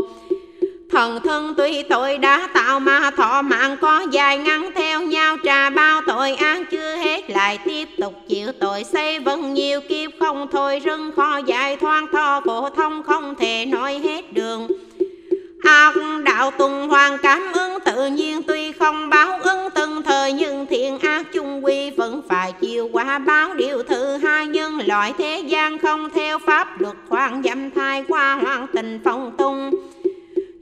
Thần 0.90 1.20
thân 1.24 1.54
tuy 1.56 1.82
tội 1.82 2.18
đã 2.18 2.48
tạo 2.54 2.80
mà 2.80 3.10
thọ 3.10 3.42
mạng, 3.42 3.76
có 3.80 4.06
dài 4.10 4.38
ngăn 4.38 4.70
theo 4.74 5.00
nhau, 5.00 5.36
trà 5.44 5.70
bao 5.70 6.00
tội 6.06 6.34
án 6.34 6.64
chưa 6.70 6.96
hết, 6.96 7.30
lại 7.30 7.58
tiếp 7.64 7.88
tục 7.98 8.14
chịu 8.28 8.52
tội, 8.60 8.84
xây 8.84 9.18
vẫn 9.20 9.54
nhiều 9.54 9.80
kiếp 9.80 10.10
không 10.20 10.46
thôi, 10.52 10.80
rưng 10.84 11.10
khó 11.16 11.40
dài 11.46 11.76
thoáng 11.76 12.06
thọ 12.12 12.40
khổ 12.44 12.68
thông 12.76 13.02
không 13.02 13.34
thể 13.34 13.66
nói 13.66 14.00
hết 14.04 14.32
đường 14.32 14.68
ác 15.66 15.94
đạo 16.24 16.50
tuần 16.50 16.88
hoàn 16.88 17.18
cảm 17.18 17.52
ứng 17.52 17.80
tự 17.84 18.06
nhiên 18.06 18.42
tuy 18.42 18.72
không 18.72 19.10
báo 19.10 19.38
ứng 19.40 19.70
từng 19.74 20.02
thời 20.02 20.32
nhưng 20.32 20.66
thiện 20.66 20.98
ác 20.98 21.32
chung 21.32 21.64
quy 21.64 21.90
vẫn 21.90 22.22
phải 22.28 22.52
chịu 22.52 22.90
quả 22.92 23.18
báo 23.18 23.54
điều 23.54 23.82
thứ 23.82 24.16
hai 24.16 24.46
nhân 24.46 24.78
loại 24.86 25.12
thế 25.18 25.42
gian 25.46 25.78
không 25.78 26.08
theo 26.14 26.38
pháp 26.38 26.80
luật 26.80 26.96
hoàng 27.08 27.42
dâm 27.44 27.70
thai 27.70 28.04
qua 28.08 28.34
hoàng 28.34 28.66
tình 28.74 29.00
phong 29.04 29.36
tung. 29.38 29.70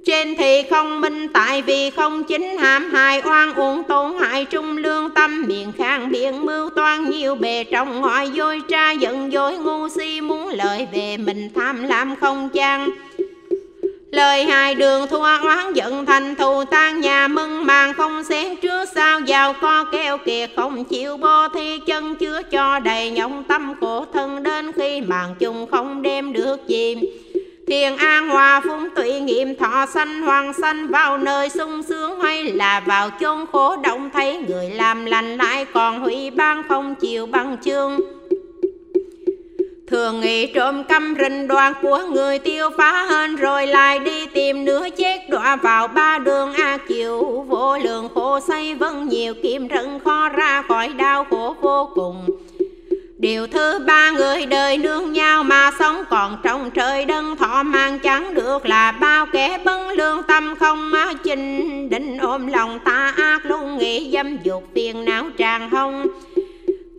Trên 0.06 0.35
thì 0.39 0.62
không 0.70 1.01
minh 1.01 1.28
tại 1.28 1.62
vì 1.62 1.90
không 1.90 2.24
chính 2.24 2.59
hãm 2.59 2.90
hại 2.90 3.22
oan 3.24 3.55
uổng 3.55 3.82
tổn 3.82 4.12
hại 4.20 4.44
trung 4.44 4.76
lương 4.76 5.10
tâm 5.10 5.44
miệng 5.48 5.72
khang 5.78 6.10
biện 6.10 6.47
mưu 6.47 6.70
toan 6.70 7.10
nhiều 7.10 7.35
bề 7.35 7.64
trong 7.64 8.01
ngoại 8.01 8.31
dối 8.31 8.62
tra 8.68 8.90
giận 8.90 9.32
dối 9.32 9.56
ngu 9.59 9.89
si 9.89 10.20
muốn 10.20 10.48
lợi 10.48 10.86
về 10.93 11.16
mình 11.16 11.51
tham 11.55 11.85
lam 11.85 12.16
không 12.20 12.48
chăng 12.48 12.90
Lời 14.14 14.44
hai 14.44 14.74
đường 14.74 15.06
thua 15.08 15.22
oán 15.22 15.72
giận 15.74 16.06
thành 16.06 16.34
thù 16.34 16.64
tan 16.64 17.00
nhà 17.00 17.28
mừng 17.28 17.66
màng 17.66 17.94
không 17.94 18.24
xén 18.24 18.56
trước 18.56 18.88
sao 18.94 19.20
giàu 19.20 19.52
co 19.60 19.84
keo 19.84 20.18
kiệt 20.18 20.50
không 20.56 20.84
chịu 20.84 21.16
bo 21.16 21.48
thi 21.48 21.78
chân 21.86 22.16
chứa 22.16 22.42
cho 22.50 22.78
đầy 22.78 23.10
nhộng 23.10 23.44
tâm 23.44 23.74
khổ 23.80 24.04
thân 24.12 24.42
đến 24.42 24.72
khi 24.72 25.00
màn 25.00 25.34
chung 25.38 25.66
không 25.70 26.02
đem 26.02 26.32
được 26.32 26.68
gì 26.68 26.94
Thiền 27.66 27.96
an 27.96 28.28
hòa 28.28 28.60
phúng 28.64 28.88
tụy 28.96 29.20
nghiệm 29.20 29.56
thọ 29.56 29.86
sanh 29.94 30.22
hoàng 30.22 30.52
sanh 30.52 30.88
vào 30.88 31.18
nơi 31.18 31.48
sung 31.48 31.82
sướng 31.82 32.20
hay 32.20 32.44
là 32.44 32.80
vào 32.80 33.10
chốn 33.10 33.46
khổ 33.52 33.76
động 33.76 34.10
thấy 34.12 34.44
người 34.48 34.70
làm 34.70 35.04
lành 35.04 35.36
lại 35.36 35.64
còn 35.64 36.00
hủy 36.00 36.30
ban 36.30 36.62
không 36.68 36.94
chịu 36.94 37.26
bằng 37.26 37.56
chương. 37.64 38.00
Thường 39.86 40.20
nghĩ 40.20 40.47
trộm 40.47 40.85
căm 40.85 41.15
rình 41.20 41.48
đoàn 41.48 41.73
của 41.82 41.98
người 42.12 42.39
tiêu 42.39 42.70
phá 42.78 43.06
hơn 43.11 43.36
Rồi 43.36 43.66
lại 43.66 43.98
đi 43.98 44.27
tìm 44.27 44.65
nửa 44.65 44.89
chết 44.97 45.20
đọa 45.31 45.56
vào 45.56 45.89
ba 45.89 46.19
đường 46.19 46.52
A 46.52 46.77
chịu 46.89 47.44
Vô 47.48 47.78
lượng 47.78 48.09
khổ 48.15 48.40
xây 48.40 48.74
vân 48.74 49.09
nhiều 49.09 49.35
kim 49.43 49.69
rận 49.69 49.98
khó 50.05 50.28
ra 50.28 50.62
khỏi 50.69 50.89
đau 50.89 51.24
khổ 51.31 51.55
vô 51.61 51.90
cùng. 51.94 52.27
Điều 53.19 53.47
thứ 53.47 53.78
ba, 53.86 54.11
người 54.11 54.47
đời 54.47 54.78
nương 54.78 55.12
nhau 55.12 55.43
mà 55.43 55.70
sống 55.78 56.05
còn 56.11 56.39
trong 56.43 56.70
trời 56.70 57.05
đơn 57.05 57.36
thọ 57.36 57.62
mang 57.62 57.98
chẳng 57.98 58.35
được 58.35 58.66
là 58.66 58.93
bao 58.93 59.27
kẻ 59.32 59.59
bấn 59.65 59.89
lương 59.97 60.23
tâm 60.23 60.55
không 60.61 60.90
má 60.90 61.12
chinh. 61.24 61.89
Định 61.90 62.19
ôm 62.19 62.47
lòng 62.47 62.78
ta 62.85 63.12
ác, 63.16 63.47
luôn 63.47 63.78
nghĩ 63.78 64.11
dâm 64.12 64.39
dục 64.43 64.65
phiền 64.74 65.05
não 65.05 65.24
tràn 65.36 65.70
hông. 65.70 66.06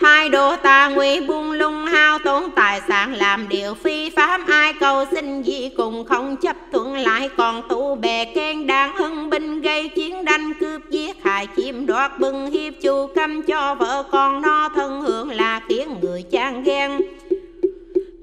Hai 0.05 0.29
đồ 0.29 0.55
tà 0.55 0.87
nguy 0.87 1.19
buông 1.19 1.51
lung 1.51 1.85
hao, 1.85 2.19
tốn 2.19 2.51
tài 2.51 2.81
sản 2.87 3.13
làm 3.13 3.49
điều 3.49 3.73
phi 3.73 4.09
pháp. 4.09 4.41
Ai 4.47 4.73
cầu 4.73 5.05
xin 5.11 5.41
gì 5.41 5.69
cùng 5.77 6.05
không 6.05 6.35
chấp 6.37 6.55
thuận 6.71 6.97
lại. 6.97 7.29
Còn 7.37 7.67
tụ 7.69 7.95
bè 7.95 8.25
khen 8.35 8.67
đang 8.67 8.97
hưng 8.97 9.29
binh 9.29 9.61
gây 9.61 9.87
chiến 9.87 10.25
đánh 10.25 10.53
cướp 10.59 10.81
giết 10.89 11.23
hại 11.23 11.47
chiếm 11.57 11.85
đoạt 11.85 12.19
bưng 12.19 12.51
hiếp 12.51 12.73
chu 12.81 13.07
căm 13.15 13.41
cho 13.41 13.75
vợ 13.75 14.03
con 14.11 14.41
no 14.41 14.69
thân 14.75 15.01
hưởng 15.01 15.29
là 15.29 15.61
khiến 15.69 15.95
người 16.01 16.23
chán 16.31 16.63
ghen. 16.63 17.01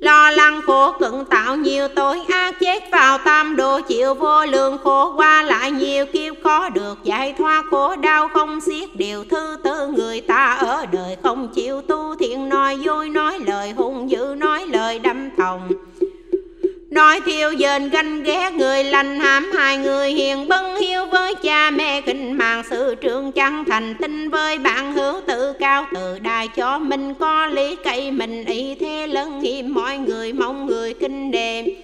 Lo 0.01 0.31
lắng 0.31 0.61
khổ 0.67 0.93
cận 0.93 1.25
tạo 1.31 1.57
nhiều 1.57 1.89
tội 1.89 2.21
ác, 2.29 2.55
chết 2.61 2.83
vào 2.93 3.19
tam 3.19 3.57
độ 3.57 3.81
chịu 3.81 4.15
vô 4.15 4.47
lượng 4.47 4.79
khổ. 4.85 5.13
Qua 5.17 5.43
lại 5.43 5.71
nhiều 5.71 6.07
kiếp 6.07 6.35
khó 6.45 6.69
được 6.69 6.99
giải 7.05 7.35
thoát, 7.39 7.65
khổ 7.71 7.97
đau 7.97 8.29
không 8.29 8.61
xiết. 8.61 8.97
Điều 8.97 9.25
thứ 9.31 9.57
tư, 9.65 9.89
người 9.97 10.21
ta 10.21 10.55
ở 10.61 10.87
đời 10.93 11.17
không 11.23 11.49
chịu 11.55 11.62
nói 12.63 12.77
vui, 12.77 13.09
nói 13.09 13.39
lời, 13.47 13.71
hung 13.71 14.11
dữ, 14.11 14.35
nói 14.39 14.67
lời 14.67 14.99
đâm 14.99 15.31
thòng 15.37 15.69
Nói 16.91 17.21
thiêu 17.21 17.51
dền 17.59 17.91
ganh 17.91 18.23
ghé, 18.23 18.51
người 18.51 18.85
lành 18.85 19.21
hãm 19.21 19.53
hai 19.53 19.79
người 19.79 20.11
hiền 20.11 20.49
bân 20.49 20.77
hiếu 20.81 21.07
với 21.07 21.35
cha 21.35 21.71
mẹ 21.71 22.01
kinh 22.01 22.33
mạng 22.33 22.63
sự 22.71 22.95
trường 22.95 23.33
chẳng 23.33 23.65
thành 23.65 23.95
tinh 24.01 24.31
với 24.31 24.59
bạn 24.59 24.93
hữu 24.93 25.21
tự 25.27 25.53
cao 25.53 25.87
tự 25.95 26.19
đài 26.19 26.49
cho 26.49 26.79
mình 26.79 27.15
có 27.15 27.47
lý 27.47 27.77
cậy 27.85 28.11
mình, 28.11 28.45
ý 28.45 28.75
thế 28.75 29.07
lớn 29.07 29.41
hiểm 29.41 29.75
mọi 29.75 29.99
người 29.99 30.33
mong 30.33 30.67
người 30.67 30.95
kinh 30.95 31.31
đề 31.31 31.77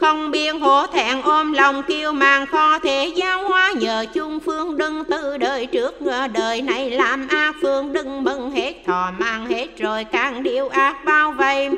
không 0.00 0.30
biên 0.30 0.60
hổ 0.60 0.86
thẹn 0.86 1.22
ôm 1.22 1.52
lòng 1.52 1.82
kêu 1.88 2.12
màng 2.12 2.46
kho 2.46 2.78
thể 2.78 3.12
giáo 3.16 3.48
hóa. 3.48 3.72
Nhờ 3.80 4.06
chung 4.14 4.40
phương 4.40 4.78
đừng 4.78 5.04
từ 5.04 5.36
đời 5.36 5.66
trước 5.66 6.00
đời 6.34 6.62
này 6.62 6.90
làm 6.90 7.28
ác 7.28 7.54
phương. 7.62 7.92
Đừng 7.92 8.24
mừng 8.24 8.50
hết 8.50 8.74
thò 8.86 9.10
mang 9.18 9.46
hết 9.46 9.78
rồi, 9.78 10.04
càng 10.04 10.42
điều 10.42 10.68
ác 10.68 11.04
bao 11.04 11.32
vây. 11.32 11.70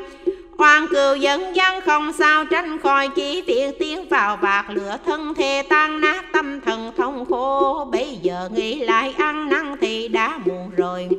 Hoàng 0.57 0.87
cừu 0.87 1.15
dẫn 1.15 1.55
dân 1.55 1.81
không 1.81 2.13
sao 2.13 2.45
tránh 2.45 2.79
khỏi, 2.79 3.09
chỉ 3.15 3.41
tiện 3.41 3.71
tiến 3.79 4.09
vào 4.09 4.37
bạc 4.37 4.65
lửa. 4.69 4.97
Thân 5.05 5.33
thể 5.33 5.63
tan 5.69 6.01
nát, 6.01 6.25
tâm 6.33 6.61
thần 6.61 6.91
thông 6.97 7.25
khô 7.25 7.89
Bây 7.91 8.17
giờ 8.21 8.49
nghĩ 8.53 8.75
lại, 8.75 9.13
ăn 9.17 9.49
năn 9.49 9.75
thì 9.81 10.07
đã 10.07 10.39
muộn 10.45 10.71
rồi. 10.77 11.09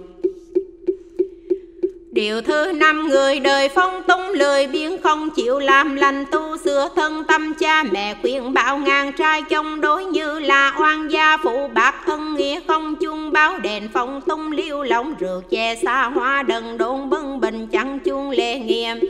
Điều 2.13 2.41
thứ 2.43 2.73
năm, 2.75 3.09
người 3.09 3.41
đời 3.41 3.69
phong 3.69 4.03
tung 4.03 4.29
lười 4.29 4.67
biếng 4.67 5.03
không 5.03 5.31
chịu 5.31 5.59
làm 5.59 5.97
lành, 5.97 6.25
tu 6.33 6.57
sửa 6.65 6.89
thân 6.97 7.25
tâm, 7.29 7.55
cha 7.55 7.83
mẹ 7.93 8.15
khuyên 8.23 8.53
bảo 8.53 8.79
ngàn 8.79 9.13
trai 9.13 9.43
trong 9.43 9.81
đối 9.81 10.05
như 10.05 10.39
là 10.39 10.75
oan 10.81 11.09
gia, 11.09 11.37
phụ 11.37 11.69
bạc 11.75 11.95
thân 12.07 12.35
nghĩa 12.35 12.61
không 12.69 12.97
chung, 12.97 13.33
báo 13.33 13.59
đèn 13.59 13.89
phong 13.93 14.21
tung 14.21 14.53
liêu 14.53 14.83
lỏng 14.83 15.15
rượu 15.19 15.41
che 15.51 15.77
xa 15.77 16.05
hoa, 16.05 16.43
đần 16.43 16.79
đồn 16.79 17.11
bưng 17.11 17.41
bình, 17.41 17.67
chẳng 17.73 17.99
chung 18.01 18.31
lệ 18.31 18.59
nghiêm 18.59 19.01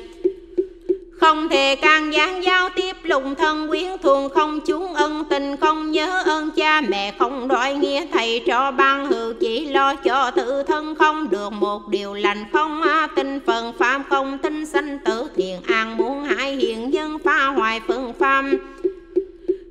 không 1.23 1.49
thể 1.49 1.77
can 1.77 2.13
gián 2.13 2.45
giao 2.45 2.69
tiếp 2.69 2.97
lùng 3.03 3.35
thân 3.35 3.69
quyến 3.69 3.99
thuồng 4.03 4.29
không 4.29 4.61
chúng 4.61 4.95
ân 4.95 5.25
tình, 5.31 5.57
không 5.57 5.91
nhớ 5.91 6.23
ơn 6.27 6.51
cha 6.51 6.81
mẹ, 6.81 7.15
không 7.19 7.49
đòi 7.49 7.75
nghĩa 7.75 8.07
thầy 8.13 8.43
cho 8.47 8.71
ban 8.71 9.07
hữu, 9.07 9.33
chỉ 9.41 9.67
lo 9.67 9.95
cho 9.95 10.31
tự 10.31 10.63
thân, 10.63 10.95
không 10.95 11.31
được 11.31 11.53
một 11.53 11.89
điều 11.89 12.15
lành, 12.15 12.45
không 12.53 12.83
á 12.83 13.09
tinh 13.17 13.41
phần 13.47 13.73
phàm, 13.79 14.03
không 14.11 14.39
tinh 14.39 14.67
sanh 14.67 14.99
tử 14.99 15.25
thiện 15.37 15.61
an, 15.67 15.97
muốn 15.97 16.25
hại 16.25 16.57
hiện 16.57 16.93
dân, 16.93 17.19
phá 17.25 17.47
hoại 17.47 17.81
phương 17.89 18.13
phàm. 18.19 18.53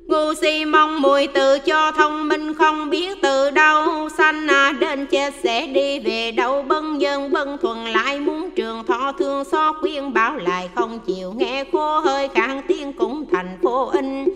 Ngu 0.06 0.34
si 0.34 0.64
mong 0.64 1.02
mùi 1.02 1.26
tự 1.26 1.58
cho 1.58 1.92
thông 1.92 2.28
minh, 2.28 2.54
không 2.54 2.90
biết 2.90 3.18
từ 3.22 3.50
đâu 3.50 4.08
sanh 4.18 4.46
à 4.46 4.72
đến 4.80 5.06
chết 5.06 5.34
sẽ 5.42 5.66
đi 5.66 5.98
về 5.98 6.30
đâu, 6.30 6.62
bân 6.62 6.98
dân 6.98 7.32
bân 7.32 7.58
thuần 7.62 7.84
lại 7.84 8.20
muốn 8.20 8.50
trường 8.50 8.71
thương 9.12 9.44
xót 9.44 9.76
khuyên 9.80 10.12
bảo 10.12 10.36
lại 10.36 10.70
không 10.74 11.00
chịu 11.06 11.32
nghe 11.32 11.64
khô 11.72 12.00
hơi 12.00 12.28
khang 12.34 12.62
tiếng 12.68 12.92
cũng 12.92 13.24
thành 13.32 13.58
phố 13.62 13.88
in. 13.88 14.28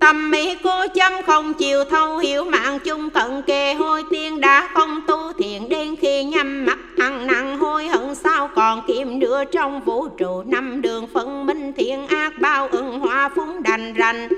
Tâm 0.00 0.30
mỹ 0.30 0.56
cô 0.64 0.86
chăm 0.94 1.12
không 1.26 1.54
chịu 1.54 1.84
thâu 1.84 2.18
hiểu 2.18 2.44
mạng 2.44 2.78
chung 2.84 3.10
cận 3.10 3.42
kề 3.42 3.74
hôi 3.74 4.04
tiên 4.10 4.40
đã 4.40 4.68
không 4.74 5.00
tu 5.06 5.32
thiện 5.38 5.68
đến 5.68 5.96
khi 5.96 6.24
nhắm 6.24 6.66
mắt 6.66 6.78
ăn 6.98 7.26
nặng 7.26 7.58
hôi 7.58 7.88
hận 7.88 8.14
sao 8.14 8.48
còn 8.54 8.82
kiếm 8.86 9.18
nữa 9.18 9.44
trong 9.52 9.80
vũ 9.80 10.08
trụ 10.08 10.42
năm 10.46 10.82
đường 10.82 11.06
phân 11.14 11.46
minh 11.46 11.72
thiện 11.76 12.06
ác 12.06 12.32
bao 12.40 12.68
ưng 12.68 13.00
hoa 13.00 13.30
phúng 13.34 13.62
đành 13.62 13.92
rành 13.92 14.28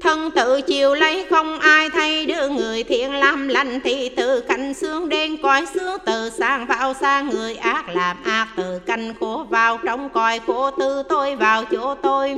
thân 0.00 0.30
tự 0.30 0.60
chiều 0.60 0.94
lấy 0.94 1.26
không 1.30 1.58
ai 1.58 1.90
thay, 1.90 2.26
đưa 2.26 2.48
người 2.48 2.82
thiện 2.82 3.14
làm 3.14 3.48
lành 3.48 3.80
thì 3.80 4.08
từ 4.08 4.40
cành 4.40 4.74
xương 4.74 5.08
đen 5.08 5.36
coi 5.42 5.66
xương 5.66 5.98
từ 6.06 6.30
sang 6.30 6.66
vào 6.66 6.94
sang 6.94 7.28
người 7.28 7.54
ác 7.54 7.88
làm 7.88 8.16
ác, 8.24 8.48
từ 8.56 8.78
canh 8.86 9.14
khổ 9.20 9.46
vào 9.50 9.78
trong 9.84 10.08
coi 10.10 10.40
khổ 10.46 10.70
tư 10.70 11.02
tôi 11.08 11.36
vào 11.36 11.64
chỗ 11.64 11.94
tôi. 11.94 12.36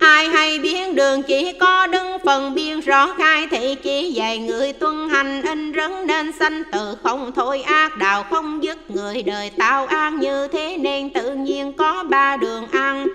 Ai 0.00 0.28
hay 0.28 0.58
biến 0.58 0.94
đường 0.94 1.22
chỉ 1.22 1.52
có 1.52 1.86
đứng 1.86 2.16
phần 2.24 2.54
biên 2.54 2.80
rõ 2.80 3.14
khai 3.18 3.46
thị 3.50 3.74
chỉ 3.82 4.12
dạy 4.12 4.38
người 4.38 4.72
tuân 4.72 5.08
hành 5.08 5.42
in 5.42 5.72
rấn 5.74 6.06
nên 6.06 6.32
sanh. 6.32 6.62
Từ 6.72 6.96
không 7.02 7.32
thôi 7.34 7.62
ác 7.62 7.96
đạo 7.98 8.22
không 8.30 8.62
dứt, 8.62 8.90
người 8.90 9.22
đời 9.22 9.50
tao 9.58 9.86
an, 9.86 10.20
như 10.20 10.48
thế 10.48 10.76
nên 10.80 11.10
tự 11.10 11.34
nhiên 11.34 11.72
có 11.72 12.04
ba 12.10 12.36
đường 12.36 12.66
ăn 12.72 13.06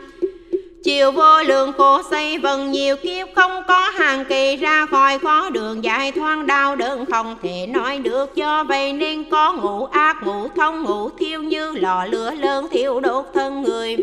Chiều 0.87 1.11
vô 1.11 1.43
lượng 1.43 1.73
khổ 1.77 2.01
xây 2.09 2.37
vần, 2.37 2.71
nhiều 2.71 2.95
kiếp 2.95 3.27
không 3.35 3.63
có 3.67 3.91
hàng 3.95 4.25
kỳ 4.25 4.55
ra 4.55 4.85
khỏi 4.85 5.19
khó 5.19 5.49
đường. 5.49 5.83
Dài 5.83 6.11
thoát 6.11 6.45
đau 6.45 6.75
đớn 6.75 7.05
không 7.05 7.35
thể 7.43 7.67
nói 7.67 7.97
được. 7.97 8.35
Do 8.35 8.63
vậy 8.63 8.93
nên 8.93 9.23
có 9.29 9.53
ngủ 9.53 9.85
ác, 9.85 10.17
ngủ 10.25 10.47
thông, 10.55 10.83
ngủ 10.83 11.09
thiêu 11.09 11.43
như 11.43 11.71
lò 11.71 12.05
lửa 12.05 12.31
lớn, 12.31 12.67
thiêu 12.71 12.99
đốt 12.99 13.25
thân 13.33 13.61
người. 13.61 13.97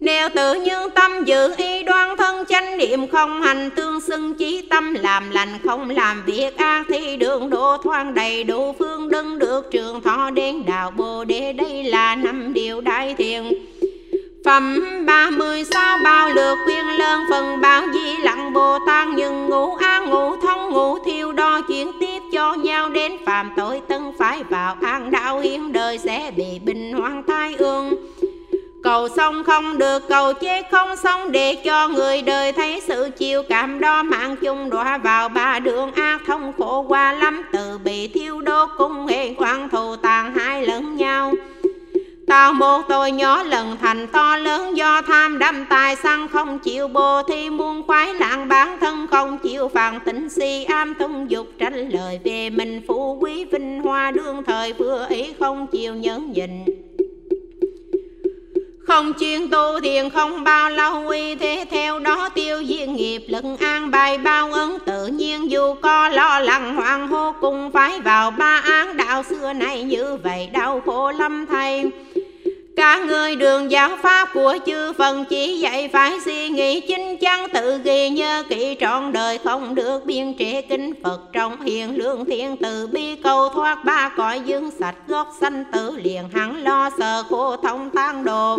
Nếu 0.00 0.28
tự 0.28 0.54
nhân 0.54 0.90
tâm 0.90 1.24
giữ 1.24 1.54
y 1.56 1.82
đoan 1.82 2.16
thân, 2.16 2.44
chánh 2.48 2.78
niệm 2.78 3.06
không 3.06 3.42
hành, 3.42 3.70
tương 3.70 4.00
xưng 4.00 4.34
chí 4.34 4.62
tâm 4.70 4.94
làm 4.94 5.30
lành, 5.30 5.58
không 5.64 5.90
làm 5.90 6.22
việc 6.26 6.56
ác, 6.56 6.84
thì 6.88 7.16
đường 7.16 7.50
độ 7.50 7.76
thoáng 7.76 8.14
đầy 8.14 8.44
đủ 8.44 8.74
phương 8.78 9.08
đừng 9.08 9.38
được 9.38 9.70
trường 9.70 10.00
thọ 10.00 10.30
đến 10.30 10.62
đạo 10.66 10.90
bồ 10.90 11.24
đề. 11.24 11.52
Đây 11.52 11.84
là 11.84 12.14
năm 12.14 12.52
điều 12.52 12.80
đại 12.80 13.14
thiện. 13.18 13.52
Phẩm 14.44 14.80
ba 15.06 15.30
mươi 15.30 15.64
sáu 15.64 15.98
bao 16.04 16.28
lượt 16.28 16.58
khuyên 16.64 16.86
lớn 16.98 17.24
phần 17.30 17.60
bao 17.60 17.82
di 17.94 18.16
lặng 18.16 18.52
Bồ 18.52 18.78
Tát 18.86 19.08
nhưng 19.08 19.46
ngủ 19.46 19.74
an 19.74 20.10
ngủ 20.10 20.36
thông, 20.36 20.70
ngủ 20.70 20.98
thiêu 20.98 21.32
đo 21.32 21.60
chuyển 21.60 21.90
tiếp 22.00 22.22
cho 22.32 22.54
nhau 22.54 22.88
đến 22.88 23.12
phạm 23.26 23.50
tội 23.56 23.80
tân 23.88 24.12
phải 24.18 24.42
vào 24.42 24.76
an 24.82 25.10
đạo 25.10 25.40
hiến 25.40 25.72
đời 25.72 25.98
sẽ 25.98 26.30
bị 26.36 26.58
bình 26.64 26.92
hoang 26.92 27.22
thai 27.26 27.54
ương. 27.54 27.96
Cầu 28.82 29.08
xong 29.08 29.44
không 29.44 29.78
được, 29.78 30.08
cầu 30.08 30.32
chết 30.32 30.62
không 30.70 30.96
xong 30.96 31.32
để 31.32 31.54
cho 31.64 31.88
người 31.88 32.22
đời 32.22 32.52
thấy 32.52 32.82
sự 32.86 33.10
chiều 33.18 33.42
cảm 33.48 33.80
đó 33.80 34.02
mạng 34.02 34.36
chung 34.36 34.70
đọa 34.70 34.98
vào 34.98 35.28
ba 35.28 35.58
đường 35.58 35.92
ác 35.92 36.20
thông 36.26 36.52
khổ 36.58 36.84
qua 36.88 37.12
lắm, 37.12 37.42
từ 37.52 37.78
bị 37.84 38.08
thiêu 38.08 38.40
đốt 38.40 38.68
cung 38.78 39.06
hệ 39.06 39.34
quan 39.34 39.68
thù 39.68 39.96
tàn 39.96 40.34
hai 40.34 40.66
lẫn 40.66 40.96
nhau. 40.96 41.32
Tao 42.28 42.52
một 42.52 42.82
tôi 42.88 43.12
nhỏ 43.12 43.42
lần 43.42 43.76
thành 43.80 44.06
to 44.06 44.36
lớn, 44.36 44.76
do 44.76 45.02
tham 45.02 45.38
đâm 45.38 45.64
tài 45.70 45.96
săn 45.96 46.28
không 46.28 46.58
chịu 46.58 46.88
bồ 46.88 47.22
thi, 47.22 47.50
muôn 47.50 47.82
khoái 47.86 48.14
lạng 48.14 48.48
bản 48.48 48.78
thân, 48.80 49.06
không 49.10 49.38
chịu 49.38 49.68
phàn 49.68 50.00
tỉnh, 50.00 50.28
si 50.28 50.64
am 50.64 50.94
tung 50.94 51.30
dục 51.30 51.46
tranh 51.58 51.88
lời 51.88 52.20
về 52.24 52.50
mình, 52.50 52.80
phú 52.88 53.18
quý 53.20 53.44
vinh 53.44 53.80
hoa, 53.82 54.10
đương 54.10 54.42
thời 54.46 54.72
vừa 54.72 55.06
ý, 55.08 55.32
không 55.38 55.66
chịu 55.66 55.94
nhẫn 55.94 56.32
nhịn. 56.32 56.50
Không 58.86 59.12
chuyên 59.20 59.50
tu 59.50 59.80
thiền, 59.82 60.10
không 60.10 60.44
bao 60.44 60.70
lâu, 60.70 61.08
uy 61.08 61.34
thế 61.34 61.64
theo 61.70 61.98
đó 61.98 62.28
tiêu 62.28 62.64
diệt 62.64 62.88
nghiệp 62.88 63.22
lận 63.28 63.56
an 63.60 63.90
bài 63.90 64.18
bao 64.18 64.52
ấn, 64.52 64.70
tự 64.86 65.06
nhiên 65.06 65.50
dù 65.50 65.74
có 65.74 66.08
lo 66.08 66.38
lắng 66.38 66.76
hoàng 66.76 67.08
hô 67.08 67.32
cùng 67.40 67.70
phải 67.72 68.00
vào 68.00 68.30
ba 68.30 68.62
án. 68.64 68.96
Đạo 68.96 69.22
xưa 69.22 69.52
này 69.52 69.82
như 69.82 70.18
vậy, 70.24 70.48
đau 70.52 70.82
khổ 70.86 71.12
lắm 71.12 71.46
thầy 71.50 71.90
các 72.78 73.06
người 73.06 73.36
đường 73.36 73.70
giáo 73.70 73.96
pháp 74.02 74.28
của 74.34 74.58
chư 74.66 74.92
phần 74.92 75.24
chỉ 75.24 75.58
dạy 75.58 75.88
phải 75.92 76.20
suy 76.24 76.48
nghĩ 76.48 76.80
chính 76.80 77.16
chắn, 77.16 77.46
tự 77.52 77.78
ghi 77.84 78.08
nhớ 78.08 78.42
kỹ 78.48 78.76
trọn 78.80 79.12
đời, 79.12 79.38
không 79.44 79.74
được 79.74 80.04
biên 80.04 80.34
trễ 80.38 80.62
kinh 80.62 80.92
Phật. 81.02 81.20
Trong 81.32 81.60
hiền 81.60 81.98
lương 81.98 82.24
thiên 82.24 82.56
từ 82.56 82.86
bi 82.86 83.16
cầu 83.16 83.48
thoát, 83.48 83.84
ba 83.84 84.10
cõi 84.16 84.40
dương 84.44 84.70
sạch 84.70 84.94
gốc 85.06 85.34
sanh 85.40 85.64
tử 85.72 85.98
liền. 86.02 86.22
Hẳn 86.34 86.62
lo 86.62 86.90
sợ 86.98 87.22
khổ 87.30 87.56
thông 87.56 87.90
tan 87.90 88.24
đồ. 88.24 88.58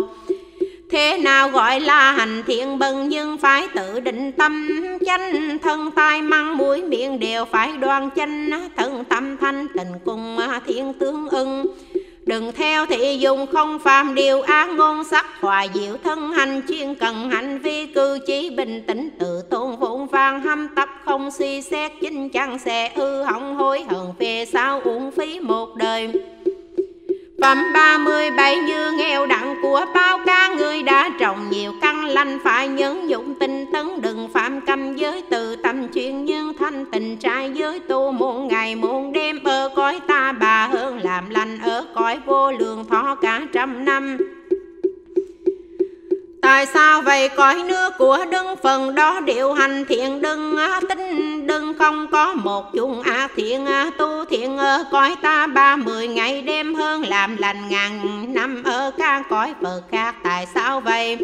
Thế 0.90 1.18
nào 1.18 1.48
gọi 1.48 1.80
là 1.80 2.12
hành 2.12 2.42
thiện 2.46 2.78
bần, 2.78 3.08
nhưng 3.08 3.38
phải 3.38 3.68
tự 3.74 4.00
định 4.00 4.32
tâm. 4.32 4.68
Chánh 5.06 5.58
Thân 5.58 5.90
tai 5.90 6.22
măng 6.22 6.56
mũi 6.56 6.82
miệng 6.82 7.20
đều 7.20 7.44
phải 7.44 7.72
đoan 7.76 8.10
chánh, 8.16 8.50
Thân 8.76 9.04
tâm 9.04 9.36
thanh 9.36 9.66
tình 9.74 9.88
cùng 10.04 10.38
thiên 10.66 10.92
tướng 10.92 11.28
ưng. 11.28 11.66
Đừng 12.26 12.52
theo 12.52 12.86
thị 12.86 13.16
dùng 13.20 13.46
không 13.52 13.78
phàm 13.78 14.14
điều 14.14 14.42
ác 14.42 14.68
ngôn 14.68 15.04
sắc 15.04 15.26
hòa 15.40 15.66
diệu 15.74 15.96
thân 16.04 16.32
hành 16.32 16.62
chuyên 16.68 16.94
cần 16.94 17.30
hành 17.30 17.58
vi 17.58 17.86
cư 17.86 18.18
trí 18.26 18.50
bình 18.50 18.82
tĩnh 18.86 19.10
tự 19.18 19.42
tôn 19.50 19.76
vụn 19.76 20.06
vang 20.06 20.40
hâm 20.40 20.68
tập 20.76 20.88
không 21.04 21.30
suy 21.30 21.62
xét 21.62 21.92
chính 22.00 22.28
chẳng 22.28 22.58
sẽ 22.58 22.92
hư 22.96 23.22
hỏng 23.22 23.56
hối 23.56 23.82
hận 23.88 24.06
về 24.18 24.44
sau 24.52 24.80
uổng 24.80 25.10
phí 25.10 25.40
một 25.40 25.76
đời. 25.76 26.12
Phẩm 27.42 27.72
ba 27.74 27.98
mươi 27.98 28.30
bảy 28.30 28.56
như 28.56 28.92
nghèo 28.92 29.26
đặng 29.26 29.54
của 29.62 29.84
bao 29.94 30.18
ca 30.26 30.48
người 30.58 30.82
đã 30.82 31.10
trồng 31.20 31.50
nhiều 31.50 31.72
căn 31.82 32.04
lành 32.04 32.38
phải 32.44 32.68
nhấn 32.68 33.08
dụng 33.08 33.34
tinh 33.40 33.66
tấn 33.72 34.00
đừng 34.00 34.28
phạm 34.34 34.60
cầm 34.60 34.96
giới 34.96 35.22
từ 35.30 35.49
chuyện 36.00 36.24
nhưng 36.24 36.52
thanh, 36.58 36.84
tình 36.92 37.16
trai 37.16 37.50
giới 37.54 37.80
tu 37.80 38.12
muôn 38.12 38.48
ngày 38.48 38.74
muôn 38.74 39.12
đêm 39.12 39.44
ở 39.44 39.70
cõi 39.76 40.00
ta 40.06 40.32
bà 40.32 40.66
hơn, 40.66 41.00
làm 41.04 41.30
lành 41.30 41.58
ở 41.58 41.84
cõi 41.94 42.18
vô 42.26 42.52
lượng 42.52 42.84
thọ 42.90 43.14
cả 43.14 43.40
trăm 43.52 43.84
năm. 43.84 44.16
Tại 46.42 46.66
sao 46.66 47.02
vậy? 47.02 47.28
Cõi 47.28 47.62
nước 47.68 47.92
của 47.98 48.18
đấng 48.30 48.56
phần 48.56 48.94
đó 48.94 49.20
điều 49.20 49.52
hành 49.52 49.84
thiện 49.88 50.22
đừng 50.22 50.56
tính 50.88 51.46
đừng, 51.46 51.74
không 51.78 52.06
có 52.12 52.34
một 52.34 52.72
chung 52.72 53.02
a 53.02 53.28
thiện 53.36 53.66
tu 53.98 54.24
thiện 54.24 54.58
ở 54.58 54.84
cõi 54.90 55.16
ta 55.22 55.46
ba 55.46 55.76
mươi 55.76 56.08
ngày 56.08 56.42
đêm 56.42 56.74
hơn, 56.74 57.04
làm 57.08 57.36
lành 57.36 57.68
ngàn 57.68 58.24
năm 58.34 58.62
ở 58.64 58.90
các 58.98 59.22
cõi 59.30 59.54
Phật 59.62 59.82
khác. 59.90 60.14
Tại 60.22 60.46
sao 60.54 60.80
vậy? 60.80 61.18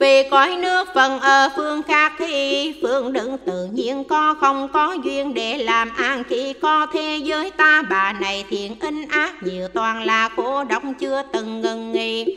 Vì 0.00 0.22
cõi 0.30 0.56
nước 0.56 0.88
phần 0.94 1.20
ở 1.20 1.48
phương 1.56 1.82
khác 1.82 2.12
thì 2.18 2.72
phương 2.82 3.12
đừng 3.12 3.38
tự 3.46 3.68
nhiên, 3.72 4.04
có 4.04 4.34
không 4.40 4.68
có 4.72 4.96
duyên 5.04 5.34
để 5.34 5.58
làm 5.58 5.90
an 5.96 6.24
khi 6.28 6.52
có 6.52 6.86
thế 6.92 7.16
giới 7.22 7.50
ta. 7.50 7.82
Bà 7.90 8.12
này 8.12 8.44
thiện 8.50 8.76
in 8.80 9.08
ác 9.08 9.42
nhiều 9.42 9.68
toàn 9.68 10.04
là 10.04 10.28
khổ 10.36 10.64
độc 10.64 10.82
chưa 11.00 11.22
từng 11.32 11.60
ngừng 11.60 11.92
nghỉ. 11.92 12.36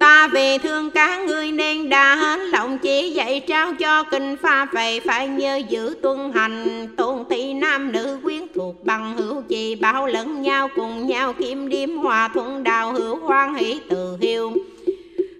Ta 0.00 0.28
vì 0.28 0.58
thương 0.58 0.90
cá, 0.90 1.18
ngươi 1.18 1.52
nên 1.52 1.88
đã 1.88 2.14
hết 2.14 2.38
lòng 2.38 2.78
chỉ 2.78 3.10
dạy 3.10 3.40
trao 3.40 3.74
cho 3.74 4.02
kinh 4.02 4.36
pha 4.36 4.64
vậy 4.72 5.00
phải 5.00 5.28
nhớ 5.28 5.60
giữ 5.68 5.94
tuân 6.02 6.32
hành, 6.34 6.88
tôn 6.96 7.24
thị 7.30 7.54
nam 7.54 7.92
nữ 7.92 8.18
quyến 8.22 8.46
thuộc 8.54 8.84
bằng 8.84 9.16
hữu 9.16 9.42
trì 9.48 9.74
bảo 9.74 10.06
lẫn 10.06 10.42
nhau, 10.42 10.68
cùng 10.76 11.06
nhau 11.06 11.32
kim 11.32 11.68
điếm 11.68 11.90
hòa 11.90 12.28
thuận 12.34 12.64
đào 12.64 12.92
hữu 12.92 13.16
hoan 13.16 13.54
hỷ 13.54 13.80
từ 13.88 14.16
hiệu 14.20 14.52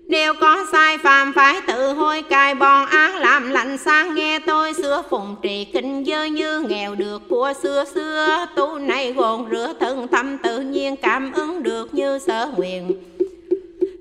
nếu 0.09 0.35
có 0.41 0.67
sai 0.73 0.99
phạm 0.99 1.33
phải 1.33 1.61
tự 1.67 1.93
hối 1.93 2.23
cài 2.23 2.55
bòn 2.55 2.87
ác 2.87 3.17
làm 3.17 3.51
lạnh 3.51 3.79
sang 3.79 4.15
nghe 4.15 4.39
tôi, 4.39 4.75
xưa 4.75 5.03
phụng 5.11 5.37
trì 5.43 5.65
kinh 5.65 6.05
dơ 6.05 6.25
như 6.25 6.61
nghèo 6.69 6.95
được 6.95 7.23
của 7.29 7.53
xưa 7.63 7.85
xưa. 7.95 8.47
Tu 8.57 8.79
này 8.79 9.13
gồm 9.13 9.47
rửa 9.51 9.73
thân 9.81 10.09
tâm 10.09 10.39
tự 10.39 10.61
nhiên 10.61 10.97
cảm 10.97 11.33
ứng 11.33 11.63
được 11.63 11.95
như 11.95 12.19
sở 12.19 12.51
nguyện. 12.57 12.93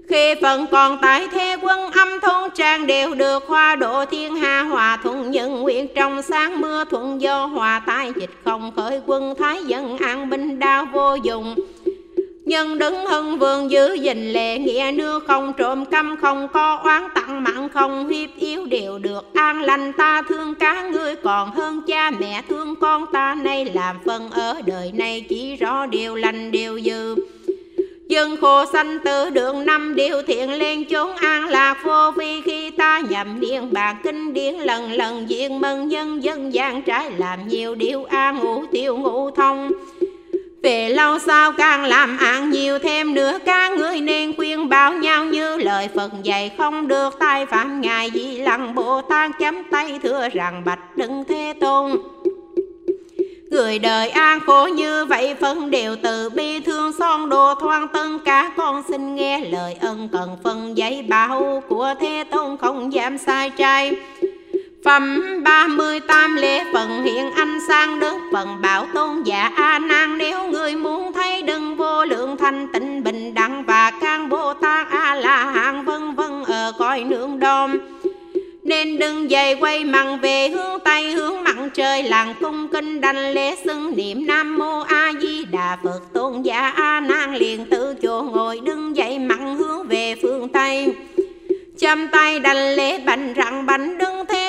Khi 0.10 0.36
phần 0.42 0.66
còn 0.72 0.98
tại 1.02 1.28
thế 1.32 1.58
quân 1.62 1.92
âm 1.92 2.20
thôn, 2.20 2.50
trang 2.56 2.88
đều 2.88 3.16
được 3.16 3.44
hoa 3.48 3.76
độ 3.76 4.06
thiên 4.06 4.36
hà 4.36 4.64
hòa 4.64 4.98
thuận. 5.04 5.32
Nhân 5.32 5.62
nguyện 5.62 5.88
trong 5.96 6.22
sáng 6.22 6.62
mưa 6.62 6.84
thuận 6.90 7.22
do 7.22 7.46
hòa 7.46 7.82
tai 7.86 8.12
dịch 8.16 8.32
không 8.46 8.72
khởi 8.76 9.02
quân, 9.06 9.34
thái 9.40 9.64
dân 9.66 9.98
an 9.98 10.30
binh 10.30 10.60
đau 10.60 10.86
vô 10.94 11.16
dụng. 11.16 11.56
Nhân 12.46 12.78
đứng 12.78 13.06
hưng 13.06 13.40
vương 13.40 13.72
giữ 13.72 13.94
gìn 13.94 14.34
lệ 14.34 14.60
nghĩa, 14.60 14.92
nưa 14.94 15.20
không 15.20 15.54
trộm 15.58 15.86
căm, 15.86 16.16
không 16.22 16.48
có 16.54 16.76
oán, 16.76 17.04
tặng 17.16 17.44
mặn, 17.44 17.70
không 17.70 18.10
hiếp 18.10 18.30
yếu 18.40 18.66
đều 18.66 19.00
được. 19.00 19.34
An 19.34 19.62
lành 19.62 19.94
ta 19.94 20.22
thương 20.22 20.56
cá 20.56 20.90
ngươi, 20.90 21.16
còn 21.16 21.52
hơn 21.52 21.82
cha 21.88 22.12
mẹ 22.12 22.42
thương 22.50 22.76
con 22.76 23.06
ta. 23.14 23.36
Nay 23.36 23.66
làm 23.66 23.96
phần 24.06 24.30
ở 24.30 24.62
đời 24.66 24.92
này 24.92 25.26
chỉ 25.30 25.56
rõ 25.56 25.86
điều 25.86 26.16
lành, 26.16 26.52
điều 26.52 26.80
dư. 26.80 27.16
Dân 28.08 28.38
khổ 28.42 28.66
sanh 28.74 29.00
tử 29.00 29.30
đường 29.30 29.66
năm, 29.66 29.96
điều 29.96 30.22
thiện 30.22 30.52
lên 30.52 30.86
chốn 30.86 31.16
an 31.16 31.48
lạc 31.48 31.78
vô 31.84 32.12
vi. 32.18 32.42
Khi 32.42 32.70
ta 32.72 33.02
nhậm 33.10 33.40
điện 33.40 33.74
bạc 33.74 33.96
kinh 34.04 34.34
điển, 34.34 34.56
lần 34.56 34.92
lần 34.92 35.30
diện 35.30 35.62
mừng, 35.62 35.88
nhân 35.88 36.24
dân 36.24 36.54
gian 36.54 36.82
trái 36.82 37.12
làm 37.18 37.48
nhiều 37.48 37.76
điều 37.76 38.04
an, 38.04 38.40
ngủ 38.40 38.64
tiêu 38.72 38.98
ngủ 38.98 39.32
thông 39.32 39.72
về 40.66 40.90
lâu 40.90 41.20
sau 41.20 41.52
càng 41.52 41.84
làm 41.84 42.18
ăn 42.18 42.50
nhiều 42.50 42.80
thêm 42.80 43.14
nữa 43.14 43.40
các 43.46 43.72
người 43.72 44.02
nên 44.02 44.36
khuyên 44.36 44.70
bảo 44.70 44.94
nhau 44.94 45.26
như 45.26 45.58
lời 45.58 45.90
Phật 45.96 46.12
dạy, 46.24 46.52
không 46.58 46.88
được 46.88 47.20
tai 47.20 47.46
phạm 47.46 47.82
ngài 47.82 48.12
di 48.14 48.38
lăng 48.38 48.76
Bồ 48.76 49.02
Tát 49.02 49.32
chấm 49.40 49.64
tay 49.72 50.00
thưa 50.04 50.30
rằng 50.30 50.62
bạch 50.66 50.98
đừng 50.98 51.24
thế 51.28 51.54
tôn. 51.60 51.92
Người 53.52 53.80
đời 53.80 54.10
an 54.10 54.40
khổ 54.40 54.70
như 54.76 55.06
vậy, 55.06 55.36
phân 55.42 55.72
đều 55.72 55.96
từ 55.96 56.30
bi 56.30 56.60
thương, 56.60 56.92
son 57.00 57.30
đồ 57.30 57.56
thoan 57.56 57.88
tân, 57.88 58.20
cả 58.26 58.52
con 58.58 58.84
xin 58.88 59.16
nghe 59.16 59.40
lời 59.40 59.78
ân 59.82 60.10
cần 60.12 60.38
phân 60.44 60.78
giấy 60.78 61.06
bảo 61.10 61.64
của 61.68 61.94
Thế 62.00 62.24
Tôn 62.32 62.58
không 62.58 62.94
dám 62.94 63.18
sai 63.18 63.50
trai. 63.50 63.96
Phẩm 64.86 65.22
ba 65.44 65.68
mươi 65.68 66.00
tam 66.00 66.36
lễ 66.36 66.64
phần 66.74 67.04
hiện 67.04 67.32
anh 67.32 67.60
sang 67.68 68.00
đức, 68.00 68.18
phần 68.34 68.62
bảo 68.62 68.88
tôn 68.94 69.24
giả 69.24 69.52
A 69.56 69.80
Nan. 69.80 70.18
Nếu 70.18 70.48
người 70.52 70.76
muốn 70.76 71.14
thấy 71.14 71.42
đừng 71.42 71.76
vô 71.76 72.06
lượng 72.06 72.38
thanh 72.38 72.68
tịnh, 72.74 73.04
bình 73.04 73.34
đẳng 73.34 73.64
và 73.64 73.92
can 74.02 74.30
Bồ 74.30 74.54
Tát 74.54 74.90
A 74.90 75.16
La 75.16 75.46
Hán 75.46 75.86
vân 75.86 76.16
vân 76.16 76.44
ở 76.44 76.72
cõi 76.80 77.04
nương 77.04 77.40
đom. 77.40 77.78
Nên 78.64 78.98
đừng 79.00 79.32
dậy 79.32 79.56
quay 79.60 79.84
mặn 79.84 80.20
về 80.20 80.50
hướng 80.50 80.80
tây, 80.80 81.14
hướng 81.14 81.44
mặn 81.44 81.70
trời. 81.74 82.04
Làng 82.04 82.34
cung 82.42 82.68
kinh 82.68 83.02
đành 83.02 83.34
lễ 83.34 83.56
xưng 83.66 83.96
niệm 83.96 84.28
nam 84.28 84.58
mô 84.58 84.80
a 84.80 85.12
di 85.22 85.46
đà 85.46 85.78
phật. 85.84 86.00
Tôn 86.14 86.42
giả 86.42 86.70
a 86.76 87.00
nan 87.00 87.36
liền 87.36 87.66
tự 87.66 87.96
chỗ 88.02 88.22
ngồi, 88.22 88.60
đứng 88.60 88.96
dậy 88.96 89.20
mặn 89.20 89.58
hướng 89.58 89.88
về 89.88 90.16
phương 90.22 90.50
tây. 90.50 90.96
Chăm 91.80 92.08
tay 92.08 92.40
đành 92.40 92.76
lễ 92.76 93.00
bành 93.00 93.34
rặng, 93.38 93.66
bành 93.66 93.98
đứng 93.98 94.26
thế 94.28 94.45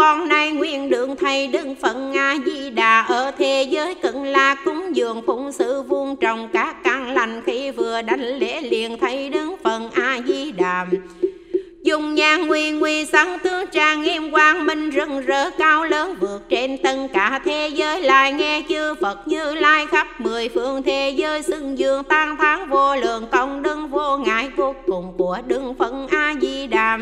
con 0.00 0.28
nay 0.28 0.50
nguyện 0.50 0.90
đường 0.90 1.16
thầy 1.16 1.46
đương 1.46 1.74
phận 1.74 2.12
a 2.12 2.36
di 2.46 2.70
đà. 2.70 3.00
Ở 3.00 3.30
thế 3.38 3.66
giới 3.70 3.94
cận 3.94 4.24
la 4.24 4.56
cúng 4.64 4.96
dường 4.96 5.22
phụng 5.26 5.52
sự 5.52 5.82
vuông 5.82 6.16
trồng 6.16 6.48
các 6.52 6.82
căn 6.84 7.10
lành 7.10 7.42
khi 7.46 7.70
vừa 7.70 8.02
đánh 8.02 8.20
lễ 8.20 8.60
liền, 8.60 8.98
thầy 8.98 9.28
đương 9.28 9.56
phận 9.62 9.90
a 9.90 10.20
di 10.26 10.52
đà. 10.52 10.86
Dùng 11.82 12.14
nhang 12.14 12.46
nguy 12.46 12.70
nguy 12.70 13.04
sáng 13.04 13.38
tướng 13.38 13.66
trang, 13.66 14.02
nghiêm 14.02 14.30
quang 14.30 14.66
minh 14.66 14.90
rừng 14.90 15.20
rỡ 15.20 15.50
cao 15.50 15.84
lớn 15.84 16.16
vượt 16.20 16.48
trên 16.48 16.78
tất 16.78 16.96
cả 17.12 17.40
thế 17.44 17.68
giới. 17.68 18.02
Lại 18.02 18.32
nghe 18.32 18.62
chư 18.68 18.94
Phật 18.94 19.28
như 19.28 19.54
lai 19.54 19.86
khắp 19.86 20.20
mười 20.20 20.48
phương 20.48 20.82
thế 20.82 21.14
giới, 21.16 21.42
xưng 21.42 21.78
dương 21.78 22.04
tan 22.04 22.36
tháng 22.36 22.68
vô 22.68 22.96
lượng, 22.96 23.26
công 23.30 23.62
đức 23.62 23.78
vô 23.90 24.16
ngại 24.16 24.48
vô 24.56 24.74
cùng 24.86 25.12
của 25.18 25.38
đương 25.46 25.74
phận 25.78 26.06
a 26.10 26.34
di 26.40 26.66
đà 26.66 26.98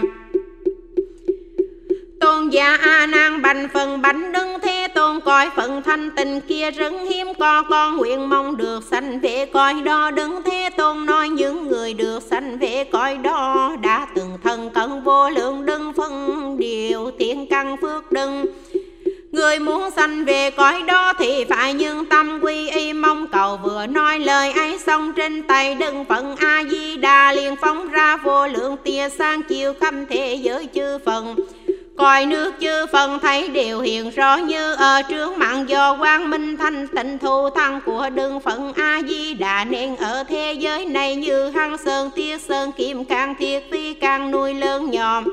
tôn 2.21 2.49
giả 2.49 2.77
a 2.81 3.07
nan 3.07 3.43
bành 3.43 3.69
phần 3.73 4.03
bánh 4.03 4.33
đứng 4.33 4.61
thế, 4.63 4.89
tôn 4.95 5.21
coi 5.21 5.51
phận 5.57 5.83
thanh 5.83 6.11
tình 6.11 6.41
kia 6.41 6.71
rất 6.71 6.93
hiếm. 7.09 7.27
Có 7.39 7.63
con 7.71 7.97
nguyện 7.97 8.29
mong 8.29 8.57
được 8.57 8.85
sanh 8.91 9.21
về 9.21 9.47
coi 9.47 9.75
đó 9.85 10.11
đứng 10.11 10.43
thế, 10.45 10.71
tôn 10.77 11.07
nói 11.07 11.29
những 11.29 11.69
người 11.69 11.95
được 11.95 12.23
sanh 12.23 12.59
về 12.59 12.85
coi 12.85 13.17
đó 13.17 13.77
đã 13.83 14.07
từng 14.15 14.39
thân 14.45 14.71
cận 14.71 15.03
vô 15.05 15.31
lượng 15.31 15.67
đứng 15.67 15.93
phân 15.93 16.57
điều 16.59 17.11
thiện 17.19 17.47
căn 17.47 17.77
phước 17.77 18.13
đừng 18.13 18.47
Người 19.33 19.59
muốn 19.59 19.91
sanh 19.91 20.25
về 20.25 20.51
cõi 20.51 20.83
đó 20.87 21.13
thì 21.19 21.45
phải 21.45 21.75
nhưng 21.75 22.05
tâm 22.05 22.41
quy 22.43 22.69
y, 22.69 22.93
mong 22.93 23.27
cầu 23.27 23.57
vừa 23.57 23.87
nói 23.87 24.19
lời 24.19 24.53
ấy 24.53 24.79
xong 24.79 25.13
trên 25.17 25.43
tay 25.43 25.75
đừng 25.75 26.05
phận 26.05 26.37
A 26.37 26.65
Di 26.71 26.97
Đà 26.97 27.33
liền 27.33 27.57
phóng 27.57 27.89
ra 27.89 28.17
vô 28.17 28.47
lượng 28.47 28.77
tia 28.85 29.09
sang 29.09 29.43
chiều 29.43 29.75
khắp 29.81 29.95
thế 30.11 30.35
giới 30.35 30.69
chư 30.75 30.99
phần 31.05 31.37
coi 31.99 32.27
nước 32.27 32.55
chư 32.61 32.87
phần 32.93 33.19
thấy 33.23 33.49
đều 33.49 33.81
hiện 33.81 34.11
rõ 34.11 34.37
như 34.37 34.75
ở 34.75 35.03
trước 35.03 35.37
mạng 35.39 35.69
do 35.69 35.97
quang 35.97 36.31
minh 36.31 36.57
thanh 36.57 36.89
tịnh 36.89 37.19
thu 37.19 37.51
thăng 37.51 37.81
của 37.87 38.11
đương 38.11 38.41
phận 38.41 38.73
a 38.73 39.01
di 39.09 39.35
đà 39.35 39.65
nên 39.65 39.97
ở 39.97 40.25
thế 40.29 40.53
giới 40.53 40.85
này 40.85 41.17
như 41.17 41.51
hăng 41.51 41.79
sơn 41.79 42.11
tiết 42.17 42.41
sơn, 42.41 42.73
kim 42.73 43.05
càng 43.05 43.35
thiết 43.39 43.71
ti 43.71 43.95
càng 43.95 44.31
nuôi 44.31 44.55
lớn 44.55 44.91
nhòm 44.91 45.25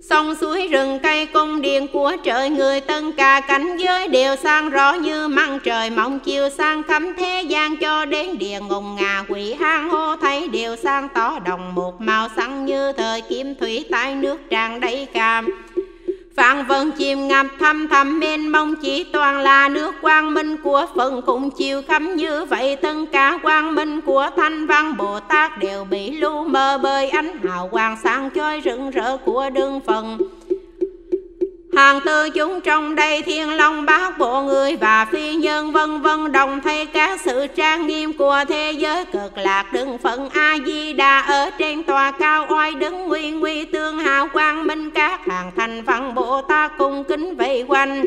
sông 0.00 0.34
suối 0.34 0.68
rừng 0.68 0.98
cây 1.02 1.26
cung 1.26 1.60
điện 1.60 1.88
của 1.92 2.12
trời 2.24 2.50
người 2.50 2.80
tân 2.80 3.12
cả 3.12 3.40
cảnh 3.40 3.76
giới 3.76 4.08
đều 4.08 4.36
sang 4.36 4.70
rõ 4.70 4.92
như 4.92 5.28
măng 5.28 5.58
trời 5.64 5.90
mong 5.90 6.20
chiều 6.20 6.48
sang 6.48 6.82
khắp 6.82 7.02
thế 7.18 7.42
gian 7.42 7.76
cho 7.76 8.04
đến 8.04 8.38
địa 8.38 8.60
ngùng 8.68 8.96
ngà 8.96 9.24
quỷ 9.28 9.54
hang 9.54 9.88
hô 9.90 10.16
thấy 10.16 10.48
đều 10.48 10.76
sang 10.76 11.08
tỏ 11.14 11.38
đồng 11.38 11.74
một 11.74 12.00
màu 12.00 12.28
xanh 12.36 12.66
như 12.66 12.92
thời 12.92 13.20
kim 13.20 13.54
thủy 13.54 13.84
tại 13.90 14.14
nước 14.14 14.40
tràn 14.50 14.80
đầy 14.80 15.06
cam 15.12 15.48
Phạn 16.40 16.66
vân 16.66 16.92
chìm 16.92 17.28
ngập 17.28 17.46
thăm 17.58 17.88
thầm 17.88 18.20
mênh 18.20 18.52
mông, 18.52 18.74
chỉ 18.82 19.04
toàn 19.04 19.38
là 19.38 19.68
nước 19.68 19.94
quang 20.02 20.34
minh 20.34 20.56
của 20.56 20.86
phần 20.96 21.22
cùng 21.26 21.50
chiều 21.50 21.82
khắp 21.88 22.02
như 22.02 22.44
vậy. 22.44 22.76
Tất 22.76 22.94
cả 23.12 23.38
quang 23.42 23.74
minh 23.74 24.00
của 24.00 24.30
thanh 24.36 24.66
văn 24.66 24.96
Bồ 24.96 25.20
Tát 25.20 25.58
đều 25.58 25.84
bị 25.84 26.10
lu 26.10 26.44
mờ 26.44 26.78
bởi 26.82 27.08
ánh 27.08 27.38
hào 27.44 27.68
quang 27.68 27.96
sáng 28.02 28.30
chói 28.34 28.62
rực 28.64 28.78
rỡ 28.92 29.16
của 29.16 29.50
đương 29.50 29.80
phần. 29.86 30.18
Hàng 31.80 32.00
tư 32.00 32.30
chúng 32.30 32.60
trong 32.60 32.94
đây, 32.94 33.22
thiên 33.22 33.56
long 33.56 33.86
bát 33.86 34.18
bộ 34.18 34.40
người 34.40 34.76
và 34.76 35.04
phi 35.04 35.34
nhân 35.34 35.72
vân 35.72 36.00
vân 36.00 36.32
đồng 36.32 36.60
thấy 36.60 36.86
các 36.86 37.20
sự 37.20 37.46
trang 37.46 37.86
nghiêm 37.86 38.12
của 38.12 38.44
thế 38.48 38.72
giới. 38.72 39.04
Cực 39.04 39.38
lạc 39.38 39.72
đừng 39.72 39.98
phận 39.98 40.28
a 40.30 40.56
di 40.66 40.92
đà 40.92 41.20
ở 41.20 41.50
trên 41.58 41.82
tòa 41.82 42.10
cao 42.10 42.46
oai 42.48 42.72
đứng 42.72 43.08
nguy 43.08 43.30
nguy 43.30 43.64
tương 43.64 43.98
hào 43.98 44.28
quang 44.28 44.66
minh 44.66 44.90
các. 44.90 45.20
Hàng 45.26 45.52
thành 45.56 45.82
văn 45.82 46.14
bồ 46.14 46.42
tát 46.42 46.78
cung 46.78 47.04
kính 47.04 47.36
vây 47.36 47.64
quanh 47.68 48.04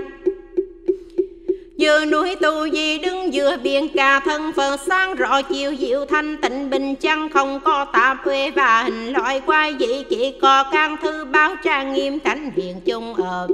vừa 1.79 2.05
núi 2.05 2.35
tu 2.35 2.69
di 2.69 2.97
đứng 2.97 3.33
giữa 3.33 3.57
biển 3.63 3.87
cả 3.93 4.19
thân 4.19 4.53
phật 4.55 4.77
sáng, 4.87 5.15
rõ 5.15 5.41
chiều 5.41 5.75
diệu 5.79 6.05
thanh 6.05 6.37
tịnh 6.37 6.69
bình 6.69 6.95
chăng, 6.95 7.29
không 7.29 7.59
có 7.59 7.85
tạp 7.85 8.23
quê 8.23 8.51
và 8.51 8.83
hình 8.83 9.13
loại 9.13 9.41
quay 9.45 9.75
dị, 9.79 10.03
chỉ 10.09 10.33
có 10.41 10.63
căn 10.71 10.97
thư 11.03 11.25
báo 11.25 11.55
trang 11.63 11.93
nghiêm 11.93 12.19
thánh 12.19 12.51
hiện 12.55 12.81
chung 12.85 13.13
ở 13.13 13.47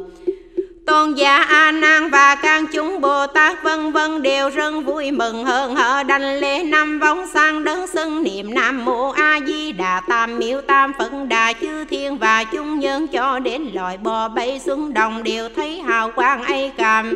Tôn 0.90 1.14
giả 1.14 1.38
A 1.44 1.72
Nan 1.72 2.10
và 2.10 2.36
các 2.36 2.64
chúng 2.74 3.02
Bồ 3.02 3.28
Tát 3.28 3.64
vân 3.64 3.92
vân 3.92 4.22
đều 4.22 4.50
rất 4.50 4.72
vui 4.86 5.12
mừng 5.12 5.46
hơn 5.46 5.76
hở 5.76 6.04
đành 6.04 6.40
lễ 6.40 6.64
năm 6.64 7.00
vóng 7.00 7.28
sang 7.34 7.64
đấng 7.64 7.88
xưng 7.88 8.24
niệm 8.24 8.54
Nam 8.54 8.86
Mô 8.86 9.10
A 9.10 9.40
Di 9.48 9.72
Đà 9.72 10.02
Tam 10.08 10.40
Miếu 10.40 10.62
Tam 10.62 10.94
Phật 11.00 11.12
Đà 11.28 11.54
chư 11.62 11.86
thiên 11.86 12.18
và 12.18 12.44
chúng 12.44 12.80
nhân 12.80 13.08
cho 13.08 13.40
đến 13.40 13.70
loài 13.74 13.98
bò 13.98 14.28
bay 14.28 14.60
xuống 14.60 14.94
đồng 14.94 15.24
đều 15.24 15.50
thấy 15.56 15.82
hào 15.82 16.12
quang 16.12 16.44
ấy 16.44 16.72
cảm 16.78 17.16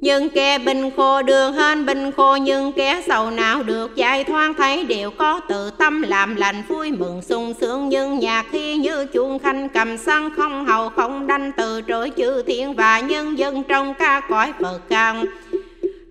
nhưng 0.00 0.28
kẻ 0.28 0.58
bình 0.58 0.90
khô 0.96 1.22
đường 1.22 1.52
hơn 1.52 1.86
bình 1.86 2.12
khô 2.12 2.36
nhưng 2.36 2.72
kẻ 2.72 3.02
sầu 3.06 3.30
nào 3.30 3.62
được 3.62 3.96
giải 3.96 4.24
thoát 4.24 4.52
thấy 4.58 4.84
đều 4.84 5.10
có 5.10 5.40
tự 5.48 5.70
tâm, 5.70 6.02
làm 6.02 6.36
lành 6.36 6.62
vui 6.68 6.92
mừng 6.92 7.22
sung 7.22 7.54
sướng. 7.60 7.88
Nhưng 7.88 8.18
nhà 8.18 8.44
khi 8.50 8.76
như 8.76 9.06
chuông 9.06 9.38
khanh 9.38 9.68
cầm 9.68 9.98
xăng, 9.98 10.30
không 10.36 10.66
hầu 10.66 10.88
không 10.88 11.26
đanh, 11.26 11.52
từ 11.52 11.80
trỗi 11.88 12.10
chữ 12.10 12.42
thiên 12.46 12.74
và 12.74 13.00
nhân 13.00 13.38
dân 13.38 13.62
trong 13.64 13.94
ca 13.94 14.20
cõi 14.20 14.52
Phật 14.60 14.80
càng. 14.88 15.24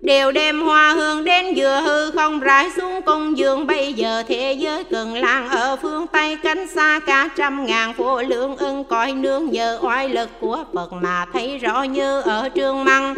Đều 0.02 0.32
đem 0.32 0.60
hoa 0.60 0.92
hương 0.92 1.24
đến 1.24 1.46
vừa 1.56 1.80
hư, 1.80 2.10
không 2.10 2.40
rải 2.40 2.70
xuống 2.76 3.02
cung 3.02 3.38
dương 3.38 3.66
bây 3.66 3.92
giờ 3.92 4.22
thế 4.28 4.52
giới 4.52 4.84
cần 4.84 5.14
làng 5.14 5.48
ở 5.48 5.76
phương 5.82 6.06
tây, 6.06 6.36
cánh 6.42 6.68
xa 6.68 7.00
cả 7.06 7.28
trăm 7.36 7.66
ngàn 7.66 7.94
phố 7.94 8.22
lượng 8.22 8.56
ưng, 8.56 8.84
cõi 8.84 9.12
nương 9.12 9.50
nhờ 9.50 9.78
oai 9.82 10.08
lực 10.08 10.28
của 10.40 10.64
phật 10.74 10.92
mà 10.92 11.26
thấy 11.32 11.58
rõ 11.58 11.82
như 11.82 12.20
ở 12.20 12.48
trương 12.54 12.84
măng 12.84 13.14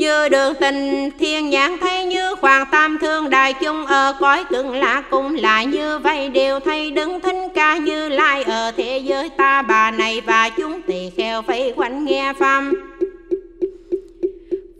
như 0.00 0.28
đường 0.28 0.54
tình 0.54 1.10
thiên 1.18 1.50
nhãn 1.50 1.76
thấy 1.80 2.04
như 2.04 2.34
hoàng 2.40 2.66
tam 2.70 2.98
thương 2.98 3.30
đại 3.30 3.52
chung 3.52 3.86
ở 3.86 4.14
cõi 4.20 4.44
cưng 4.44 4.74
lạ 4.74 5.02
cùng 5.10 5.34
lại 5.34 5.66
như 5.66 5.98
vậy. 5.98 6.28
Đều 6.28 6.60
thấy 6.60 6.90
đứng 6.90 7.20
thính 7.20 7.48
ca 7.54 7.76
như 7.76 8.08
lai 8.08 8.42
ở 8.42 8.70
thế 8.76 8.98
giới 8.98 9.28
ta, 9.28 9.62
bà 9.62 9.90
này 9.90 10.20
và 10.20 10.48
chúng 10.48 10.82
tỳ 10.82 11.10
kheo 11.16 11.42
phải 11.42 11.72
quanh 11.76 12.04
nghe 12.04 12.32
phàm. 12.32 12.72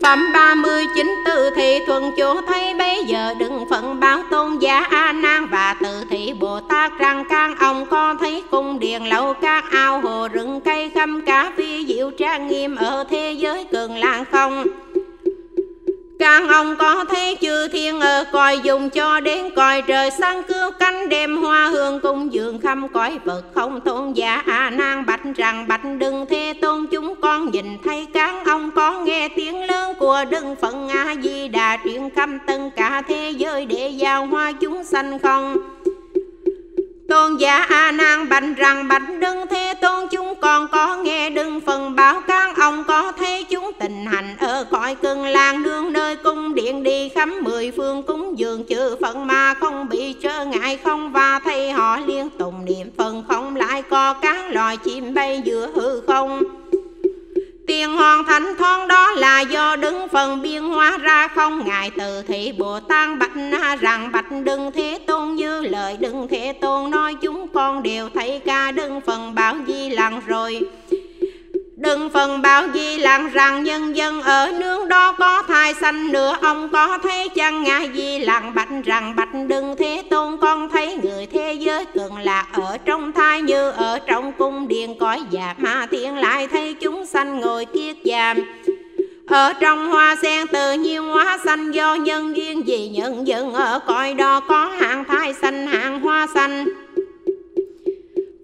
Phẩm 0.02 0.32
ba 0.34 0.54
mươi 0.54 0.84
chín 0.96 1.14
tự 1.26 1.50
thị 1.56 1.78
thuần 1.86 2.02
chỗ 2.16 2.40
thấy 2.46 2.74
bây 2.74 3.04
giờ 3.04 3.34
đừng 3.38 3.64
phận 3.70 4.00
báo 4.00 4.22
tôn 4.30 4.58
giả 4.58 4.86
A 4.90 5.12
Nan 5.12 5.46
và 5.46 5.76
tự 5.82 6.04
thị 6.10 6.32
Bồ 6.40 6.60
Tát 6.60 6.98
rằng 6.98 7.24
các 7.30 7.50
ông 7.60 7.86
có 7.86 8.14
thấy 8.20 8.42
cung 8.50 8.78
điện 8.78 9.08
lâu 9.08 9.34
các 9.34 9.64
ao 9.70 10.00
hồ 10.00 10.28
rừng 10.32 10.60
cây 10.64 10.90
khâm 10.94 11.20
cá 11.20 11.52
phi 11.56 11.86
diệu 11.86 12.10
trang 12.10 12.48
nghiêm 12.48 12.76
ở 12.76 13.04
thế 13.10 13.32
giới 13.32 13.64
cường 13.64 13.96
làng 13.96 14.24
không? 14.32 14.64
Càng 16.20 16.48
ông 16.48 16.76
có 16.76 17.04
thấy 17.08 17.36
chư 17.40 17.68
thiên 17.68 18.00
ở 18.00 18.24
còi 18.32 18.58
dùng 18.58 18.90
cho 18.90 19.20
đến 19.20 19.50
còi 19.56 19.82
trời. 19.82 20.10
Sáng 20.10 20.42
cứu 20.42 20.70
cánh 20.78 21.08
đêm 21.08 21.36
hoa 21.36 21.68
hương 21.68 22.00
cung 22.00 22.32
dường 22.32 22.60
khâm 22.60 22.88
cõi 22.88 23.18
vật 23.24 23.42
không 23.54 23.80
tôn 23.80 24.12
giả. 24.12 24.42
À, 24.46 24.56
a 24.56 24.70
nan 24.70 25.06
bạch 25.06 25.20
rằng, 25.36 25.68
bạch 25.68 25.80
đừng 25.98 26.26
thế 26.30 26.54
tôn, 26.60 26.86
chúng 26.90 27.14
con 27.20 27.50
nhìn 27.50 27.66
thấy 27.84 28.06
các 28.14 28.46
ông 28.46 28.70
có 28.70 29.00
nghe 29.00 29.28
tiếng 29.28 29.64
lớn 29.64 29.94
của 29.98 30.24
đừng 30.30 30.56
phận 30.56 30.88
a 30.88 31.14
di 31.22 31.48
đà, 31.48 31.78
truyền 31.84 32.10
khâm 32.16 32.38
tân 32.46 32.70
cả 32.76 33.02
thế 33.08 33.30
giới 33.36 33.66
để 33.66 33.88
giao 33.88 34.26
hoa 34.26 34.52
chúng 34.52 34.84
sanh 34.84 35.18
không? 35.18 35.56
Tôn 37.10 37.36
giả 37.36 37.66
A 37.68 37.92
Nan 37.92 38.28
bạch 38.28 38.44
rằng 38.56 38.88
bạch 38.88 39.02
đừng 39.20 39.46
thế 39.50 39.74
tôn 39.80 40.08
chúng 40.10 40.34
con 40.40 40.68
có 40.68 40.96
nghe 40.96 41.30
đừng 41.30 41.60
phần 41.60 41.96
báo 41.96 42.20
các 42.26 42.56
ông 42.56 42.84
có 42.84 43.12
thấy 43.12 43.44
chúng 43.44 43.70
tình 43.80 44.06
hành 44.06 44.36
ở 44.38 44.64
cõi 44.70 44.94
cưng 44.94 45.26
làng 45.26 45.62
nương 45.62 45.92
nơi 45.92 46.16
cung 46.16 46.54
điện 46.54 46.82
đi 46.82 47.08
khắm 47.08 47.42
mười 47.42 47.70
phương 47.76 48.02
cúng 48.02 48.38
dường 48.38 48.64
chư 48.68 48.96
phận 49.00 49.26
mà 49.26 49.54
không 49.54 49.88
bị 49.88 50.12
trở 50.12 50.44
ngại 50.44 50.78
không 50.84 51.12
và 51.12 51.40
thấy 51.44 51.72
họ 51.72 51.98
liên 52.06 52.30
tùng 52.30 52.64
niệm 52.64 52.90
phần 52.98 53.24
không 53.28 53.56
lại 53.56 53.82
có 53.82 54.14
các 54.14 54.50
loài 54.50 54.76
chim 54.76 55.14
bay 55.14 55.42
giữa 55.44 55.70
hư 55.74 56.00
không. 56.00 56.59
Tiền 57.70 57.92
hoàn 57.92 58.24
thành 58.24 58.56
thon 58.58 58.88
đó 58.88 59.12
là 59.12 59.40
do 59.40 59.76
đứng 59.76 60.08
phần 60.08 60.42
biên 60.42 60.62
hóa 60.62 60.98
ra 60.98 61.28
không? 61.28 61.66
Ngại 61.66 61.90
từ 61.98 62.22
thị 62.22 62.52
Bồ 62.58 62.80
Tát 62.80 63.18
bạch 63.18 63.30
rằng, 63.80 64.12
bạch, 64.12 64.24
đừng 64.44 64.72
thế 64.72 64.98
tôn 65.06 65.34
như 65.34 65.62
lời, 65.62 65.96
đừng 66.00 66.28
thế 66.30 66.52
tôn 66.60 66.90
nói 66.90 67.14
chúng 67.14 67.48
con 67.48 67.82
đều 67.82 68.08
thấy 68.14 68.40
ca, 68.46 68.72
đừng 68.72 69.00
phần 69.00 69.34
bảo 69.34 69.56
di 69.66 69.88
lặng 69.88 70.20
rồi. 70.26 70.60
Đừng 71.80 72.10
phần 72.10 72.42
bảo 72.42 72.68
gì 72.74 72.98
làng 72.98 73.30
rằng 73.32 73.64
nhân 73.64 73.96
dân 73.96 74.22
ở 74.22 74.52
nương 74.58 74.88
đó 74.88 75.12
có 75.12 75.42
thai 75.48 75.74
sanh 75.74 76.12
nữa 76.12 76.36
Ông, 76.42 76.68
có 76.72 76.98
thấy 77.02 77.28
chăng 77.28 77.62
ngại 77.62 77.90
gì 77.94 78.18
làng. 78.18 78.54
Bạch 78.54 78.68
rằng 78.84 79.16
bạch 79.16 79.28
đừng 79.48 79.76
thế 79.78 80.02
tôn, 80.10 80.36
Con 80.40 80.68
thấy 80.68 80.98
người 81.02 81.26
thế 81.26 81.52
giới 81.52 81.84
cường 81.84 82.18
lạc 82.18 82.46
ở 82.52 82.78
trong 82.84 83.12
thai 83.12 83.42
như 83.42 83.70
ở 83.70 83.98
trong 83.98 84.32
cung 84.32 84.68
điện. 84.68 84.98
Cõi 84.98 85.20
già 85.30 85.54
mà 85.58 85.86
thiên 85.90 86.16
lại 86.16 86.46
thấy 86.46 86.74
chúng 86.74 87.06
sanh 87.06 87.40
ngồi 87.40 87.64
kiết 87.64 87.96
giam 88.04 88.36
ở 89.30 89.52
trong 89.52 89.90
hoa 89.90 90.16
sen 90.22 90.46
tự 90.46 90.72
nhiên 90.72 91.02
hóa 91.02 91.38
xanh 91.44 91.70
do 91.70 91.94
nhân 91.94 92.36
duyên 92.36 92.66
gì 92.66 92.88
nhân 92.88 93.26
dân 93.26 93.52
ở 93.52 93.78
cõi 93.86 94.14
đó 94.14 94.40
có 94.40 94.72
hạng 94.80 95.04
thai 95.04 95.34
xanh 95.34 95.66
hạng 95.66 96.00
hoa 96.00 96.26
xanh 96.34 96.64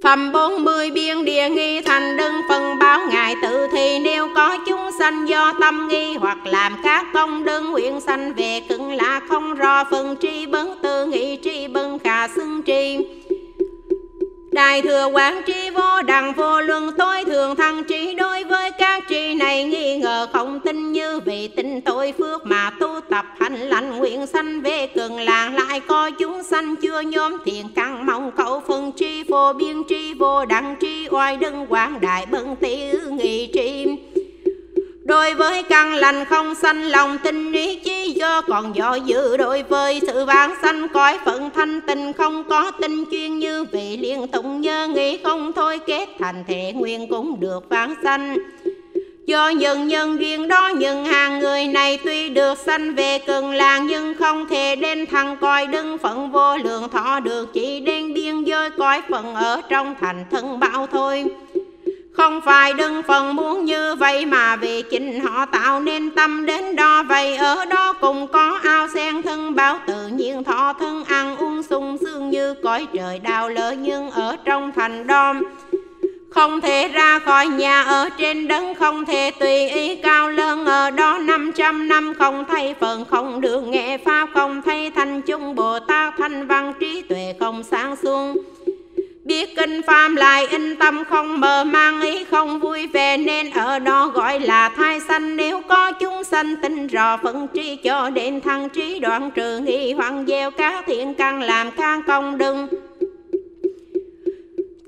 Phẩm 0.07 0.33
bốn 0.33 0.65
mươi 0.65 0.91
biên 0.91 1.24
địa 1.24 1.49
nghi 1.49 1.81
thành 1.81 2.16
đừng 2.16 2.35
phần 2.49 2.78
báo 2.78 3.01
ngài 3.11 3.35
tự 3.43 3.69
thì 3.73 3.99
nếu 3.99 4.28
có 4.35 4.59
chúng 4.66 4.91
sanh 4.99 5.28
do 5.28 5.53
tâm 5.61 5.89
nghi 5.89 6.15
hoặc 6.15 6.39
làm 6.47 6.77
các 6.83 7.07
công 7.15 7.45
đơn 7.45 7.70
nguyện 7.70 8.01
sanh 8.01 8.33
về 8.35 8.61
cưng 8.69 8.93
là 8.93 9.20
không 9.28 9.55
rõ 9.55 9.85
phần 9.91 10.16
tri 10.20 10.47
bấn, 10.47 10.66
tư 10.83 11.07
nghị 11.07 11.39
tri 11.45 11.69
bấn 11.69 11.99
khả 11.99 12.28
xưng 12.28 12.62
tri. 12.66 12.99
Đại 14.57 14.83
thừa 14.83 15.07
quán 15.12 15.43
tri 15.47 15.70
vô 15.70 16.03
đẳng 16.03 16.33
vô 16.33 16.61
luân 16.61 16.91
tối 16.99 17.24
thường 17.24 17.57
thăng 17.57 17.85
trí 17.85 18.15
đối 18.15 18.45
với 18.45 18.70
các 18.70 19.05
tri 19.09 19.35
này. 19.35 19.65
Nghi 19.65 19.99
ngờ 19.99 20.27
không 20.33 20.61
tin 20.61 20.93
như 20.93 21.20
vị 21.20 21.49
tin 21.49 21.81
tội 21.81 22.15
phước 22.19 22.47
mà 22.47 22.70
tu 22.81 23.01
tập 23.11 23.24
hành 23.41 23.55
lành 23.55 23.99
nguyện 23.99 24.27
sanh 24.27 24.61
về 24.61 24.87
cường 24.87 25.20
làng. 25.20 25.55
Lại 25.55 25.81
có 25.81 26.11
chúng 26.11 26.43
sanh 26.43 26.77
chưa 26.77 27.01
nhóm 27.01 27.37
thiện 27.45 27.69
căn, 27.74 28.07
mong 28.07 28.31
cầu 28.37 28.62
phân 28.69 28.93
tri 28.97 29.23
vô 29.23 29.53
biên 29.53 29.83
tri 29.89 30.15
vô 30.15 30.45
đẳng 30.45 30.77
tri, 30.81 31.09
oai 31.11 31.37
đừng 31.37 31.66
quảng 31.69 32.01
đại 32.01 32.27
bận 32.27 32.57
tỷ 32.57 32.77
nghị 33.11 33.51
tri. 33.53 33.87
Đối 35.07 35.35
với 35.35 35.62
căn 35.62 35.95
lành 35.95 36.24
không 36.24 36.55
sanh, 36.55 36.83
lòng 36.83 37.19
tin 37.19 37.53
ý 37.53 37.77
chí 37.77 38.11
do 38.11 38.41
còn 38.41 38.77
do 38.77 38.95
dự. 38.95 39.37
Đối 39.37 39.62
với 39.62 40.01
sự 40.07 40.24
vãng 40.24 40.55
sanh, 40.62 40.89
cõi 40.89 41.19
phận 41.24 41.51
thanh 41.55 41.81
tình 41.81 42.12
không 42.12 42.45
có 42.49 42.70
tinh 42.70 43.05
chuyên 43.11 43.39
như 43.39 43.65
vị 43.65 43.97
liên 43.97 44.28
tụng 44.28 44.61
nhớ 44.61 44.89
nghĩ 44.89 45.19
không 45.24 45.53
thôi, 45.53 45.81
kết 45.87 46.09
thành 46.19 46.45
thể 46.49 46.73
nguyên 46.77 47.09
cũng 47.09 47.41
được 47.41 47.69
vãng 47.69 47.95
sanh. 48.03 48.37
Do 49.27 49.49
những 49.49 49.89
nhân 49.89 50.20
duyên 50.20 50.49
đó 50.49 50.69
những 50.69 51.05
hàng 51.05 51.39
người 51.39 51.66
này 51.66 51.99
tuy 52.05 52.28
được 52.28 52.59
sanh 52.59 52.95
về 52.95 53.19
cường 53.19 53.51
làng, 53.51 53.87
Nhưng 53.87 54.15
không 54.15 54.49
thể 54.49 54.77
đến 54.77 55.07
thằng 55.07 55.37
coi 55.41 55.66
đứng 55.66 55.99
phận 55.99 56.33
vô 56.33 56.57
lượng, 56.57 56.89
thọ 56.89 57.20
được 57.20 57.53
Chỉ 57.53 57.81
đến 57.81 58.15
biên 58.15 58.45
giới 58.45 58.70
coi 58.70 59.03
phận 59.09 59.35
ở 59.35 59.61
trong 59.69 59.95
thành 60.01 60.24
thân 60.31 60.61
bao 60.61 60.87
thôi 60.93 61.24
không 62.16 62.40
phải 62.40 62.72
đừng 62.72 63.02
phần 63.02 63.36
muốn 63.36 63.64
như 63.64 63.94
vậy 63.94 64.26
mà 64.26 64.56
vì 64.56 64.82
chính 64.82 65.20
họ 65.20 65.47
tạo 65.47 65.80
nên 65.80 66.10
tâm 66.10 66.47
đến 66.47 66.76
đó. 66.76 67.02
Vậy 67.02 67.36
ở 67.36 67.64
đó 67.64 67.93
cùng 67.93 68.26
có 68.26 68.60
ao 68.62 68.88
sen 68.88 69.22
thân 69.22 69.55
báo 69.55 69.78
tự 69.86 70.06
nhiên, 70.09 70.44
thọ 70.44 70.72
thân 70.72 71.05
ăn 71.05 71.36
uống 71.36 71.62
sung 71.62 71.97
sướng 72.01 72.30
như 72.30 72.55
cõi 72.62 72.86
trời 72.93 73.18
đào 73.18 73.48
lỡ 73.48 73.74
nhưng 73.78 74.10
ở 74.10 74.36
trong 74.44 74.72
thành 74.76 75.06
đom. 75.06 75.43
Không 76.30 76.60
thể 76.60 76.88
ra 76.88 77.18
khỏi 77.18 77.47
nhà 77.47 77.82
ở 77.82 78.09
trên 78.18 78.48
đất 78.48 78.64
không 78.78 79.05
thể 79.05 79.30
tùy 79.40 79.68
ý 79.68 79.97
cao 79.97 80.28
lớn 80.28 80.66
ở 80.66 80.90
đó. 80.90 81.18
Năm 81.18 81.52
trăm 81.56 81.88
năm 81.88 82.14
không 82.18 82.44
thay 82.48 82.74
phần 82.80 83.05
không 83.05 83.40
được 83.40 83.60
nghe 83.60 83.98
pháp, 83.98 84.28
không 84.34 84.62
thay 84.62 84.90
thanh 84.90 85.22
chung 85.22 85.55
bồ 85.55 85.78
tát, 85.78 86.14
thanh 86.18 86.47
văn 86.47 86.72
trí 86.80 87.02
tuệ 87.02 87.34
không 87.40 87.62
sáng 87.62 87.97
suông. 87.97 88.36
Biết 89.27 89.57
kinh 89.57 89.82
phàm 89.82 90.16
lại 90.16 90.47
in 90.47 90.77
tâm 90.77 91.05
không 91.05 91.40
mờ 91.40 91.65
mang 91.65 92.01
ý 92.01 92.24
không 92.24 92.61
vui 92.61 92.86
về 92.86 93.16
Nên 93.16 93.51
ở 93.51 93.78
đó 93.78 94.07
gọi 94.15 94.40
là 94.40 94.69
thai 94.69 95.01
sanh. 95.01 95.36
Nếu 95.36 95.61
có 95.69 95.93
chúng 95.93 96.24
sanh 96.24 96.57
tin 96.57 96.86
rõ 96.86 97.16
phân 97.16 97.47
tri 97.55 97.77
cho 97.77 98.11
đến 98.11 98.40
thăng 98.40 98.69
trí 98.69 98.98
đoạn 98.98 99.31
trừ 99.31 99.59
nghi 99.59 99.93
hoàng 99.93 100.24
gieo 100.28 100.51
các 100.51 100.85
thiện 100.86 101.15
căn 101.15 101.43
làm 101.43 101.70
can 101.70 102.03
công 102.07 102.39
đừng. 102.39 102.66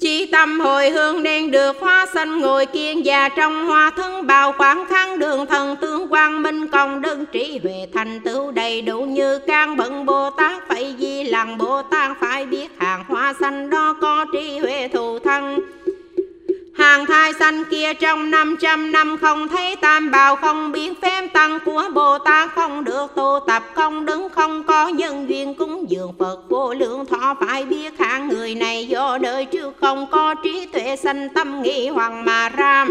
Chi 0.01 0.27
tâm 0.27 0.61
hồi 0.61 0.91
hương 0.91 1.23
nên 1.23 1.51
được 1.51 1.77
hoa 1.81 2.07
xanh 2.15 2.41
ngồi 2.41 2.67
kiên 2.67 3.05
già 3.05 3.29
trong 3.29 3.67
hoa 3.67 3.91
thân, 3.97 4.27
bào 4.27 4.53
quảng 4.59 4.85
kháng 4.89 5.19
đường 5.19 5.47
thần 5.47 5.77
tương 5.77 6.09
quang 6.09 6.43
minh 6.43 6.69
công 6.69 7.01
đơn 7.01 7.25
trí 7.33 7.61
huệ 7.63 7.87
thành 7.95 8.21
tựu 8.21 8.51
đầy 8.51 8.83
đủ 8.83 9.01
như 9.01 9.39
can 9.39 9.77
bận 9.77 10.07
Bồ 10.07 10.31
Tát 10.31 10.69
phải 10.69 10.95
di 10.99 11.25
lặng 11.25 11.59
Bồ 11.59 11.83
Tát 11.83 12.17
phải 12.21 12.47
biết 12.47 12.69
hàng 12.79 13.05
hoa 13.09 13.35
xanh 13.41 13.71
đó 13.71 13.97
có 14.01 14.27
trí 14.33 14.59
huệ 14.59 14.89
thù 14.89 15.19
thân. 15.19 15.61
Hàng 16.79 17.07
thai 17.07 17.33
sanh 17.33 17.65
kia 17.65 17.95
trong 17.95 18.31
năm 18.31 18.57
trăm 18.61 18.93
năm 18.93 19.17
không 19.21 19.49
thấy 19.49 19.77
tam 19.77 20.11
bào, 20.11 20.37
không 20.37 20.73
biết 20.73 20.93
phép 21.03 21.29
tăng 21.33 21.59
của 21.65 21.85
Bồ 21.95 22.19
Tát, 22.19 22.51
không 22.55 22.85
được 22.85 23.15
tu 23.15 23.41
tập, 23.47 23.63
không 23.75 24.07
đứng, 24.07 24.29
không 24.29 24.63
có 24.63 24.89
nhân 24.89 25.29
duyên 25.29 25.55
cúng 25.55 25.85
dường. 25.89 26.13
Phật 26.19 26.39
vô 26.49 26.75
lượng 26.75 27.07
thọ 27.07 27.35
phải 27.41 27.65
biết 27.65 27.99
hạng 27.99 28.29
người 28.29 28.55
này 28.55 28.87
do 28.87 29.19
đời 29.19 29.45
trước 29.45 29.77
không 29.81 30.07
có 30.11 30.35
trí 30.35 30.67
tuệ 30.67 30.97
sanh 30.97 31.29
tâm 31.29 31.63
nghĩ 31.63 31.89
hoàng 31.89 32.25
mà 32.25 32.49
ra. 32.49 32.87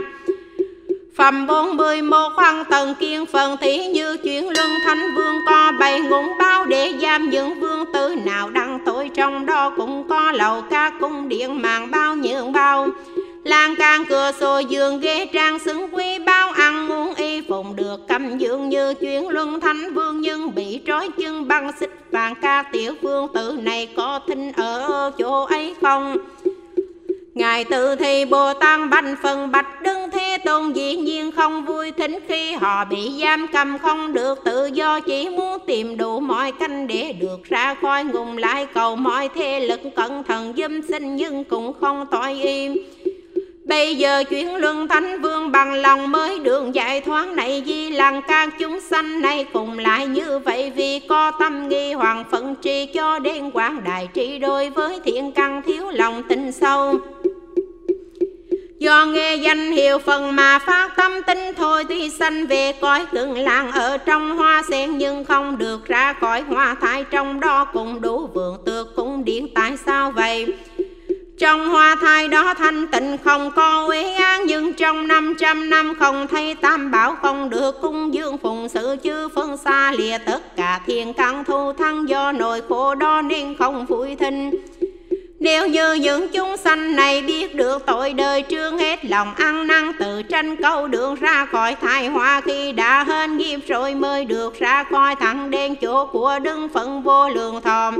Phẩm 1.17 1.47
bốn 1.47 1.77
mươi 1.77 2.01
một 2.01 2.29
hoàng 2.35 2.63
tầng 2.69 2.95
kiên 2.99 3.25
phần 3.25 3.57
thí 3.57 3.85
như 3.85 4.17
chuyện 4.23 4.49
luân 4.49 4.69
thánh 4.85 5.15
vương 5.15 5.35
có 5.49 5.71
bày 5.79 6.01
ngũng 6.01 6.31
bao 6.39 6.65
để 6.65 6.93
giam 7.01 7.29
những 7.29 7.59
vương 7.59 7.85
tử 7.93 8.15
nào 8.25 8.49
đăng 8.49 8.79
tội, 8.85 9.09
trong 9.15 9.45
đó 9.45 9.73
cũng 9.77 10.09
có 10.09 10.31
lầu 10.31 10.61
ca 10.69 10.91
cung 10.99 11.29
điện 11.29 11.61
màng 11.61 11.91
bao 11.91 12.15
nhượng 12.15 12.51
bao 12.51 12.87
lan 13.47 13.75
can 13.75 14.05
cửa 14.05 14.31
sổ 14.39 14.59
giường 14.59 14.99
ghế 14.99 15.25
trang 15.33 15.59
xứng 15.59 15.87
quý 15.91 16.19
bao 16.19 16.49
ăn 16.49 16.87
muốn 16.87 17.13
y 17.15 17.41
phụng 17.41 17.75
được 17.75 18.07
cầm 18.07 18.37
dương 18.37 18.69
như 18.69 18.93
chuyến 18.93 19.29
luân 19.29 19.59
thánh 19.59 19.93
vương 19.93 20.21
nhưng 20.21 20.55
bị 20.55 20.81
trói 20.87 21.09
chân 21.17 21.47
băng 21.47 21.71
xích 21.79 21.91
vàng 22.11 22.35
ca 22.41 22.63
tiểu 22.71 22.93
vương 23.01 23.27
tử 23.33 23.59
này 23.61 23.89
có 23.97 24.19
thinh 24.27 24.51
ở 24.51 25.11
chỗ 25.17 25.43
ấy 25.43 25.75
không? 25.81 26.17
Ngài 27.33 27.63
tự 27.63 27.95
thì 27.95 28.25
Bồ 28.25 28.53
Tát 28.53 28.79
bành 28.89 29.15
phần 29.23 29.51
bạch 29.51 29.81
đứng 29.81 30.11
thế 30.11 30.37
tôn 30.45 30.73
dĩ 30.73 30.95
nhiên 30.95 31.31
không 31.31 31.65
vui 31.65 31.91
thính 31.91 32.19
khi 32.27 32.53
họ 32.53 32.85
bị 32.85 33.19
giam 33.21 33.47
cầm 33.53 33.77
không 33.77 34.13
được 34.13 34.39
tự 34.45 34.65
do, 34.65 34.99
chỉ 34.99 35.29
muốn 35.29 35.57
tìm 35.67 35.97
đủ 35.97 36.19
mọi 36.19 36.51
canh 36.51 36.87
để 36.87 37.13
được 37.19 37.43
ra 37.43 37.75
khỏi 37.81 38.03
ngùng 38.03 38.37
lại 38.37 38.67
cầu 38.73 38.95
mọi 38.95 39.29
thế 39.35 39.59
lực 39.59 39.79
cẩn 39.95 40.23
thận 40.23 40.53
dâm 40.57 40.81
sinh 40.81 41.15
nhưng 41.15 41.43
cũng 41.43 41.73
không 41.81 42.05
tội 42.11 42.33
im. 42.33 42.77
Bây 43.67 43.95
giờ 43.95 44.23
chuyển 44.23 44.55
luân 44.55 44.87
thánh 44.87 45.21
vương 45.21 45.51
bằng 45.51 45.73
lòng 45.73 46.11
mới 46.11 46.39
đường 46.39 46.75
giải 46.75 47.01
thoát 47.01 47.27
này, 47.27 47.63
Di 47.65 47.89
làng 47.89 48.21
các 48.27 48.49
chúng 48.59 48.79
sanh 48.79 49.21
này 49.21 49.45
cùng 49.53 49.79
lại 49.79 50.07
như 50.07 50.39
vậy 50.39 50.71
Vì 50.75 50.99
có 50.99 51.31
tâm 51.31 51.69
nghi 51.69 51.93
hoàng 51.93 52.23
phận 52.31 52.55
trì 52.61 52.85
cho 52.85 53.19
đến 53.19 53.51
quảng 53.51 53.83
đại 53.83 54.07
trị 54.13 54.39
Đối 54.39 54.69
với 54.69 54.99
thiện 55.05 55.31
căn 55.31 55.61
thiếu 55.65 55.89
lòng 55.89 56.23
tin 56.29 56.51
sâu. 56.51 56.99
Do 58.79 59.05
nghe 59.05 59.35
danh 59.35 59.71
hiệu 59.71 59.99
phần 59.99 60.35
mà 60.35 60.59
phát 60.59 60.89
tâm 60.97 61.11
tinh 61.27 61.53
thôi, 61.57 61.83
Tuy 61.89 62.09
sanh 62.09 62.47
về 62.47 62.73
cõi 62.81 63.05
cường 63.11 63.37
làng 63.37 63.71
ở 63.71 63.97
trong 63.97 64.37
hoa 64.37 64.63
sen 64.69 64.97
Nhưng 64.97 65.25
không 65.25 65.57
được 65.57 65.85
ra 65.85 66.13
khỏi 66.13 66.41
hoa 66.41 66.75
thai 66.81 67.03
trong 67.03 67.39
đó 67.39 67.65
cũng 67.73 68.01
đủ 68.01 68.27
vượng 68.33 68.57
tược 68.65 68.95
cũng 68.95 69.25
điện 69.25 69.47
tại 69.55 69.77
sao 69.85 70.11
vậy? 70.11 70.53
Trong 71.37 71.69
hoa 71.69 71.95
thai 72.01 72.27
đó 72.27 72.53
thanh 72.53 72.87
tịnh 72.87 73.17
không 73.23 73.51
có 73.51 73.85
uế 73.87 74.13
án 74.13 74.45
Nhưng 74.45 74.73
trong 74.73 75.07
năm 75.07 75.35
trăm 75.39 75.69
năm 75.69 75.93
không 75.99 76.27
thấy 76.27 76.55
tam 76.55 76.91
bảo 76.91 77.15
Không 77.21 77.49
được 77.49 77.81
cung 77.81 78.13
dương 78.13 78.37
phụng 78.37 78.69
sự 78.69 78.95
chư 79.03 79.27
phân 79.35 79.57
xa 79.57 79.91
lìa 79.91 80.17
Tất 80.17 80.55
cả 80.55 80.81
thiên 80.85 81.13
căn 81.13 81.43
thu 81.43 81.73
thăng 81.73 82.09
do 82.09 82.31
nội 82.31 82.61
khổ 82.69 82.95
đó 82.95 83.21
Nên 83.21 83.55
không 83.57 83.85
vui 83.85 84.15
thinh. 84.15 84.51
Nếu 85.39 85.67
như 85.67 85.93
những 85.93 86.27
chúng 86.27 86.57
sanh 86.57 86.95
này 86.95 87.21
biết 87.21 87.55
được 87.55 87.85
tội 87.85 88.13
đời 88.13 88.43
trương 88.49 88.77
hết 88.77 89.05
lòng 89.05 89.33
ăn 89.35 89.67
năn, 89.67 89.91
tự 89.99 90.21
tranh 90.23 90.55
câu 90.55 90.87
đường 90.87 91.15
ra 91.15 91.45
khỏi 91.45 91.75
thai 91.81 92.07
hoa 92.07 92.41
khi 92.41 92.71
đã 92.71 93.03
hên 93.03 93.37
nghiệp 93.37 93.59
rồi 93.67 93.95
mới 93.95 94.25
được 94.25 94.59
ra 94.59 94.83
khỏi 94.83 95.15
thẳng 95.15 95.51
đến 95.51 95.75
chỗ 95.81 96.05
của 96.05 96.39
đấng 96.43 96.69
phận 96.69 97.01
vô 97.03 97.29
lượng 97.29 97.61
thòm 97.61 97.95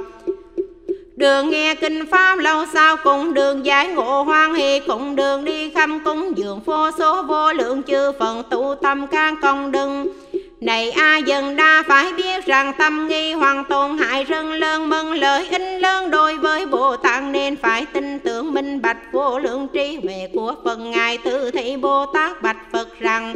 Đường 1.18 1.50
nghe 1.50 1.76
kinh 1.76 2.06
pháp 2.12 2.40
lâu 2.40 2.66
sao 2.74 2.98
cùng 3.04 3.34
đường 3.34 3.66
giải 3.66 3.88
ngộ 3.88 4.24
hoan 4.24 4.54
hỷ 4.54 4.80
cùng 4.80 5.16
đường 5.16 5.46
đi 5.46 5.70
khâm 5.70 6.00
cúng 6.00 6.34
dường 6.36 6.60
vô 6.60 6.92
số 6.98 7.24
vô 7.24 7.54
lượng 7.54 7.84
chư 7.84 8.12
phận 8.20 8.44
tu 8.50 8.76
tâm 8.82 9.08
can 9.08 9.36
công 9.42 9.72
đừng. 9.72 10.08
Này 10.62 10.92
a 10.92 11.18
dần 11.18 11.56
đa, 11.56 11.84
phải 11.88 12.14
biết 12.14 12.46
rằng 12.46 12.74
tâm 12.78 13.08
nghi 13.08 13.34
hoàng 13.34 13.64
tôn 13.70 13.98
hại 13.98 14.24
rừng 14.24 14.52
lớn 14.52 14.90
mừng, 14.90 15.12
lợi 15.12 15.48
ích 15.48 15.82
lớn 15.82 16.12
đối 16.12 16.36
với 16.36 16.66
Bồ 16.66 16.96
Tát 16.96 17.24
nên 17.24 17.56
phải 17.56 17.86
tin 17.86 18.20
tưởng 18.20 18.54
minh 18.54 18.82
bạch 18.82 18.98
vô 19.12 19.40
lượng 19.40 19.68
trí 19.74 20.00
huệ 20.04 20.30
của 20.34 20.56
phần 20.64 20.92
Ngài. 20.92 21.18
Tự 21.18 21.52
Thị 21.52 21.78
Bồ 21.78 22.06
Tát 22.06 22.42
bạch 22.42 22.58
Phật 22.72 23.00
rằng 23.00 23.34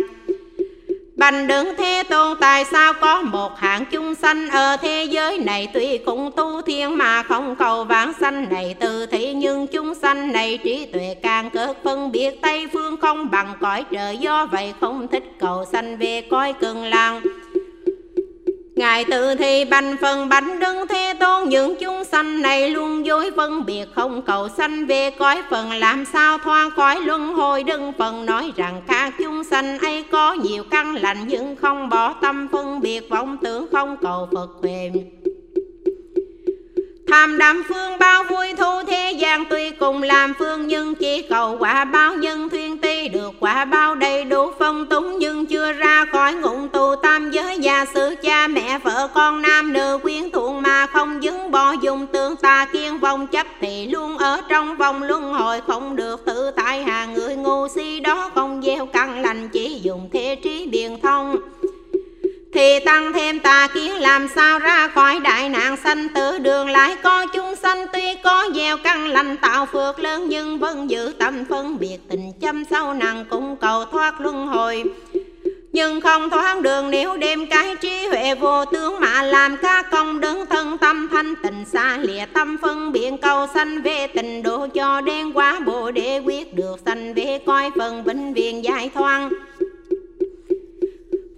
Bành 1.22 1.48
đứng 1.48 1.74
thế 1.78 2.04
tôn, 2.10 2.38
tại 2.40 2.66
sao 2.66 2.94
có 2.94 3.22
một 3.22 3.58
hạng 3.58 3.86
chúng 3.92 4.16
sanh? 4.16 4.50
Ở 4.50 4.78
thế 4.78 5.04
giới 5.04 5.38
này 5.38 5.68
Tuy 5.74 5.98
cũng 5.98 6.32
tu 6.36 6.62
thiên 6.62 6.98
mà 6.98 7.24
không 7.24 7.56
cầu 7.56 7.84
vãng 7.84 8.14
sanh 8.20 8.50
này 8.50 8.76
từ 8.80 9.06
thị 9.06 9.34
Nhưng 9.34 9.68
chúng 9.68 9.96
sanh 9.96 10.32
này 10.32 10.60
trí 10.64 10.86
tuệ 10.86 11.16
càng 11.22 11.50
cất 11.50 11.78
phân 11.84 12.12
biệt. 12.12 12.42
Tây 12.42 12.68
phương 12.74 12.98
không 13.02 13.32
bằng 13.32 13.54
cõi 13.62 13.86
trời, 13.92 14.18
Do 14.18 14.46
vậy 14.46 14.74
không 14.82 15.08
thích 15.08 15.24
cầu 15.40 15.66
sanh, 15.72 15.98
về 15.98 16.22
cõi 16.22 16.54
cường 16.54 16.84
làng. 16.84 17.22
Ngài 18.76 19.06
tự 19.06 19.36
thi 19.36 19.66
bành 19.66 19.96
phần 20.02 20.30
bánh 20.30 20.60
đứng 20.60 20.88
thế 20.88 21.14
tôn 21.20 21.50
Những 21.50 21.76
chúng 21.80 22.04
sanh 22.04 22.42
này 22.42 22.70
luôn 22.70 23.06
dối 23.06 23.32
phân 23.36 23.66
biệt 23.66 23.86
Không 23.96 24.22
cầu 24.22 24.50
sanh 24.50 24.86
về 24.86 25.10
cõi 25.10 25.42
phần. 25.50 25.72
Làm 25.72 26.06
sao 26.06 26.38
thoát 26.38 26.70
khỏi 26.76 27.02
luân 27.02 27.34
hồi 27.34 27.64
Đừng 27.64 27.94
phần, 27.98 28.26
nói 28.26 28.52
rằng 28.56 28.82
các 28.88 29.14
chúng 29.20 29.44
sanh 29.44 29.80
ấy 29.80 30.04
Có 30.12 30.34
nhiều 30.34 30.64
căn 30.72 30.96
lành 30.96 31.18
nhưng 31.28 31.56
không 31.56 31.90
bỏ 31.90 32.14
tâm 32.14 32.48
phân 32.52 32.82
biệt, 32.82 33.10
vọng 33.10 33.38
tưởng 33.42 33.68
không 33.72 33.98
cầu 34.02 34.30
Phật 34.32 34.50
huệ 34.62 34.92
Tham 37.12 37.38
đắm 37.38 37.64
phương 37.70 38.00
bao 38.00 38.24
vui 38.24 38.54
thu 38.58 38.84
thế 38.88 39.12
gian 39.12 39.46
Tuy 39.50 39.72
cùng 39.72 40.04
làm 40.04 40.34
phương 40.40 40.68
nhưng 40.68 40.96
chỉ 40.96 41.22
cầu 41.22 41.58
quả 41.60 41.86
bao 41.86 42.16
nhân 42.16 42.50
thuyên 42.50 42.78
ti 42.78 43.08
Được 43.08 43.32
quả 43.40 43.66
bao 43.66 43.96
đầy 43.96 44.24
đủ 44.24 44.52
phong 44.60 44.86
túng 44.86 45.20
Nhưng 45.20 45.46
chưa 45.46 45.74
ra 45.74 46.06
khỏi 46.12 46.34
ngụm 46.34 46.68
tù 46.68 46.96
tam 46.96 47.32
giới 47.32 47.58
Gia 47.60 47.86
sư 47.86 48.16
cha 48.24 48.48
mẹ 48.48 48.80
vợ 48.80 49.08
con 49.14 49.42
nam 49.42 49.74
nữ 49.74 50.00
quyến 50.04 50.32
thuận 50.32 50.62
Mà 50.62 50.88
không 50.88 51.24
dứng 51.24 51.52
bỏ 51.52 51.72
dùng 51.72 52.08
tương 52.08 52.36
ta 52.36 52.66
kiên 52.74 53.00
vong 53.00 53.28
chấp 53.28 53.48
Thì 53.62 53.88
luôn 53.88 54.18
ở 54.18 54.42
trong 54.50 54.78
vòng 54.78 55.04
luân 55.04 55.34
hồi 55.34 55.62
Không 55.68 55.96
được 55.96 56.26
tự 56.26 56.52
tại 56.52 56.84
hàng 56.84 57.14
người 57.14 57.36
ngu 57.36 57.68
si 57.68 58.00
đó 58.00 58.32
Không 58.36 58.62
gieo 58.64 58.86
căn 58.86 59.22
lành 59.22 59.50
chỉ 59.50 59.80
dùng 59.84 60.10
thế 60.14 60.38
trí 60.44 60.68
biện 60.68 61.02
thông 61.02 61.51
thì 62.54 62.80
tăng 62.80 63.14
thêm 63.14 63.40
tà 63.40 63.68
kiến 63.74 63.94
làm 63.94 64.28
sao 64.36 64.60
ra 64.60 64.88
khỏi 64.88 65.20
đại 65.20 65.50
nạn 65.50 65.78
sanh 65.84 66.10
tử 66.10 66.38
đường 66.38 66.70
lại 66.70 66.96
có 67.04 67.26
chúng 67.26 67.56
sanh, 67.56 67.86
tuy 67.94 68.16
có 68.24 68.50
gieo 68.56 68.78
căn 68.78 69.08
lành 69.08 69.38
tạo 69.38 69.66
phước 69.66 70.00
lớn 70.00 70.26
nhưng 70.30 70.60
vẫn 70.60 70.90
giữ 70.90 71.14
tâm 71.20 71.46
phân 71.50 71.80
biệt 71.80 71.98
tình 72.10 72.32
châm 72.42 72.66
sâu 72.66 72.94
nặng 72.94 73.26
cũng 73.30 73.56
cầu 73.62 73.86
thoát 73.86 74.22
luân 74.22 74.48
hồi. 74.48 74.84
Nhưng 75.74 76.02
không 76.02 76.30
thoáng 76.30 76.62
đường 76.62 76.92
nếu 76.92 77.18
đem 77.18 77.48
cái 77.48 77.76
trí 77.76 78.08
huệ 78.08 78.36
vô 78.36 78.66
tướng 78.66 79.00
mà 79.00 79.24
làm 79.24 79.58
các 79.58 79.92
công 79.92 80.20
đứng 80.20 80.46
thân 80.46 80.78
tâm 80.78 81.08
thanh 81.12 81.34
tình 81.44 81.66
xa 81.66 81.98
lìa 82.02 82.26
tâm 82.34 82.58
phân 82.62 82.92
biện 82.92 83.18
cầu 83.18 83.48
sanh 83.54 83.82
về 83.82 84.08
tình 84.08 84.44
độ 84.44 84.68
cho 84.74 85.02
đen 85.02 85.34
quá 85.34 85.60
bộ 85.66 85.92
để 85.92 86.20
quyết 86.26 86.56
được 86.56 86.76
sanh 86.86 87.14
về 87.14 87.40
coi 87.46 87.72
phần 87.78 88.04
vĩnh 88.04 88.34
viễn 88.34 88.64
giải 88.64 88.90
thoáng 88.94 89.30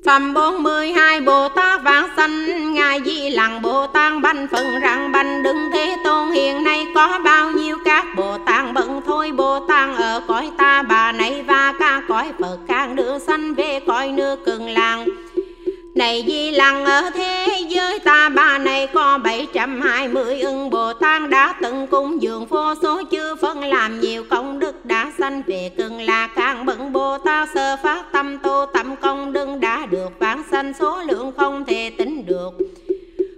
Phẩm 0.06 0.34
42 0.34 1.22
Bồ 1.22 1.50
Tát 1.50 1.84
vãng 1.84 2.08
sanh, 2.18 2.74
Ngài 2.74 3.02
Di 3.06 3.30
Lặng 3.30 3.62
Bồ 3.62 3.88
Tát 3.88 4.14
banh 4.22 4.48
phần 4.52 4.80
rằng 4.80 5.12
banh 5.12 5.44
đứng 5.44 5.70
thế 5.74 5.96
tôn 6.04 6.32
hiện 6.32 6.64
nay 6.64 6.86
có 6.96 7.20
bao 7.24 7.52
nhiêu 7.52 7.78
các 7.86 8.06
Bồ 8.18 8.38
Tát 8.38 8.74
bận 8.74 9.02
thôi? 9.06 9.32
Bồ 9.32 9.60
Tát 9.60 9.90
ở 9.98 10.22
cõi 10.28 10.52
ta 10.58 10.82
bà 10.82 11.12
này 11.12 11.44
và 11.48 11.74
ca, 11.80 12.02
cõi 12.08 12.32
Phật 12.40 12.58
càng 12.68 12.96
đưa 12.96 13.20
sanh 13.20 13.54
về 13.54 13.80
cõi 13.88 14.08
nước 14.08 14.46
cường 14.46 14.70
làng. 14.70 15.08
Này 15.96 16.24
Di 16.28 16.52
lăng 16.52 16.86
ở 16.86 17.10
thế 17.10 17.66
giới 17.68 18.00
ta 18.00 18.30
bà 18.30 18.58
này 18.58 18.88
có 18.88 19.20
720 19.24 20.42
ưng 20.42 20.70
Bồ 20.70 20.94
Tát 20.94 21.30
đã 21.30 21.54
từng 21.62 21.88
cung 21.88 22.22
dường 22.22 22.46
vô 22.46 22.74
số, 22.82 23.02
chư 23.12 23.36
phân 23.42 23.64
làm 23.64 24.00
nhiều 24.00 24.24
công 24.30 24.60
đức 24.60 24.86
đã 24.86 25.12
sanh 25.18 25.42
về 25.48 25.72
cường 25.78 26.02
là 26.02 26.28
càng 26.28 26.66
bận. 26.66 26.94
Bồ 26.94 27.18
Tát 27.18 27.50
sơ 27.54 27.78
phát 27.84 28.04
tâm 28.12 28.38
tu 28.38 28.66
tâm 28.74 28.96
công 28.96 29.34
đừng 29.34 29.60
được, 30.04 30.20
vãng 30.20 30.44
sanh 30.52 30.74
số 30.80 31.02
lượng 31.02 31.32
không 31.38 31.66
thể 31.66 31.92
tính 31.98 32.26
được. 32.26 32.50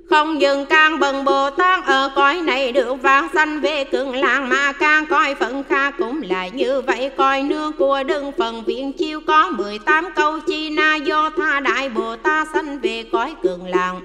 Không 0.09 0.41
dừng 0.41 0.65
càng 0.65 0.99
bần 0.99 1.25
Bồ 1.25 1.49
Tát 1.49 1.85
ở 1.85 2.11
cõi 2.15 2.41
này 2.41 2.71
được 2.71 2.93
vãng 3.01 3.27
sanh 3.33 3.61
về 3.61 3.83
cường 3.83 4.15
làng 4.15 4.49
mà 4.49 4.71
càng 4.71 5.05
coi 5.05 5.35
phận 5.35 5.63
kha 5.63 5.91
cũng 5.91 6.21
là 6.21 6.47
như 6.47 6.81
vậy, 6.81 7.11
coi 7.17 7.43
nương 7.43 7.71
của 7.71 8.03
đừng 8.03 8.31
phần 8.37 8.63
viện 8.63 8.93
chiêu. 8.93 9.21
Có 9.27 9.49
18 9.49 10.09
câu 10.15 10.39
chi 10.39 10.69
na 10.69 10.95
do 10.95 11.29
tha 11.37 11.59
đại 11.59 11.89
Bồ 11.89 12.15
Tát 12.15 12.47
sanh 12.53 12.79
về 12.79 13.03
cõi 13.11 13.35
cường 13.43 13.67
làng. 13.67 14.01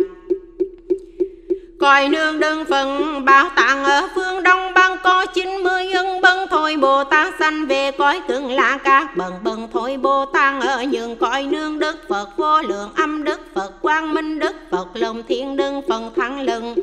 Coi 1.81 2.09
nương 2.09 2.41
đơn 2.41 2.65
phần 2.71 3.25
bảo 3.25 3.51
tàng 3.57 3.85
ở 3.85 4.09
phương 4.15 4.43
đông 4.43 4.75
có 5.03 5.27
chín 5.27 5.49
mươi 5.49 5.93
ân 5.93 6.21
bân 6.21 6.39
thôi 6.51 6.77
Bồ 6.81 7.05
Tát 7.05 7.35
sanh 7.39 7.67
về 7.67 7.91
cõi 7.91 8.21
cường 8.29 8.51
lạ 8.51 8.79
các 8.85 9.17
bần 9.17 9.33
bần 9.43 9.69
thôi 9.73 9.97
Bồ 10.03 10.25
Tát 10.25 10.63
ở 10.63 10.83
những 10.83 11.17
cõi 11.17 11.43
nương 11.43 11.79
đức 11.79 11.97
Phật 12.09 12.29
vô 12.37 12.63
lượng 12.63 12.91
âm 12.97 13.25
đức 13.25 13.41
Phật 13.55 13.83
quang 13.83 14.15
minh 14.15 14.39
đức 14.39 14.57
Phật 14.71 14.87
lòng 14.95 15.23
thiên 15.29 15.57
đương 15.57 15.83
phần 15.89 16.11
thắng 16.17 16.41
lừng. 16.41 16.75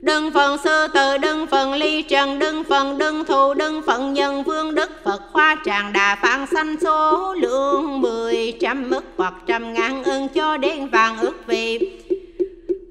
Đừng 0.00 0.30
phần 0.30 0.58
sư 0.64 0.86
tử, 0.94 1.18
đừng 1.18 1.46
phần 1.46 1.72
ly 1.72 2.02
trần, 2.02 2.38
đừng 2.38 2.64
phần 2.64 2.98
đừng 2.98 3.24
thù, 3.24 3.54
đừng 3.54 3.82
phần 3.86 4.12
nhân 4.12 4.42
vương 4.42 4.74
đức 4.74 4.90
Phật 5.04 5.22
khoa 5.32 5.56
tràng 5.64 5.92
đà 5.92 6.18
phạn 6.22 6.46
sanh 6.52 6.76
số 6.80 7.34
lượng 7.34 8.00
mười 8.00 8.54
trăm 8.60 8.90
mức 8.90 9.04
hoặc 9.16 9.34
trăm 9.46 9.74
ngàn 9.74 10.04
ưng 10.04 10.28
cho 10.28 10.56
đến 10.56 10.88
vàng 10.88 11.18
ước 11.18 11.46
vị 11.46 12.01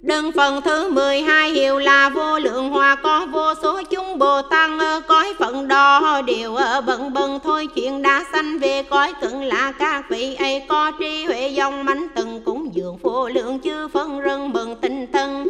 Đơn 0.02 0.32
phần 0.32 0.62
thứ 0.62 0.90
12 0.90 1.52
hiệu 1.52 1.78
là 1.78 2.10
vô 2.10 2.40
lượng 2.40 2.70
hòa, 2.70 2.96
có 2.96 3.26
vô 3.32 3.54
số 3.62 3.82
chúng 3.90 4.20
Bồ 4.20 4.42
Tát 4.42 4.70
cõi 5.08 5.34
phận 5.40 5.68
đo, 5.68 6.22
đều 6.22 6.56
ở 6.56 6.82
bận 6.82 7.14
bận 7.14 7.40
thôi 7.44 7.68
chuyện 7.76 8.02
đã 8.02 8.26
sanh 8.34 8.60
về 8.60 8.84
cõi 8.84 9.14
cận 9.22 9.42
là 9.42 9.72
các 9.72 10.10
vị 10.10 10.36
ấy, 10.36 10.64
có 10.68 10.92
trí 11.00 11.26
huệ 11.26 11.48
dòng 11.48 11.86
mánh 11.86 12.08
từng, 12.16 12.42
cũng 12.46 12.76
dường 12.76 12.98
vô 12.98 13.30
lượng 13.30 13.60
chư 13.60 13.88
phân 13.88 14.22
rân 14.26 14.54
mừng 14.54 14.76
tinh 14.76 15.08
thân 15.14 15.48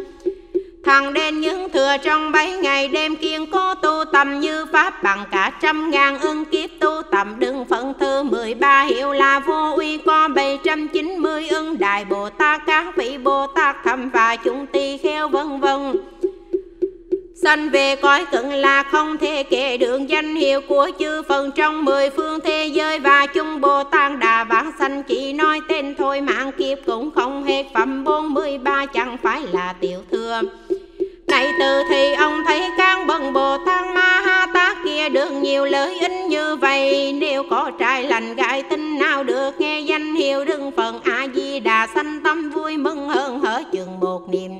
Thằng 0.92 1.12
đến 1.12 1.40
những 1.40 1.70
thừa 1.70 1.96
trong 2.02 2.32
bảy 2.32 2.50
ngày 2.50 2.88
đêm 2.88 3.16
kiên 3.16 3.46
cố 3.50 3.74
tu 3.74 4.04
tầm 4.12 4.40
như 4.40 4.66
pháp, 4.72 5.02
bằng 5.02 5.24
cả 5.30 5.52
trăm 5.62 5.90
ngàn 5.90 6.18
ưng 6.18 6.44
kiếp 6.44 6.70
tu 6.80 7.02
tầm. 7.10 7.34
Đừng 7.38 7.64
phận 7.64 7.92
thứ 8.00 8.22
mười 8.22 8.54
ba 8.54 8.82
hiệu 8.82 9.12
là 9.12 9.38
vô 9.40 9.72
uy, 9.76 9.98
có 9.98 10.28
bảy 10.28 10.58
trăm 10.64 10.88
chín 10.88 11.16
mươi 11.18 11.48
ưng 11.48 11.78
đại 11.78 12.04
Bồ 12.04 12.28
Tát, 12.28 12.62
các 12.66 12.96
vị 12.96 13.18
Bồ 13.18 13.46
Tát 13.46 13.76
thầm 13.84 14.10
và 14.10 14.36
chúng 14.36 14.66
tỳ 14.66 14.96
kheo 14.96 15.28
vân 15.28 15.60
vân. 15.60 15.92
Sanh 17.42 17.70
về 17.70 17.96
cõi 17.96 18.24
cận 18.24 18.50
là 18.50 18.82
không 18.82 19.18
thể 19.18 19.42
kể 19.42 19.76
đường 19.76 20.08
danh 20.08 20.36
hiệu 20.36 20.60
của 20.60 20.90
chư 20.98 21.22
phần 21.28 21.50
trong 21.52 21.84
mười 21.84 22.10
phương 22.10 22.40
thế 22.40 22.66
giới 22.66 22.98
và 22.98 23.26
chung 23.26 23.60
Bồ 23.60 23.84
Tát 23.84 24.18
Đà 24.18 24.44
Vãng 24.44 24.72
sanh. 24.78 25.02
Chỉ 25.02 25.32
nói 25.32 25.60
tên 25.68 25.94
thôi, 25.98 26.20
mạng 26.20 26.52
kiếp 26.58 26.78
cũng 26.86 27.10
không 27.10 27.44
hết, 27.44 27.64
phẩm 27.74 28.04
bốn 28.04 28.34
mươi 28.34 28.58
ba 28.58 28.86
chẳng 28.86 29.16
phải 29.22 29.40
là 29.52 29.74
tiểu 29.80 29.98
thừa. 30.10 30.40
Này 31.42 31.52
từ 31.58 31.82
thì 31.88 32.12
ông 32.12 32.44
thấy 32.46 32.70
các 32.76 33.06
bậc 33.06 33.22
Bồ 33.32 33.58
Tát 33.66 33.86
Ma 33.94 34.20
Ha 34.24 34.46
Tát 34.54 34.76
kia 34.84 35.08
được 35.08 35.30
nhiều 35.30 35.64
lợi 35.64 35.98
ích 36.00 36.12
như 36.28 36.56
vậy. 36.56 37.12
Nếu 37.12 37.42
có 37.50 37.70
trai 37.78 38.02
lành 38.02 38.34
gai 38.34 38.62
tinh 38.62 38.98
nào 38.98 39.24
được 39.24 39.60
nghe 39.60 39.80
danh 39.80 40.14
hiệu 40.14 40.44
đừng 40.44 40.70
phần 40.76 41.00
A-di-đà, 41.02 41.86
sanh 41.94 42.20
tâm 42.24 42.50
vui 42.50 42.76
mừng 42.76 43.08
hơn 43.08 43.40
hở 43.40 43.62
chừng 43.72 44.00
một 44.00 44.28
niệm. 44.28 44.50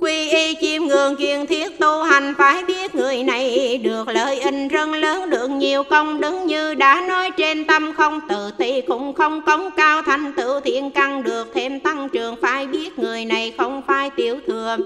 Quy 0.00 0.28
y 0.28 0.54
chiêm 0.60 0.82
ngưỡng 0.82 1.16
chuyên 1.18 1.46
thiết 1.46 1.78
tu 1.78 2.02
hành, 2.02 2.34
Phải 2.38 2.64
biết 2.64 2.94
người 2.94 3.22
này 3.22 3.78
được 3.84 4.08
lợi 4.08 4.40
ích 4.40 4.54
rất 4.70 4.88
lớn, 4.88 5.30
Được 5.30 5.48
nhiều 5.48 5.82
công 5.82 6.20
đức 6.20 6.38
như 6.46 6.74
đã 6.74 7.04
nói 7.08 7.30
trên 7.30 7.64
tâm 7.64 7.92
Không 7.96 8.20
tự 8.28 8.50
ti 8.58 8.80
cũng 8.80 9.12
không 9.12 9.42
cống 9.42 9.70
cao 9.76 10.02
thành 10.02 10.32
tựu 10.32 10.60
thiện 10.60 10.90
căn, 10.90 11.22
Được 11.22 11.50
thêm 11.54 11.80
tăng 11.80 12.08
trưởng, 12.08 12.36
phải 12.42 12.66
biết 12.66 12.98
người 12.98 13.24
này 13.24 13.52
không 13.58 13.82
phải 13.86 14.10
tiểu 14.10 14.38
thừa 14.46 14.76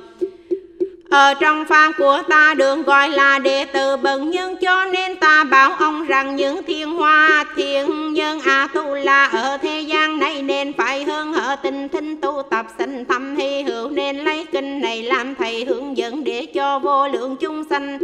ở 1.15 1.35
trong 1.35 1.65
pháp 1.65 1.93
của 1.99 2.23
ta 2.29 2.55
đường 2.55 2.83
gọi 2.83 3.11
là 3.11 3.39
đệ 3.39 3.65
tử 3.65 3.97
bần 3.97 4.31
nhân 4.31 4.57
cho 4.57 4.85
nên 4.85 5.17
ta 5.17 5.45
bảo 5.45 5.73
ông 5.73 6.07
rằng 6.07 6.37
những 6.37 6.63
thiên 6.63 6.91
hoa, 6.91 7.45
thiên 7.57 8.13
nhân 8.13 8.41
a 8.45 8.69
tu 8.75 8.95
la 8.95 9.25
ở 9.25 9.59
thế 9.63 9.81
gian 9.81 10.19
này 10.19 10.43
nên 10.43 10.73
phải 10.73 11.05
hơn 11.05 11.33
ở 11.33 11.57
tinh 11.57 11.89
thinh 11.89 12.21
tu 12.21 12.43
tập 12.51 12.67
sinh 12.79 13.05
thâm 13.05 13.37
hy 13.37 13.63
hữu 13.63 13.91
nên 13.91 14.17
lấy 14.17 14.47
kinh 14.53 14.81
này 14.81 15.03
làm 15.03 15.35
thầy 15.35 15.65
hướng 15.65 15.97
dẫn 15.97 16.25
để 16.25 16.47
cho 16.55 16.79
vô 16.79 17.09
lượng 17.09 17.37
chúng 17.41 17.65
sanh. 17.71 17.99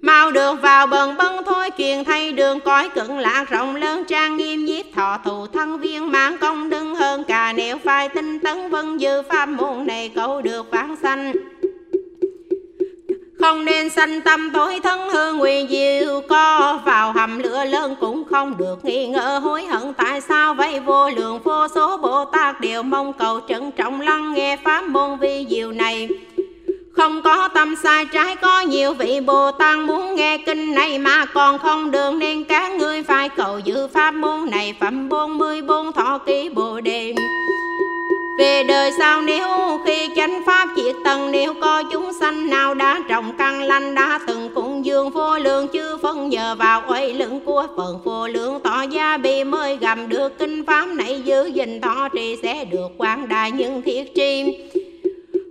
Mau 0.00 0.30
được 0.30 0.62
vào 0.62 0.86
bần 0.86 1.16
bân 1.16 1.32
thôi 1.46 1.70
truyền 1.78 2.04
thay 2.04 2.32
đường 2.32 2.60
cõi 2.60 2.88
cận 2.88 3.18
lạc 3.18 3.44
rộng 3.50 3.76
lớn 3.76 4.04
trang 4.08 4.36
nghiêm 4.36 4.64
nhiếp 4.64 4.86
thọ 4.94 5.18
thù 5.24 5.46
thân 5.46 5.78
viên 5.78 6.12
mãn 6.12 6.38
công 6.38 6.70
đức 6.70 6.94
hơn 6.98 7.24
cả 7.24 7.52
nếu 7.56 7.78
phải 7.84 8.08
tinh 8.08 8.38
tấn 8.38 8.70
vân 8.70 8.98
dư 8.98 9.22
pháp 9.22 9.46
môn 9.46 9.86
này 9.86 10.10
cầu 10.14 10.42
được 10.42 10.70
vãng 10.70 10.96
sanh 11.02 11.32
không 13.40 13.64
nên 13.64 13.90
sanh 13.90 14.20
tâm 14.20 14.50
tối 14.50 14.80
thân 14.82 15.10
hư, 15.10 15.32
nguy 15.32 15.66
diệu. 15.70 16.20
Co 16.28 16.78
vào 16.84 17.12
hầm 17.12 17.38
lửa 17.38 17.64
lớn 17.64 17.96
cũng 18.00 18.24
không 18.30 18.56
được 18.56 18.84
nghi 18.84 19.06
ngờ. 19.06 19.38
Hối 19.38 19.64
hận 19.66 19.94
tại 19.94 20.20
sao 20.20 20.54
vậy? 20.54 20.80
Vô 20.80 21.10
lượng 21.10 21.40
vô 21.44 21.68
số 21.74 21.96
bồ 21.96 22.24
tát 22.24 22.60
đều 22.60 22.82
mong 22.82 23.12
cầu 23.12 23.40
trân 23.48 23.70
trọng 23.70 24.00
lắng 24.00 24.32
nghe 24.34 24.56
pháp 24.64 24.84
môn 24.88 25.18
vi 25.18 25.46
diệu 25.50 25.72
này. 25.72 26.08
Không 26.92 27.22
có 27.22 27.48
tâm 27.48 27.74
sai 27.82 28.06
trái, 28.06 28.36
có 28.36 28.60
nhiều 28.60 28.94
vị 28.94 29.20
Bồ 29.20 29.50
Tát 29.50 29.78
muốn 29.78 30.14
nghe 30.14 30.38
kinh 30.46 30.74
này 30.74 30.98
mà 30.98 31.24
còn 31.24 31.58
không 31.58 31.90
được 31.90 32.14
nên 32.14 32.44
các 32.44 32.72
ngươi 32.72 33.02
phải 33.02 33.28
cầu 33.28 33.58
giữ 33.58 33.86
pháp 33.86 34.14
môn 34.14 34.50
này. 34.50 34.74
Phẩm 34.80 35.08
bốn 35.08 35.38
mươi 35.38 35.62
bốn 35.62 35.92
thọ 35.92 36.18
ký 36.18 36.48
Bồ 36.48 36.80
Đề. 36.80 37.14
Về 38.40 38.62
đời 38.62 38.90
sau 38.98 39.22
nếu 39.22 39.48
khi 39.86 40.08
chánh 40.16 40.42
pháp 40.46 40.68
triệt 40.76 40.96
tầng, 41.04 41.30
Nếu 41.30 41.54
có 41.60 41.82
chúng 41.92 42.12
sanh 42.20 42.50
nào 42.50 42.74
đã 42.74 43.00
trồng 43.08 43.32
căn 43.38 43.62
lành, 43.62 43.94
Đã 43.94 44.20
từng 44.26 44.50
phụng 44.54 44.84
dương 44.84 45.10
vô 45.10 45.38
lượng 45.38 45.68
chư 45.72 45.96
phân 46.02 46.28
Nhờ 46.28 46.54
vào 46.54 46.82
uy 46.82 47.12
lượng 47.12 47.40
của 47.44 47.66
phần 47.76 47.98
vô 48.04 48.28
lượng 48.28 48.60
tỏ 48.64 48.82
gia 48.82 49.16
bị 49.16 49.44
mới 49.44 49.76
gầm 49.76 50.08
được 50.08 50.38
kinh 50.38 50.64
pháp 50.66 50.86
này 50.86 51.22
Giữ 51.24 51.46
gìn 51.46 51.80
thọ 51.80 52.08
trì 52.08 52.36
sẽ 52.42 52.64
được 52.64 52.88
quang 52.98 53.28
đại 53.28 53.50
những 53.50 53.82
thiết 53.82 54.12
tri 54.14 54.44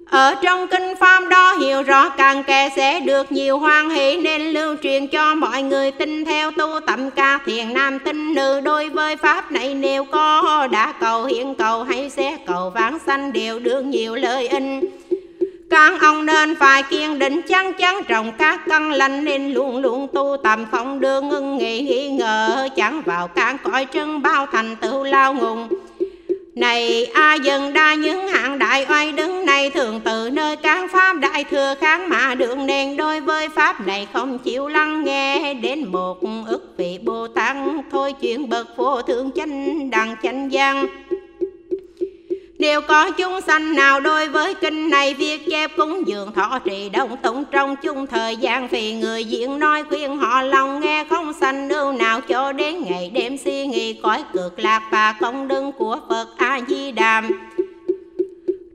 ở 0.10 0.36
trong 0.36 0.68
kinh 0.68 0.96
pháp 1.00 1.24
đó 1.30 1.54
hiểu 1.54 1.84
rõ 1.84 2.10
càng 2.10 2.44
kẻ 2.44 2.70
sẽ 2.76 3.00
được 3.00 3.32
nhiều 3.32 3.60
hoan 3.60 3.90
hỷ, 3.90 4.18
Nên 4.18 4.42
lưu 4.42 4.76
truyền 4.84 5.08
cho 5.08 5.36
mọi 5.36 5.62
người 5.64 5.92
tin 5.92 6.26
theo 6.26 6.52
tu 6.52 6.80
tầm 6.88 7.12
ca 7.12 7.40
thiền 7.46 7.74
nam 7.74 8.00
tinh 8.00 8.34
nữ. 8.34 8.62
Đối 8.62 8.90
với 8.90 9.16
pháp 9.16 9.52
này, 9.52 9.74
nếu 9.74 10.04
có 10.04 10.68
đã 10.72 10.94
cầu 11.00 11.26
hiện 11.26 11.56
cầu, 11.56 11.84
hay 11.84 12.10
sẽ 12.10 12.38
cầu 12.46 12.70
vãng 12.70 13.00
sanh 13.06 13.34
đều 13.34 13.60
được 13.60 13.82
nhiều 13.82 14.16
lợi 14.16 14.48
ích. 14.48 14.64
Các 15.70 16.02
ông 16.02 16.26
nên 16.26 16.56
phải 16.56 16.84
kiên 16.84 17.20
định 17.20 17.42
chắc 17.42 17.78
chắn 17.78 18.02
trồng 18.08 18.32
các 18.38 18.60
căn 18.70 18.92
lành, 18.92 19.24
nên 19.24 19.54
luôn 19.54 19.78
luôn 19.78 20.08
tu 20.14 20.38
tầm 20.44 20.66
không 20.72 21.00
đưa 21.00 21.22
ngưng 21.22 21.58
nghỉ, 21.58 21.82
nghi 21.82 22.10
ngờ, 22.10 22.68
chẳng 22.76 23.02
vào 23.06 23.28
các 23.28 23.56
cõi 23.64 23.86
chân 23.86 24.22
bao 24.22 24.46
thành 24.52 24.76
tựu 24.76 25.04
lao 25.04 25.34
ngùng 25.34 25.68
này, 26.60 27.06
a 27.14 27.34
dân 27.34 27.74
đa 27.74 27.94
những 27.94 28.28
hạng 28.28 28.60
đại 28.60 28.86
oai 28.90 29.12
đứng 29.12 29.46
này 29.46 29.70
thường 29.70 30.02
từ 30.04 30.30
nơi 30.30 30.56
các 30.56 30.92
pháp 30.92 31.14
đại 31.14 31.44
thừa 31.44 31.74
kháng 31.82 32.10
mà 32.10 32.36
đường 32.36 32.66
nền 32.66 32.98
đối 32.98 33.22
với 33.22 33.50
pháp 33.50 33.88
này 33.88 34.08
không 34.14 34.40
chịu 34.40 34.68
lắng 34.68 35.04
nghe 35.04 35.54
đến 35.54 35.92
một 35.92 36.18
ức 36.48 36.74
vị 36.78 37.00
bồ 37.04 37.28
tát 37.28 37.56
thôi 37.92 38.14
chuyện 38.22 38.50
bậc 38.50 38.68
vô 38.78 39.02
thượng 39.02 39.32
chánh 39.32 39.90
đằng 39.90 40.16
chánh 40.24 40.50
giang 40.54 40.88
nếu 42.60 42.82
có 42.82 43.12
chúng 43.12 43.42
sanh 43.42 43.76
nào 43.76 44.00
đối 44.00 44.28
với 44.28 44.54
kinh 44.54 44.90
này, 44.90 45.14
viết 45.14 45.50
chép 45.50 45.72
cúng 45.78 46.08
dường 46.08 46.32
thọ 46.34 46.60
trì 46.66 46.90
đông 46.90 47.18
tụng 47.18 47.44
trong 47.52 47.76
chung 47.76 48.08
thời 48.08 48.38
gian 48.38 48.68
Vì 48.68 48.94
người 48.94 49.24
diễn 49.24 49.60
nói 49.60 49.84
khuyên 49.84 50.18
họ 50.18 50.42
lòng 50.42 50.80
nghe 50.80 51.06
không 51.10 51.34
sanh 51.34 51.70
ưu 51.70 51.92
nào 51.92 52.22
cho 52.22 52.52
đến 52.52 52.84
ngày 52.84 53.12
đêm 53.14 53.38
suy 53.38 53.68
nghĩ 53.68 53.94
cõi 53.94 54.24
cực 54.34 54.60
lạc 54.60 54.82
và 54.92 55.14
công 55.20 55.48
đức 55.48 55.72
của 55.78 55.98
Phật 56.10 56.28
a 56.38 56.60
di 56.68 56.92
đàm. 56.92 57.30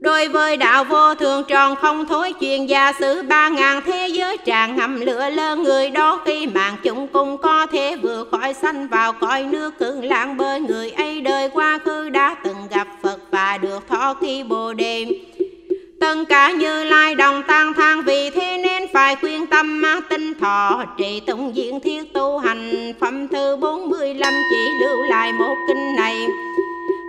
Đối 0.05 0.27
với 0.27 0.57
đạo 0.57 0.83
vô 0.83 1.15
thường 1.15 1.43
tròn 1.47 1.75
không 1.75 2.05
thối 2.05 2.33
chuyên 2.41 2.65
gia 2.65 2.93
sử 2.99 3.21
ba 3.21 3.49
ngàn 3.49 3.81
thế 3.85 4.07
giới 4.07 4.37
tràn 4.37 4.75
ngầm 4.75 5.01
lửa 5.01 5.29
lớn 5.29 5.63
người, 5.63 5.89
đó 5.89 6.21
khi 6.25 6.47
mạng 6.47 6.75
chúng 6.83 7.07
cùng 7.07 7.37
có 7.37 7.65
thể 7.65 7.95
vừa 7.95 8.23
khỏi 8.31 8.53
sanh 8.53 8.87
vào 8.87 9.13
cõi 9.13 9.43
nước 9.43 9.79
cứng 9.79 10.03
lãng 10.03 10.37
bơi 10.37 10.59
người 10.59 10.89
ấy 10.89 11.21
đời 11.21 11.49
quá 11.49 11.79
khứ 11.85 12.09
đã 12.09 12.35
từng 12.43 12.67
gặp 12.69 12.87
Phật 13.03 13.17
và 13.31 13.57
được 13.57 13.87
thọ 13.87 14.13
khi 14.21 14.43
bồ 14.43 14.73
đề. 14.73 15.05
Tất 15.99 16.15
cả 16.29 16.51
như 16.51 16.83
lai 16.83 17.15
đồng 17.15 17.43
tan 17.47 17.73
thang, 17.73 18.01
vì 18.05 18.29
thế 18.29 18.57
nên 18.63 18.87
phải 18.93 19.15
khuyên 19.15 19.45
tâm 19.45 19.81
mang 19.81 19.99
tinh 20.09 20.33
thọ. 20.39 20.83
Trì 20.97 21.19
tụng 21.19 21.55
diện 21.55 21.79
thiết 21.79 22.13
tu 22.13 22.37
hành 22.37 22.93
phẩm 22.99 23.27
thư 23.27 23.55
45 23.55 24.33
chỉ 24.49 24.69
lưu 24.81 25.03
lại 25.03 25.33
một 25.33 25.55
kinh 25.67 25.95
này. 25.95 26.27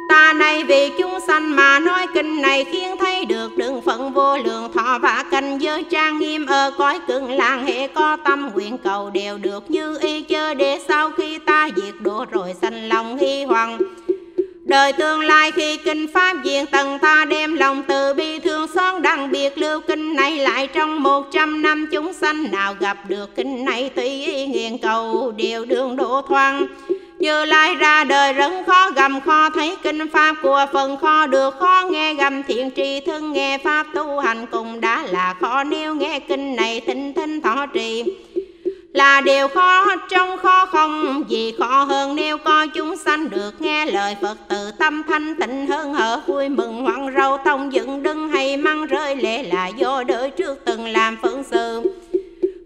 Ta 0.09 0.33
này 0.33 0.65
vì 0.65 0.91
chúng 0.99 1.21
sanh 1.27 1.57
mà 1.57 1.79
nói 1.79 2.07
kinh 2.15 2.43
này 2.43 2.65
khiến 2.65 2.97
thấy 3.01 3.25
được 3.25 3.57
đường 3.57 3.83
phận 3.83 4.13
vô 4.13 4.39
lượng. 4.39 4.73
Thọ 4.73 4.99
và 5.03 5.25
canh 5.31 5.63
giới 5.63 5.85
trang 5.85 6.19
nghiêm 6.19 6.47
ở 6.47 6.71
cõi 6.79 7.01
cưng 7.09 7.31
làng 7.31 7.67
hệ 7.67 7.89
có 7.89 8.17
tâm 8.25 8.51
nguyện 8.55 8.79
cầu 8.79 9.11
đều 9.11 9.39
được 9.39 9.71
như 9.71 9.99
y 10.01 10.23
chớ 10.23 10.55
để 10.55 10.79
sau 10.89 11.11
khi 11.11 11.39
ta 11.39 11.69
diệt 11.77 11.95
độ 12.01 12.25
rồi 12.31 12.55
sanh 12.63 12.89
lòng 12.89 13.19
hy 13.19 13.45
hoàng 13.45 13.79
Đời 14.67 14.93
tương 14.93 15.21
lai 15.21 15.51
khi 15.51 15.77
kinh 15.77 16.07
pháp 16.15 16.37
diện 16.45 16.67
tầng 16.67 16.99
ta 16.99 17.25
đem 17.25 17.55
lòng 17.55 17.83
từ 17.89 18.15
bi 18.15 18.39
thương 18.39 18.67
xót 18.75 19.03
đặc 19.03 19.19
biệt 19.31 19.59
lưu 19.59 19.81
kinh 19.81 20.15
này 20.15 20.37
lại 20.37 20.67
trong 20.67 21.03
một 21.03 21.27
trăm 21.33 21.63
năm 21.63 21.87
chúng 21.93 22.13
sanh 22.13 22.51
nào 22.51 22.75
gặp 22.81 22.99
được 23.09 23.37
kinh 23.37 23.65
này 23.65 23.89
tùy 23.89 24.05
ý 24.05 24.47
nghiền 24.47 24.79
cầu 24.79 25.33
đều 25.37 25.65
đường 25.65 25.97
độ 25.97 26.23
thoáng 26.29 26.67
như 27.19 27.45
lai 27.45 27.75
ra 27.75 28.05
đời 28.05 28.33
rất 28.33 28.53
khó 28.67 28.91
gầm 28.91 29.21
kho 29.21 29.51
thấy 29.51 29.77
kinh 29.83 30.09
pháp. 30.09 30.37
Của 30.43 30.67
phần 30.73 30.97
kho 30.97 31.27
được 31.27 31.55
khó 31.59 31.85
nghe 31.91 32.15
gầm, 32.15 32.43
thiện 32.43 32.71
trì 32.71 33.01
thân 33.01 33.33
nghe 33.33 33.59
pháp. 33.59 33.87
Tu 33.95 34.19
hành 34.21 34.47
cùng 34.47 34.81
đã 34.81 35.03
là 35.07 35.35
khó, 35.41 35.65
nếu 35.65 35.95
nghe 35.95 36.21
kinh 36.21 36.57
này 36.57 36.81
thinh 36.81 37.15
thinh 37.15 37.41
thọ 37.41 37.67
trì. 37.67 38.05
Là 38.93 39.21
điều 39.21 39.49
khó, 39.49 39.97
trong 40.09 40.39
khó 40.39 40.67
không 40.67 41.25
gì 41.29 41.53
khó 41.59 41.85
hơn. 41.85 42.17
Nếu 42.17 42.39
có 42.39 42.67
chúng 42.67 42.97
sanh 42.97 43.31
được 43.31 43.63
nghe 43.63 43.87
lời 43.87 44.17
Phật 44.23 44.39
từ 44.49 44.71
tâm 44.79 45.03
thanh 45.09 45.35
tịnh 45.41 45.67
hơn, 45.67 45.95
hở 45.95 46.21
vui 46.27 46.49
mừng 46.49 46.83
hoan 46.83 47.15
râu 47.17 47.39
tông 47.45 47.73
dựng 47.73 48.03
đứng 48.03 48.29
hay 48.29 48.57
măng 48.57 48.87
rơi 48.87 49.17
lệ 49.17 49.43
là 49.43 49.69
do 49.69 50.03
đời 50.03 50.31
trước 50.31 50.65
từng 50.65 50.87
làm 50.87 51.17
phận 51.23 51.45
sự 51.51 51.83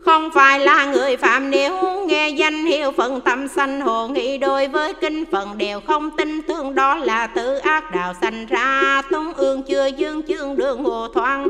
không 0.01 0.31
phải 0.35 0.61
là 0.61 0.87
người 0.87 1.17
phạm 1.17 1.51
nếu 1.51 2.05
nghe 2.07 2.29
danh 2.29 2.67
hiệu 2.67 2.93
phận 2.93 3.21
tâm 3.21 3.49
sanh 3.49 3.81
hồ 3.81 4.09
nghĩ 4.09 4.39
đối 4.39 4.69
với 4.69 4.95
kinh 4.95 5.25
phận 5.25 5.59
đều 5.59 5.81
không 5.81 6.11
tin 6.17 6.43
tưởng 6.43 6.75
đó 6.75 6.95
là 6.95 7.27
tự 7.27 7.57
ác 7.57 7.91
đạo 7.95 8.15
sanh 8.21 8.47
ra 8.47 9.03
tống 9.11 9.33
ương 9.33 9.63
chưa 9.63 9.87
dương 9.87 10.23
chương 10.23 10.57
đường 10.57 10.85
hồ 10.85 11.09
thoáng 11.09 11.49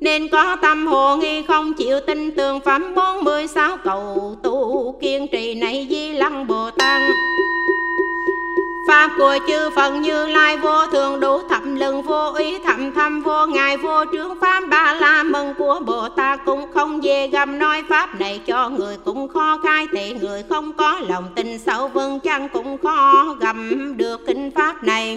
nên 0.00 0.28
có 0.28 0.56
tâm 0.62 0.86
hồ 0.86 1.16
nghi 1.16 1.42
không 1.42 1.74
chịu 1.74 2.00
tin, 2.00 2.30
tường 2.30 2.60
phẩm 2.60 2.94
bốn 2.94 3.24
mươi 3.24 3.46
sáu 3.46 3.76
cầu 3.84 4.36
tu 4.42 4.92
kiên 5.00 5.28
trì 5.28 5.54
này 5.54 5.86
di 5.90 6.12
lăng 6.12 6.46
bồ 6.46 6.70
tát. 6.70 7.02
Pháp 8.90 9.10
của 9.18 9.38
chư 9.48 9.70
Phật 9.76 9.90
như 9.90 10.26
lai 10.26 10.56
vô 10.56 10.86
thường 10.86 11.20
đủ 11.20 11.40
thập 11.48 11.62
lừng, 11.64 12.02
vô 12.02 12.34
ý 12.38 12.58
thầm 12.58 12.92
thâm, 12.92 13.22
vô 13.22 13.46
ngài, 13.46 13.76
vô 13.76 14.04
trướng 14.12 14.40
Pháp. 14.40 14.62
Ba 14.70 14.94
la 14.94 15.22
mừng 15.22 15.54
của 15.58 15.80
Bồ 15.86 16.08
Tát 16.08 16.44
cũng 16.44 16.72
không 16.74 17.00
về 17.00 17.28
gầm 17.28 17.58
nói 17.58 17.82
Pháp 17.88 18.20
này 18.20 18.40
cho 18.46 18.68
người 18.68 18.96
cũng 19.04 19.28
khó 19.28 19.58
khai 19.64 19.86
thị 19.92 20.14
người 20.20 20.44
không 20.48 20.72
có 20.72 21.00
lòng 21.08 21.24
tin 21.34 21.58
sâu 21.58 21.88
vâng 21.88 22.20
chăng 22.20 22.48
cũng 22.48 22.78
khó 22.78 23.36
gầm 23.40 23.96
được 23.96 24.20
kinh 24.26 24.50
Pháp 24.50 24.84
này. 24.84 25.16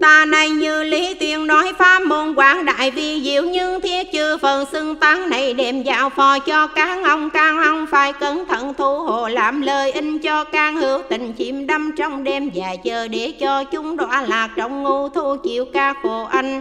Ta 0.00 0.24
này 0.24 0.50
như 0.50 0.82
lý 0.82 1.14
tuyên 1.14 1.46
nói 1.46 1.72
pháp 1.78 2.02
môn 2.02 2.34
quảng 2.34 2.64
đại 2.64 2.90
vi 2.90 3.22
diệu, 3.24 3.42
nhưng 3.42 3.80
thiết 3.80 4.12
chư 4.12 4.36
phần 4.36 4.64
xưng 4.72 4.96
tán 4.96 5.30
này 5.30 5.54
đem 5.54 5.82
dạo 5.82 6.10
phò 6.10 6.38
cho 6.38 6.66
các 6.66 6.98
ông. 7.04 7.30
Can 7.30 7.62
ông 7.62 7.86
phải 7.90 8.12
cẩn 8.12 8.46
thận 8.46 8.74
thu 8.78 8.98
hộ 8.98 9.28
làm 9.28 9.60
lời 9.60 9.92
in 9.92 10.18
cho 10.18 10.44
can 10.44 10.76
hữu 10.76 11.02
tình 11.08 11.32
chìm 11.32 11.66
đâm 11.66 11.92
trong 11.96 12.24
đêm 12.24 12.50
và 12.54 12.76
chờ 12.84 13.08
để 13.08 13.32
cho 13.40 13.64
chúng 13.64 13.96
đọa 13.96 14.22
lạc 14.22 14.48
trong 14.56 14.82
ngu 14.82 15.08
thu 15.08 15.36
chịu 15.44 15.64
ca 15.72 15.94
khổ 16.02 16.24
anh 16.24 16.60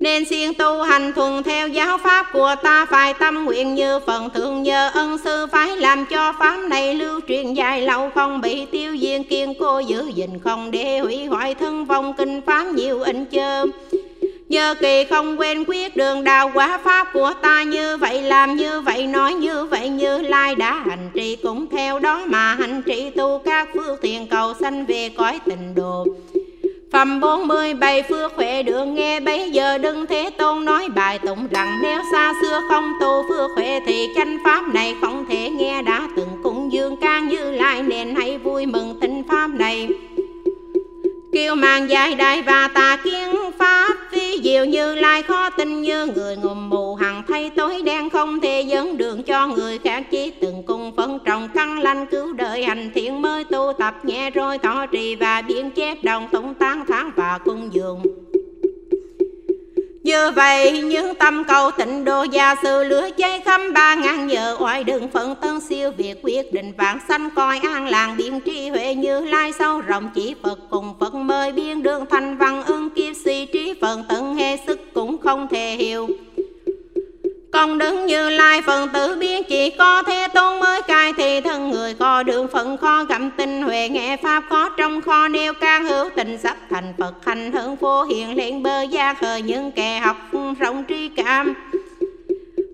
nên 0.00 0.24
siêng 0.24 0.54
tu 0.54 0.82
hành 0.82 1.12
thuần 1.12 1.42
theo 1.42 1.68
giáo 1.68 1.98
pháp 1.98 2.26
của 2.32 2.54
ta, 2.62 2.86
Phải 2.86 3.14
tâm 3.14 3.44
nguyện 3.44 3.74
như 3.74 4.00
phần 4.06 4.30
thượng 4.30 4.62
nhờ 4.62 4.90
ân 4.94 5.18
sư, 5.18 5.46
Phải 5.52 5.76
làm 5.76 6.06
cho 6.06 6.32
pháp 6.38 6.56
này 6.56 6.94
lưu 6.94 7.20
truyền 7.28 7.54
dài 7.54 7.82
lâu, 7.82 8.10
Không 8.14 8.40
bị 8.40 8.66
tiêu 8.66 8.96
diệt, 9.00 9.20
kiên 9.30 9.54
cô 9.60 9.78
giữ 9.78 10.10
gìn, 10.14 10.38
Không 10.44 10.70
để 10.70 10.98
hủy 10.98 11.24
hoại 11.24 11.54
thân 11.54 11.84
vong, 11.84 12.14
kinh 12.18 12.40
pháp 12.46 12.66
nhiều 12.66 13.02
in 13.02 13.24
chơ. 13.24 13.66
Nhờ 14.48 14.74
kỳ 14.80 15.04
không 15.04 15.40
quên 15.40 15.64
quyết 15.66 15.96
đường 15.96 16.24
đào 16.24 16.50
quả 16.54 16.78
pháp 16.84 17.08
của 17.12 17.32
ta, 17.42 17.62
Như 17.62 17.96
vậy 17.96 18.22
làm 18.22 18.56
như 18.56 18.80
vậy, 18.80 19.06
nói 19.06 19.34
như 19.34 19.64
vậy, 19.64 19.88
như 19.88 20.18
lai 20.18 20.54
đã 20.54 20.82
hành 20.86 21.10
trì, 21.14 21.36
Cũng 21.36 21.66
theo 21.66 21.98
đó 21.98 22.22
mà 22.26 22.54
hành 22.54 22.82
trì 22.82 23.10
tu 23.10 23.42
các 23.44 23.68
phương 23.74 23.96
thiền 24.02 24.26
cầu 24.26 24.54
sanh 24.60 24.86
về 24.86 25.08
cõi 25.08 25.40
tình 25.44 25.74
độ. 25.74 26.06
Phẩm 26.92 27.20
bốn 27.20 27.48
mươi 27.48 27.74
bảy 27.74 28.02
phước 28.02 28.32
huệ 28.36 28.62
được 28.62 28.84
nghe 28.84 29.20
bây 29.20 29.50
giờ 29.50 29.78
đừng 29.78 30.06
thế 30.06 30.30
tôn 30.38 30.64
nói 30.64 30.88
bài 30.94 31.18
tụng 31.18 31.46
rằng 31.50 31.78
nếu 31.82 32.00
xa 32.12 32.32
xưa 32.42 32.60
không 32.68 32.92
tu 33.00 33.24
phước 33.28 33.50
huệ 33.56 33.80
thì 33.86 34.08
chánh 34.14 34.38
pháp 34.44 34.68
này 34.74 34.94
không 35.00 35.26
thể 35.28 35.50
nghe 35.50 35.82
đã. 35.82 36.08
Từng 36.16 36.40
cúng 36.42 36.72
dương 36.72 36.96
can 36.96 37.28
như 37.28 37.50
lại 37.50 37.82
nên 37.82 38.14
hãy 38.14 38.38
vui 38.38 38.66
mừng 38.66 39.00
tinh 39.00 39.22
pháp 39.28 39.50
này 39.54 39.88
kêu 41.32 41.54
mang 41.54 41.90
dài 41.90 42.14
đại 42.14 42.42
và 42.42 42.68
tà 42.68 42.96
kiến 43.04 43.36
pháp 43.58 43.88
Phi 44.10 44.40
diệu 44.42 44.64
như 44.64 44.94
lai 44.94 45.22
khó 45.22 45.50
tin 45.50 45.82
như 45.82 46.06
người 46.06 46.36
ngùm 46.36 46.70
mù. 46.70 46.94
Hằng 46.94 47.22
thay 47.28 47.50
tối 47.56 47.82
đen 47.82 48.10
không 48.10 48.40
thể 48.40 48.60
dẫn 48.60 48.96
đường 48.96 49.22
cho 49.22 49.46
người 49.46 49.78
khác. 49.78 50.04
Chỉ 50.10 50.30
từng 50.30 50.62
cung 50.66 50.92
phân 50.96 51.18
trọng 51.24 51.48
căn 51.54 51.78
lanh 51.78 52.06
cứu 52.06 52.32
đời 52.32 52.64
hành 52.64 52.90
thiện 52.94 53.22
mới 53.22 53.44
tu 53.44 53.72
tập 53.78 53.94
nghe 54.02 54.30
rồi 54.30 54.58
thọ 54.58 54.86
trì 54.86 55.14
và 55.14 55.42
biên 55.42 55.70
chép 55.70 56.04
đồng 56.04 56.28
tụng 56.32 56.54
tán 56.54 56.84
tháng 56.88 57.10
và 57.16 57.38
cung 57.44 57.68
dường 57.72 58.02
như 60.08 60.30
vậy 60.30 60.82
những 60.82 61.14
tâm 61.14 61.44
cầu 61.44 61.70
tịnh 61.70 62.04
độ 62.04 62.22
gia 62.22 62.54
sư 62.62 62.84
lửa 62.84 63.08
cháy 63.18 63.40
khăm 63.44 63.72
ba 63.72 63.94
ngàn 63.94 64.30
giờ 64.30 64.56
oai 64.60 64.84
đừng 64.84 65.08
phận 65.08 65.34
tân 65.34 65.60
siêu 65.60 65.90
việc 65.96 66.20
quyết 66.22 66.52
định 66.52 66.72
vạn 66.78 66.98
sanh 67.08 67.30
coi 67.30 67.58
an 67.58 67.88
làng 67.88 68.16
biên 68.16 68.40
tri 68.44 68.68
huệ 68.68 68.94
như 68.94 69.20
lai 69.20 69.52
sâu 69.58 69.80
rộng 69.80 70.10
chỉ 70.14 70.34
phật 70.42 70.58
cùng 70.70 70.94
phật 71.00 71.14
mời 71.14 71.52
biên 71.52 71.82
đường 71.82 72.04
thành 72.10 72.36
văn 72.36 72.62
ưng 72.62 72.90
kiếp 72.90 73.16
suy 73.24 73.46
trí 73.46 73.74
phần 73.80 74.04
tận 74.08 74.34
hệ 74.34 74.56
sức 74.66 74.80
cũng 74.94 75.18
không 75.18 75.48
thể 75.50 75.76
hiểu 75.78 76.08
còn 77.52 77.78
đứng 77.78 78.06
như 78.06 78.30
lai, 78.30 78.62
phần 78.62 78.88
tử 78.88 79.16
biến 79.20 79.42
chỉ 79.44 79.70
có 79.70 80.02
thế 80.02 80.28
tôn 80.34 80.60
mới 80.60 80.82
cai 80.82 81.12
thì 81.12 81.40
thân 81.40 81.70
người 81.70 81.94
kho 81.94 82.22
đường 82.22 82.48
phận 82.48 82.76
kho 82.76 83.04
gặm 83.04 83.30
tinh 83.30 83.62
huệ, 83.62 83.88
nghe 83.88 84.16
pháp 84.16 84.44
khó 84.48 84.68
trong 84.68 85.00
kho, 85.00 85.28
nêu 85.28 85.54
can 85.54 85.84
hữu 85.84 86.08
tình, 86.16 86.38
sắp 86.38 86.56
thành 86.70 86.94
phật, 86.98 87.14
hành 87.26 87.52
hưởng 87.52 87.76
phô 87.76 88.02
hiện 88.02 88.36
liền 88.36 88.62
bơ 88.62 88.82
gia 88.82 89.14
khờ 89.14 89.36
những 89.36 89.72
kẻ 89.72 89.98
học 89.98 90.16
rộng 90.58 90.84
tri 90.88 91.08
cảm. 91.08 91.54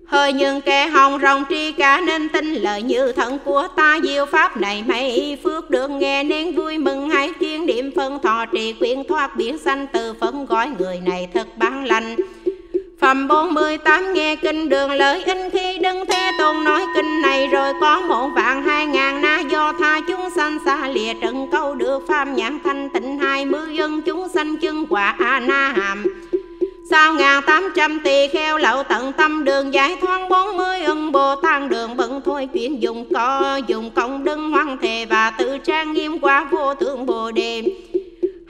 Hơi 0.07 0.33
những 0.33 0.61
kẻ 0.61 0.87
hồng 0.87 1.19
rồng 1.21 1.43
tri 1.49 1.71
cả, 1.71 2.01
nên 2.05 2.29
tin 2.29 2.53
lời 2.53 2.81
như 2.81 3.11
thần 3.11 3.39
của 3.45 3.67
ta, 3.75 3.99
diệu 4.03 4.25
pháp 4.25 4.57
này 4.57 4.83
mấy 4.87 5.37
phước 5.43 5.69
được, 5.69 5.91
nghe 5.91 6.23
nên 6.23 6.55
vui 6.55 6.77
mừng, 6.77 7.09
hãy 7.09 7.33
chuyên 7.39 7.65
điểm 7.65 7.91
phân, 7.95 8.19
thọ 8.23 8.45
trì 8.45 8.73
quyển 8.73 9.03
thoát 9.07 9.35
biển 9.35 9.57
sanh 9.57 9.87
từ 9.93 10.13
phấn 10.13 10.45
gói 10.45 10.69
người 10.79 10.99
này 11.05 11.27
thật 11.33 11.47
bán 11.57 11.85
lành. 11.85 12.15
Phẩm 13.05 13.27
48 13.27 14.13
nghe 14.13 14.35
kinh 14.35 14.69
đường 14.69 14.91
lợi 14.91 15.23
in 15.23 15.37
khi 15.53 15.77
đứng 15.77 16.05
Thế 16.05 16.31
Tôn 16.37 16.63
nói 16.63 16.81
kinh 16.95 17.21
này 17.21 17.47
rồi 17.47 17.73
có 17.81 18.01
một 18.01 18.29
vạn 18.35 18.63
hai 18.63 18.85
ngàn 18.85 19.21
na 19.21 19.39
do 19.39 19.73
tha 19.79 19.99
chúng 20.07 20.29
sanh 20.35 20.57
xa 20.65 20.87
lìa 20.87 21.13
trận 21.21 21.47
câu 21.51 21.75
được 21.75 22.07
phàm 22.07 22.35
nhãn 22.35 22.59
thanh 22.63 22.89
tịnh 22.89 23.19
hai 23.19 23.45
mươi 23.45 23.75
dân 23.77 24.01
chúng 24.01 24.29
sanh 24.29 24.57
chân 24.57 24.85
quả 24.89 25.15
a 25.19 25.39
na 25.39 25.73
hàm. 25.77 26.03
Sao 26.89 27.13
ngàn 27.13 27.43
tám 27.47 27.73
trăm 27.75 27.99
tỳ 27.99 28.27
kheo 28.27 28.57
lậu 28.57 28.83
tận 28.83 29.13
tâm 29.13 29.43
đường 29.43 29.73
giải 29.73 29.97
thoát 30.01 30.29
bốn 30.29 30.57
mươi 30.57 30.81
ân 30.81 31.11
Bồ 31.11 31.35
Tát 31.35 31.69
đường 31.69 31.97
bận 31.97 32.21
thôi 32.25 32.49
chuyển 32.53 32.81
dùng 32.81 33.13
co 33.13 33.59
dùng 33.67 33.91
công 33.91 34.23
đừng 34.23 34.51
hoang 34.51 34.77
thề 34.81 35.05
và 35.05 35.31
tự 35.31 35.57
trang 35.57 35.93
nghiêm 35.93 36.19
qua 36.19 36.47
vô 36.51 36.73
thượng 36.75 37.05
Bồ 37.05 37.31
Đề 37.31 37.63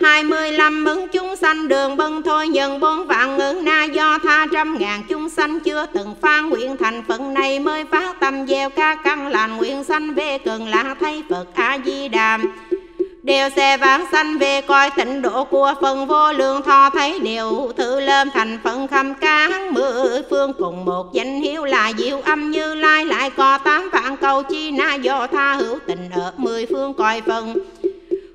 hai 0.02 0.24
mươi 0.24 0.52
lăm 0.52 0.86
ứng 0.86 1.08
chúng 1.08 1.36
sanh 1.36 1.68
đường 1.68 1.98
bân 1.98 2.24
thôi 2.24 2.48
nhân 2.48 2.80
bốn 2.80 3.08
vạn 3.08 3.38
ứng 3.38 3.66
na 3.66 3.84
do 3.84 4.18
tha 4.24 4.48
trăm 4.54 4.78
ngàn 4.80 5.04
chúng 5.10 5.30
sanh 5.30 5.60
chưa 5.60 5.86
từng 5.94 6.16
phan 6.22 6.50
nguyện 6.50 6.78
thành 6.78 7.04
phận 7.08 7.34
này 7.34 7.60
mới 7.60 7.86
phát 7.86 8.20
tâm 8.20 8.48
gieo 8.48 8.70
ca 8.70 8.96
căn 8.96 9.28
lành 9.28 9.58
nguyện 9.58 9.84
sanh 9.84 10.14
về 10.14 10.38
cần 10.38 10.68
là 10.68 10.96
thấy 11.00 11.24
phật 11.30 11.46
a 11.54 11.78
di 11.86 12.08
đàm. 12.08 12.42
Đều 13.24 13.50
xe 13.56 13.78
vãng 13.78 14.06
sanh 14.12 14.38
về 14.38 14.62
coi 14.62 14.90
tịnh 14.90 15.22
độ 15.22 15.44
của 15.44 15.74
phần 15.82 16.08
vô 16.08 16.32
lượng 16.32 16.62
thọ 16.62 16.90
thấy 16.90 17.20
đều 17.20 17.72
thử 17.78 18.00
lên 18.00 18.30
thành 18.34 18.60
phận 18.64 18.88
khâm 18.88 19.14
ca 19.14 19.50
mười 19.72 20.22
phương 20.30 20.54
cùng 20.54 20.86
một 20.86 21.14
danh 21.14 21.42
hiếu 21.42 21.64
là 21.66 21.92
diệu 21.98 22.22
âm 22.22 22.52
như 22.52 22.74
lai, 22.74 23.06
lại 23.06 23.30
có 23.30 23.58
tám 23.58 23.90
vạn 23.90 24.18
cầu 24.18 24.44
chi 24.44 24.72
na 24.72 24.96
do 24.96 25.28
tha 25.28 25.54
hữu 25.54 25.80
tình 25.88 26.10
ở 26.14 26.34
mười 26.38 26.66
phương 26.66 26.94
coi 26.94 27.22
phần. 27.22 27.56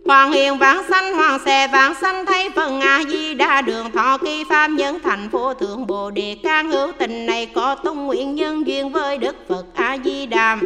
Hoàng 0.06 0.32
hiền 0.32 0.58
vãng 0.58 0.82
sanh, 0.90 1.14
hoàng 1.14 1.38
xe 1.44 1.68
vãng 1.72 1.94
sanh, 1.94 2.26
thấy 2.26 2.50
phần 2.56 2.80
A 2.80 3.02
Di 3.08 3.34
Đa 3.34 3.60
đường, 3.60 3.92
thọ 3.92 4.18
kỳ 4.18 4.44
pháp 4.44 4.68
nhân 4.68 4.98
thành 5.02 5.28
phố 5.32 5.54
thượng 5.54 5.86
Bồ 5.86 6.10
đề 6.10 6.36
can 6.42 6.70
hữu 6.70 6.92
tình 6.98 7.26
này 7.26 7.46
có 7.46 7.74
tung 7.74 8.06
nguyện 8.06 8.34
nhân 8.34 8.66
duyên 8.66 8.92
với 8.92 9.18
Đức 9.18 9.36
Phật 9.48 9.64
A 9.74 9.98
Di 10.04 10.26
Đà. 10.26 10.58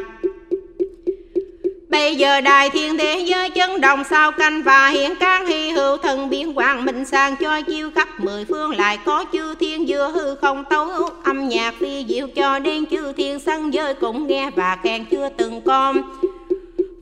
Bây 1.88 2.16
giờ 2.16 2.40
đại 2.40 2.70
thiên 2.70 2.98
thế 2.98 3.18
giới 3.18 3.50
chân 3.50 3.80
đồng 3.80 4.04
sao 4.04 4.32
canh 4.32 4.62
và 4.62 4.88
hiện 4.88 5.14
can 5.14 5.46
hy 5.46 5.70
hữu 5.70 5.96
thần 5.96 6.30
biến 6.30 6.54
quang 6.54 6.84
minh 6.84 7.04
sang, 7.04 7.36
cho 7.36 7.60
chiêu 7.62 7.90
khắp 7.94 8.08
mười 8.18 8.44
phương 8.44 8.76
lại 8.76 8.98
có 9.04 9.24
chư 9.32 9.54
thiên 9.54 9.86
dưa 9.86 10.10
hư 10.14 10.34
không 10.34 10.64
tấu 10.70 10.88
âm 11.24 11.48
nhạc 11.48 11.74
phi 11.80 12.04
diệu 12.08 12.26
cho 12.36 12.58
đến 12.58 12.86
chư 12.86 13.12
thiên 13.12 13.40
sân 13.40 13.74
giới 13.74 13.94
cũng 13.94 14.26
nghe 14.26 14.50
và 14.50 14.78
khen 14.82 15.04
chưa 15.10 15.28
từng 15.36 15.60
con 15.60 16.02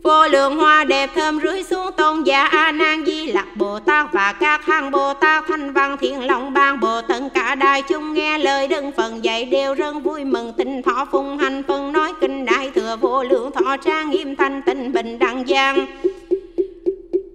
Vô 0.03 0.27
lượng 0.29 0.57
hoa 0.57 0.85
đẹp 0.85 1.11
thơm 1.15 1.41
rưới 1.41 1.62
xuống 1.62 1.93
tôn 1.97 2.23
giả 2.23 2.45
A 2.45 2.73
Nan 2.73 3.05
Di 3.07 3.27
Lặc, 3.27 3.47
Bồ 3.57 3.79
Tát 3.79 4.12
và 4.12 4.33
các 4.33 4.66
hàng 4.66 4.91
Bồ 4.91 5.15
Tát 5.15 5.45
thanh 5.49 5.73
văn 5.73 5.97
thiện 6.01 6.27
long 6.27 6.53
ban. 6.53 6.81
Bồ 6.81 7.03
tận 7.03 7.31
cả 7.31 7.55
đại 7.55 7.83
chúng 7.83 8.15
nghe 8.15 8.39
lời 8.39 8.69
đừng 8.69 8.93
phần 8.93 9.24
dạy 9.24 9.45
đều 9.45 9.74
rất 9.74 9.93
vui 10.05 10.24
mừng. 10.24 10.53
Tinh 10.57 10.83
thọ 10.83 11.07
phung 11.12 11.39
hành 11.39 11.62
phân 11.69 11.93
nói 11.93 12.12
kinh 12.20 12.45
đại 12.45 12.70
thừa 12.74 12.97
vô 13.01 13.23
lượng 13.23 13.51
thọ 13.53 13.77
trang 13.77 14.11
nghiêm 14.11 14.37
thanh 14.37 14.62
tịnh 14.62 14.93
bình 14.93 15.19
đẳng 15.19 15.45
giang. 15.49 15.87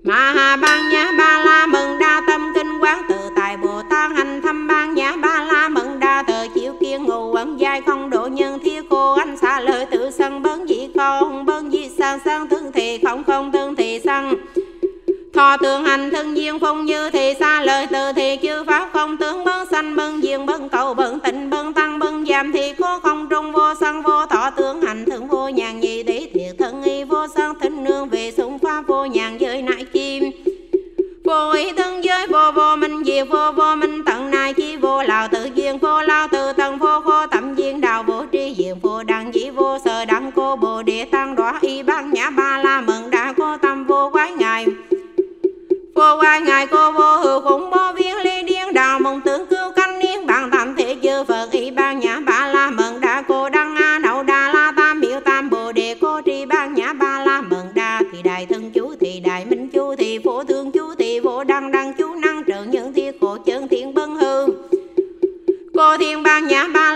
Mà 0.03 0.33
hà 0.35 0.55
ban 0.55 0.89
nhã 0.89 1.11
ba 1.17 1.43
la 1.45 1.65
mừng 1.65 1.99
đa 1.99 2.21
tâm 2.27 2.51
kinh 2.55 2.79
quán 2.79 3.01
tự 3.09 3.15
tại 3.35 3.57
bồ 3.57 3.81
tát 3.89 4.11
hành 4.11 4.41
thăm 4.41 4.67
ban 4.67 4.93
nhã 4.93 5.15
ba 5.15 5.43
la 5.43 5.69
mừng 5.69 5.99
đa 5.99 6.23
tờ 6.27 6.47
chịu 6.55 6.73
kiên 6.79 7.03
ngụ 7.03 7.31
quẩn 7.31 7.59
dài 7.59 7.81
không 7.81 8.09
độ 8.09 8.27
nhân 8.27 8.59
thiết 8.63 8.81
cô 8.89 9.13
anh 9.13 9.37
xa 9.37 9.59
lời 9.59 9.85
tự 9.85 10.11
sân 10.11 10.41
bấn 10.41 10.67
dị 10.67 10.89
không 10.97 11.45
bấn 11.45 11.71
dị 11.71 11.89
sang 11.97 12.19
sang 12.25 12.47
thì 12.71 12.97
không 12.97 13.23
không 13.23 13.51
tương 13.51 13.75
thì 13.75 13.99
sanh 13.99 14.35
Thọ 15.33 15.57
tương 15.57 15.83
hành 15.85 16.11
thân 16.11 16.37
duyên 16.37 16.59
phong 16.59 16.85
như 16.85 17.09
thì 17.09 17.33
xa, 17.39 17.61
lời 17.61 17.87
từ 17.91 18.11
thì 18.15 18.37
chư 18.41 18.63
pháp 18.67 18.89
không 18.93 19.17
tướng 19.17 19.43
bấn 19.43 19.67
sanh 19.71 19.95
bấn 19.95 20.21
duyên 20.23 20.45
bấn 20.45 20.69
cầu 20.69 20.93
bấn 20.93 21.19
tịnh 21.19 21.49
bấn 21.49 21.73
tăng 21.73 21.99
bấn 21.99 22.25
giảm 22.25 22.51
thì 22.51 22.73
có 22.73 22.99
không 22.99 23.27
trung 23.29 23.51
vô 23.51 23.73
sanh 23.79 24.01
vô 24.01 24.25
thọ 24.25 24.49
tướng 24.49 24.81
hành 24.81 25.05
thân 25.05 25.27
vô 25.27 25.49
nhàn 25.49 25.79
nhị 25.79 26.03
đi 26.03 26.27
thiệt 26.33 26.55
thân 26.59 26.83
y 26.83 27.03
vô 27.03 27.27
sanh 27.35 27.53
thính 27.59 27.83
nương 27.83 28.09
về 28.09 28.31
súng 28.37 28.59
pháp 28.59 28.87
vô 28.87 29.05
nhàn 29.05 29.37
giới 29.37 29.61
nại 29.61 29.83
chim 29.93 30.31
vô 31.27 31.51
ý 31.51 31.71
thân 31.77 32.03
giới, 32.03 32.27
vô 32.27 32.51
vô 32.55 32.75
minh 32.75 33.03
diệt 33.05 33.27
vô 33.29 33.51
vô 33.51 33.75
minh 33.75 34.03
tận 34.05 34.31
nai 34.31 34.53
chi, 34.53 34.77
vô 34.77 35.03
lào 35.03 35.27
tự 35.27 35.49
duyên, 35.55 35.77
vô 35.77 36.01
lao 36.01 36.27
tự 36.27 36.53
tận, 36.53 36.77
vô 36.77 36.99
khô 36.99 37.27
tẩm 37.27 37.55
duyên 37.55 37.81
đạo 37.81 38.03
vô 38.03 38.23
tri 38.31 38.53
diện, 38.53 38.75
vô 38.81 39.03
đăng 39.03 39.33
dĩ 39.33 39.49
vô 39.49 39.77
sở 39.85 40.05
đăng, 40.05 40.31
cô 40.31 40.55
bồ 40.55 40.83
đề 40.83 41.05
tăng 41.05 41.35
đoá 41.35 41.59
y 41.61 41.83
bát 41.83 42.05
nhã 42.05 42.29
ba 42.29 42.46
cô 45.97 46.17
qua 46.17 46.39
ngài 46.39 46.67
cô 46.67 46.91
vô 46.91 47.17
hữu 47.17 47.41
cũng 47.41 47.69
bố 47.69 47.93
viên 47.93 48.17
ly 48.17 48.43
điên 48.43 48.73
đào, 48.73 48.99
mộng 48.99 49.21
tướng 49.21 49.45
cứu 49.45 49.71
canh 49.75 49.99
niên. 49.99 50.27
Bằng 50.27 50.49
tạm 50.51 50.75
thể 50.75 50.95
chư 51.03 51.23
phật 51.23 51.51
y 51.51 51.71
ban 51.71 51.99
nhã 51.99 52.19
ba 52.19 52.47
la 52.47 52.69
mừng 52.69 53.01
đa. 53.01 53.23
Cô 53.27 53.49
đăng 53.49 53.75
a 53.75 53.99
đậu 53.99 54.23
đa 54.23 54.53
la 54.53 54.73
tam 54.77 55.01
biểu 55.01 55.19
tam 55.19 55.49
bồ 55.49 55.71
đề. 55.71 55.95
Cô 56.01 56.21
tri 56.25 56.45
ban 56.45 56.73
nhã 56.73 56.93
ba 56.93 57.23
la 57.25 57.41
mừng 57.41 57.67
đa. 57.73 58.01
Thì 58.11 58.21
đại 58.23 58.45
thân 58.45 58.71
chú, 58.71 58.95
thì 58.99 59.19
đại 59.19 59.45
minh 59.45 59.69
chú, 59.69 59.95
thì 59.95 60.19
phổ 60.23 60.43
thương 60.43 60.71
chú, 60.71 60.95
thì 60.99 61.19
phổ 61.23 61.43
đăng 61.43 61.71
đăng 61.71 61.93
chú. 61.93 62.15
Năng 62.15 62.43
trợ 62.47 62.63
những 62.63 62.93
thiết 62.93 63.19
cổ 63.21 63.37
chân 63.45 63.67
thiên 63.67 63.93
bân 63.93 64.15
hư 64.15 64.47
cô 65.77 65.97
thiên 65.97 66.23
ban 66.23 66.47
nhã 66.47 66.67
ba 66.73 66.93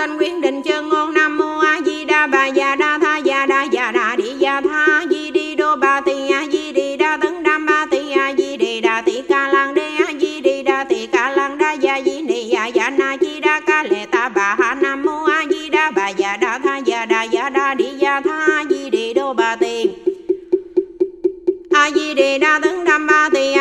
sanh 0.00 0.18
quyết 0.18 0.40
định 0.40 0.62
chân 0.62 0.88
ngôn 0.88 1.14
nam 1.14 1.38
mô 1.38 1.58
a 1.58 1.80
di 1.86 2.04
đà 2.04 2.26
bà 2.26 2.46
già 2.46 2.76
đa 2.76 2.98
tha 2.98 3.18
già 3.18 3.46
đa 3.46 3.62
già 3.62 3.92
đa 3.92 4.16
đi 4.16 4.24
già 4.38 4.60
tha, 4.60 5.04
di 5.10 5.30
đi 5.30 5.54
đô 5.54 5.76
ba 5.76 6.00
tỳ, 6.00 6.28
a 6.28 6.46
di 6.52 6.72
đi 6.72 6.96
đa 6.96 7.16
tấn 7.16 7.42
đam 7.42 7.66
ba 7.66 7.86
tỳ, 7.90 8.10
a 8.10 8.32
di 8.38 8.56
đi 8.56 8.80
đa 8.80 9.02
tỳ 9.06 9.22
ca 9.28 9.48
lang 9.48 9.74
đê, 9.74 9.96
a 9.96 10.12
di 10.20 10.40
đi 10.40 10.62
đa 10.62 10.84
tỳ 10.84 11.06
ca 11.06 11.30
lang 11.30 11.58
đa 11.58 11.72
già 11.72 12.00
di 12.04 12.22
ni 12.22 12.50
ya 12.50 12.70
ya 12.74 12.90
na 12.90 13.16
di 13.20 13.40
đa 13.40 13.60
ca 13.60 13.82
lệ 13.82 14.06
ta 14.10 14.28
bà 14.28 14.56
ha 14.58 14.74
nam 14.74 15.02
mô 15.02 15.24
a 15.24 15.44
di 15.50 15.68
đà 15.68 15.90
bà 15.90 16.08
già 16.08 16.36
đa 16.36 16.58
tha 16.64 16.78
già 16.78 17.06
đa 17.06 17.22
già 17.22 17.50
đa 17.50 17.74
đi 17.74 17.90
già 17.98 18.20
tha, 18.20 18.46
a 18.46 18.64
di 18.70 18.90
đi 18.90 19.14
đô 19.14 19.34
ba 19.34 19.56
tỳ. 19.56 19.86
A 21.70 21.90
di 21.90 22.14
đi 22.14 22.38
đa 22.38 22.58
tấn 22.62 22.84
đam 22.84 23.06
ba 23.06 23.28
tỳ 23.32 23.52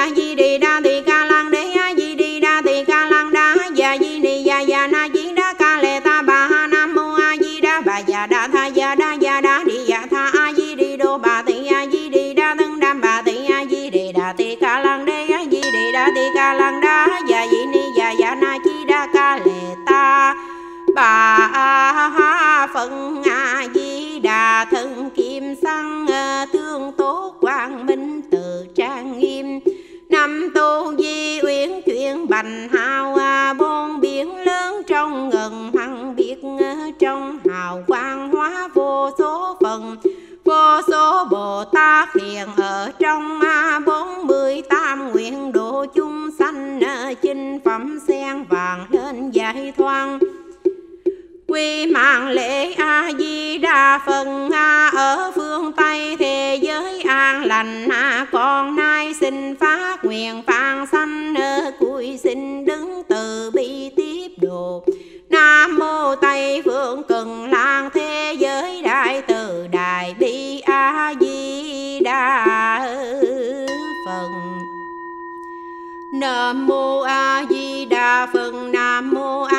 quy 51.59 51.85
mạng 51.85 52.27
lễ 52.27 52.73
a 52.73 53.11
di 53.19 53.57
đà 53.57 53.99
phật. 54.05 54.27
A 54.53 54.91
ở 54.95 55.31
phương 55.35 55.71
tây 55.71 56.15
thế 56.19 56.59
giới 56.61 57.01
an 57.01 57.43
lành. 57.45 57.87
A 57.89 58.25
con 58.31 58.75
nay 58.75 59.13
xin 59.13 59.55
phát 59.55 60.05
nguyện 60.05 60.43
phạn 60.47 60.85
sanh. 60.91 61.33
Cúi 61.79 62.19
xin 62.23 62.65
đứng 62.65 63.03
từ 63.09 63.51
bi 63.53 63.89
tiếp 63.95 64.27
độ. 64.41 64.83
Nam 65.29 65.77
mô 65.79 66.15
tây 66.15 66.61
phương 66.65 67.03
cần 67.03 67.51
lang 67.51 67.89
thế 67.93 68.35
giới 68.39 68.81
đại 68.81 69.21
từ 69.27 69.67
đại 69.71 70.15
bi 70.19 70.59
a 70.59 71.13
di 71.19 71.99
đà 71.99 72.45
phật. 74.05 74.29
Nam 76.13 76.67
mô 76.67 76.99
a 76.99 77.45
di 77.49 77.85
đà 77.85 78.27
phật. 78.33 78.51
Nam 78.73 79.11
mô 79.13 79.41
a 79.41 79.58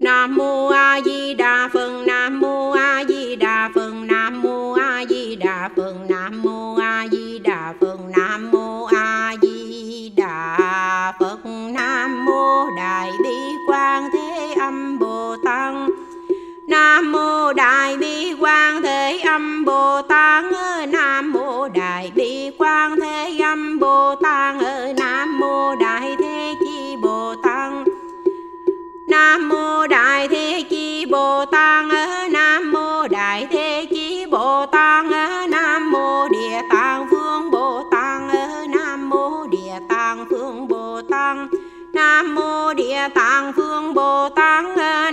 nam 0.00 0.36
mô 0.36 0.68
a 0.68 1.00
di 1.04 1.34
đà 1.34 1.68
phật. 1.72 2.02
Nam 2.06 2.40
mô 2.40 2.70
a 2.70 3.04
di 3.08 3.36
đà 3.36 3.70
phật. 3.74 3.92
Nam 4.06 4.42
mô 4.42 4.72
a 4.72 5.04
di 5.08 5.36
đà 5.36 5.68
phật. 5.76 5.94
Nam 6.08 6.42
mô 6.42 6.74
a 6.74 7.06
di 7.12 7.38
đà 7.38 7.74
phật. 7.80 7.96
Nam 8.08 8.50
mô 8.50 8.84
a 8.84 9.36
di 9.42 10.12
đà 10.16 11.12
phật. 11.20 11.38
Nam 11.74 12.24
mô 12.24 12.70
đại 12.76 13.10
bi 13.24 13.36
quan 13.68 14.10
thế 14.12 14.54
âm 14.60 14.98
bồ 14.98 15.36
tát. 15.44 15.74
Nam 16.68 17.12
mô 17.12 17.52
đại 17.52 17.96
bi 17.96 18.34
quan 18.40 18.82
thế 18.82 19.18
âm 19.24 19.64
bồ 19.64 20.02
tát. 20.02 20.44
Nam 20.88 21.32
mô 21.32 21.68
đại 21.68 22.12
bi 22.14 22.50
quan 22.58 23.00
thế 23.00 23.38
âm 23.42 23.78
bồ 23.78 24.14
tát. 24.14 24.56
Nam 29.20 29.48
mô 29.48 29.86
đại 29.86 30.28
thế 30.28 30.64
chi 30.70 31.06
bồ 31.06 31.44
tát. 31.44 31.84
Nam 32.30 32.72
mô 32.72 33.08
đại 33.08 33.46
thế 33.50 33.86
chi 33.90 34.26
bồ 34.26 34.66
tát. 34.66 35.04
Nam 35.50 35.90
mô 35.90 36.28
địa 36.28 36.60
tạng 36.70 37.08
vương 37.08 37.50
bồ 37.50 37.82
tát. 37.90 38.22
Nam 38.68 39.10
mô 39.10 39.46
địa 39.46 39.78
tạng 39.88 40.24
vương 40.28 40.68
bồ 40.68 41.00
tát. 41.10 41.36
Nam 41.92 42.34
mô 42.34 42.74
địa 42.74 43.08
tạng 43.14 43.52
vương 43.52 43.94
bồ 43.94 44.28
tát. 44.28 44.64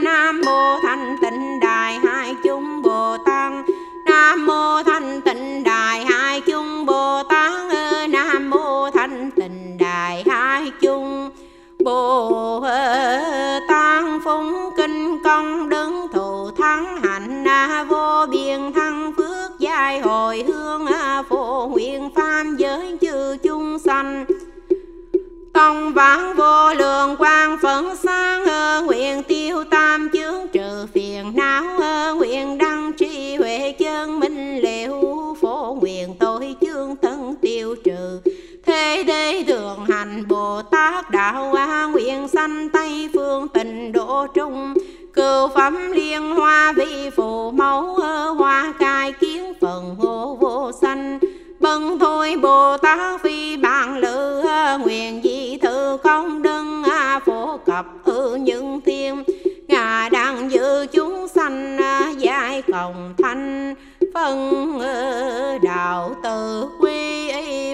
Nam 0.02 0.42
mô 0.46 0.80
thanh 0.84 1.18
tịnh 1.22 1.60
đại 1.60 2.00
hai 2.06 2.36
chúng 2.44 2.82
bồ 2.82 3.18
tát. 3.26 3.54
Nam 4.06 4.46
mô 4.46 4.84
thanh 4.84 5.22
tịnh 5.22 5.64
đại 5.64 6.06
hai 6.06 6.42
chúng 6.42 6.86
bồ 6.86 7.24
tát. 7.24 7.52
Nam 8.10 8.50
mô 8.50 8.90
thanh 8.92 9.32
tịnh 9.32 9.78
đại 9.80 10.24
hai 10.30 10.72
chúng 10.82 11.30
bồ 11.84 12.60
tát 12.64 13.37
vô 18.18 18.26
biên 18.26 18.74
thăng 18.74 19.12
phước 19.18 19.60
giai 19.60 20.00
hồi 20.00 20.44
hương 20.48 20.86
à, 20.86 21.24
phổ 21.30 21.68
nguyện 21.72 22.10
phàm 22.16 22.56
giới 22.58 22.98
chư 23.02 23.38
chung 23.44 23.80
sanh. 23.80 24.26
Công 25.54 25.94
vãng 25.94 26.36
vô 26.36 26.74
lượng 26.74 27.16
quang 27.18 27.58
phấn 27.62 27.86
sáng 27.96 28.46
à, 28.46 28.82
Nguyện 28.86 29.24
tiêu 29.24 29.64
tam 29.64 30.10
chướng 30.14 30.48
trừ 30.54 30.86
phiền 30.94 31.34
não 31.36 31.78
à, 31.82 32.12
Nguyện 32.12 32.58
đăng 32.58 32.92
tri 32.98 33.36
huệ 33.36 33.72
chân 33.80 34.20
minh 34.20 34.62
liệu, 34.62 35.02
Phổ 35.42 35.78
nguyện 35.82 36.16
tội 36.20 36.56
chương 36.62 36.96
thân 37.02 37.36
tiêu 37.42 37.76
trừ. 37.84 38.22
Thế 38.66 39.04
đế 39.08 39.44
thường 39.48 39.86
hành 39.90 40.28
Bồ 40.28 40.62
Tát 40.62 41.12
đạo 41.12 41.50
hoa 41.50 41.86
Nguyện 41.86 42.28
sanh 42.28 42.70
Tây 42.70 43.10
phương 43.14 43.48
tịnh 43.48 43.92
độ 43.92 44.28
trung. 44.34 44.74
Cựu 45.18 45.48
phẩm 45.48 45.92
liên 45.92 46.32
hoa 46.36 46.74
vi 46.76 47.10
phù 47.10 47.52
mẫu 47.52 48.00
Hoa 48.38 48.74
cai 48.80 49.12
kiến 49.12 49.54
phần 49.62 49.96
hộ 50.00 50.38
vô 50.40 50.72
sanh. 50.82 51.20
Bần 51.60 52.00
thôi, 52.00 52.36
Bồ 52.42 52.78
Tát 52.78 53.22
phi 53.22 53.58
bạn 53.58 53.98
lự 53.98 54.44
Nguyện 54.80 55.22
di 55.24 55.58
thư 55.58 55.98
công 56.04 56.42
đừng 56.42 56.84
phổ 57.26 57.58
cập 57.58 57.86
ư 58.04 58.36
những 58.36 58.82
thiên. 58.82 59.24
Ngà 59.68 60.10
đang 60.12 60.52
giữ 60.52 60.86
chúng 60.92 61.28
sanh 61.28 61.78
giải 62.18 62.64
cộng 62.72 63.14
thanh. 63.18 63.76
Phân 64.14 64.80
đạo 65.62 66.16
tự 66.24 66.70
quy 66.80 67.32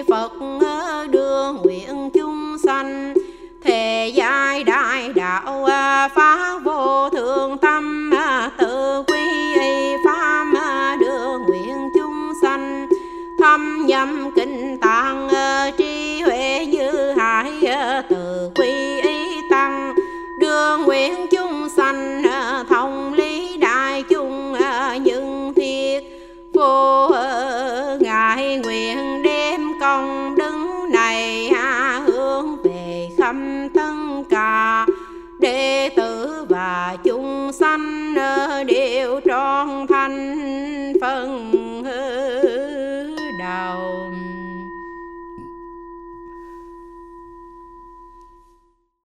Phật 0.08 0.32
đưa 1.10 1.52
nguyện 1.52 2.10
chúng 2.14 2.56
sanh. 2.64 3.14
Thề 3.64 4.12
giai 4.14 4.64
đại 4.64 5.12
đạo 5.12 5.63